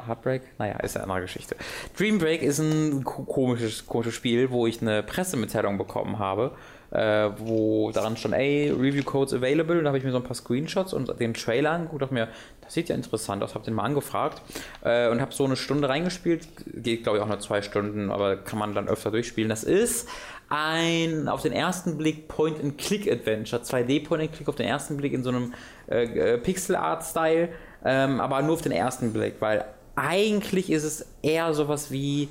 Heartbreak? 0.07 0.43
Naja, 0.59 0.79
ist 0.81 0.97
eine 0.97 1.05
andere 1.05 1.23
Geschichte. 1.23 1.55
Dream 1.99 2.19
Break 2.19 2.43
ist 2.43 2.59
ein 2.59 3.05
ko- 3.05 3.25
komisches, 3.25 3.87
komisches 3.87 4.15
Spiel, 4.15 4.51
wo 4.51 4.67
ich 4.67 4.81
eine 4.81 5.03
Pressemitteilung 5.03 5.77
bekommen 5.77 6.19
habe, 6.19 6.53
äh, 6.91 7.31
wo 7.39 7.91
daran 7.93 8.17
stand, 8.17 8.35
ey, 8.35 8.71
Review 8.71 9.03
Codes 9.03 9.35
available. 9.35 9.79
Und 9.79 9.85
da 9.85 9.89
habe 9.89 9.99
ich 9.99 10.05
mir 10.05 10.13
so 10.13 10.19
ein 10.19 10.25
paar 10.25 10.35
Screenshots 10.35 10.93
und 10.93 11.21
den 11.21 11.35
Trailer 11.35 11.73
angeguckt, 11.73 12.03
dachte 12.03 12.15
mir, 12.15 12.29
das 12.63 12.75
sieht 12.75 12.89
ja 12.89 12.95
interessant 12.95 13.43
aus, 13.43 13.55
habe 13.55 13.65
den 13.65 13.75
mal 13.75 13.85
angefragt 13.85 14.43
äh, 14.83 15.09
und 15.09 15.21
habe 15.21 15.35
so 15.35 15.45
eine 15.45 15.57
Stunde 15.57 15.89
reingespielt. 15.89 16.49
Geht, 16.67 17.03
glaube 17.03 17.19
ich, 17.19 17.25
auch 17.25 17.29
nur 17.29 17.41
zwei 17.41 17.63
Stunden, 17.63 18.11
aber 18.11 18.37
kann 18.37 18.59
man 18.59 18.75
dann 18.75 18.89
öfter 18.89 19.11
durchspielen. 19.11 19.49
Das 19.49 19.65
ist 19.65 20.09
ein 20.49 21.29
auf 21.29 21.43
den 21.43 21.53
ersten 21.53 21.99
Blick 21.99 22.29
Point-and-Click-Adventure, 22.29 23.63
2D-Point-and-Click 23.63 24.49
auf 24.49 24.55
den 24.55 24.67
ersten 24.67 24.97
Blick 24.97 25.13
in 25.13 25.23
so 25.23 25.31
einem 25.31 25.55
äh, 25.91 26.05
äh, 26.05 26.39
Pixel-Art-Style, 26.39 27.51
ähm, 27.85 28.21
aber 28.21 28.41
nur 28.43 28.55
auf 28.55 28.63
den 28.63 28.73
ersten 28.73 29.13
Blick, 29.13 29.37
weil 29.41 29.65
eigentlich 29.95 30.71
ist 30.71 30.85
es 30.85 31.07
eher 31.23 31.53
sowas 31.53 31.91
wie 31.91 32.29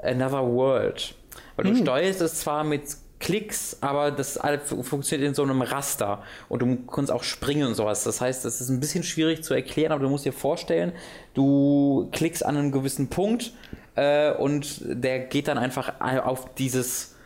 Another 0.00 0.46
World. 0.46 1.14
Weil 1.56 1.66
du 1.66 1.76
steuerst 1.76 2.20
es 2.20 2.40
zwar 2.40 2.64
mit 2.64 2.82
Klicks, 3.18 3.78
aber 3.80 4.10
das 4.10 4.38
funktioniert 4.82 5.28
in 5.28 5.34
so 5.34 5.42
einem 5.42 5.62
Raster 5.62 6.22
und 6.48 6.60
du 6.60 6.76
kannst 6.86 7.10
auch 7.10 7.22
springen 7.22 7.66
und 7.66 7.74
sowas. 7.74 8.04
Das 8.04 8.20
heißt, 8.20 8.44
das 8.44 8.60
ist 8.60 8.68
ein 8.68 8.78
bisschen 8.78 9.02
schwierig 9.02 9.42
zu 9.42 9.54
erklären, 9.54 9.92
aber 9.92 10.02
du 10.02 10.10
musst 10.10 10.26
dir 10.26 10.34
vorstellen, 10.34 10.92
du 11.32 12.08
klickst 12.12 12.44
an 12.44 12.56
einen 12.56 12.72
gewissen 12.72 13.08
Punkt 13.08 13.52
äh, 13.94 14.32
und 14.32 14.82
der 14.84 15.20
geht 15.20 15.48
dann 15.48 15.56
einfach 15.56 15.94
auf 16.00 16.54
dieses 16.54 17.16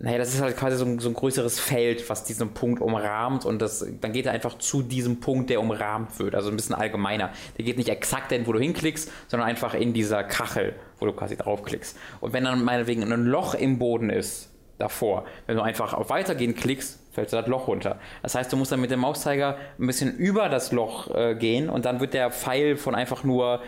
naja, 0.00 0.18
das 0.18 0.32
ist 0.32 0.40
halt 0.40 0.56
quasi 0.56 0.76
so 0.76 0.84
ein, 0.84 1.00
so 1.00 1.08
ein 1.08 1.14
größeres 1.14 1.58
Feld, 1.58 2.08
was 2.08 2.22
diesen 2.22 2.54
Punkt 2.54 2.80
umrahmt 2.80 3.44
und 3.44 3.60
das, 3.60 3.84
dann 4.00 4.12
geht 4.12 4.26
er 4.26 4.32
einfach 4.32 4.58
zu 4.58 4.82
diesem 4.82 5.18
Punkt, 5.18 5.50
der 5.50 5.60
umrahmt 5.60 6.18
wird. 6.20 6.36
Also 6.36 6.50
ein 6.50 6.56
bisschen 6.56 6.76
allgemeiner. 6.76 7.30
Der 7.56 7.64
geht 7.64 7.78
nicht 7.78 7.88
exakt 7.88 8.30
dahin, 8.30 8.46
wo 8.46 8.52
du 8.52 8.60
hinklickst, 8.60 9.10
sondern 9.26 9.48
einfach 9.48 9.74
in 9.74 9.92
dieser 9.92 10.22
Kachel, 10.22 10.76
wo 11.00 11.06
du 11.06 11.12
quasi 11.12 11.36
draufklickst. 11.36 11.96
Und 12.20 12.32
wenn 12.32 12.44
dann 12.44 12.62
meinetwegen 12.62 13.12
ein 13.12 13.24
Loch 13.24 13.54
im 13.54 13.80
Boden 13.80 14.10
ist, 14.10 14.50
davor, 14.78 15.24
wenn 15.46 15.56
du 15.56 15.62
einfach 15.62 15.94
auf 15.94 16.10
Weitergehen 16.10 16.54
klickst, 16.54 17.00
fällt 17.12 17.32
das 17.32 17.46
Loch 17.48 17.66
runter. 17.66 17.98
Das 18.22 18.34
heißt, 18.34 18.52
du 18.52 18.56
musst 18.56 18.70
dann 18.70 18.80
mit 18.80 18.90
dem 18.90 19.00
Mauszeiger 19.00 19.56
ein 19.78 19.86
bisschen 19.86 20.16
über 20.16 20.48
das 20.48 20.72
Loch 20.72 21.14
äh, 21.14 21.34
gehen 21.34 21.68
und 21.68 21.84
dann 21.84 22.00
wird 22.00 22.14
der 22.14 22.30
Pfeil 22.30 22.76
von 22.76 22.94
einfach 22.94 23.24
nur 23.24 23.60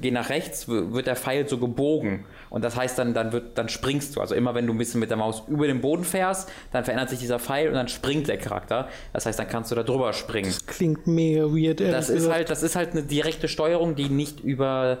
geh 0.00 0.10
nach 0.10 0.30
rechts, 0.30 0.68
wird 0.68 1.06
der 1.06 1.16
Pfeil 1.16 1.48
so 1.48 1.58
gebogen. 1.58 2.24
Und 2.50 2.64
das 2.64 2.76
heißt 2.76 2.98
dann, 2.98 3.14
dann 3.14 3.32
wird, 3.32 3.58
dann 3.58 3.68
springst 3.68 4.16
du. 4.16 4.20
Also 4.20 4.34
immer 4.34 4.54
wenn 4.54 4.66
du 4.66 4.72
ein 4.72 4.78
bisschen 4.78 5.00
mit 5.00 5.10
der 5.10 5.16
Maus 5.16 5.42
über 5.48 5.66
den 5.66 5.80
Boden 5.80 6.04
fährst, 6.04 6.50
dann 6.72 6.84
verändert 6.84 7.10
sich 7.10 7.18
dieser 7.18 7.38
Pfeil 7.38 7.68
und 7.68 7.74
dann 7.74 7.88
springt 7.88 8.28
der 8.28 8.38
Charakter. 8.38 8.88
Das 9.12 9.26
heißt, 9.26 9.38
dann 9.38 9.48
kannst 9.48 9.70
du 9.70 9.74
da 9.74 9.82
drüber 9.82 10.12
springen. 10.12 10.52
Klingt 10.66 11.06
mega 11.06 11.44
weird. 11.44 11.80
Das 11.80 12.08
ist 12.08 12.30
halt, 12.30 12.50
das 12.50 12.62
ist 12.62 12.76
halt 12.76 12.92
eine 12.92 13.02
direkte 13.02 13.48
Steuerung, 13.48 13.94
die 13.94 14.08
nicht 14.08 14.40
über 14.40 14.98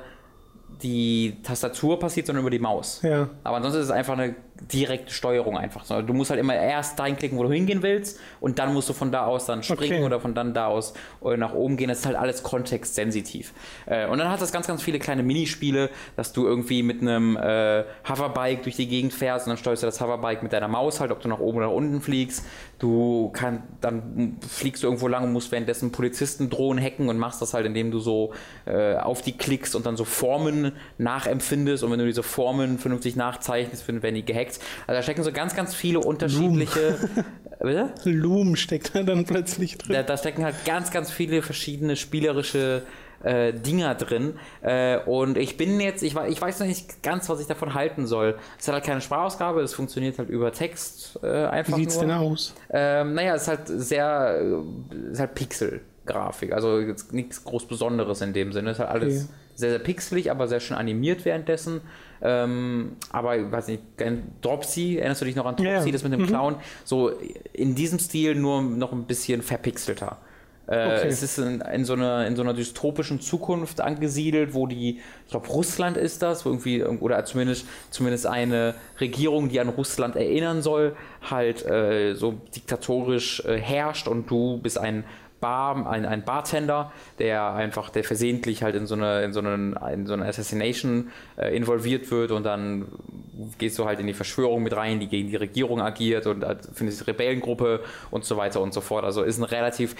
die 0.82 1.36
Tastatur 1.42 1.98
passiert, 1.98 2.26
sondern 2.26 2.42
über 2.42 2.50
die 2.50 2.58
Maus. 2.58 3.00
Ja. 3.02 3.30
Aber 3.44 3.56
ansonsten 3.56 3.80
ist 3.80 3.86
es 3.86 3.92
einfach 3.92 4.14
eine 4.14 4.34
direkte 4.60 5.12
Steuerung 5.12 5.58
einfach. 5.58 5.84
Du 6.02 6.12
musst 6.14 6.30
halt 6.30 6.38
immer 6.40 6.54
erst 6.54 6.98
dahin 6.98 7.16
klicken, 7.16 7.36
wo 7.36 7.42
du 7.42 7.50
hingehen 7.52 7.82
willst 7.82 8.20
und 8.40 8.58
dann 8.58 8.72
musst 8.72 8.88
du 8.88 8.92
von 8.92 9.10
da 9.10 9.26
aus 9.26 9.46
dann 9.46 9.62
springen 9.62 9.94
Okay. 9.94 10.04
oder 10.04 10.20
von 10.20 10.34
dann 10.34 10.54
da 10.54 10.66
aus 10.66 10.94
äh, 11.24 11.36
nach 11.36 11.54
oben 11.54 11.76
gehen. 11.76 11.88
Das 11.88 11.98
ist 11.98 12.06
halt 12.06 12.16
alles 12.16 12.42
kontextsensitiv. 12.42 13.52
Äh, 13.86 14.06
Und 14.06 14.18
dann 14.18 14.28
hat 14.30 14.40
das 14.40 14.52
ganz, 14.52 14.66
ganz 14.66 14.82
viele 14.82 14.98
kleine 15.00 15.22
Minispiele, 15.24 15.90
dass 16.16 16.32
du 16.32 16.46
irgendwie 16.46 16.82
mit 16.84 17.02
einem 17.02 17.36
äh, 17.36 17.84
Hoverbike 18.08 18.62
durch 18.62 18.76
die 18.76 18.86
Gegend 18.86 19.12
fährst 19.12 19.46
und 19.46 19.50
dann 19.50 19.58
steuerst 19.58 19.82
du 19.82 19.86
das 19.86 20.00
Hoverbike 20.00 20.42
mit 20.44 20.52
deiner 20.52 20.68
Maus 20.68 21.00
halt, 21.00 21.10
ob 21.10 21.20
du 21.20 21.28
nach 21.28 21.40
oben 21.40 21.58
oder 21.58 21.66
nach 21.66 21.72
unten 21.74 22.00
fliegst. 22.00 22.44
Du 22.78 23.30
kannst, 23.32 23.62
dann 23.80 24.36
fliegst 24.46 24.82
du 24.82 24.86
irgendwo 24.86 25.08
lang 25.08 25.24
und 25.24 25.32
musst 25.32 25.50
währenddessen 25.52 25.90
Polizisten 25.90 26.48
drohen 26.50 26.80
hacken 26.80 27.08
und 27.08 27.18
machst 27.18 27.42
das 27.42 27.54
halt, 27.54 27.66
indem 27.66 27.90
du 27.90 27.98
so 27.98 28.32
äh, 28.66 28.94
auf 28.96 29.22
die 29.22 29.36
klickst 29.36 29.74
und 29.74 29.84
dann 29.86 29.96
so 29.96 30.04
Formen 30.04 30.72
nachempfindest 30.98 31.82
und 31.82 31.90
wenn 31.90 31.98
du 31.98 32.06
diese 32.06 32.22
Formen 32.22 32.78
vernünftig 32.78 33.16
nachzeichnest, 33.16 33.86
werden 33.88 34.14
die 34.14 34.24
gehackt. 34.24 34.43
Also 34.86 34.98
da 34.98 35.02
stecken 35.02 35.22
so 35.22 35.32
ganz, 35.32 35.54
ganz 35.54 35.74
viele 35.74 36.00
unterschiedliche. 36.00 36.98
Bitte? 37.60 37.92
Loom 38.04 38.56
steckt 38.56 38.94
da 38.94 39.02
dann 39.02 39.24
plötzlich 39.24 39.78
drin. 39.78 39.94
Da, 39.94 40.02
da 40.02 40.16
stecken 40.16 40.44
halt 40.44 40.64
ganz, 40.66 40.90
ganz 40.90 41.10
viele 41.10 41.40
verschiedene 41.40 41.96
spielerische 41.96 42.82
äh, 43.22 43.52
Dinger 43.54 43.94
drin. 43.94 44.34
Äh, 44.62 44.98
und 44.98 45.38
ich 45.38 45.56
bin 45.56 45.80
jetzt, 45.80 46.02
ich, 46.02 46.14
ich 46.14 46.40
weiß 46.42 46.60
noch 46.60 46.66
nicht 46.66 47.02
ganz, 47.02 47.28
was 47.28 47.40
ich 47.40 47.46
davon 47.46 47.74
halten 47.74 48.06
soll. 48.06 48.36
Es 48.58 48.68
hat 48.68 48.74
halt 48.74 48.84
keine 48.84 49.00
Sprachausgabe, 49.00 49.62
es 49.62 49.72
funktioniert 49.74 50.18
halt 50.18 50.28
über 50.28 50.52
Text 50.52 51.18
äh, 51.22 51.46
einfach. 51.46 51.76
Wie 51.76 51.82
sieht's 51.82 51.96
nur. 51.96 52.06
denn 52.06 52.16
aus? 52.16 52.54
Ähm, 52.70 53.14
naja, 53.14 53.34
es 53.34 53.42
ist 53.42 53.48
halt 53.48 53.60
sehr, 53.66 54.40
äh, 54.42 55.10
ist 55.12 55.20
halt 55.20 55.34
Pixel-Grafik, 55.34 56.52
also 56.52 56.80
jetzt 56.80 57.12
nichts 57.12 57.44
groß 57.44 57.66
Besonderes 57.66 58.20
in 58.20 58.32
dem 58.34 58.52
Sinne. 58.52 58.70
Es 58.70 58.76
ist 58.78 58.80
halt 58.80 58.90
alles 58.90 59.24
Okay. 59.24 59.34
sehr, 59.54 59.70
sehr 59.70 59.78
pixelig, 59.78 60.30
aber 60.30 60.46
sehr 60.48 60.60
schön 60.60 60.76
animiert 60.76 61.24
währenddessen. 61.24 61.80
Ähm, 62.24 62.96
aber, 63.12 63.52
weiß 63.52 63.68
nicht, 63.68 63.82
Dropsy, 64.40 64.96
erinnerst 64.96 65.20
du 65.20 65.26
dich 65.26 65.36
noch 65.36 65.44
an 65.44 65.56
Dropsy, 65.56 65.88
ja. 65.88 65.92
das 65.92 66.02
mit 66.02 66.12
dem 66.14 66.26
Clown? 66.26 66.56
So 66.84 67.10
in 67.52 67.74
diesem 67.74 67.98
Stil 67.98 68.34
nur 68.34 68.62
noch 68.62 68.92
ein 68.92 69.04
bisschen 69.04 69.42
verpixelter. 69.42 70.16
Äh, 70.66 70.94
Okay. 70.96 71.08
Es 71.08 71.22
ist 71.22 71.38
in, 71.38 71.60
in, 71.60 71.84
so 71.84 71.92
einer, 71.92 72.26
in 72.26 72.36
so 72.36 72.42
einer 72.42 72.54
dystopischen 72.54 73.20
Zukunft 73.20 73.82
angesiedelt, 73.82 74.54
wo 74.54 74.66
die, 74.66 75.00
ich 75.24 75.30
glaube, 75.30 75.48
Russland 75.48 75.98
ist 75.98 76.22
das, 76.22 76.46
wo 76.46 76.50
irgendwie, 76.50 76.82
oder 76.82 77.22
zumindest, 77.26 77.66
zumindest 77.90 78.26
eine 78.26 78.74
Regierung, 78.98 79.50
die 79.50 79.60
an 79.60 79.68
Russland 79.68 80.16
erinnern 80.16 80.62
soll, 80.62 80.96
halt 81.30 81.66
äh, 81.66 82.14
so 82.14 82.40
diktatorisch 82.56 83.44
äh, 83.44 83.58
herrscht 83.58 84.08
und 84.08 84.30
du 84.30 84.58
bist 84.58 84.78
ein 84.78 85.04
Bar, 85.44 85.86
ein, 85.86 86.06
ein 86.06 86.24
Bartender, 86.24 86.90
der 87.18 87.52
einfach, 87.52 87.90
der 87.90 88.02
versehentlich 88.02 88.62
halt 88.62 88.74
in 88.76 88.86
so 88.86 88.94
eine, 88.94 89.22
in 89.24 89.34
so 89.34 89.40
einen, 89.40 89.76
in 89.92 90.06
so 90.06 90.14
eine 90.14 90.24
Assassination 90.24 91.10
äh, 91.36 91.54
involviert 91.54 92.10
wird 92.10 92.30
und 92.30 92.44
dann 92.44 92.86
gehst 93.58 93.78
du 93.78 93.84
halt 93.84 94.00
in 94.00 94.06
die 94.06 94.14
Verschwörung 94.14 94.62
mit 94.62 94.74
rein, 94.74 95.00
die 95.00 95.06
gegen 95.06 95.28
die 95.28 95.36
Regierung 95.36 95.82
agiert 95.82 96.26
und 96.26 96.42
äh, 96.42 96.56
findest 96.72 97.02
die 97.02 97.04
Rebellengruppe 97.10 97.80
und 98.10 98.24
so 98.24 98.38
weiter 98.38 98.62
und 98.62 98.72
so 98.72 98.80
fort. 98.80 99.04
Also 99.04 99.22
ist 99.22 99.36
ein 99.36 99.44
relativ 99.44 99.96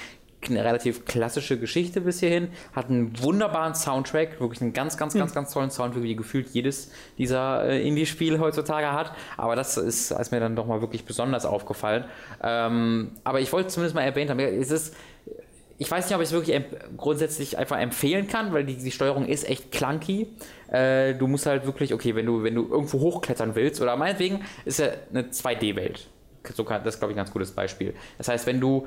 relativ 0.51 1.05
klassische 1.05 1.59
Geschichte 1.59 2.01
bis 2.01 2.21
hierhin, 2.21 2.49
hat 2.73 2.91
einen 2.91 3.21
wunderbaren 3.23 3.75
Soundtrack, 3.75 4.41
wirklich 4.41 4.63
einen 4.63 4.73
ganz, 4.73 4.97
ganz, 4.97 5.15
ganz, 5.15 5.35
ganz 5.35 5.53
tollen 5.53 5.71
Soundtrack, 5.71 6.03
wie 6.03 6.17
gefühlt 6.17 6.49
jedes 6.51 6.91
dieser 7.19 7.65
äh, 7.65 7.87
Indie-Spiele 7.87 8.39
heutzutage 8.39 8.93
hat. 8.93 9.13
Aber 9.37 9.57
das 9.57 9.77
ist, 9.77 10.11
ist 10.11 10.33
mir 10.33 10.41
dann 10.41 10.57
doch 10.57 10.67
mal 10.67 10.81
wirklich 10.81 11.05
besonders 11.05 11.47
aufgefallen. 11.47 12.05
Ähm, 12.43 13.13
aber 13.25 13.41
ich 13.41 13.53
wollte 13.53 13.69
zumindest 13.69 13.95
mal 13.95 14.03
erwähnt 14.03 14.31
haben, 14.31 14.39
es 14.39 14.71
ist 14.71 14.95
ich 15.79 15.91
weiß 15.91 16.07
nicht, 16.07 16.15
ob 16.15 16.23
ich 16.23 16.29
es 16.29 16.33
wirklich 16.33 16.61
grundsätzlich 16.97 17.59
einfach 17.59 17.79
empfehlen 17.79 18.29
kann, 18.29 18.53
weil 18.53 18.65
die, 18.65 18.77
die 18.77 18.91
Steuerung 18.91 19.27
ist 19.27 19.49
echt 19.49 19.73
clunky. 19.73 20.29
Äh, 20.71 21.15
du 21.15 21.27
musst 21.27 21.47
halt 21.47 21.67
wirklich, 21.67 21.93
okay, 21.93 22.15
wenn 22.15 22.27
du, 22.27 22.43
wenn 22.43 22.55
du 22.55 22.69
irgendwo 22.69 23.01
hochklettern 23.01 23.55
willst, 23.55 23.81
oder 23.81 23.97
meinetwegen 23.97 24.45
ist 24.65 24.79
ja 24.79 24.89
eine 25.11 25.25
2D-Welt. 25.25 26.09
So 26.55 26.65
kann, 26.65 26.85
das 26.85 26.95
ist, 26.95 27.01
glaube 27.01 27.13
ich, 27.13 27.17
ein 27.17 27.25
ganz 27.25 27.33
gutes 27.33 27.53
Beispiel. 27.53 27.95
Das 28.19 28.29
heißt, 28.29 28.47
wenn 28.47 28.61
du 28.61 28.87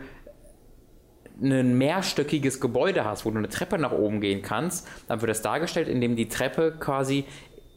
ein 1.42 1.78
mehrstöckiges 1.78 2.60
Gebäude 2.60 3.06
hast, 3.06 3.26
wo 3.26 3.32
du 3.32 3.38
eine 3.38 3.50
Treppe 3.50 3.78
nach 3.78 3.92
oben 3.92 4.22
gehen 4.22 4.42
kannst, 4.42 4.88
dann 5.08 5.22
wird 5.22 5.30
das 5.30 5.42
dargestellt, 5.42 5.88
indem 5.88 6.16
die 6.16 6.28
Treppe 6.28 6.74
quasi 6.80 7.26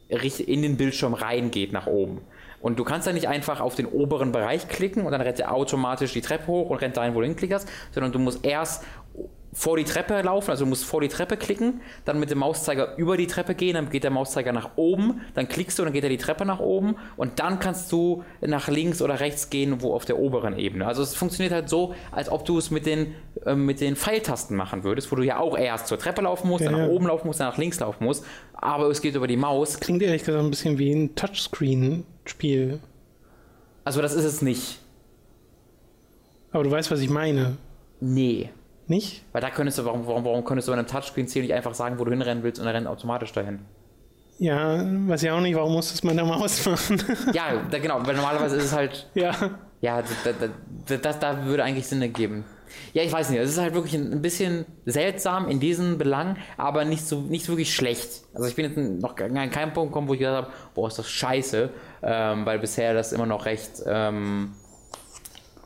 in 0.09 0.63
den 0.63 0.77
Bildschirm 0.77 1.15
reingeht 1.15 1.73
nach 1.73 1.87
oben. 1.87 2.21
Und 2.61 2.79
du 2.79 2.85
kannst 2.85 3.07
da 3.07 3.13
nicht 3.13 3.29
einfach 3.29 3.61
auf 3.61 3.75
den 3.75 3.87
oberen 3.87 4.33
Bereich 4.33 4.69
klicken 4.69 5.07
und 5.07 5.13
dann 5.13 5.23
rennt 5.23 5.41
er 5.41 5.55
automatisch 5.55 6.13
die 6.13 6.21
Treppe 6.21 6.47
hoch 6.49 6.69
und 6.69 6.79
rennt 6.79 6.97
dahin, 6.97 7.15
wo 7.15 7.21
du 7.21 7.27
hinklickerst, 7.27 7.67
sondern 7.93 8.13
du 8.13 8.19
musst 8.19 8.45
erst 8.45 8.85
vor 9.53 9.77
die 9.77 9.85
Treppe 9.85 10.21
laufen, 10.23 10.51
also 10.51 10.65
du 10.65 10.69
musst 10.69 10.85
vor 10.85 11.01
die 11.01 11.09
Treppe 11.09 11.37
klicken, 11.37 11.81
dann 12.05 12.21
mit 12.21 12.31
dem 12.31 12.39
Mauszeiger 12.39 12.97
über 12.97 13.17
die 13.17 13.27
Treppe 13.27 13.55
gehen, 13.55 13.75
dann 13.75 13.91
geht 13.91 14.05
der 14.05 14.13
Mauszeiger 14.13 14.53
nach 14.53 14.71
oben, 14.77 15.23
dann 15.35 15.49
klickst 15.49 15.79
du 15.79 15.83
und 15.83 15.87
dann 15.87 15.93
geht 15.93 16.05
er 16.05 16.11
die 16.11 16.19
Treppe 16.19 16.45
nach 16.45 16.61
oben 16.61 16.95
und 17.17 17.41
dann 17.41 17.59
kannst 17.59 17.91
du 17.91 18.23
nach 18.41 18.69
links 18.69 19.03
oder 19.03 19.19
rechts 19.19 19.51
gehen, 19.51 19.83
wo 19.83 19.93
auf 19.93 20.05
der 20.05 20.19
oberen 20.19 20.57
Ebene. 20.57 20.87
Also 20.87 21.03
es 21.03 21.17
funktioniert 21.17 21.53
halt 21.53 21.69
so, 21.69 21.95
als 22.13 22.29
ob 22.29 22.45
du 22.45 22.59
es 22.59 22.71
mit 22.71 22.87
den, 22.87 23.15
äh, 23.45 23.57
mit 23.57 23.81
den 23.81 23.97
Pfeiltasten 23.97 24.57
machen 24.57 24.85
würdest, 24.85 25.11
wo 25.11 25.17
du 25.17 25.23
ja 25.23 25.39
auch 25.39 25.59
erst 25.59 25.89
zur 25.89 25.99
Treppe 25.99 26.23
laufen 26.23 26.49
musst, 26.49 26.65
Ja, 26.65 26.71
dann 26.71 26.81
nach 26.81 26.87
ja. 26.87 26.93
oben 26.93 27.09
laufen 27.09 27.27
musst, 27.27 27.41
dann 27.41 27.49
nach 27.49 27.59
links 27.59 27.81
laufen 27.81 28.05
musst, 28.05 28.25
aber 28.55 28.89
es 28.89 29.03
geht 29.03 29.17
über 29.17 29.27
die 29.27 29.37
Maus. 29.37 29.81
Klingt 29.81 30.03
ehrlich 30.03 30.23
gesagt 30.23 30.39
ein 30.45 30.51
bisschen 30.51 30.79
wie 30.79 30.93
ein 30.93 31.17
Touchscreen-Spiel. 31.17 32.79
Also 33.83 34.01
das 34.01 34.15
ist 34.15 34.25
es 34.25 34.43
nicht. 34.43 34.79
Aber 36.53 36.63
du 36.63 36.71
weißt, 36.71 36.91
was 36.91 37.01
ich 37.01 37.11
meine. 37.11 37.57
Nee. 38.01 38.51
Nicht? 38.91 39.23
Weil 39.31 39.41
da 39.41 39.51
könntest 39.51 39.79
du, 39.79 39.85
warum, 39.85 40.05
warum, 40.05 40.25
warum 40.25 40.45
könntest 40.45 40.67
du 40.67 40.73
bei 40.73 40.79
einem 40.79 40.89
Touchscreen-Ziel 40.89 41.43
nicht 41.43 41.55
einfach 41.55 41.75
sagen, 41.75 42.01
wo 42.01 42.05
du 42.05 42.11
hinrennen 42.11 42.43
willst 42.43 42.61
und 42.61 42.67
er 42.67 42.75
rennt 42.75 42.89
automatisch 42.89 43.31
dahin? 43.31 43.61
Ja, 44.41 44.85
weiß 44.85 45.23
ich 45.23 45.31
auch 45.31 45.41
nicht, 45.41 45.55
warum 45.55 45.75
muss 45.75 45.93
das 45.93 46.03
mit 46.03 46.17
der 46.17 46.25
Maus 46.25 46.67
machen? 46.67 47.01
Ja, 47.33 47.53
da, 47.71 47.79
genau, 47.79 48.05
weil 48.05 48.17
normalerweise 48.17 48.57
ist 48.57 48.65
es 48.65 48.73
halt, 48.73 49.09
ja. 49.15 49.31
ja, 49.81 50.03
da, 50.03 50.33
da, 50.33 50.49
da, 50.89 50.97
das, 50.97 51.21
da 51.21 51.45
würde 51.45 51.63
eigentlich 51.63 51.87
Sinn 51.87 52.03
ergeben. 52.03 52.45
Ja, 52.93 53.05
ich 53.05 53.13
weiß 53.13 53.31
nicht, 53.31 53.39
es 53.39 53.51
ist 53.51 53.59
halt 53.59 53.75
wirklich 53.75 53.95
ein, 53.95 54.23
bisschen 54.23 54.67
seltsam 54.87 55.49
in 55.49 55.61
diesen 55.61 55.97
Belangen, 55.97 56.37
aber 56.57 56.85
nicht 56.85 57.07
so 57.07 57.21
nicht 57.21 57.49
wirklich 57.49 57.73
schlecht. 57.73 58.25
Also 58.35 58.49
ich 58.49 58.57
bin 58.57 58.65
jetzt 58.65 58.77
noch 58.77 59.17
an 59.17 59.51
keinem 59.53 59.73
Punkt 59.73 59.93
gekommen, 59.93 60.09
wo 60.09 60.15
ich 60.15 60.19
gesagt 60.19 60.47
habe, 60.47 60.53
boah, 60.75 60.89
ist 60.89 60.99
das 60.99 61.09
scheiße, 61.09 61.71
ähm, 62.03 62.45
weil 62.45 62.59
bisher 62.59 62.93
das 62.93 63.13
immer 63.13 63.27
noch 63.27 63.47
recht, 63.47 63.71
ähm, 63.87 64.51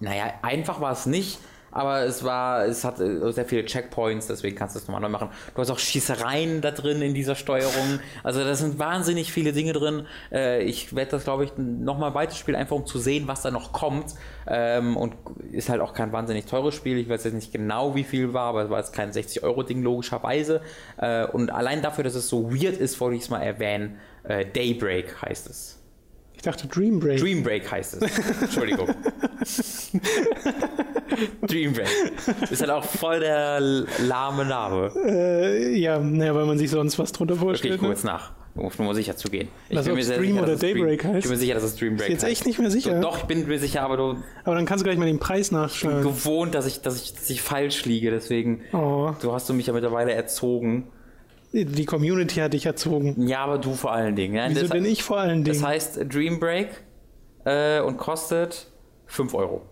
naja, 0.00 0.24
einfach 0.42 0.82
war 0.82 0.92
es 0.92 1.06
nicht, 1.06 1.38
aber 1.74 2.04
es 2.04 2.22
war, 2.22 2.64
es 2.66 2.84
hat 2.84 3.00
äh, 3.00 3.32
sehr 3.32 3.44
viele 3.44 3.64
Checkpoints, 3.64 4.28
deswegen 4.28 4.54
kannst 4.54 4.76
du 4.76 4.78
es 4.78 4.86
nochmal 4.86 5.00
neu 5.00 5.08
machen. 5.08 5.28
Du 5.54 5.60
hast 5.60 5.70
auch 5.70 5.78
Schießereien 5.78 6.60
da 6.60 6.70
drin 6.70 7.02
in 7.02 7.14
dieser 7.14 7.34
Steuerung. 7.34 7.98
Also 8.22 8.44
da 8.44 8.54
sind 8.54 8.78
wahnsinnig 8.78 9.32
viele 9.32 9.52
Dinge 9.52 9.72
drin. 9.72 10.06
Äh, 10.30 10.62
ich 10.62 10.94
werde 10.94 11.10
das, 11.10 11.24
glaube 11.24 11.44
ich, 11.44 11.52
nochmal 11.56 12.14
weiterspielen, 12.14 12.58
einfach 12.58 12.76
um 12.76 12.86
zu 12.86 13.00
sehen, 13.00 13.26
was 13.26 13.42
da 13.42 13.50
noch 13.50 13.72
kommt. 13.72 14.14
Ähm, 14.46 14.96
und 14.96 15.14
ist 15.50 15.68
halt 15.68 15.80
auch 15.80 15.94
kein 15.94 16.12
wahnsinnig 16.12 16.46
teures 16.46 16.76
Spiel. 16.76 16.96
Ich 16.96 17.08
weiß 17.08 17.24
jetzt 17.24 17.34
nicht 17.34 17.52
genau, 17.52 17.96
wie 17.96 18.04
viel 18.04 18.32
war, 18.32 18.50
aber 18.50 18.62
es 18.62 18.70
war 18.70 18.78
jetzt 18.78 18.92
kein 18.92 19.10
60-Euro-Ding, 19.10 19.82
logischerweise. 19.82 20.60
Äh, 20.98 21.26
und 21.26 21.50
allein 21.50 21.82
dafür, 21.82 22.04
dass 22.04 22.14
es 22.14 22.28
so 22.28 22.52
weird 22.52 22.76
ist, 22.76 23.00
wollte 23.00 23.16
ich 23.16 23.22
es 23.22 23.30
mal 23.30 23.42
erwähnen. 23.42 23.98
Äh, 24.22 24.46
Daybreak 24.46 25.20
heißt 25.22 25.50
es. 25.50 25.83
Ich 26.44 26.50
dachte 26.52 26.68
Dream 26.68 27.00
Break. 27.00 27.20
Dream 27.20 27.42
Break 27.42 27.72
heißt 27.72 28.02
es. 28.02 28.42
Entschuldigung. 28.42 28.86
Dream 31.46 31.72
Break. 31.72 31.88
Ist 32.50 32.60
halt 32.60 32.70
auch 32.70 32.84
voll 32.84 33.20
der 33.20 33.60
lahme 34.06 34.44
Name. 34.44 34.92
Äh, 35.06 35.74
ja, 35.78 35.98
naja, 35.98 36.34
weil 36.34 36.44
man 36.44 36.58
sich 36.58 36.68
sonst 36.68 36.98
was 36.98 37.12
drunter 37.12 37.32
Okay, 37.32 37.40
ich 37.40 37.46
vorstellt. 37.48 37.72
gucke 37.76 37.84
ne? 37.86 37.94
jetzt 37.94 38.04
nach, 38.04 38.32
um 38.56 38.70
mal 38.84 38.94
sicher 38.94 39.16
zu 39.16 39.30
gehen. 39.30 39.48
Ich 39.70 39.78
Was, 39.78 39.88
ob 39.88 39.98
sehr 40.02 40.18
Dream 40.18 40.32
sicher, 40.32 40.42
oder 40.42 40.56
Daybreak 40.56 41.00
Dream, 41.00 41.12
heißt? 41.14 41.18
Ich 41.20 41.24
bin 41.24 41.32
mir 41.32 41.38
sicher, 41.38 41.54
dass 41.54 41.62
es 41.62 41.76
Dream 41.76 41.96
Break 41.96 42.08
Ist 42.08 42.12
jetzt 42.12 42.24
heißt. 42.24 42.32
echt 42.32 42.46
nicht 42.46 42.58
mehr 42.58 42.70
sicher. 42.70 43.00
Doch, 43.00 43.16
ich 43.16 43.24
bin 43.24 43.46
mir 43.48 43.58
sicher, 43.58 43.80
aber 43.80 43.96
du 43.96 44.16
Aber 44.44 44.54
dann 44.54 44.66
kannst 44.66 44.82
du 44.82 44.84
gleich 44.84 44.98
mal 44.98 45.06
den 45.06 45.18
Preis 45.18 45.50
nachschlagen. 45.50 46.02
gewohnt, 46.02 46.54
dass 46.54 46.66
ich, 46.66 46.82
dass 46.82 47.02
ich, 47.02 47.14
dass 47.14 47.30
ich 47.30 47.40
falsch 47.40 47.86
liege, 47.86 48.10
deswegen. 48.10 48.60
Oh, 48.74 49.12
Du 49.22 49.32
hast 49.32 49.48
du 49.48 49.54
mich 49.54 49.66
ja 49.66 49.72
mittlerweile 49.72 50.12
erzogen. 50.12 50.88
Die 51.54 51.84
Community 51.84 52.40
hat 52.40 52.52
dich 52.52 52.66
erzogen. 52.66 53.26
Ja, 53.28 53.44
aber 53.44 53.58
du 53.58 53.74
vor 53.74 53.92
allen 53.92 54.16
Dingen. 54.16 54.34
Ja? 54.34 54.46
Wieso 54.48 54.62
das, 54.62 54.70
denn 54.70 54.84
ich 54.84 55.02
vor 55.02 55.18
allen 55.18 55.44
Dingen? 55.44 55.58
das 55.58 55.62
heißt 55.62 56.00
Dream 56.12 56.40
Break 56.40 56.68
äh, 57.44 57.80
und 57.80 57.96
kostet 57.96 58.66
5 59.06 59.34
Euro. 59.34 59.62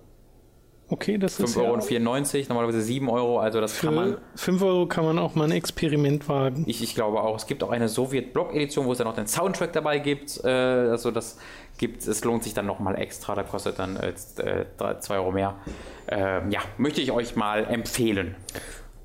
okay, 0.88 1.18
das 1.18 1.40
ist 1.40 1.56
5,94 1.56 1.58
Euro, 1.58 1.66
ja, 1.66 1.72
und 1.72 1.84
94, 1.84 2.48
normalerweise 2.48 2.82
7 2.82 3.08
Euro, 3.08 3.40
also 3.40 3.60
das 3.60 3.80
kann 3.80 3.94
man. 3.94 4.18
für 4.34 4.52
5 4.52 4.62
Euro 4.62 4.86
kann 4.86 5.04
man 5.04 5.18
auch 5.18 5.34
mal 5.34 5.44
ein 5.44 5.52
Experiment 5.52 6.28
wagen. 6.28 6.64
Ich, 6.68 6.82
ich 6.82 6.94
glaube 6.94 7.20
auch. 7.20 7.34
Es 7.34 7.46
gibt 7.46 7.64
auch 7.64 7.70
eine 7.70 7.88
Sowjet-Block-Edition, 7.88 8.86
wo 8.86 8.92
es 8.92 8.98
dann 8.98 9.08
noch 9.08 9.16
den 9.16 9.26
Soundtrack 9.26 9.72
dabei 9.72 9.98
gibt. 9.98 10.40
Äh, 10.44 10.48
also 10.48 11.10
das 11.10 11.38
gibt 11.78 12.06
es 12.06 12.22
lohnt 12.22 12.44
sich 12.44 12.54
dann 12.54 12.66
nochmal 12.66 12.96
extra. 12.96 13.34
Da 13.34 13.42
kostet 13.42 13.78
dann 13.80 13.98
2 13.98 15.14
Euro 15.16 15.32
mehr. 15.32 15.56
Ähm, 16.08 16.50
ja, 16.50 16.60
möchte 16.76 17.00
ich 17.00 17.10
euch 17.10 17.34
mal 17.34 17.64
empfehlen. 17.64 18.36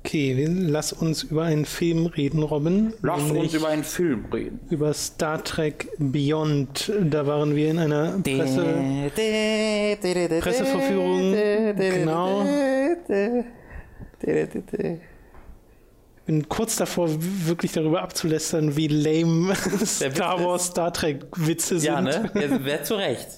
Okay, 0.04 0.46
lass 0.48 0.92
uns 0.92 1.24
über 1.24 1.44
einen 1.44 1.64
Film 1.64 2.06
reden, 2.06 2.42
Robin. 2.42 2.94
Nämlich 3.02 3.32
uns 3.42 3.54
über 3.54 3.68
einen 3.68 3.84
Film 3.84 4.26
reden. 4.32 4.60
über 4.70 4.94
Star 4.94 5.42
Trek 5.44 5.88
Beyond. 5.98 6.92
Da 7.02 7.26
waren 7.26 7.54
wir 7.54 7.70
in 7.70 7.78
einer 7.78 8.18
Presse. 8.22 8.64
Presseverführung, 10.40 11.32
genau. 11.76 12.46
bin 16.28 16.46
kurz 16.46 16.76
davor, 16.76 17.08
wirklich 17.10 17.72
darüber 17.72 18.02
abzulästern, 18.02 18.76
wie 18.76 18.88
lame 18.88 19.54
Star 19.86 20.44
Wars, 20.44 20.66
Star 20.66 20.92
Trek 20.92 21.24
Witze 21.34 21.78
sind. 21.78 21.86
Ja, 21.86 22.02
ne? 22.02 22.30
Wer 22.34 22.84
zu 22.84 22.96
Recht. 22.96 23.28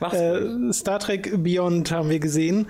Mach's. 0.00 0.16
Äh, 0.16 0.72
Star 0.72 0.98
Trek 0.98 1.30
Beyond 1.44 1.92
haben 1.92 2.10
wir 2.10 2.18
gesehen. 2.18 2.66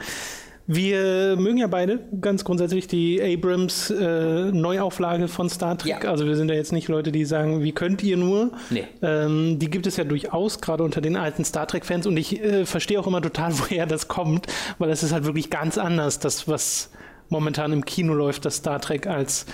Wir 0.71 1.37
mögen 1.39 1.57
ja 1.57 1.67
beide 1.67 1.99
ganz 2.21 2.45
grundsätzlich 2.45 2.87
die 2.87 3.23
Abrams 3.23 3.89
äh, 3.91 4.53
Neuauflage 4.53 5.27
von 5.27 5.49
Star 5.49 5.79
Trek. 5.79 6.05
Ja. 6.05 6.11
Also 6.11 6.27
wir 6.27 6.37
sind 6.37 6.51
ja 6.51 6.57
jetzt 6.57 6.73
nicht 6.73 6.89
Leute, 6.89 7.11
die 7.11 7.25
sagen, 7.25 7.63
wie 7.63 7.73
könnt 7.73 8.03
ihr 8.03 8.19
nur? 8.19 8.53
Nee. 8.69 8.85
Ähm, 9.01 9.59
die 9.59 9.71
gibt 9.71 9.87
es 9.87 9.97
ja 9.97 10.05
durchaus, 10.05 10.61
gerade 10.61 10.85
unter 10.85 11.01
den 11.01 11.17
alten 11.17 11.43
Star 11.47 11.67
Trek-Fans. 11.67 12.07
Und 12.07 12.19
ich 12.19 12.45
äh, 12.45 12.67
verstehe 12.67 13.01
auch 13.01 13.07
immer 13.07 13.23
total, 13.23 13.53
woher 13.59 13.87
das 13.87 14.09
kommt, 14.09 14.47
weil 14.77 14.91
es 14.91 15.03
ist 15.03 15.11
halt 15.11 15.25
wirklich 15.25 15.49
ganz 15.49 15.79
anders, 15.79 16.19
das, 16.19 16.47
was 16.47 16.91
momentan 17.31 17.73
im 17.73 17.87
Kino 17.87 18.13
läuft, 18.13 18.45
das 18.45 18.57
Star 18.57 18.79
Trek 18.79 19.07
als 19.07 19.47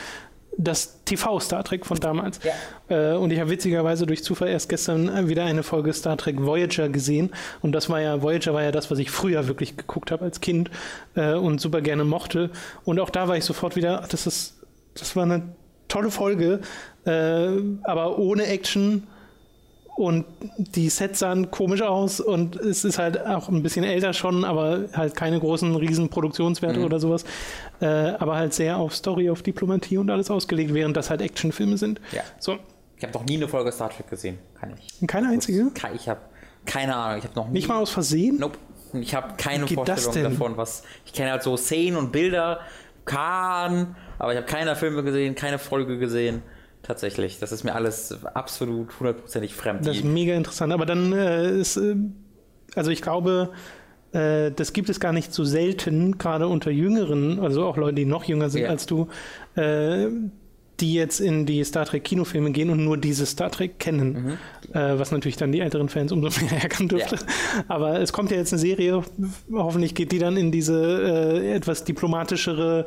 das 0.57 1.05
TV-Star 1.05 1.65
Trek 1.65 1.87
von 1.87 1.99
damals. 1.99 2.41
Äh, 2.89 3.13
und 3.13 3.33
ich 3.33 3.41
habe 3.41 3.51
witzigerweise 3.51 4.07
durch 4.07 4.23
Zufall 4.23 4.49
erst 4.49 4.69
gestern 4.69 5.09
äh, 5.09 5.29
wieder 5.29 5.45
eine 5.45 5.63
Folge 5.63 5.93
Star 5.93 6.17
Trek 6.17 6.45
Voyager 6.45 6.89
gesehen. 6.89 7.31
Und 7.63 7.73
das 7.73 7.89
war 7.91 8.01
ja, 8.01 8.23
Voyager 8.23 8.55
war 8.55 8.63
ja 8.63 8.73
das, 8.73 8.91
was 8.91 8.99
ich 8.99 9.11
früher 9.11 9.49
wirklich 9.49 9.77
geguckt 9.77 10.11
habe 10.11 10.25
als 10.25 10.41
Kind 10.41 10.71
äh, 11.15 11.35
und 11.35 11.61
super 11.61 11.81
gerne 11.81 12.05
mochte. 12.05 12.51
Und 12.85 13.01
auch 13.01 13.11
da 13.11 13.29
war 13.29 13.37
ich 13.37 13.45
sofort 13.45 13.77
wieder, 13.77 14.03
ach, 14.03 14.09
das 14.09 14.27
ist, 14.27 14.55
das 14.95 15.17
war 15.17 15.25
eine 15.25 15.43
tolle 15.89 16.11
Folge, 16.11 16.61
äh, 17.05 17.49
aber 17.83 18.19
ohne 18.19 18.47
Action 18.47 19.07
und 19.97 20.25
die 20.57 20.89
Sets 20.89 21.21
sahen 21.21 21.51
komisch 21.51 21.83
aus 21.83 22.21
und 22.21 22.57
es 22.57 22.85
ist 22.85 22.99
halt 22.99 23.25
auch 23.25 23.49
ein 23.49 23.63
bisschen 23.63 23.85
älter 23.85 24.13
schon, 24.13 24.45
aber 24.45 24.87
halt 24.93 25.15
keine 25.15 25.39
großen 25.39 25.75
riesen 25.77 26.09
Produktionswerte 26.09 26.81
mhm. 26.81 26.85
oder 26.85 27.01
sowas, 27.01 27.25
äh, 27.81 27.87
aber 27.87 28.37
halt 28.37 28.55
sehr 28.55 28.77
auf 28.77 28.95
Story, 28.95 29.31
auf 29.31 29.43
Diplomatie 29.43 29.99
und 29.99 30.11
alles 30.11 30.31
ausgelegt, 30.31 30.75
während 30.75 30.97
das 30.97 31.11
halt 31.11 31.21
Actionfilme 31.21 31.79
sind. 31.79 32.01
Ja. 32.13 32.23
So. 32.39 32.59
Ich 32.97 33.03
habe 33.05 33.13
noch 33.13 33.25
nie 33.25 33.37
eine 33.37 33.49
Folge 33.49 33.71
Star 33.73 33.91
Trek 33.91 34.09
gesehen, 34.09 34.39
kann 34.59 34.75
ich. 34.77 35.07
Keine 35.07 35.29
einzige? 35.29 35.71
Ich 35.95 36.09
habe 36.09 36.21
keine 36.67 36.95
Ahnung, 36.97 37.19
ich 37.19 37.25
habe 37.25 37.35
noch 37.35 37.47
nie. 37.47 37.55
Nicht 37.55 37.69
mal 37.69 37.81
aus 37.81 37.91
Versehen? 37.91 38.39
Nope. 38.39 38.59
Ich 38.95 39.15
habe 39.15 39.35
keine 39.37 39.67
Vorstellung 39.67 40.31
davon, 40.31 40.57
was. 40.57 40.85
Ich 41.05 41.13
kenne 41.13 41.33
halt 41.33 41.43
so 41.43 41.57
Szenen 41.57 41.97
und 41.97 42.13
Bilder, 42.13 42.61
Kahn, 43.05 43.97
aber 44.19 44.33
ich 44.33 44.37
habe 44.37 44.47
keine 44.47 44.77
Filme 44.77 45.03
gesehen, 45.03 45.35
keine 45.35 45.59
Folge 45.59 45.99
gesehen. 45.99 46.43
Tatsächlich. 46.85 47.39
Das 47.39 47.51
ist 47.51 47.65
mir 47.65 47.75
alles 47.75 48.25
absolut 48.25 48.99
hundertprozentig 49.01 49.55
fremd. 49.55 49.87
Das 49.87 49.97
ist 49.97 50.05
mega 50.05 50.35
interessant. 50.35 50.73
Aber 50.73 50.87
dann 50.87 51.13
äh, 51.13 51.51
ist. 51.51 51.77
Äh, 51.77 51.97
also 52.77 52.91
ich 52.91 53.03
glaube, 53.03 53.51
äh, 54.13 54.53
das 54.53 54.73
gibt 54.73 54.89
es 54.89 55.01
gar 55.01 55.13
nicht 55.13 55.33
so 55.33 55.45
selten, 55.45 56.19
gerade 56.19 56.49
unter 56.49 56.71
Jüngeren, 56.71 57.41
also 57.41 57.65
auch 57.65 57.77
Leute, 57.77 57.97
die 57.97 58.05
noch 58.05 58.25
jünger 58.25 58.51
sind 58.51 58.63
ja. 58.63 58.69
als 58.69 58.87
du, 58.87 59.09
äh, 59.57 60.09
die 60.85 60.93
jetzt 60.93 61.19
in 61.19 61.47
die 61.47 61.65
Star 61.65 61.87
Trek 61.87 62.05
Kinofilme 62.05 62.51
gehen 62.53 62.69
und 62.69 62.85
nur 62.85 62.99
diese 62.99 63.25
Star 63.25 63.51
Trek 63.51 63.79
kennen, 63.79 64.39
mhm. 64.71 64.77
äh, 64.77 64.99
was 64.99 65.13
natürlich 65.13 65.39
dann 65.39 65.51
die 65.51 65.61
älteren 65.61 65.89
Fans 65.89 66.13
umso 66.13 66.29
mehr 66.45 66.63
ärgern 66.63 66.89
dürfte. 66.89 67.17
Ja. 67.17 67.65
Aber 67.69 68.01
es 68.01 68.13
kommt 68.13 68.31
ja 68.31 68.37
jetzt 68.37 68.53
eine 68.53 68.61
Serie, 68.61 69.03
hoffentlich 69.51 69.95
geht 69.95 70.13
die 70.13 70.19
dann 70.19 70.37
in 70.37 70.53
diese 70.53 71.41
äh, 71.43 71.55
etwas 71.55 71.85
diplomatischere 71.85 72.85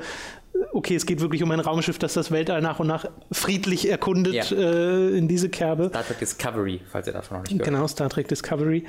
okay, 0.74 0.96
es 0.96 1.06
geht 1.06 1.22
wirklich 1.22 1.44
um 1.44 1.52
ein 1.52 1.60
Raumschiff, 1.60 2.00
das 2.00 2.14
das 2.14 2.32
Weltall 2.32 2.62
nach 2.62 2.80
und 2.80 2.88
nach 2.88 3.06
friedlich 3.32 3.90
erkundet 3.90 4.50
ja. 4.50 4.58
äh, 4.58 5.16
in 5.16 5.28
diese 5.28 5.50
Kerbe. 5.50 5.90
Star 5.90 6.04
Trek 6.04 6.20
Discovery, 6.20 6.82
falls 6.88 7.08
ihr 7.08 7.14
davon 7.14 7.38
noch 7.38 7.44
nicht 7.44 7.52
gehört 7.54 7.66
Genau, 7.68 7.88
Star 7.88 8.10
Trek 8.10 8.28
Discovery. 8.28 8.86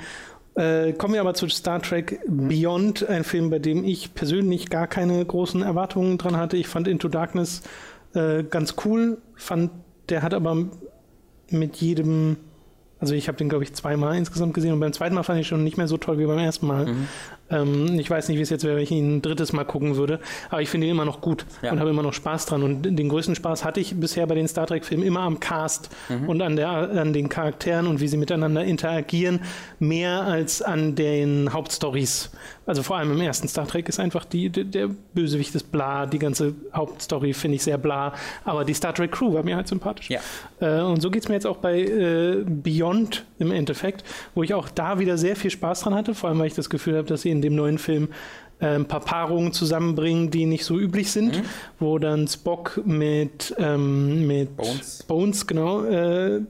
Äh, 0.55 0.93
kommen 0.93 1.13
wir 1.13 1.21
aber 1.21 1.35
zu 1.35 1.47
Star 1.47 1.81
Trek 1.81 2.19
Beyond, 2.27 3.07
ein 3.07 3.23
Film, 3.23 3.49
bei 3.49 3.59
dem 3.59 3.83
ich 3.83 4.13
persönlich 4.13 4.69
gar 4.69 4.87
keine 4.87 5.23
großen 5.23 5.61
Erwartungen 5.61 6.17
dran 6.17 6.37
hatte. 6.37 6.57
Ich 6.57 6.67
fand 6.67 6.87
Into 6.87 7.07
Darkness 7.07 7.61
äh, 8.13 8.43
ganz 8.43 8.75
cool. 8.85 9.17
Fand, 9.35 9.71
der 10.09 10.21
hat 10.21 10.33
aber 10.33 10.65
mit 11.49 11.77
jedem, 11.77 12.37
also 12.99 13.13
ich 13.13 13.27
habe 13.27 13.37
den 13.37 13.49
glaube 13.49 13.63
ich 13.63 13.73
zweimal 13.73 14.17
insgesamt 14.17 14.53
gesehen 14.53 14.73
und 14.73 14.79
beim 14.79 14.93
zweiten 14.93 15.15
Mal 15.15 15.23
fand 15.23 15.39
ich 15.39 15.47
schon 15.47 15.63
nicht 15.63 15.77
mehr 15.77 15.87
so 15.87 15.97
toll 15.97 16.17
wie 16.19 16.25
beim 16.25 16.39
ersten 16.39 16.67
Mal. 16.67 16.85
Mhm. 16.87 17.07
Ähm, 17.51 17.99
ich 17.99 18.09
weiß 18.09 18.29
nicht, 18.29 18.37
wie 18.37 18.41
es 18.41 18.49
jetzt 18.49 18.63
wäre, 18.63 18.75
wenn 18.75 18.83
ich 18.83 18.91
ihn 18.91 19.17
ein 19.17 19.21
drittes 19.21 19.53
Mal 19.53 19.63
gucken 19.63 19.95
würde, 19.95 20.19
aber 20.49 20.61
ich 20.61 20.69
finde 20.69 20.87
ihn 20.87 20.91
immer 20.91 21.05
noch 21.05 21.21
gut 21.21 21.45
ja. 21.61 21.71
und 21.71 21.79
habe 21.79 21.89
immer 21.89 22.03
noch 22.03 22.13
Spaß 22.13 22.45
dran. 22.45 22.63
Und 22.63 22.83
den 22.83 23.09
größten 23.09 23.35
Spaß 23.35 23.65
hatte 23.65 23.79
ich 23.79 23.95
bisher 23.95 24.27
bei 24.27 24.35
den 24.35 24.47
Star 24.47 24.67
Trek-Filmen 24.67 25.05
immer 25.05 25.21
am 25.21 25.39
Cast 25.39 25.89
mhm. 26.09 26.29
und 26.29 26.41
an, 26.41 26.55
der, 26.55 26.69
an 26.69 27.13
den 27.13 27.29
Charakteren 27.29 27.87
und 27.87 27.99
wie 27.99 28.07
sie 28.07 28.17
miteinander 28.17 28.63
interagieren, 28.63 29.41
mehr 29.79 30.21
als 30.21 30.61
an 30.61 30.95
den 30.95 31.53
Hauptstories. 31.53 32.31
Also 32.69 32.83
vor 32.83 32.97
allem 32.97 33.11
im 33.11 33.21
ersten 33.21 33.47
Star 33.47 33.67
Trek 33.67 33.89
ist 33.89 33.99
einfach 33.99 34.25
die, 34.25 34.49
der 34.49 34.89
Bösewicht 35.15 35.55
ist 35.55 35.71
bla, 35.71 36.05
die 36.05 36.19
ganze 36.19 36.53
Hauptstory 36.71 37.33
finde 37.33 37.55
ich 37.55 37.63
sehr 37.63 37.79
bla, 37.79 38.13
aber 38.45 38.63
die 38.63 38.75
Star 38.75 38.93
Trek 38.93 39.11
Crew 39.11 39.33
war 39.33 39.41
mir 39.41 39.55
halt 39.55 39.67
sympathisch. 39.67 40.07
Ja. 40.11 40.19
Äh, 40.59 40.81
und 40.81 41.01
so 41.01 41.09
geht 41.09 41.23
es 41.23 41.29
mir 41.29 41.33
jetzt 41.33 41.47
auch 41.47 41.57
bei 41.57 41.79
äh, 41.81 42.43
Beyond 42.45 43.25
im 43.39 43.51
Endeffekt, 43.51 44.03
wo 44.35 44.43
ich 44.43 44.53
auch 44.53 44.69
da 44.69 44.99
wieder 44.99 45.17
sehr 45.17 45.35
viel 45.35 45.49
Spaß 45.49 45.79
dran 45.81 45.95
hatte, 45.95 46.13
vor 46.13 46.29
allem 46.29 46.37
weil 46.37 46.45
ich 46.45 46.53
das 46.53 46.69
Gefühl 46.69 46.95
habe, 46.95 47.07
dass 47.07 47.23
sie 47.23 47.31
in 47.31 47.38
dem 47.41 47.55
neuen 47.55 47.77
Film 47.77 48.09
äh, 48.59 48.67
ein 48.67 48.85
paar 48.85 49.01
Paarungen 49.01 49.53
zusammenbringen, 49.53 50.31
die 50.31 50.45
nicht 50.45 50.65
so 50.65 50.77
üblich 50.77 51.11
sind, 51.11 51.37
mhm. 51.37 51.45
wo 51.79 51.99
dann 51.99 52.27
Spock 52.27 52.81
mit, 52.85 53.55
ähm, 53.57 54.27
mit 54.27 54.55
Bones. 54.57 55.03
Bones, 55.07 55.47
genau, 55.47 55.83
äh, 55.85 56.41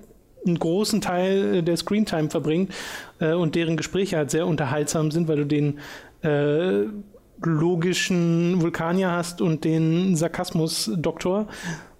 einen 0.46 0.60
großen 0.60 1.02
Teil 1.02 1.62
der 1.64 1.78
Screentime 1.78 2.30
verbringt 2.30 2.74
äh, 3.20 3.34
und 3.34 3.56
deren 3.56 3.78
Gespräche 3.78 4.18
halt 4.18 4.32
sehr 4.32 4.48
unterhaltsam 4.48 5.12
sind, 5.12 5.28
weil 5.28 5.38
du 5.38 5.46
den 5.46 5.80
äh, 6.24 6.86
logischen 7.42 8.62
Vulkanier 8.62 9.12
hast 9.12 9.42
und 9.42 9.64
den 9.64 10.16
Sarkasmus-Doktor 10.16 11.48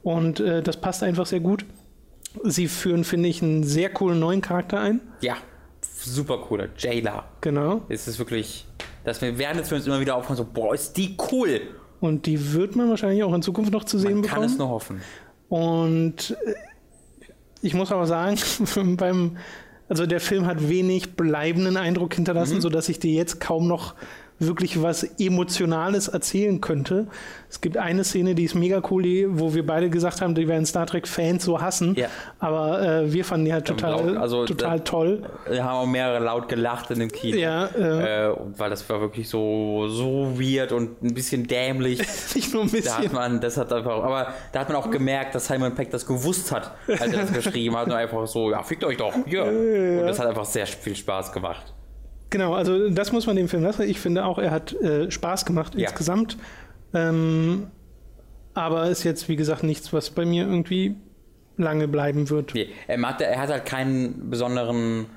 und 0.04 0.40
äh, 0.40 0.62
das 0.64 0.78
passt 0.78 1.04
einfach 1.04 1.26
sehr 1.26 1.40
gut. 1.40 1.66
Sie 2.44 2.68
führen, 2.68 3.04
finde 3.04 3.28
ich, 3.30 3.42
einen 3.42 3.64
sehr 3.64 3.90
coolen 3.90 4.20
neuen 4.20 4.42
Charakter 4.42 4.80
ein. 4.80 5.02
Ja 5.22 5.38
super 5.82 6.38
cooler. 6.38 6.70
Jayla. 6.78 7.26
Genau. 7.42 7.82
Es 7.90 8.08
ist 8.08 8.20
wirklich, 8.20 8.66
dass 9.04 9.22
wir 9.22 9.38
werden 9.38 9.58
jetzt 9.58 9.70
für 9.70 9.76
uns 9.76 9.88
immer 9.88 10.00
wieder 10.00 10.16
aufkommen, 10.16 10.38
so, 10.38 10.46
boah, 10.46 10.74
ist 10.74 10.98
die 10.98 11.16
cool. 11.32 11.62
Und 12.00 12.26
die 12.26 12.54
wird 12.54 12.76
man 12.76 12.90
wahrscheinlich 12.90 13.24
auch 13.24 13.34
in 13.34 13.42
Zukunft 13.42 13.72
noch 13.72 13.84
zu 13.84 13.98
sehen 13.98 14.14
man 14.14 14.22
bekommen. 14.22 14.42
kann 14.42 14.52
es 14.52 14.58
nur 14.58 14.70
hoffen. 14.70 15.02
Und 15.50 16.38
äh, 16.46 16.54
ich 17.62 17.74
muss 17.74 17.92
aber 17.92 18.06
sagen, 18.06 18.38
beim, 18.98 19.38
also 19.88 20.06
der 20.06 20.20
Film 20.20 20.46
hat 20.46 20.70
wenig 20.70 21.16
bleibenden 21.16 21.78
Eindruck 21.78 22.14
hinterlassen, 22.14 22.56
mhm. 22.56 22.62
sodass 22.62 22.90
ich 22.90 23.00
dir 23.00 23.14
jetzt 23.14 23.40
kaum 23.40 23.68
noch 23.68 23.96
wirklich 24.40 24.82
was 24.82 25.04
Emotionales 25.20 26.08
erzählen 26.08 26.62
könnte. 26.62 27.08
Es 27.50 27.62
gibt 27.62 27.78
eine 27.78 28.04
Szene, 28.04 28.36
die 28.36 28.44
ist 28.44 28.56
mega 28.56 28.82
cool, 28.90 29.04
wo 29.30 29.54
wir 29.54 29.66
beide 29.66 29.90
gesagt 29.90 30.22
haben, 30.22 30.36
die 30.36 30.48
werden 30.48 30.66
Star 30.66 30.86
Trek-Fans 30.86 31.44
so 31.44 31.60
hassen. 31.60 31.96
Ja. 31.96 32.08
Aber 32.40 32.82
äh, 32.82 33.12
wir 33.12 33.26
fanden 33.26 33.46
die 33.46 33.54
halt 33.54 33.66
total, 33.66 34.18
also, 34.18 34.46
total 34.46 34.80
toll. 34.82 35.24
Wir 35.50 35.64
haben 35.64 35.78
auch 35.78 35.86
mehrere 35.86 36.24
laut 36.24 36.48
gelacht 36.48 36.92
in 36.92 37.00
dem 37.00 37.12
Kino. 37.12 37.38
Ja, 37.38 37.66
äh, 37.68 38.28
äh, 38.28 38.36
weil 38.58 38.70
das 38.70 38.88
war 38.90 39.02
wirklich 39.02 39.28
so, 39.28 39.88
so 39.88 40.40
weird 40.40 40.72
und 40.72 41.02
ein 41.02 41.14
bisschen 41.14 41.46
dämlich. 41.48 42.00
Nicht 42.36 42.54
nur 42.54 42.64
ein 42.64 42.70
bisschen. 42.70 42.86
Da 42.86 43.04
hat 43.04 43.14
man, 43.14 43.42
das 43.42 43.58
hat 43.58 43.74
einfach, 43.74 44.04
aber 44.04 44.34
da 44.52 44.60
hat 44.60 44.70
man 44.70 44.78
auch 44.78 44.90
gemerkt, 44.90 45.36
dass 45.36 45.48
Simon 45.48 45.74
Peck 45.74 45.92
das 45.92 46.06
gewusst 46.06 46.52
hat, 46.52 46.72
als 46.88 47.02
er 47.02 47.26
das 47.26 47.34
geschrieben 47.46 47.76
hat. 47.76 47.88
Und 47.88 47.94
einfach 47.94 48.28
so, 48.28 48.52
ja, 48.52 48.64
fickt 48.64 48.84
euch 48.84 48.98
doch. 48.98 49.14
Ja. 49.28 49.44
Und 49.44 50.08
das 50.08 50.20
hat 50.20 50.28
einfach 50.28 50.46
sehr 50.46 50.68
viel 50.68 50.96
Spaß 50.96 51.32
gemacht. 51.32 51.74
Genau, 52.30 52.54
also 52.54 52.90
das 52.90 53.12
muss 53.12 53.26
man 53.26 53.36
dem 53.36 53.48
Film 53.48 53.64
lassen. 53.64 53.84
Ich 53.84 54.00
finde 54.00 54.26
auch, 54.26 54.38
er 54.38 54.52
hat 54.52 54.74
äh, 54.74 55.10
Spaß 55.10 55.46
gemacht 55.46 55.76
ja. 55.76 55.90
insgesamt. 55.90 56.38
Ähm, 56.94 57.68
aber 58.54 58.90
ist 58.90 59.04
jetzt, 59.04 59.30
wie 59.30 59.36
gesagt, 59.36 59.64
nichts, 59.64 59.94
was 59.94 60.10
bei 60.10 60.26
mir 60.26 60.46
irgendwie 60.46 60.96
lange 61.58 61.88
bleiben 61.88 62.30
wird. 62.30 62.54
Nee, 62.54 62.70
er, 62.88 63.02
hat, 63.02 63.22
er 63.22 63.40
hat 63.40 63.50
halt 63.50 63.66
keinen 63.66 64.30
besonderen 64.30 65.08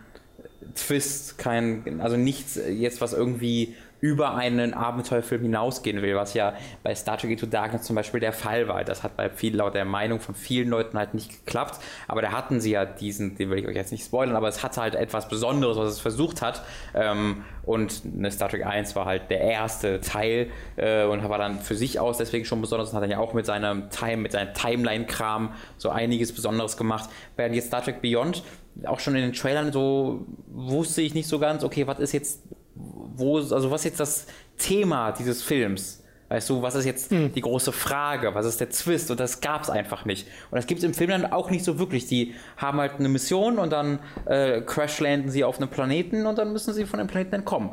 Twist, 0.74 1.38
kein, 1.38 2.00
also 2.00 2.16
nichts 2.16 2.58
jetzt, 2.68 3.00
was 3.00 3.12
irgendwie 3.12 3.74
über 4.02 4.34
einen 4.34 4.74
Abenteuerfilm 4.74 5.42
hinausgehen 5.42 6.02
will, 6.02 6.16
was 6.16 6.34
ja 6.34 6.54
bei 6.82 6.92
Star 6.92 7.16
Trek 7.16 7.30
Into 7.30 7.46
Darkness 7.46 7.84
zum 7.84 7.94
Beispiel 7.94 8.18
der 8.18 8.32
Fall 8.32 8.66
war. 8.66 8.82
Das 8.82 9.04
hat 9.04 9.16
bei 9.16 9.30
viel, 9.30 9.56
laut 9.56 9.76
der 9.76 9.84
Meinung 9.84 10.18
von 10.18 10.34
vielen 10.34 10.68
Leuten 10.68 10.98
halt 10.98 11.14
nicht 11.14 11.44
geklappt, 11.44 11.78
aber 12.08 12.20
da 12.20 12.32
hatten 12.32 12.60
sie 12.60 12.72
ja 12.72 12.84
diesen, 12.84 13.36
den 13.36 13.48
will 13.48 13.60
ich 13.60 13.66
euch 13.68 13.76
jetzt 13.76 13.92
nicht 13.92 14.04
spoilern, 14.04 14.34
aber 14.34 14.48
es 14.48 14.64
hatte 14.64 14.80
halt 14.80 14.96
etwas 14.96 15.28
Besonderes, 15.28 15.76
was 15.76 15.92
es 15.92 16.00
versucht 16.00 16.42
hat 16.42 16.64
ähm, 16.94 17.44
und 17.64 18.02
eine 18.04 18.32
Star 18.32 18.48
Trek 18.48 18.66
1 18.66 18.96
war 18.96 19.06
halt 19.06 19.30
der 19.30 19.40
erste 19.40 20.00
Teil 20.00 20.50
äh, 20.74 21.04
und 21.04 21.22
war 21.28 21.38
dann 21.38 21.60
für 21.60 21.76
sich 21.76 22.00
aus 22.00 22.18
deswegen 22.18 22.44
schon 22.44 22.60
besonders 22.60 22.90
und 22.90 22.96
hat 22.96 23.04
dann 23.04 23.10
ja 23.10 23.18
auch 23.18 23.34
mit 23.34 23.46
seinem 23.46 23.88
Time, 23.90 24.16
mit 24.16 24.32
seinem 24.32 24.52
Timeline-Kram 24.52 25.54
so 25.76 25.90
einiges 25.90 26.34
Besonderes 26.34 26.76
gemacht. 26.76 27.08
Während 27.36 27.54
jetzt 27.54 27.68
Star 27.68 27.84
Trek 27.84 28.02
Beyond 28.02 28.42
auch 28.84 28.98
schon 28.98 29.14
in 29.14 29.22
den 29.22 29.32
Trailern 29.32 29.70
so 29.70 30.26
wusste 30.48 31.02
ich 31.02 31.14
nicht 31.14 31.28
so 31.28 31.38
ganz, 31.38 31.62
okay, 31.62 31.86
was 31.86 32.00
ist 32.00 32.12
jetzt 32.12 32.40
wo, 32.74 33.38
also 33.38 33.70
was 33.70 33.82
ist 33.82 33.84
jetzt 33.84 34.00
das 34.00 34.26
Thema 34.58 35.12
dieses 35.12 35.42
Films? 35.42 36.02
Weißt 36.32 36.48
du, 36.48 36.62
was 36.62 36.74
ist 36.74 36.86
jetzt 36.86 37.10
hm. 37.10 37.30
die 37.34 37.42
große 37.42 37.72
Frage? 37.72 38.34
Was 38.34 38.46
ist 38.46 38.58
der 38.58 38.70
Twist? 38.70 39.10
Und 39.10 39.20
das 39.20 39.42
gab 39.42 39.60
es 39.60 39.68
einfach 39.68 40.06
nicht. 40.06 40.26
Und 40.50 40.56
das 40.56 40.66
gibt 40.66 40.78
es 40.78 40.84
im 40.84 40.94
Film 40.94 41.10
dann 41.10 41.26
auch 41.30 41.50
nicht 41.50 41.62
so 41.62 41.78
wirklich. 41.78 42.06
Die 42.06 42.34
haben 42.56 42.78
halt 42.78 42.94
eine 42.98 43.10
Mission 43.10 43.58
und 43.58 43.70
dann 43.70 43.98
äh, 44.24 44.62
crashlanden 44.62 45.30
sie 45.30 45.44
auf 45.44 45.58
einem 45.58 45.68
Planeten 45.68 46.24
und 46.24 46.38
dann 46.38 46.54
müssen 46.54 46.72
sie 46.72 46.86
von 46.86 47.00
dem 47.00 47.06
Planeten 47.06 47.34
entkommen. 47.34 47.72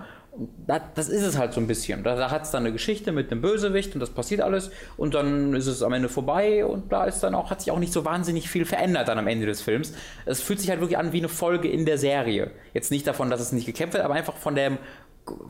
Das, 0.68 0.82
das 0.96 1.10
ist 1.10 1.24
es 1.24 1.38
halt 1.38 1.54
so 1.54 1.60
ein 1.60 1.68
bisschen. 1.68 2.04
Da, 2.04 2.16
da 2.16 2.32
hat 2.32 2.44
es 2.44 2.52
dann 2.52 2.64
eine 2.64 2.72
Geschichte 2.72 3.12
mit 3.12 3.32
einem 3.32 3.42
Bösewicht 3.42 3.94
und 3.94 4.00
das 4.00 4.12
passiert 4.12 4.42
alles 4.42 4.72
und 4.96 5.14
dann 5.14 5.54
ist 5.56 5.68
es 5.68 5.82
am 5.82 5.92
Ende 5.92 6.08
vorbei 6.08 6.66
und 6.66 6.92
da 6.92 7.06
ist 7.06 7.22
dann 7.22 7.36
auch, 7.36 7.50
hat 7.50 7.62
sich 7.62 7.72
auch 7.72 7.80
nicht 7.80 7.92
so 7.92 8.06
wahnsinnig 8.06 8.50
viel 8.50 8.66
verändert 8.66 9.08
dann 9.08 9.18
am 9.18 9.28
Ende 9.28 9.46
des 9.46 9.62
Films. 9.62 9.94
Es 10.26 10.42
fühlt 10.42 10.60
sich 10.60 10.70
halt 10.70 10.80
wirklich 10.82 10.98
an 10.98 11.14
wie 11.14 11.18
eine 11.18 11.30
Folge 11.30 11.70
in 11.70 11.86
der 11.86 11.98
Serie. 11.98 12.52
Jetzt 12.74 12.92
nicht 12.92 13.08
davon, 13.08 13.30
dass 13.30 13.42
es 13.42 13.52
nicht 13.52 13.66
gekämpft 13.66 13.96
wird, 13.96 14.06
aber 14.06 14.14
einfach 14.14 14.36
von 14.36 14.56
dem 14.56 14.78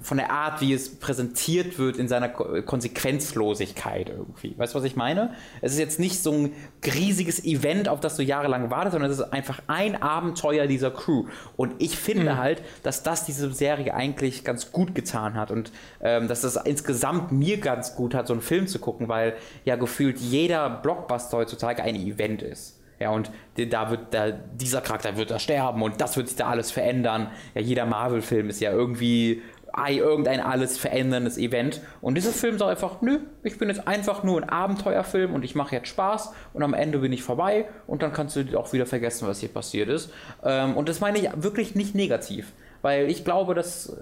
von 0.01 0.17
der 0.17 0.31
Art, 0.31 0.61
wie 0.61 0.73
es 0.73 0.99
präsentiert 0.99 1.77
wird 1.79 1.97
in 1.97 2.07
seiner 2.07 2.29
Konsequenzlosigkeit 2.29 4.09
irgendwie. 4.09 4.57
Weißt 4.57 4.73
du, 4.73 4.79
was 4.79 4.85
ich 4.85 4.95
meine? 4.95 5.33
Es 5.61 5.73
ist 5.73 5.79
jetzt 5.79 5.99
nicht 5.99 6.21
so 6.21 6.31
ein 6.31 6.53
riesiges 6.85 7.43
Event, 7.43 7.89
auf 7.89 7.99
das 7.99 8.15
du 8.15 8.23
jahrelang 8.23 8.69
wartest, 8.69 8.93
sondern 8.93 9.11
es 9.11 9.19
ist 9.19 9.33
einfach 9.33 9.61
ein 9.67 10.01
Abenteuer 10.01 10.67
dieser 10.67 10.91
Crew. 10.91 11.25
Und 11.55 11.73
ich 11.79 11.97
finde 11.97 12.33
mhm. 12.33 12.37
halt, 12.37 12.61
dass 12.83 13.03
das 13.03 13.25
diese 13.25 13.51
Serie 13.51 13.93
eigentlich 13.93 14.43
ganz 14.43 14.71
gut 14.71 14.95
getan 14.95 15.35
hat 15.35 15.51
und 15.51 15.71
ähm, 16.01 16.27
dass 16.27 16.41
das 16.41 16.55
insgesamt 16.55 17.31
mir 17.31 17.59
ganz 17.59 17.95
gut 17.95 18.13
hat, 18.13 18.27
so 18.27 18.33
einen 18.33 18.41
Film 18.41 18.67
zu 18.67 18.79
gucken, 18.79 19.07
weil 19.07 19.35
ja 19.65 19.75
gefühlt 19.75 20.19
jeder 20.19 20.69
Blockbuster 20.69 21.37
heutzutage 21.37 21.83
ein 21.83 21.95
Event 21.95 22.41
ist. 22.41 22.79
Ja, 22.99 23.11
und 23.11 23.31
da 23.55 23.91
wird 23.91 24.13
da, 24.13 24.31
dieser 24.31 24.81
Charakter 24.81 25.15
wird 25.15 25.31
da 25.31 25.39
sterben 25.39 25.81
und 25.81 26.01
das 26.01 26.17
wird 26.17 26.27
sich 26.27 26.35
da 26.35 26.47
alles 26.49 26.69
verändern. 26.69 27.31
Ja, 27.55 27.61
jeder 27.61 27.85
Marvel-Film 27.85 28.49
ist 28.49 28.59
ja 28.59 28.71
irgendwie 28.71 29.41
irgendein 29.89 30.39
alles 30.39 30.77
veränderndes 30.77 31.37
Event. 31.37 31.81
Und 32.01 32.15
dieser 32.15 32.31
Film 32.31 32.57
sagt 32.57 32.71
einfach, 32.71 33.01
nö, 33.01 33.19
ich 33.43 33.57
bin 33.57 33.69
jetzt 33.69 33.87
einfach 33.87 34.23
nur 34.23 34.41
ein 34.41 34.49
Abenteuerfilm 34.49 35.33
und 35.33 35.43
ich 35.43 35.55
mache 35.55 35.75
jetzt 35.75 35.87
Spaß 35.89 36.31
und 36.53 36.63
am 36.63 36.73
Ende 36.73 36.99
bin 36.99 37.13
ich 37.13 37.23
vorbei 37.23 37.65
und 37.87 38.01
dann 38.01 38.13
kannst 38.13 38.35
du 38.35 38.59
auch 38.59 38.73
wieder 38.73 38.85
vergessen, 38.85 39.27
was 39.27 39.39
hier 39.39 39.49
passiert 39.49 39.89
ist. 39.89 40.11
Ähm, 40.43 40.75
und 40.75 40.89
das 40.89 40.99
meine 40.99 41.19
ich 41.19 41.29
wirklich 41.35 41.75
nicht 41.75 41.95
negativ. 41.95 42.53
Weil 42.81 43.09
ich 43.09 43.25
glaube, 43.25 43.55
das 43.55 43.89
äh, 43.89 43.93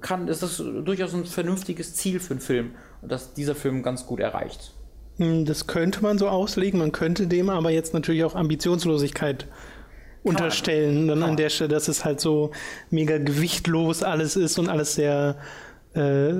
kann, 0.00 0.26
das 0.26 0.42
ist 0.42 0.58
durchaus 0.58 1.12
ein 1.12 1.26
vernünftiges 1.26 1.94
Ziel 1.94 2.18
für 2.18 2.34
einen 2.34 2.40
Film 2.40 2.70
und 3.02 3.12
dass 3.12 3.34
dieser 3.34 3.54
Film 3.54 3.82
ganz 3.82 4.06
gut 4.06 4.20
erreicht. 4.20 4.72
Hm, 5.18 5.44
das 5.44 5.66
könnte 5.66 6.02
man 6.02 6.18
so 6.18 6.28
auslegen, 6.28 6.78
man 6.78 6.92
könnte 6.92 7.26
dem 7.26 7.50
aber 7.50 7.70
jetzt 7.70 7.92
natürlich 7.92 8.24
auch 8.24 8.34
Ambitionslosigkeit 8.34 9.46
unterstellen, 10.22 11.08
dann 11.08 11.22
an 11.22 11.36
der 11.36 11.48
Stelle, 11.48 11.68
dass 11.68 11.88
es 11.88 12.04
halt 12.04 12.20
so 12.20 12.52
mega 12.90 13.18
gewichtlos 13.18 14.02
alles 14.02 14.36
ist 14.36 14.58
und 14.58 14.68
alles 14.68 14.94
sehr 14.94 15.36
äh, 15.94 16.34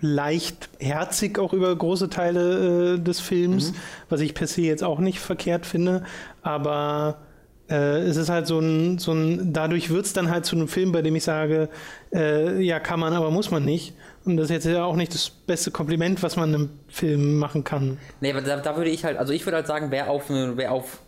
leicht 0.00 0.70
herzig 0.78 1.38
auch 1.38 1.52
über 1.52 1.74
große 1.74 2.08
Teile 2.08 2.94
äh, 2.94 2.98
des 2.98 3.20
Films, 3.20 3.72
mhm. 3.72 3.76
was 4.08 4.20
ich 4.20 4.34
per 4.34 4.46
se 4.46 4.62
jetzt 4.62 4.82
auch 4.82 4.98
nicht 4.98 5.20
verkehrt 5.20 5.66
finde, 5.66 6.04
aber 6.42 7.18
äh, 7.70 8.00
es 8.00 8.16
ist 8.16 8.28
halt 8.28 8.46
so 8.46 8.58
ein, 8.58 8.98
so 8.98 9.12
ein 9.12 9.52
dadurch 9.52 9.90
wird 9.90 10.06
es 10.06 10.12
dann 10.12 10.30
halt 10.30 10.44
zu 10.44 10.56
einem 10.56 10.68
Film, 10.68 10.90
bei 10.92 11.02
dem 11.02 11.14
ich 11.14 11.24
sage, 11.24 11.68
äh, 12.12 12.60
ja, 12.60 12.80
kann 12.80 12.98
man, 12.98 13.12
aber 13.12 13.30
muss 13.30 13.50
man 13.50 13.64
nicht. 13.64 13.94
Und 14.24 14.36
das 14.36 14.46
ist 14.46 14.50
jetzt 14.50 14.66
ja 14.66 14.84
auch 14.84 14.96
nicht 14.96 15.14
das 15.14 15.30
beste 15.30 15.70
Kompliment, 15.70 16.22
was 16.22 16.36
man 16.36 16.54
einem 16.54 16.70
Film 16.88 17.38
machen 17.38 17.64
kann. 17.64 17.96
Nee, 18.20 18.32
aber 18.32 18.42
da, 18.42 18.56
da 18.56 18.76
würde 18.76 18.90
ich 18.90 19.04
halt, 19.04 19.16
also 19.16 19.32
ich 19.32 19.46
würde 19.46 19.56
halt 19.56 19.66
sagen, 19.66 19.86
wer 19.90 20.10
auf, 20.10 20.24
wer 20.28 20.72
auf 20.72 21.00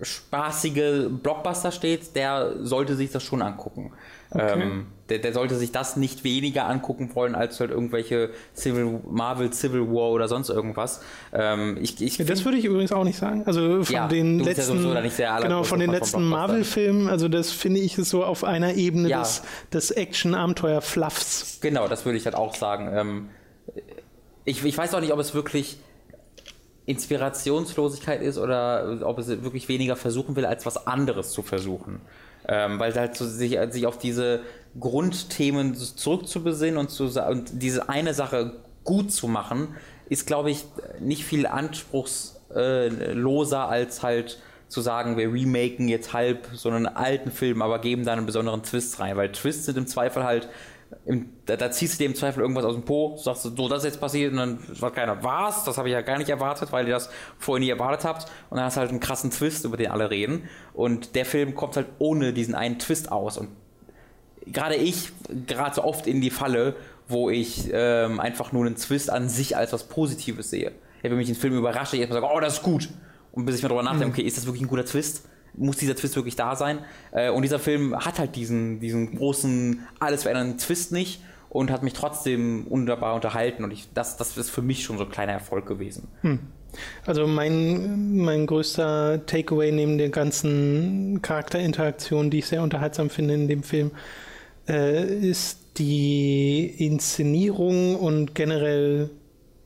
spaßige 0.00 1.08
Blockbuster 1.22 1.70
steht, 1.70 2.16
der 2.16 2.54
sollte 2.60 2.96
sich 2.96 3.10
das 3.10 3.22
schon 3.22 3.42
angucken. 3.42 3.92
Okay. 4.30 4.62
Ähm, 4.62 4.86
der, 5.10 5.18
der, 5.18 5.34
sollte 5.34 5.56
sich 5.56 5.72
das 5.72 5.96
nicht 5.96 6.24
weniger 6.24 6.66
angucken 6.66 7.14
wollen 7.14 7.34
als 7.34 7.60
halt 7.60 7.70
irgendwelche 7.70 8.30
Civil, 8.56 9.00
Marvel 9.10 9.52
Civil 9.52 9.82
War 9.82 10.10
oder 10.10 10.26
sonst 10.26 10.48
irgendwas. 10.48 11.02
Ähm, 11.34 11.76
ich, 11.80 12.00
ich 12.00 12.16
ja, 12.16 12.24
das 12.24 12.46
würde 12.46 12.56
ich 12.56 12.64
übrigens 12.64 12.92
auch 12.92 13.04
nicht 13.04 13.18
sagen. 13.18 13.42
Also 13.44 13.84
von 13.84 13.94
ja, 13.94 14.08
den 14.08 14.40
letzten, 14.40 14.82
ja 15.18 15.38
genau, 15.38 15.64
von 15.64 15.80
den 15.80 15.90
letzten 15.90 16.24
Marvel-Filmen, 16.24 17.08
also 17.08 17.28
das 17.28 17.50
finde 17.50 17.80
ich 17.80 17.98
ist 17.98 18.08
so 18.08 18.24
auf 18.24 18.42
einer 18.42 18.74
Ebene 18.74 19.08
des, 19.10 19.42
des 19.70 19.90
Action-Abenteuer-Fluffs. 19.90 21.58
Genau, 21.60 21.86
das 21.88 22.06
würde 22.06 22.16
ich 22.16 22.24
halt 22.24 22.36
auch 22.36 22.54
sagen. 22.54 22.90
Ähm, 22.94 23.28
ich, 24.46 24.64
ich 24.64 24.78
weiß 24.78 24.94
auch 24.94 25.00
nicht, 25.00 25.12
ob 25.12 25.18
es 25.18 25.34
wirklich 25.34 25.78
Inspirationslosigkeit 26.86 28.22
ist 28.22 28.38
oder 28.38 29.00
ob 29.02 29.18
es 29.18 29.28
wirklich 29.28 29.68
weniger 29.68 29.96
versuchen 29.96 30.36
will, 30.36 30.46
als 30.46 30.64
was 30.66 30.86
anderes 30.86 31.32
zu 31.32 31.42
versuchen. 31.42 32.00
Ähm, 32.48 32.80
weil 32.80 32.92
halt 32.94 33.16
so 33.16 33.24
sich, 33.24 33.56
sich 33.70 33.86
auf 33.86 33.98
diese 33.98 34.40
Grundthemen 34.78 35.76
zurückzubesinnen 35.76 36.76
und, 36.76 36.90
zu, 36.90 37.04
und 37.04 37.62
diese 37.62 37.88
eine 37.88 38.14
Sache 38.14 38.54
gut 38.82 39.12
zu 39.12 39.28
machen, 39.28 39.76
ist, 40.08 40.26
glaube 40.26 40.50
ich, 40.50 40.64
nicht 40.98 41.24
viel 41.24 41.46
anspruchsloser 41.46 43.68
als 43.68 44.02
halt 44.02 44.40
zu 44.68 44.80
sagen, 44.80 45.16
wir 45.16 45.32
remaken 45.32 45.86
jetzt 45.86 46.12
halb 46.12 46.48
so 46.54 46.68
einen 46.68 46.86
alten 46.86 47.30
Film, 47.30 47.62
aber 47.62 47.78
geben 47.78 48.04
da 48.04 48.14
einen 48.14 48.26
besonderen 48.26 48.62
Twist 48.62 48.98
rein, 48.98 49.16
weil 49.16 49.30
Twists 49.30 49.66
sind 49.66 49.78
im 49.78 49.86
Zweifel 49.86 50.24
halt 50.24 50.48
im, 51.04 51.30
da, 51.46 51.56
da, 51.56 51.70
ziehst 51.70 51.94
du 51.94 51.98
dir 51.98 52.06
im 52.06 52.14
Zweifel 52.14 52.40
irgendwas 52.40 52.64
aus 52.64 52.74
dem 52.74 52.84
Po, 52.84 53.16
sagst 53.16 53.44
du, 53.44 53.50
so, 53.50 53.68
das 53.68 53.78
ist 53.78 53.84
jetzt 53.84 54.00
passiert 54.00 54.30
und 54.32 54.38
dann 54.38 54.58
sagt 54.72 54.94
keiner, 54.94 55.22
was? 55.24 55.64
Das 55.64 55.76
habe 55.76 55.88
ich 55.88 55.92
ja 55.92 56.00
gar 56.00 56.18
nicht 56.18 56.30
erwartet, 56.30 56.70
weil 56.70 56.86
ihr 56.86 56.94
das 56.94 57.10
vorher 57.38 57.60
nie 57.60 57.70
erwartet 57.70 58.04
habt. 58.04 58.30
Und 58.50 58.56
dann 58.56 58.66
hast 58.66 58.76
du 58.76 58.80
halt 58.80 58.90
einen 58.90 59.00
krassen 59.00 59.30
Twist, 59.30 59.64
über 59.64 59.76
den 59.76 59.90
alle 59.90 60.10
reden. 60.10 60.48
Und 60.74 61.16
der 61.16 61.24
Film 61.24 61.54
kommt 61.54 61.76
halt 61.76 61.88
ohne 61.98 62.32
diesen 62.32 62.54
einen 62.54 62.78
Twist 62.78 63.10
aus. 63.10 63.36
Und 63.36 63.48
gerade 64.46 64.76
ich 64.76 65.10
gerade 65.46 65.74
so 65.74 65.82
oft 65.82 66.06
in 66.06 66.20
die 66.20 66.30
Falle, 66.30 66.76
wo 67.08 67.30
ich 67.30 67.68
ähm, 67.72 68.20
einfach 68.20 68.52
nur 68.52 68.64
einen 68.64 68.76
Twist 68.76 69.10
an 69.10 69.28
sich 69.28 69.56
als 69.56 69.72
was 69.72 69.84
Positives 69.84 70.50
sehe. 70.50 70.72
Ja, 71.02 71.10
wenn 71.10 71.16
mich 71.16 71.28
ein 71.28 71.34
Film 71.34 71.56
überrascht, 71.58 71.94
ich 71.94 72.00
erstmal 72.00 72.20
sage, 72.20 72.32
oh, 72.32 72.40
das 72.40 72.54
ist 72.54 72.62
gut. 72.62 72.88
Und 73.32 73.44
bis 73.44 73.56
ich 73.56 73.62
mir 73.62 73.70
darüber 73.70 73.82
nachdenke, 73.82 74.06
mhm. 74.06 74.12
okay, 74.12 74.22
ist 74.22 74.36
das 74.36 74.46
wirklich 74.46 74.62
ein 74.62 74.68
guter 74.68 74.84
Twist? 74.84 75.26
Muss 75.54 75.76
dieser 75.76 75.96
Twist 75.96 76.16
wirklich 76.16 76.36
da 76.36 76.56
sein. 76.56 76.78
Äh, 77.12 77.30
und 77.30 77.42
dieser 77.42 77.58
Film 77.58 77.96
hat 77.96 78.18
halt 78.18 78.36
diesen, 78.36 78.80
diesen 78.80 79.16
großen, 79.16 79.86
alles 79.98 80.22
verändernden 80.22 80.58
Twist 80.58 80.92
nicht 80.92 81.22
und 81.48 81.70
hat 81.70 81.82
mich 81.82 81.92
trotzdem 81.92 82.66
wunderbar 82.70 83.14
unterhalten. 83.14 83.64
Und 83.64 83.72
ich, 83.72 83.88
das, 83.92 84.16
das 84.16 84.36
ist 84.36 84.50
für 84.50 84.62
mich 84.62 84.84
schon 84.84 84.98
so 84.98 85.04
ein 85.04 85.10
kleiner 85.10 85.32
Erfolg 85.32 85.66
gewesen. 85.66 86.08
Hm. 86.22 86.38
Also 87.04 87.26
mein, 87.26 88.16
mein 88.16 88.46
größter 88.46 89.26
Takeaway 89.26 89.72
neben 89.72 89.98
der 89.98 90.08
ganzen 90.08 91.20
Charakterinteraktion, 91.20 92.30
die 92.30 92.38
ich 92.38 92.46
sehr 92.46 92.62
unterhaltsam 92.62 93.10
finde 93.10 93.34
in 93.34 93.48
dem 93.48 93.62
Film, 93.62 93.90
äh, 94.68 95.04
ist 95.04 95.58
die 95.78 96.66
Inszenierung 96.78 97.96
und 97.96 98.34
generell 98.34 99.10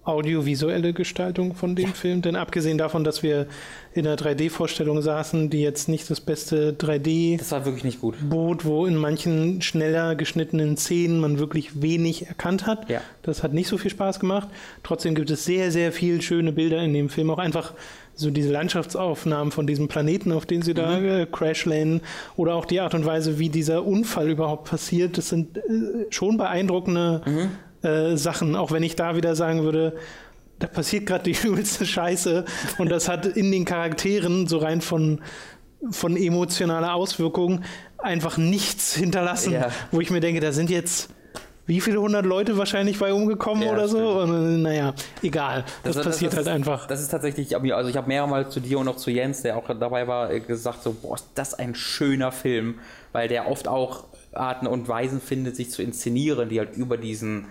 audiovisuelle 0.07 0.93
Gestaltung 0.93 1.55
von 1.55 1.75
dem 1.75 1.89
ja. 1.89 1.93
Film. 1.93 2.23
Denn 2.23 2.37
abgesehen 2.37 2.79
davon, 2.79 3.05
dass 3.05 3.23
wir 3.23 3.47
in 3.93 4.07
einer 4.07 4.17
3D-Vorstellung 4.17 5.03
saßen, 5.03 5.51
die 5.51 5.63
jetzt 5.63 5.89
nicht 5.89 6.09
das 6.11 6.21
beste 6.21 6.73
3D 6.73 7.39
das 7.39 7.51
war 7.51 7.65
wirklich 7.65 7.85
nicht 7.85 8.01
gut. 8.01 8.17
Boot, 8.29 8.65
wo 8.65 8.87
in 8.87 8.97
manchen 8.97 9.63
schneller 9.63 10.15
geschnittenen 10.15 10.77
Szenen 10.77 11.19
man 11.19 11.39
wirklich 11.39 11.83
wenig 11.83 12.27
erkannt 12.27 12.67
hat. 12.67 12.89
Ja. 12.89 13.01
Das 13.23 13.43
hat 13.43 13.53
nicht 13.53 13.69
so 13.69 13.79
viel 13.79 13.91
Spaß 13.91 14.21
gemacht. 14.21 14.49
Trotzdem 14.83 15.15
gibt 15.15 15.31
es 15.31 15.45
sehr, 15.45 15.71
sehr 15.73 15.93
viele 15.93 16.23
schöne 16.23 16.53
Bilder 16.53 16.83
in 16.83 16.93
dem 16.93 17.09
Film. 17.09 17.31
Auch 17.31 17.39
einfach 17.39 17.73
so 18.15 18.31
diese 18.31 18.51
Landschaftsaufnahmen 18.51 19.53
von 19.53 19.67
diesem 19.67 19.89
Planeten, 19.89 20.33
auf 20.33 20.47
den 20.47 20.63
sie 20.63 20.73
mhm. 20.73 20.77
da 20.77 21.01
äh, 21.01 21.27
crashlanden 21.27 22.01
oder 22.37 22.55
auch 22.55 22.65
die 22.65 22.81
Art 22.81 22.95
und 22.95 23.05
Weise, 23.05 23.39
wie 23.39 23.49
dieser 23.49 23.85
Unfall 23.85 24.31
überhaupt 24.31 24.71
passiert. 24.71 25.19
Das 25.19 25.29
sind 25.29 25.59
äh, 25.59 25.63
schon 26.11 26.37
beeindruckende 26.37 27.23
mhm 27.27 27.51
äh, 27.87 28.17
Sachen, 28.17 28.57
auch 28.57 28.73
wenn 28.73 28.83
ich 28.83 28.97
da 28.97 29.17
wieder 29.17 29.35
sagen 29.35 29.63
würde, 29.63 29.97
da 30.59 30.67
passiert 30.67 31.07
gerade 31.07 31.25
die 31.25 31.37
übelste 31.47 31.87
Scheiße 31.87 32.45
und 32.79 32.91
das 32.91 33.09
hat 33.09 33.27
in 33.27 33.53
den 33.53 33.65
Charakteren 33.65 34.47
so 34.47 34.59
rein 34.59 34.81
von 34.81 35.21
von 35.91 36.17
emotionaler 36.17 36.95
Auswirkung 36.95 37.63
einfach 37.99 38.39
nichts 38.39 38.95
hinterlassen, 38.95 39.53
ja. 39.53 39.69
wo 39.93 40.01
ich 40.01 40.11
mir 40.11 40.21
denke, 40.21 40.41
da 40.41 40.51
sind 40.51 40.71
jetzt 40.71 41.11
wie 41.67 41.81
viele 41.81 42.01
hundert 42.01 42.25
Leute 42.25 42.57
wahrscheinlich 42.57 42.99
bei 42.99 43.13
umgekommen 43.13 43.65
ja, 43.65 43.73
oder 43.73 43.89
so. 43.89 44.21
Und, 44.21 44.31
äh, 44.31 44.59
naja, 44.59 44.95
egal. 45.23 45.65
Das, 45.83 45.97
das 45.97 46.07
passiert 46.07 46.33
das 46.33 46.39
halt 46.39 46.49
einfach. 46.49 46.87
Das 46.87 47.01
ist 47.01 47.09
tatsächlich, 47.09 47.57
also 47.57 47.91
ich 47.91 47.97
habe 47.97 48.07
mehrmals 48.07 48.55
zu 48.55 48.61
dir 48.61 48.79
und 48.79 48.89
auch 48.89 48.97
zu 48.97 49.11
Jens, 49.11 49.43
der 49.43 49.57
auch 49.57 49.67
dabei 49.67 50.07
war, 50.07 50.31
äh, 50.31 50.41
gesagt 50.41 50.83
so, 50.85 50.93
boah, 50.93 51.17
ist 51.17 51.29
das 51.35 51.55
ein 51.55 51.75
schöner 51.75 52.31
Film, 52.31 52.79
weil 53.13 53.29
der 53.29 53.51
oft 53.51 53.67
auch 53.67 54.05
Arten 54.33 54.67
und 54.67 54.89
Weisen 54.89 55.21
findet, 55.21 55.57
sich 55.57 55.71
zu 55.71 55.83
inszenieren, 55.83 56.49
die 56.49 56.61
halt 56.61 56.77
über 56.77 56.97
diesen 56.97 57.47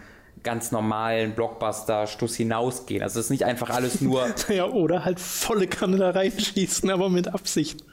ganz 0.45 0.72
normalen 0.72 1.35
Blockbuster-Stuss 1.35 2.35
hinausgehen. 2.35 3.03
Also 3.03 3.19
es 3.19 3.26
ist 3.26 3.30
nicht 3.31 3.43
einfach 3.43 3.69
alles 3.69 3.99
nur. 3.99 4.26
ja, 4.47 4.65
oder 4.65 5.03
halt 5.03 5.19
volle 5.19 5.67
Kanne 5.67 5.97
da 5.97 6.11
reinschießen, 6.11 6.89
aber 6.89 7.09
mit 7.09 7.27
Absicht. 7.27 7.84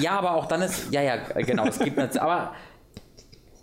Ja, 0.00 0.18
aber 0.18 0.34
auch 0.34 0.46
dann 0.46 0.62
ist. 0.62 0.90
Ja, 0.90 1.02
ja, 1.02 1.16
genau. 1.16 1.66
Es 1.66 1.78
gibt 1.78 1.96
natürlich. 1.96 2.20
Aber 2.20 2.52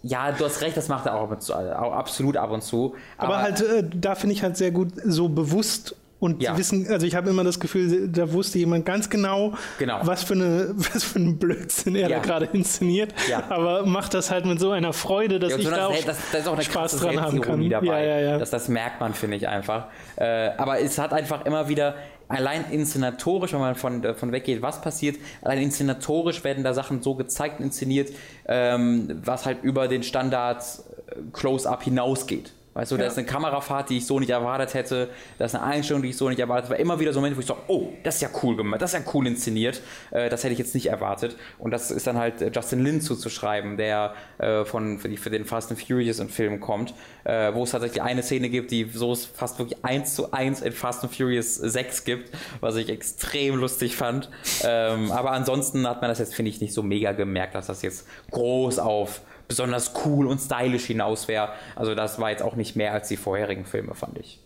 ja, 0.04 0.32
du 0.32 0.46
hast 0.46 0.62
recht, 0.62 0.78
das 0.78 0.88
macht 0.88 1.08
er 1.08 1.16
auch, 1.16 1.32
auch 1.32 1.94
absolut 1.94 2.38
ab 2.38 2.52
und 2.52 2.62
zu. 2.62 2.96
Aber, 3.18 3.36
aber 3.36 3.44
halt, 3.44 3.62
äh, 3.62 3.84
da 3.94 4.16
finde 4.16 4.36
ich 4.36 4.44
halt 4.44 4.56
sehr 4.56 4.72
gut, 4.72 4.94
so 5.04 5.28
bewusst 5.28 5.96
und 6.20 6.42
ja. 6.42 6.58
wissen, 6.58 6.88
also 6.90 7.06
ich 7.06 7.16
habe 7.16 7.30
immer 7.30 7.44
das 7.44 7.60
Gefühl, 7.60 8.08
da 8.08 8.32
wusste 8.32 8.58
jemand 8.58 8.86
ganz 8.86 9.10
genau, 9.10 9.54
genau. 9.78 10.00
Was, 10.04 10.24
für 10.24 10.34
eine, 10.34 10.70
was 10.76 11.04
für 11.04 11.20
einen 11.20 11.38
Blödsinn 11.38 11.96
er 11.96 12.10
ja. 12.10 12.18
da 12.18 12.24
gerade 12.24 12.46
inszeniert. 12.54 13.14
Ja. 13.30 13.44
Aber 13.50 13.86
macht 13.86 14.14
das 14.14 14.32
halt 14.32 14.46
mit 14.46 14.60
so 14.60 14.72
einer 14.72 14.94
Freude, 14.94 15.40
dass 15.40 15.56
ich 15.56 15.68
da 15.68 15.88
auch, 15.88 16.04
das, 16.04 16.18
das 16.32 16.42
ist 16.42 16.48
auch 16.48 16.54
eine 16.54 16.64
Spaß 16.64 16.98
dran 16.98 17.22
haben 17.22 17.42
kann. 17.42 17.70
Dabei. 17.70 18.38
Das, 18.40 18.50
das 18.50 18.70
merkt 18.70 19.02
man, 19.02 19.14
finde 19.14 19.38
ich 19.38 19.48
einfach. 19.48 19.88
Äh, 20.16 20.52
aber 20.58 20.80
es 20.80 20.98
hat 20.98 21.12
einfach 21.12 21.46
immer 21.46 21.68
wieder 21.68 21.96
allein 22.28 22.66
inszenatorisch, 22.72 23.54
wenn 23.54 23.60
man 23.60 23.76
von, 23.76 24.16
von 24.16 24.32
weggeht, 24.32 24.62
was 24.62 24.82
passiert, 24.82 25.18
allein 25.42 25.64
inszenatorisch 25.64 26.44
werden 26.44 26.64
da 26.64 26.74
Sachen 26.74 27.02
so 27.02 27.16
gezeigt, 27.16 27.60
inszeniert, 27.60 28.12
ähm, 28.48 29.20
was 29.24 29.46
halt 29.46 29.64
über 29.64 29.88
den 29.88 30.04
Standard 30.04 30.64
äh, 30.64 31.16
Close-Up 31.34 31.84
hinausgeht. 31.84 32.54
Weißt 32.76 32.92
du, 32.92 32.96
ja. 32.96 33.04
da 33.04 33.08
ist 33.08 33.18
eine 33.18 33.26
Kamerafahrt, 33.26 33.90
die 33.90 33.98
ich 33.98 34.06
so 34.06 34.20
nicht 34.20 34.32
erwartet 34.32 34.74
hätte. 34.74 35.10
Da 35.38 35.46
ist 35.46 35.56
eine 35.56 35.64
Einstellung, 35.64 36.04
die 36.04 36.10
ich 36.10 36.18
so 36.18 36.28
nicht 36.28 36.40
erwartet 36.40 36.66
hätte. 36.66 36.72
War 36.72 36.80
immer 36.80 37.00
wieder 37.00 37.14
so 37.14 37.22
Momente, 37.22 37.38
wo 37.38 37.40
ich 37.40 37.48
so, 37.48 37.56
oh, 37.68 37.94
das 38.04 38.16
ist 38.16 38.22
ja 38.22 38.30
cool 38.44 38.58
gemacht, 38.58 38.82
das 38.82 38.94
ist 38.94 39.06
ja 39.06 39.12
cool 39.14 39.26
inszeniert. 39.28 39.82
Äh, 40.12 40.28
das 40.30 40.44
hätte 40.44 40.52
ich 40.52 40.60
jetzt 40.60 40.76
nicht 40.76 40.88
erwartet. 40.88 41.38
Und 41.58 41.72
das 41.72 41.90
ist 41.90 42.06
dann 42.06 42.18
halt 42.18 42.42
äh, 42.42 42.52
Justin 42.54 42.84
Lin 42.84 43.00
zuzuschreiben, 43.00 43.78
der 43.78 44.14
äh, 44.40 44.66
von, 44.66 45.00
für, 45.00 45.08
die, 45.08 45.16
für, 45.16 45.30
den 45.30 45.46
Fast 45.46 45.72
and 45.72 45.82
Furious 45.82 46.20
in 46.20 46.28
Film 46.28 46.60
kommt, 46.60 46.94
äh, 47.24 47.54
wo 47.54 47.64
es 47.64 47.72
tatsächlich 47.72 48.02
eine 48.02 48.24
Szene 48.24 48.50
gibt, 48.50 48.72
die 48.72 48.90
so 48.94 49.16
fast 49.16 49.58
wirklich 49.58 49.86
eins 49.86 50.14
zu 50.14 50.34
eins 50.34 50.62
in 50.62 50.74
Fast 50.74 51.02
and 51.04 51.16
Furious 51.16 51.56
6 51.56 52.04
gibt, 52.04 52.36
was 52.60 52.76
ich 52.76 52.90
extrem 52.90 53.56
lustig 53.56 53.96
fand. 53.96 54.30
Ähm, 54.66 55.14
aber 55.14 55.32
ansonsten 55.32 55.88
hat 55.88 56.02
man 56.02 56.10
das 56.10 56.20
jetzt, 56.20 56.36
finde 56.36 56.50
ich, 56.50 56.60
nicht 56.60 56.74
so 56.74 56.84
mega 56.84 57.14
gemerkt, 57.14 57.56
dass 57.56 57.68
das 57.68 57.82
jetzt 57.84 58.06
groß 58.32 58.80
auf 58.80 59.22
besonders 59.48 59.92
cool 60.06 60.28
und 60.28 60.40
stylisch 60.40 60.86
hinaus 60.86 61.28
wäre. 61.28 61.50
Also 61.76 61.96
das 61.96 62.20
war 62.20 62.32
jetzt 62.32 62.44
auch 62.44 62.56
nicht 62.56 62.76
mehr 62.76 62.94
als 62.94 63.08
die 63.08 63.18
vorherigen 63.18 63.66
Filme, 63.66 63.96
fand 63.96 64.18
ich. 64.20 64.40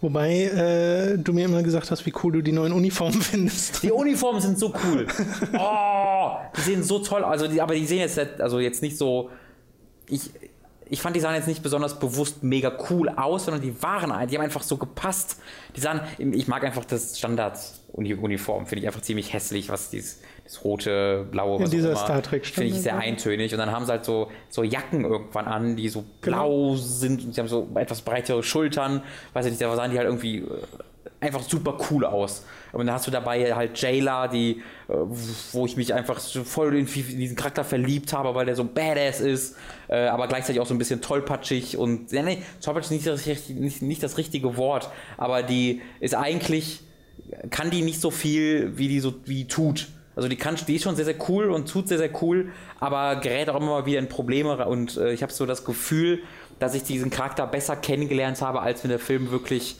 Wobei 0.00 0.44
äh, 0.44 1.18
du 1.18 1.32
mir 1.32 1.44
immer 1.44 1.62
gesagt 1.62 1.90
hast, 1.90 2.06
wie 2.06 2.12
cool 2.22 2.32
du 2.32 2.42
die 2.42 2.52
neuen 2.52 2.72
Uniformen 2.72 3.20
findest. 3.20 3.82
Die 3.82 3.90
Uniformen 3.90 4.40
sind 4.40 4.58
so 4.58 4.72
cool. 4.84 5.06
Oh, 5.58 6.36
die 6.56 6.60
sehen 6.60 6.82
so 6.82 6.98
toll 6.98 7.24
aus. 7.24 7.32
Also 7.32 7.48
die, 7.48 7.60
aber 7.60 7.74
die 7.74 7.86
sehen 7.86 7.98
jetzt, 7.98 8.18
also 8.40 8.60
jetzt 8.60 8.82
nicht 8.82 8.96
so. 8.96 9.30
Ich, 10.08 10.30
ich 10.90 11.00
fand, 11.00 11.14
die 11.16 11.20
sahen 11.20 11.34
jetzt 11.34 11.48
nicht 11.48 11.62
besonders 11.62 11.98
bewusst 11.98 12.42
mega 12.42 12.72
cool 12.90 13.08
aus, 13.10 13.44
sondern 13.44 13.62
die 13.62 13.82
waren, 13.82 14.28
die 14.28 14.36
haben 14.36 14.44
einfach 14.44 14.62
so 14.62 14.76
gepasst. 14.76 15.38
Die 15.76 15.80
sahen, 15.80 16.00
ich 16.18 16.48
mag 16.48 16.64
einfach 16.64 16.84
das 16.84 17.18
Standard-Uniform, 17.18 18.66
finde 18.66 18.82
ich 18.82 18.86
einfach 18.86 19.02
ziemlich 19.02 19.32
hässlich, 19.32 19.68
was 19.68 19.90
dieses, 19.90 20.20
das 20.48 20.64
rote, 20.64 21.26
blaue, 21.30 21.60
was 21.60 21.70
ja, 21.70 21.78
dieser 21.78 21.94
Star 21.94 22.22
Trek 22.22 22.46
Finde 22.46 22.70
ich 22.70 22.80
sehr 22.80 22.96
eintönig. 22.96 23.52
Und 23.52 23.58
dann 23.58 23.70
haben 23.70 23.84
sie 23.84 23.92
halt 23.92 24.06
so, 24.06 24.30
so 24.48 24.62
Jacken 24.62 25.04
irgendwann 25.04 25.44
an, 25.44 25.76
die 25.76 25.90
so 25.90 26.04
genau. 26.22 26.48
blau 26.48 26.76
sind 26.76 27.22
und 27.22 27.34
sie 27.34 27.40
haben 27.40 27.48
so 27.48 27.68
etwas 27.74 28.00
breitere 28.00 28.42
Schultern. 28.42 29.02
Weiß 29.34 29.44
ich 29.44 29.52
nicht, 29.52 29.60
da 29.60 29.76
sahen 29.76 29.90
die 29.90 29.98
halt 29.98 30.08
irgendwie 30.08 30.38
äh, 30.38 30.44
einfach 31.20 31.42
super 31.42 31.76
cool 31.90 32.06
aus. 32.06 32.46
Und 32.72 32.86
dann 32.86 32.94
hast 32.94 33.06
du 33.06 33.10
dabei 33.10 33.54
halt 33.54 33.78
Jayla, 33.78 34.26
die, 34.28 34.62
äh, 34.88 34.94
wo 35.52 35.66
ich 35.66 35.76
mich 35.76 35.92
einfach 35.92 36.18
voll 36.18 36.74
in 36.74 36.86
diesen 36.86 37.36
Charakter 37.36 37.62
verliebt 37.62 38.14
habe, 38.14 38.34
weil 38.34 38.46
der 38.46 38.56
so 38.56 38.64
badass 38.64 39.20
ist, 39.20 39.54
äh, 39.88 40.06
aber 40.06 40.28
gleichzeitig 40.28 40.62
auch 40.62 40.66
so 40.66 40.74
ein 40.74 40.78
bisschen 40.78 41.02
tollpatschig 41.02 41.76
und, 41.76 42.10
ja, 42.10 42.22
nee, 42.22 42.42
tollpatschig 42.62 43.04
ist 43.04 43.26
nicht, 43.26 43.50
nicht, 43.50 43.82
nicht 43.82 44.02
das 44.02 44.16
richtige 44.16 44.56
Wort, 44.56 44.88
aber 45.18 45.42
die 45.42 45.82
ist 46.00 46.14
eigentlich, 46.14 46.80
kann 47.50 47.70
die 47.70 47.82
nicht 47.82 48.00
so 48.00 48.10
viel, 48.10 48.78
wie 48.78 48.88
die 48.88 49.00
so, 49.00 49.12
wie 49.26 49.44
die 49.44 49.48
tut. 49.48 49.88
Also 50.18 50.28
die 50.28 50.34
kann, 50.34 50.56
die 50.66 50.74
ist 50.74 50.82
schon 50.82 50.96
sehr, 50.96 51.04
sehr 51.04 51.14
cool 51.28 51.48
und 51.48 51.70
tut 51.70 51.86
sehr, 51.86 51.98
sehr 51.98 52.10
cool, 52.22 52.50
aber 52.80 53.20
gerät 53.20 53.48
auch 53.48 53.54
immer 53.54 53.66
mal 53.66 53.86
wieder 53.86 54.00
in 54.00 54.08
Probleme 54.08 54.66
und 54.66 54.96
äh, 54.96 55.12
ich 55.12 55.22
habe 55.22 55.32
so 55.32 55.46
das 55.46 55.64
Gefühl, 55.64 56.24
dass 56.58 56.74
ich 56.74 56.82
diesen 56.82 57.10
Charakter 57.10 57.46
besser 57.46 57.76
kennengelernt 57.76 58.42
habe, 58.42 58.60
als 58.60 58.82
wenn 58.82 58.88
der 58.88 58.98
Film 58.98 59.30
wirklich 59.30 59.76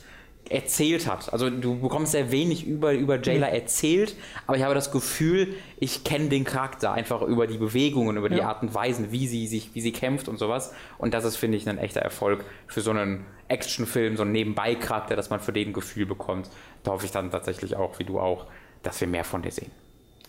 erzählt 0.49 1.07
hat. 1.07 1.33
Also 1.33 1.49
du 1.49 1.81
bekommst 1.81 2.13
sehr 2.13 2.31
wenig 2.31 2.65
über, 2.65 2.93
über 2.93 3.21
Jayla 3.21 3.47
mhm. 3.47 3.53
erzählt, 3.53 4.15
aber 4.47 4.55
ich 4.55 4.63
habe 4.63 4.73
das 4.73 4.93
Gefühl, 4.93 5.55
ich 5.77 6.05
kenne 6.05 6.29
den 6.29 6.45
Charakter 6.45 6.93
einfach 6.93 7.21
über 7.21 7.45
die 7.45 7.57
Bewegungen, 7.57 8.15
über 8.15 8.29
die 8.29 8.37
ja. 8.37 8.47
Art 8.47 8.63
und 8.63 8.73
Weisen, 8.73 9.11
wie 9.11 9.27
sie 9.27 9.45
sich, 9.45 9.71
wie 9.73 9.81
sie 9.81 9.91
kämpft 9.91 10.29
und 10.29 10.39
sowas. 10.39 10.73
Und 10.97 11.13
das 11.13 11.25
ist, 11.25 11.35
finde 11.35 11.57
ich, 11.57 11.67
ein 11.67 11.77
echter 11.77 11.99
Erfolg 11.99 12.45
für 12.67 12.79
so 12.79 12.91
einen 12.91 13.25
Actionfilm, 13.49 14.15
so 14.15 14.23
einen 14.23 14.31
Nebenbei-Charakter, 14.31 15.17
dass 15.17 15.29
man 15.29 15.41
für 15.41 15.51
den 15.51 15.71
ein 15.71 15.73
Gefühl 15.73 16.05
bekommt. 16.05 16.49
Da 16.83 16.91
hoffe 16.91 17.05
ich 17.05 17.11
dann 17.11 17.29
tatsächlich 17.29 17.75
auch, 17.75 17.99
wie 17.99 18.05
du 18.05 18.21
auch, 18.21 18.45
dass 18.83 19.01
wir 19.01 19.07
mehr 19.09 19.25
von 19.25 19.41
dir 19.41 19.51
sehen. 19.51 19.71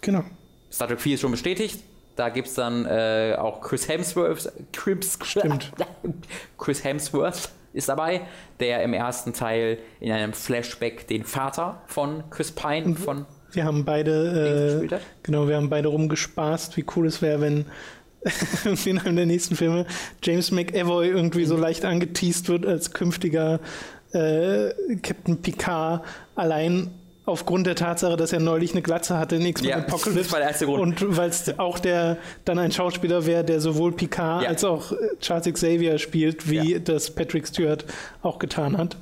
Genau. 0.00 0.24
Star 0.72 0.88
Trek 0.88 1.00
4 1.00 1.14
ist 1.14 1.20
schon 1.20 1.30
bestätigt. 1.30 1.80
Da 2.16 2.28
gibt 2.28 2.48
es 2.48 2.54
dann 2.54 2.84
äh, 2.86 3.36
auch 3.38 3.60
Chris 3.60 3.88
Hemsworth. 3.88 4.52
Chris, 4.72 5.18
Chris 6.58 6.84
Hemsworth 6.84 7.50
ist 7.72 7.88
dabei, 7.88 8.22
der 8.58 8.82
im 8.82 8.92
ersten 8.92 9.32
Teil 9.32 9.78
in 10.00 10.12
einem 10.12 10.32
Flashback 10.32 11.06
den 11.06 11.24
Vater 11.24 11.82
von 11.86 12.24
Chris 12.30 12.50
Pine 12.50 12.84
Und 12.84 12.98
von 12.98 13.26
wir 13.52 13.64
haben 13.64 13.84
beide 13.84 14.88
äh, 14.90 14.98
genau, 15.22 15.48
wir 15.48 15.56
haben 15.56 15.70
beide 15.70 15.88
rumgespaßt, 15.88 16.76
wie 16.76 16.84
cool 16.94 17.06
es 17.06 17.20
wäre, 17.20 17.40
wenn 17.40 17.66
in 18.84 18.98
einem 18.98 19.16
der 19.16 19.26
nächsten 19.26 19.56
Filme 19.56 19.86
James 20.22 20.50
McAvoy 20.50 21.08
irgendwie 21.08 21.44
so 21.44 21.56
mhm. 21.56 21.62
leicht 21.62 21.84
angeteased 21.84 22.48
wird 22.48 22.66
als 22.66 22.92
künftiger 22.92 23.60
äh, 24.12 24.70
Captain 25.02 25.40
Picard 25.40 26.04
allein 26.34 26.90
aufgrund 27.30 27.66
der 27.66 27.76
Tatsache, 27.76 28.16
dass 28.16 28.32
er 28.32 28.40
neulich 28.40 28.72
eine 28.72 28.82
Glatze 28.82 29.18
hatte 29.18 29.36
in 29.36 29.46
X-Men 29.46 29.70
ja, 29.70 29.76
Apocalypse. 29.78 30.22
Das 30.22 30.32
war 30.32 30.40
der 30.40 30.48
erste 30.48 30.66
Grund. 30.66 31.02
Und 31.02 31.16
weil 31.16 31.30
es 31.30 31.58
auch 31.58 31.78
der 31.78 32.18
dann 32.44 32.58
ein 32.58 32.72
Schauspieler 32.72 33.26
wäre, 33.26 33.44
der 33.44 33.60
sowohl 33.60 33.92
Picard 33.92 34.42
ja. 34.42 34.48
als 34.48 34.64
auch 34.64 34.92
Charles 35.20 35.52
Xavier 35.52 35.98
spielt, 35.98 36.50
wie 36.50 36.74
ja. 36.74 36.78
das 36.78 37.10
Patrick 37.10 37.46
Stewart 37.46 37.84
auch 38.22 38.38
getan 38.38 38.76
hat. 38.76 38.96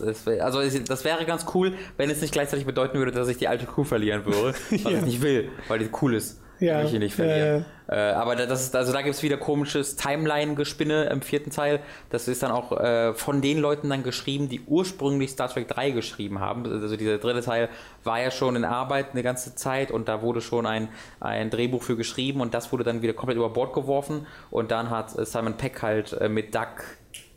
Also 0.00 0.60
das 0.62 1.04
wäre 1.04 1.26
ganz 1.26 1.44
cool, 1.54 1.74
wenn 1.98 2.08
es 2.08 2.22
nicht 2.22 2.32
gleichzeitig 2.32 2.64
bedeuten 2.64 2.98
würde, 2.98 3.12
dass 3.12 3.28
ich 3.28 3.36
die 3.36 3.48
alte 3.48 3.66
Crew 3.66 3.84
verlieren 3.84 4.24
würde, 4.24 4.54
was 4.70 4.70
ich 4.70 5.02
nicht 5.02 5.22
will, 5.22 5.50
weil 5.68 5.78
die 5.78 5.90
cool 6.00 6.14
ist 6.14 6.38
ja, 6.60 6.82
ich 6.82 6.92
nicht 6.92 7.14
verlieren. 7.14 7.64
Äh, 7.64 7.80
äh, 7.90 8.12
aber 8.12 8.36
das 8.36 8.62
ist, 8.62 8.76
also 8.76 8.92
da 8.92 9.02
gibt 9.02 9.16
es 9.16 9.22
wieder 9.22 9.36
komisches 9.36 9.96
Timeline-Gespinne 9.96 11.04
im 11.04 11.22
vierten 11.22 11.50
Teil. 11.50 11.80
Das 12.10 12.28
ist 12.28 12.42
dann 12.42 12.52
auch 12.52 12.72
äh, 12.78 13.14
von 13.14 13.42
den 13.42 13.58
Leuten 13.58 13.90
dann 13.90 14.02
geschrieben, 14.02 14.48
die 14.48 14.60
ursprünglich 14.60 15.30
Star 15.30 15.48
Trek 15.48 15.66
3 15.66 15.90
geschrieben 15.90 16.38
haben. 16.38 16.64
Also 16.70 16.96
dieser 16.96 17.18
dritte 17.18 17.42
Teil 17.42 17.68
war 18.04 18.20
ja 18.20 18.30
schon 18.30 18.54
in 18.54 18.64
Arbeit 18.64 19.12
eine 19.12 19.22
ganze 19.22 19.56
Zeit 19.56 19.90
und 19.90 20.08
da 20.08 20.22
wurde 20.22 20.40
schon 20.40 20.66
ein, 20.66 20.88
ein 21.18 21.50
Drehbuch 21.50 21.82
für 21.82 21.96
geschrieben 21.96 22.40
und 22.40 22.54
das 22.54 22.70
wurde 22.70 22.84
dann 22.84 23.02
wieder 23.02 23.12
komplett 23.12 23.36
über 23.36 23.50
Bord 23.50 23.72
geworfen 23.72 24.26
und 24.50 24.70
dann 24.70 24.90
hat 24.90 25.10
Simon 25.26 25.56
Peck 25.56 25.82
halt 25.82 26.12
äh, 26.12 26.28
mit 26.28 26.54
Duck 26.54 26.84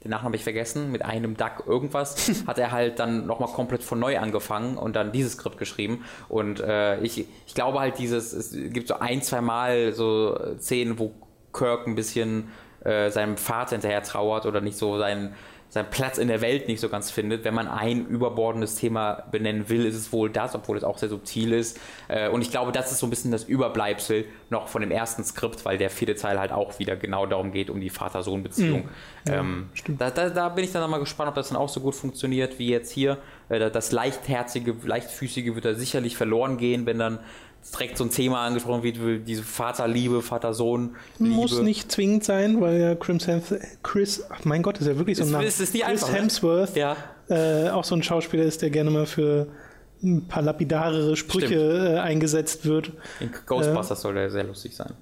den 0.04 0.10
Nachnamen 0.10 0.26
habe 0.26 0.36
ich 0.36 0.44
vergessen, 0.44 0.92
mit 0.92 1.04
einem 1.04 1.38
Duck 1.38 1.64
irgendwas, 1.66 2.44
hat 2.48 2.58
er 2.58 2.72
halt 2.72 3.00
dann 3.00 3.26
nochmal 3.26 3.50
komplett 3.50 3.84
von 3.84 4.00
neu 4.00 4.20
angefangen 4.20 4.78
und 4.78 4.96
dann 4.96 5.12
dieses 5.12 5.34
Skript 5.34 5.58
geschrieben. 5.58 6.04
Und 6.30 6.60
äh, 6.60 7.00
ich, 7.00 7.26
ich 7.48 7.54
glaube 7.54 7.80
halt 7.80 7.98
dieses, 8.00 8.34
es 8.34 8.52
gibt 8.74 8.88
so 8.88 8.96
ein, 8.96 9.22
zwei 9.22 9.42
Mal 9.42 9.94
so 9.94 10.38
Szenen, 10.60 11.00
wo 11.00 11.14
Kirk 11.54 11.88
ein 11.88 11.96
bisschen 11.96 12.50
äh, 12.84 13.10
seinem 13.10 13.38
Vater 13.38 13.72
hinterher 13.72 14.04
trauert 14.04 14.46
oder 14.46 14.60
nicht 14.60 14.78
so 14.78 14.98
seinen 14.98 15.36
seinen 15.74 15.90
Platz 15.90 16.20
in 16.20 16.28
der 16.28 16.42
Welt 16.42 16.68
nicht 16.68 16.80
so 16.80 16.88
ganz 16.88 17.10
findet. 17.10 17.44
Wenn 17.46 17.56
man 17.56 17.68
ein 17.68 18.06
überbordendes 18.06 18.76
Thema 18.76 19.24
benennen 19.32 19.70
will, 19.70 19.88
ist 19.88 19.96
es 19.96 20.14
wohl 20.14 20.30
das, 20.30 20.54
obwohl 20.54 20.78
es 20.78 20.84
auch 20.84 21.00
sehr 21.00 21.10
subtil 21.10 21.52
ist. 21.52 21.80
Äh, 22.10 22.30
und 22.30 22.44
ich 22.44 22.52
glaube, 22.52 22.72
das 22.72 22.92
ist 22.92 23.00
so 23.00 23.08
ein 23.08 23.10
bisschen 23.10 23.32
das 23.32 23.46
Überbleibsel 23.46 24.26
noch 24.52 24.68
von 24.68 24.82
dem 24.82 24.92
ersten 24.92 25.24
Skript, 25.24 25.66
weil 25.66 25.80
der 25.80 25.90
vierte 25.90 26.14
Teil 26.14 26.40
halt 26.40 26.52
auch 26.52 26.78
wieder 26.78 26.96
genau 26.96 27.26
darum 27.26 27.52
geht, 27.52 27.72
um 27.72 27.82
die 27.82 27.90
Vater-Sohn-Beziehung. 27.90 28.84
Mhm. 28.84 28.90
Ja, 29.28 29.40
ähm, 29.40 29.70
da, 29.98 30.12
da, 30.12 30.30
da, 30.30 30.50
bin 30.50 30.64
ich 30.64 30.72
dann 30.72 30.84
nochmal 30.84 31.00
gespannt, 31.00 31.30
ob 31.30 31.36
das 31.36 31.50
dann 31.50 31.58
auch 31.58 31.70
so 31.70 31.80
gut 31.80 31.96
funktioniert 31.96 32.60
wie 32.60 32.70
jetzt 32.70 32.92
hier. 32.92 33.18
Äh, 33.50 33.72
das 33.72 33.92
leichtherzige, 33.92 34.76
leichtfüßige 34.84 35.56
wird 35.56 35.66
da 35.66 35.74
sicherlich 35.74 36.16
verloren 36.16 36.58
gehen, 36.58 36.86
wenn 36.86 37.00
dann 37.00 37.18
direkt 37.72 37.98
so 37.98 38.04
ein 38.04 38.10
Thema 38.10 38.46
angesprochen 38.46 38.84
wird, 38.84 39.06
wie 39.06 39.20
diese 39.20 39.44
Vaterliebe, 39.44 40.22
Vater-Sohn. 40.22 40.96
Muss 41.20 41.62
nicht 41.62 41.92
zwingend 41.92 42.24
sein, 42.24 42.62
weil 42.62 42.80
ja 42.80 42.96
Chris, 42.96 43.28
Chris 43.82 44.24
ach 44.30 44.46
mein 44.46 44.62
Gott, 44.62 44.80
ist 44.80 44.88
ja 44.88 44.98
wirklich 44.98 45.18
so 45.18 45.24
ein 45.24 45.32
Name. 45.32 45.46
Ist, 45.46 45.60
ist 45.60 45.74
Chris 45.74 45.84
einfach, 45.84 46.10
ne? 46.10 46.16
Hemsworth 46.16 46.76
ja. 46.76 46.98
äh, 47.30 47.70
auch 47.70 47.84
so 47.84 47.96
ein 47.96 48.04
Schauspieler 48.04 48.44
ist, 48.44 48.62
der 48.62 48.70
gerne 48.70 48.90
mal 48.90 49.06
für 49.06 49.48
ein 50.04 50.28
paar 50.28 50.44
lapidarere 50.44 51.16
Sprüche 51.16 51.96
äh, 51.96 52.00
eingesetzt 52.00 52.66
wird. 52.66 52.92
In 53.20 53.32
Ghostbusters 53.46 54.00
äh, 54.00 54.02
soll 54.02 54.14
der 54.16 54.30
sehr 54.30 54.44
lustig 54.44 54.76
sein. 54.76 54.94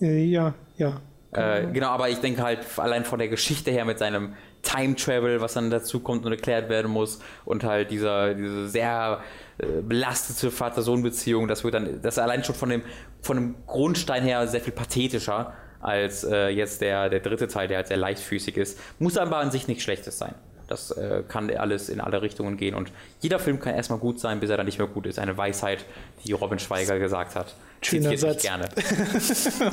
Äh, 0.00 0.24
ja, 0.24 0.54
ja. 0.76 1.00
Äh, 1.38 1.72
genau, 1.72 1.88
aber 1.88 2.08
ich 2.08 2.18
denke 2.18 2.42
halt 2.42 2.60
allein 2.76 3.04
von 3.04 3.18
der 3.18 3.28
Geschichte 3.28 3.70
her 3.70 3.84
mit 3.84 3.98
seinem 3.98 4.34
Time 4.62 4.96
Travel, 4.96 5.40
was 5.40 5.54
dann 5.54 5.70
dazu 5.70 6.00
kommt 6.00 6.26
und 6.26 6.32
erklärt 6.32 6.68
werden 6.68 6.90
muss 6.90 7.20
und 7.44 7.64
halt 7.64 7.90
dieser 7.90 8.34
diese 8.34 8.68
sehr 8.68 9.20
äh, 9.58 9.66
belastete 9.82 10.50
Vater-Sohn-Beziehung, 10.50 11.48
das 11.48 11.64
wird 11.64 11.74
dann, 11.74 12.02
das 12.02 12.14
ist 12.14 12.18
allein 12.18 12.44
schon 12.44 12.54
von 12.54 12.68
dem, 12.68 12.82
von 13.22 13.36
dem 13.36 13.54
Grundstein 13.66 14.22
her 14.22 14.46
sehr 14.46 14.60
viel 14.60 14.72
pathetischer 14.72 15.52
als 15.80 16.24
äh, 16.24 16.48
jetzt 16.48 16.80
der, 16.80 17.08
der 17.08 17.20
dritte 17.20 17.46
Teil, 17.46 17.68
der 17.68 17.78
halt 17.78 17.86
sehr 17.88 17.96
leichtfüßig 17.96 18.56
ist. 18.56 18.80
Muss 18.98 19.16
aber 19.16 19.36
an 19.36 19.50
sich 19.50 19.68
nichts 19.68 19.84
Schlechtes 19.84 20.18
sein. 20.18 20.34
Das 20.68 20.90
äh, 20.90 21.22
kann 21.26 21.50
alles 21.50 21.88
in 21.88 22.00
alle 22.00 22.22
Richtungen 22.22 22.56
gehen 22.56 22.74
und 22.74 22.92
jeder 23.20 23.38
Film 23.38 23.58
kann 23.58 23.74
erstmal 23.74 23.98
gut 23.98 24.20
sein, 24.20 24.38
bis 24.38 24.50
er 24.50 24.58
dann 24.58 24.66
nicht 24.66 24.78
mehr 24.78 24.86
gut 24.86 25.06
ist. 25.06 25.18
Eine 25.18 25.36
Weisheit, 25.36 25.84
die 26.24 26.32
Robin 26.32 26.58
Schweiger 26.58 26.98
gesagt 26.98 27.34
hat. 27.34 27.54
Schöner 27.80 28.10
Zitiert 28.10 28.20
Satz. 28.20 28.34
mich 28.34 28.42
gerne. 28.42 28.68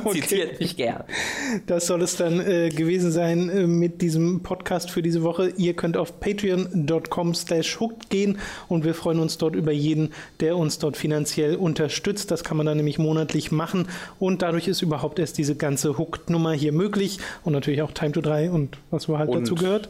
okay. 0.04 0.20
Zitiert 0.20 0.60
mich 0.60 0.76
gerne. 0.76 1.04
Das 1.66 1.86
soll 1.86 2.02
es 2.02 2.16
dann 2.16 2.40
äh, 2.40 2.70
gewesen 2.70 3.10
sein 3.10 3.48
äh, 3.48 3.66
mit 3.66 4.00
diesem 4.00 4.42
Podcast 4.42 4.90
für 4.90 5.02
diese 5.02 5.22
Woche. 5.22 5.52
Ihr 5.56 5.74
könnt 5.74 5.96
auf 5.96 6.20
patreon.com 6.20 7.34
slash 7.34 7.80
hooked 7.80 8.08
gehen 8.08 8.38
und 8.68 8.84
wir 8.84 8.94
freuen 8.94 9.18
uns 9.18 9.38
dort 9.38 9.56
über 9.56 9.72
jeden, 9.72 10.12
der 10.40 10.56
uns 10.56 10.78
dort 10.78 10.96
finanziell 10.96 11.56
unterstützt. 11.56 12.30
Das 12.30 12.44
kann 12.44 12.56
man 12.56 12.66
dann 12.66 12.76
nämlich 12.76 12.98
monatlich 12.98 13.50
machen 13.50 13.88
und 14.20 14.42
dadurch 14.42 14.68
ist 14.68 14.82
überhaupt 14.82 15.18
erst 15.18 15.36
diese 15.36 15.56
ganze 15.56 15.98
Hooked-Nummer 15.98 16.52
hier 16.52 16.72
möglich 16.72 17.18
und 17.44 17.52
natürlich 17.52 17.82
auch 17.82 17.90
Time 17.90 18.12
to 18.12 18.20
3 18.20 18.50
und 18.50 18.78
was 18.90 19.04
so 19.04 19.18
halt 19.18 19.28
und 19.28 19.42
dazu 19.42 19.56
gehört. 19.56 19.88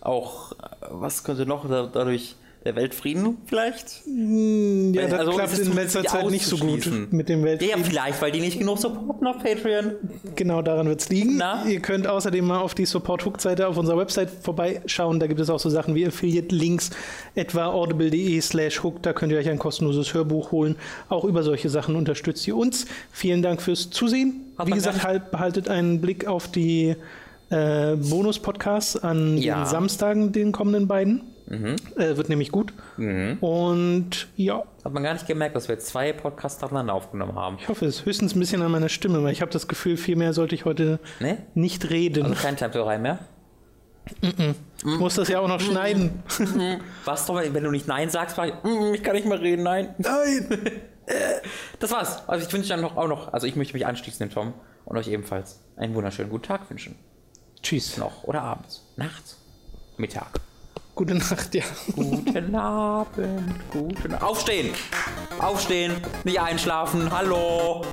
Auch, 0.00 0.52
äh, 0.52 0.56
was 0.90 1.24
könnte 1.24 1.46
noch 1.46 1.68
dadurch 1.68 2.36
der 2.66 2.74
Weltfrieden 2.74 3.38
vielleicht? 3.46 4.02
Hm, 4.04 4.92
ja, 4.92 5.06
das 5.06 5.20
also 5.20 5.32
klappt 5.32 5.58
in 5.58 5.74
letzter 5.74 6.04
Zeit 6.04 6.28
nicht 6.30 6.44
so 6.44 6.56
gut 6.58 6.90
mit 7.12 7.28
dem 7.28 7.44
Weltfrieden. 7.44 7.78
Ja, 7.78 7.84
vielleicht, 7.84 8.20
weil 8.20 8.32
die 8.32 8.40
nicht 8.40 8.58
genug 8.58 8.78
supporten 8.78 9.26
auf 9.26 9.38
Patreon. 9.38 9.92
Genau, 10.34 10.62
daran 10.62 10.88
wird 10.88 11.00
es 11.00 11.08
liegen. 11.08 11.36
Na? 11.36 11.64
Ihr 11.64 11.80
könnt 11.80 12.08
außerdem 12.08 12.44
mal 12.44 12.58
auf 12.58 12.74
die 12.74 12.84
Support-Hook-Seite 12.84 13.68
auf 13.68 13.76
unserer 13.76 13.98
Website 13.98 14.30
vorbeischauen. 14.30 15.20
Da 15.20 15.28
gibt 15.28 15.40
es 15.40 15.48
auch 15.48 15.60
so 15.60 15.70
Sachen 15.70 15.94
wie 15.94 16.06
Affiliate-Links, 16.06 16.90
etwa 17.36 17.66
audible.de 17.66 18.40
slash 18.40 18.82
hook. 18.82 19.00
Da 19.02 19.12
könnt 19.12 19.32
ihr 19.32 19.38
euch 19.38 19.48
ein 19.48 19.60
kostenloses 19.60 20.12
Hörbuch 20.12 20.50
holen. 20.50 20.74
Auch 21.08 21.24
über 21.24 21.44
solche 21.44 21.68
Sachen 21.68 21.94
unterstützt 21.94 22.46
ihr 22.48 22.56
uns. 22.56 22.86
Vielen 23.12 23.42
Dank 23.42 23.62
fürs 23.62 23.90
Zusehen. 23.90 24.44
Hat 24.58 24.66
wie 24.66 24.72
gesagt, 24.72 25.04
halt, 25.04 25.30
behaltet 25.30 25.68
einen 25.68 26.00
Blick 26.00 26.26
auf 26.26 26.50
die 26.50 26.96
äh, 27.50 27.96
Bonus-Podcasts 27.96 28.96
an 28.96 29.38
ja. 29.38 29.62
den 29.62 29.66
Samstagen, 29.66 30.32
den 30.32 30.52
kommenden 30.52 30.88
beiden. 30.88 31.22
Mhm. 31.48 31.76
Äh, 31.96 32.16
wird 32.16 32.28
nämlich 32.28 32.50
gut. 32.50 32.72
Mhm. 32.96 33.38
Und 33.40 34.28
ja. 34.36 34.64
Hat 34.84 34.92
man 34.92 35.02
gar 35.02 35.12
nicht 35.12 35.26
gemerkt, 35.26 35.54
dass 35.54 35.68
wir 35.68 35.78
zwei 35.78 36.12
Podcasts 36.12 36.60
nacheinander 36.60 36.94
aufgenommen 36.94 37.36
haben. 37.36 37.56
Ich 37.60 37.68
hoffe 37.68 37.86
es. 37.86 38.04
Höchstens 38.04 38.34
ein 38.34 38.40
bisschen 38.40 38.62
an 38.62 38.70
meiner 38.72 38.88
Stimme, 38.88 39.22
weil 39.22 39.32
ich 39.32 39.42
habe 39.42 39.52
das 39.52 39.68
Gefühl, 39.68 39.96
viel 39.96 40.16
mehr 40.16 40.32
sollte 40.32 40.54
ich 40.54 40.64
heute 40.64 40.98
nee? 41.20 41.38
nicht 41.54 41.90
reden. 41.90 42.24
Also 42.24 42.34
kein 42.34 42.56
Temporei 42.56 42.98
mehr? 42.98 43.20
Mm 44.22 44.26
-mm. 44.26 44.54
Ich 44.78 44.98
muss 44.98 45.14
das 45.16 45.28
ja 45.28 45.40
auch 45.40 45.48
noch 45.48 45.60
schneiden. 45.60 46.22
Was 47.04 47.26
doch, 47.26 47.36
wenn 47.36 47.64
du 47.64 47.70
nicht 47.70 47.88
Nein 47.88 48.08
sagst, 48.08 48.38
ich, 48.38 48.52
mm, 48.62 48.94
ich 48.94 49.02
kann 49.02 49.14
nicht 49.14 49.26
mehr 49.26 49.40
reden, 49.40 49.62
nein. 49.62 49.94
Nein! 49.98 50.48
das 51.80 51.90
war's. 51.90 52.22
Also 52.28 52.46
ich 52.46 52.52
wünsche 52.52 52.68
dann 52.68 52.80
noch, 52.80 52.96
auch 52.96 53.08
noch, 53.08 53.32
also 53.32 53.46
ich 53.46 53.56
möchte 53.56 53.74
mich 53.74 53.86
anschließen, 53.86 54.30
Tom, 54.30 54.54
und 54.84 54.96
euch 54.96 55.08
ebenfalls 55.08 55.60
einen 55.76 55.94
wunderschönen 55.94 56.30
guten 56.30 56.44
Tag 56.44 56.70
wünschen. 56.70 56.96
Tschüss. 57.66 57.96
Noch. 57.96 58.22
Oder 58.22 58.42
abends. 58.42 58.84
Nachts. 58.94 59.38
Mittag. 59.96 60.38
Gute 60.94 61.16
Nacht, 61.16 61.52
ja. 61.52 61.64
Guten 61.96 62.54
Abend. 62.54 63.72
Guten 63.72 64.14
Aufstehen. 64.14 64.72
Aufstehen. 65.40 66.00
Nicht 66.22 66.38
einschlafen. 66.38 67.10
Hallo. 67.10 67.84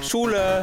Schule. 0.00 0.62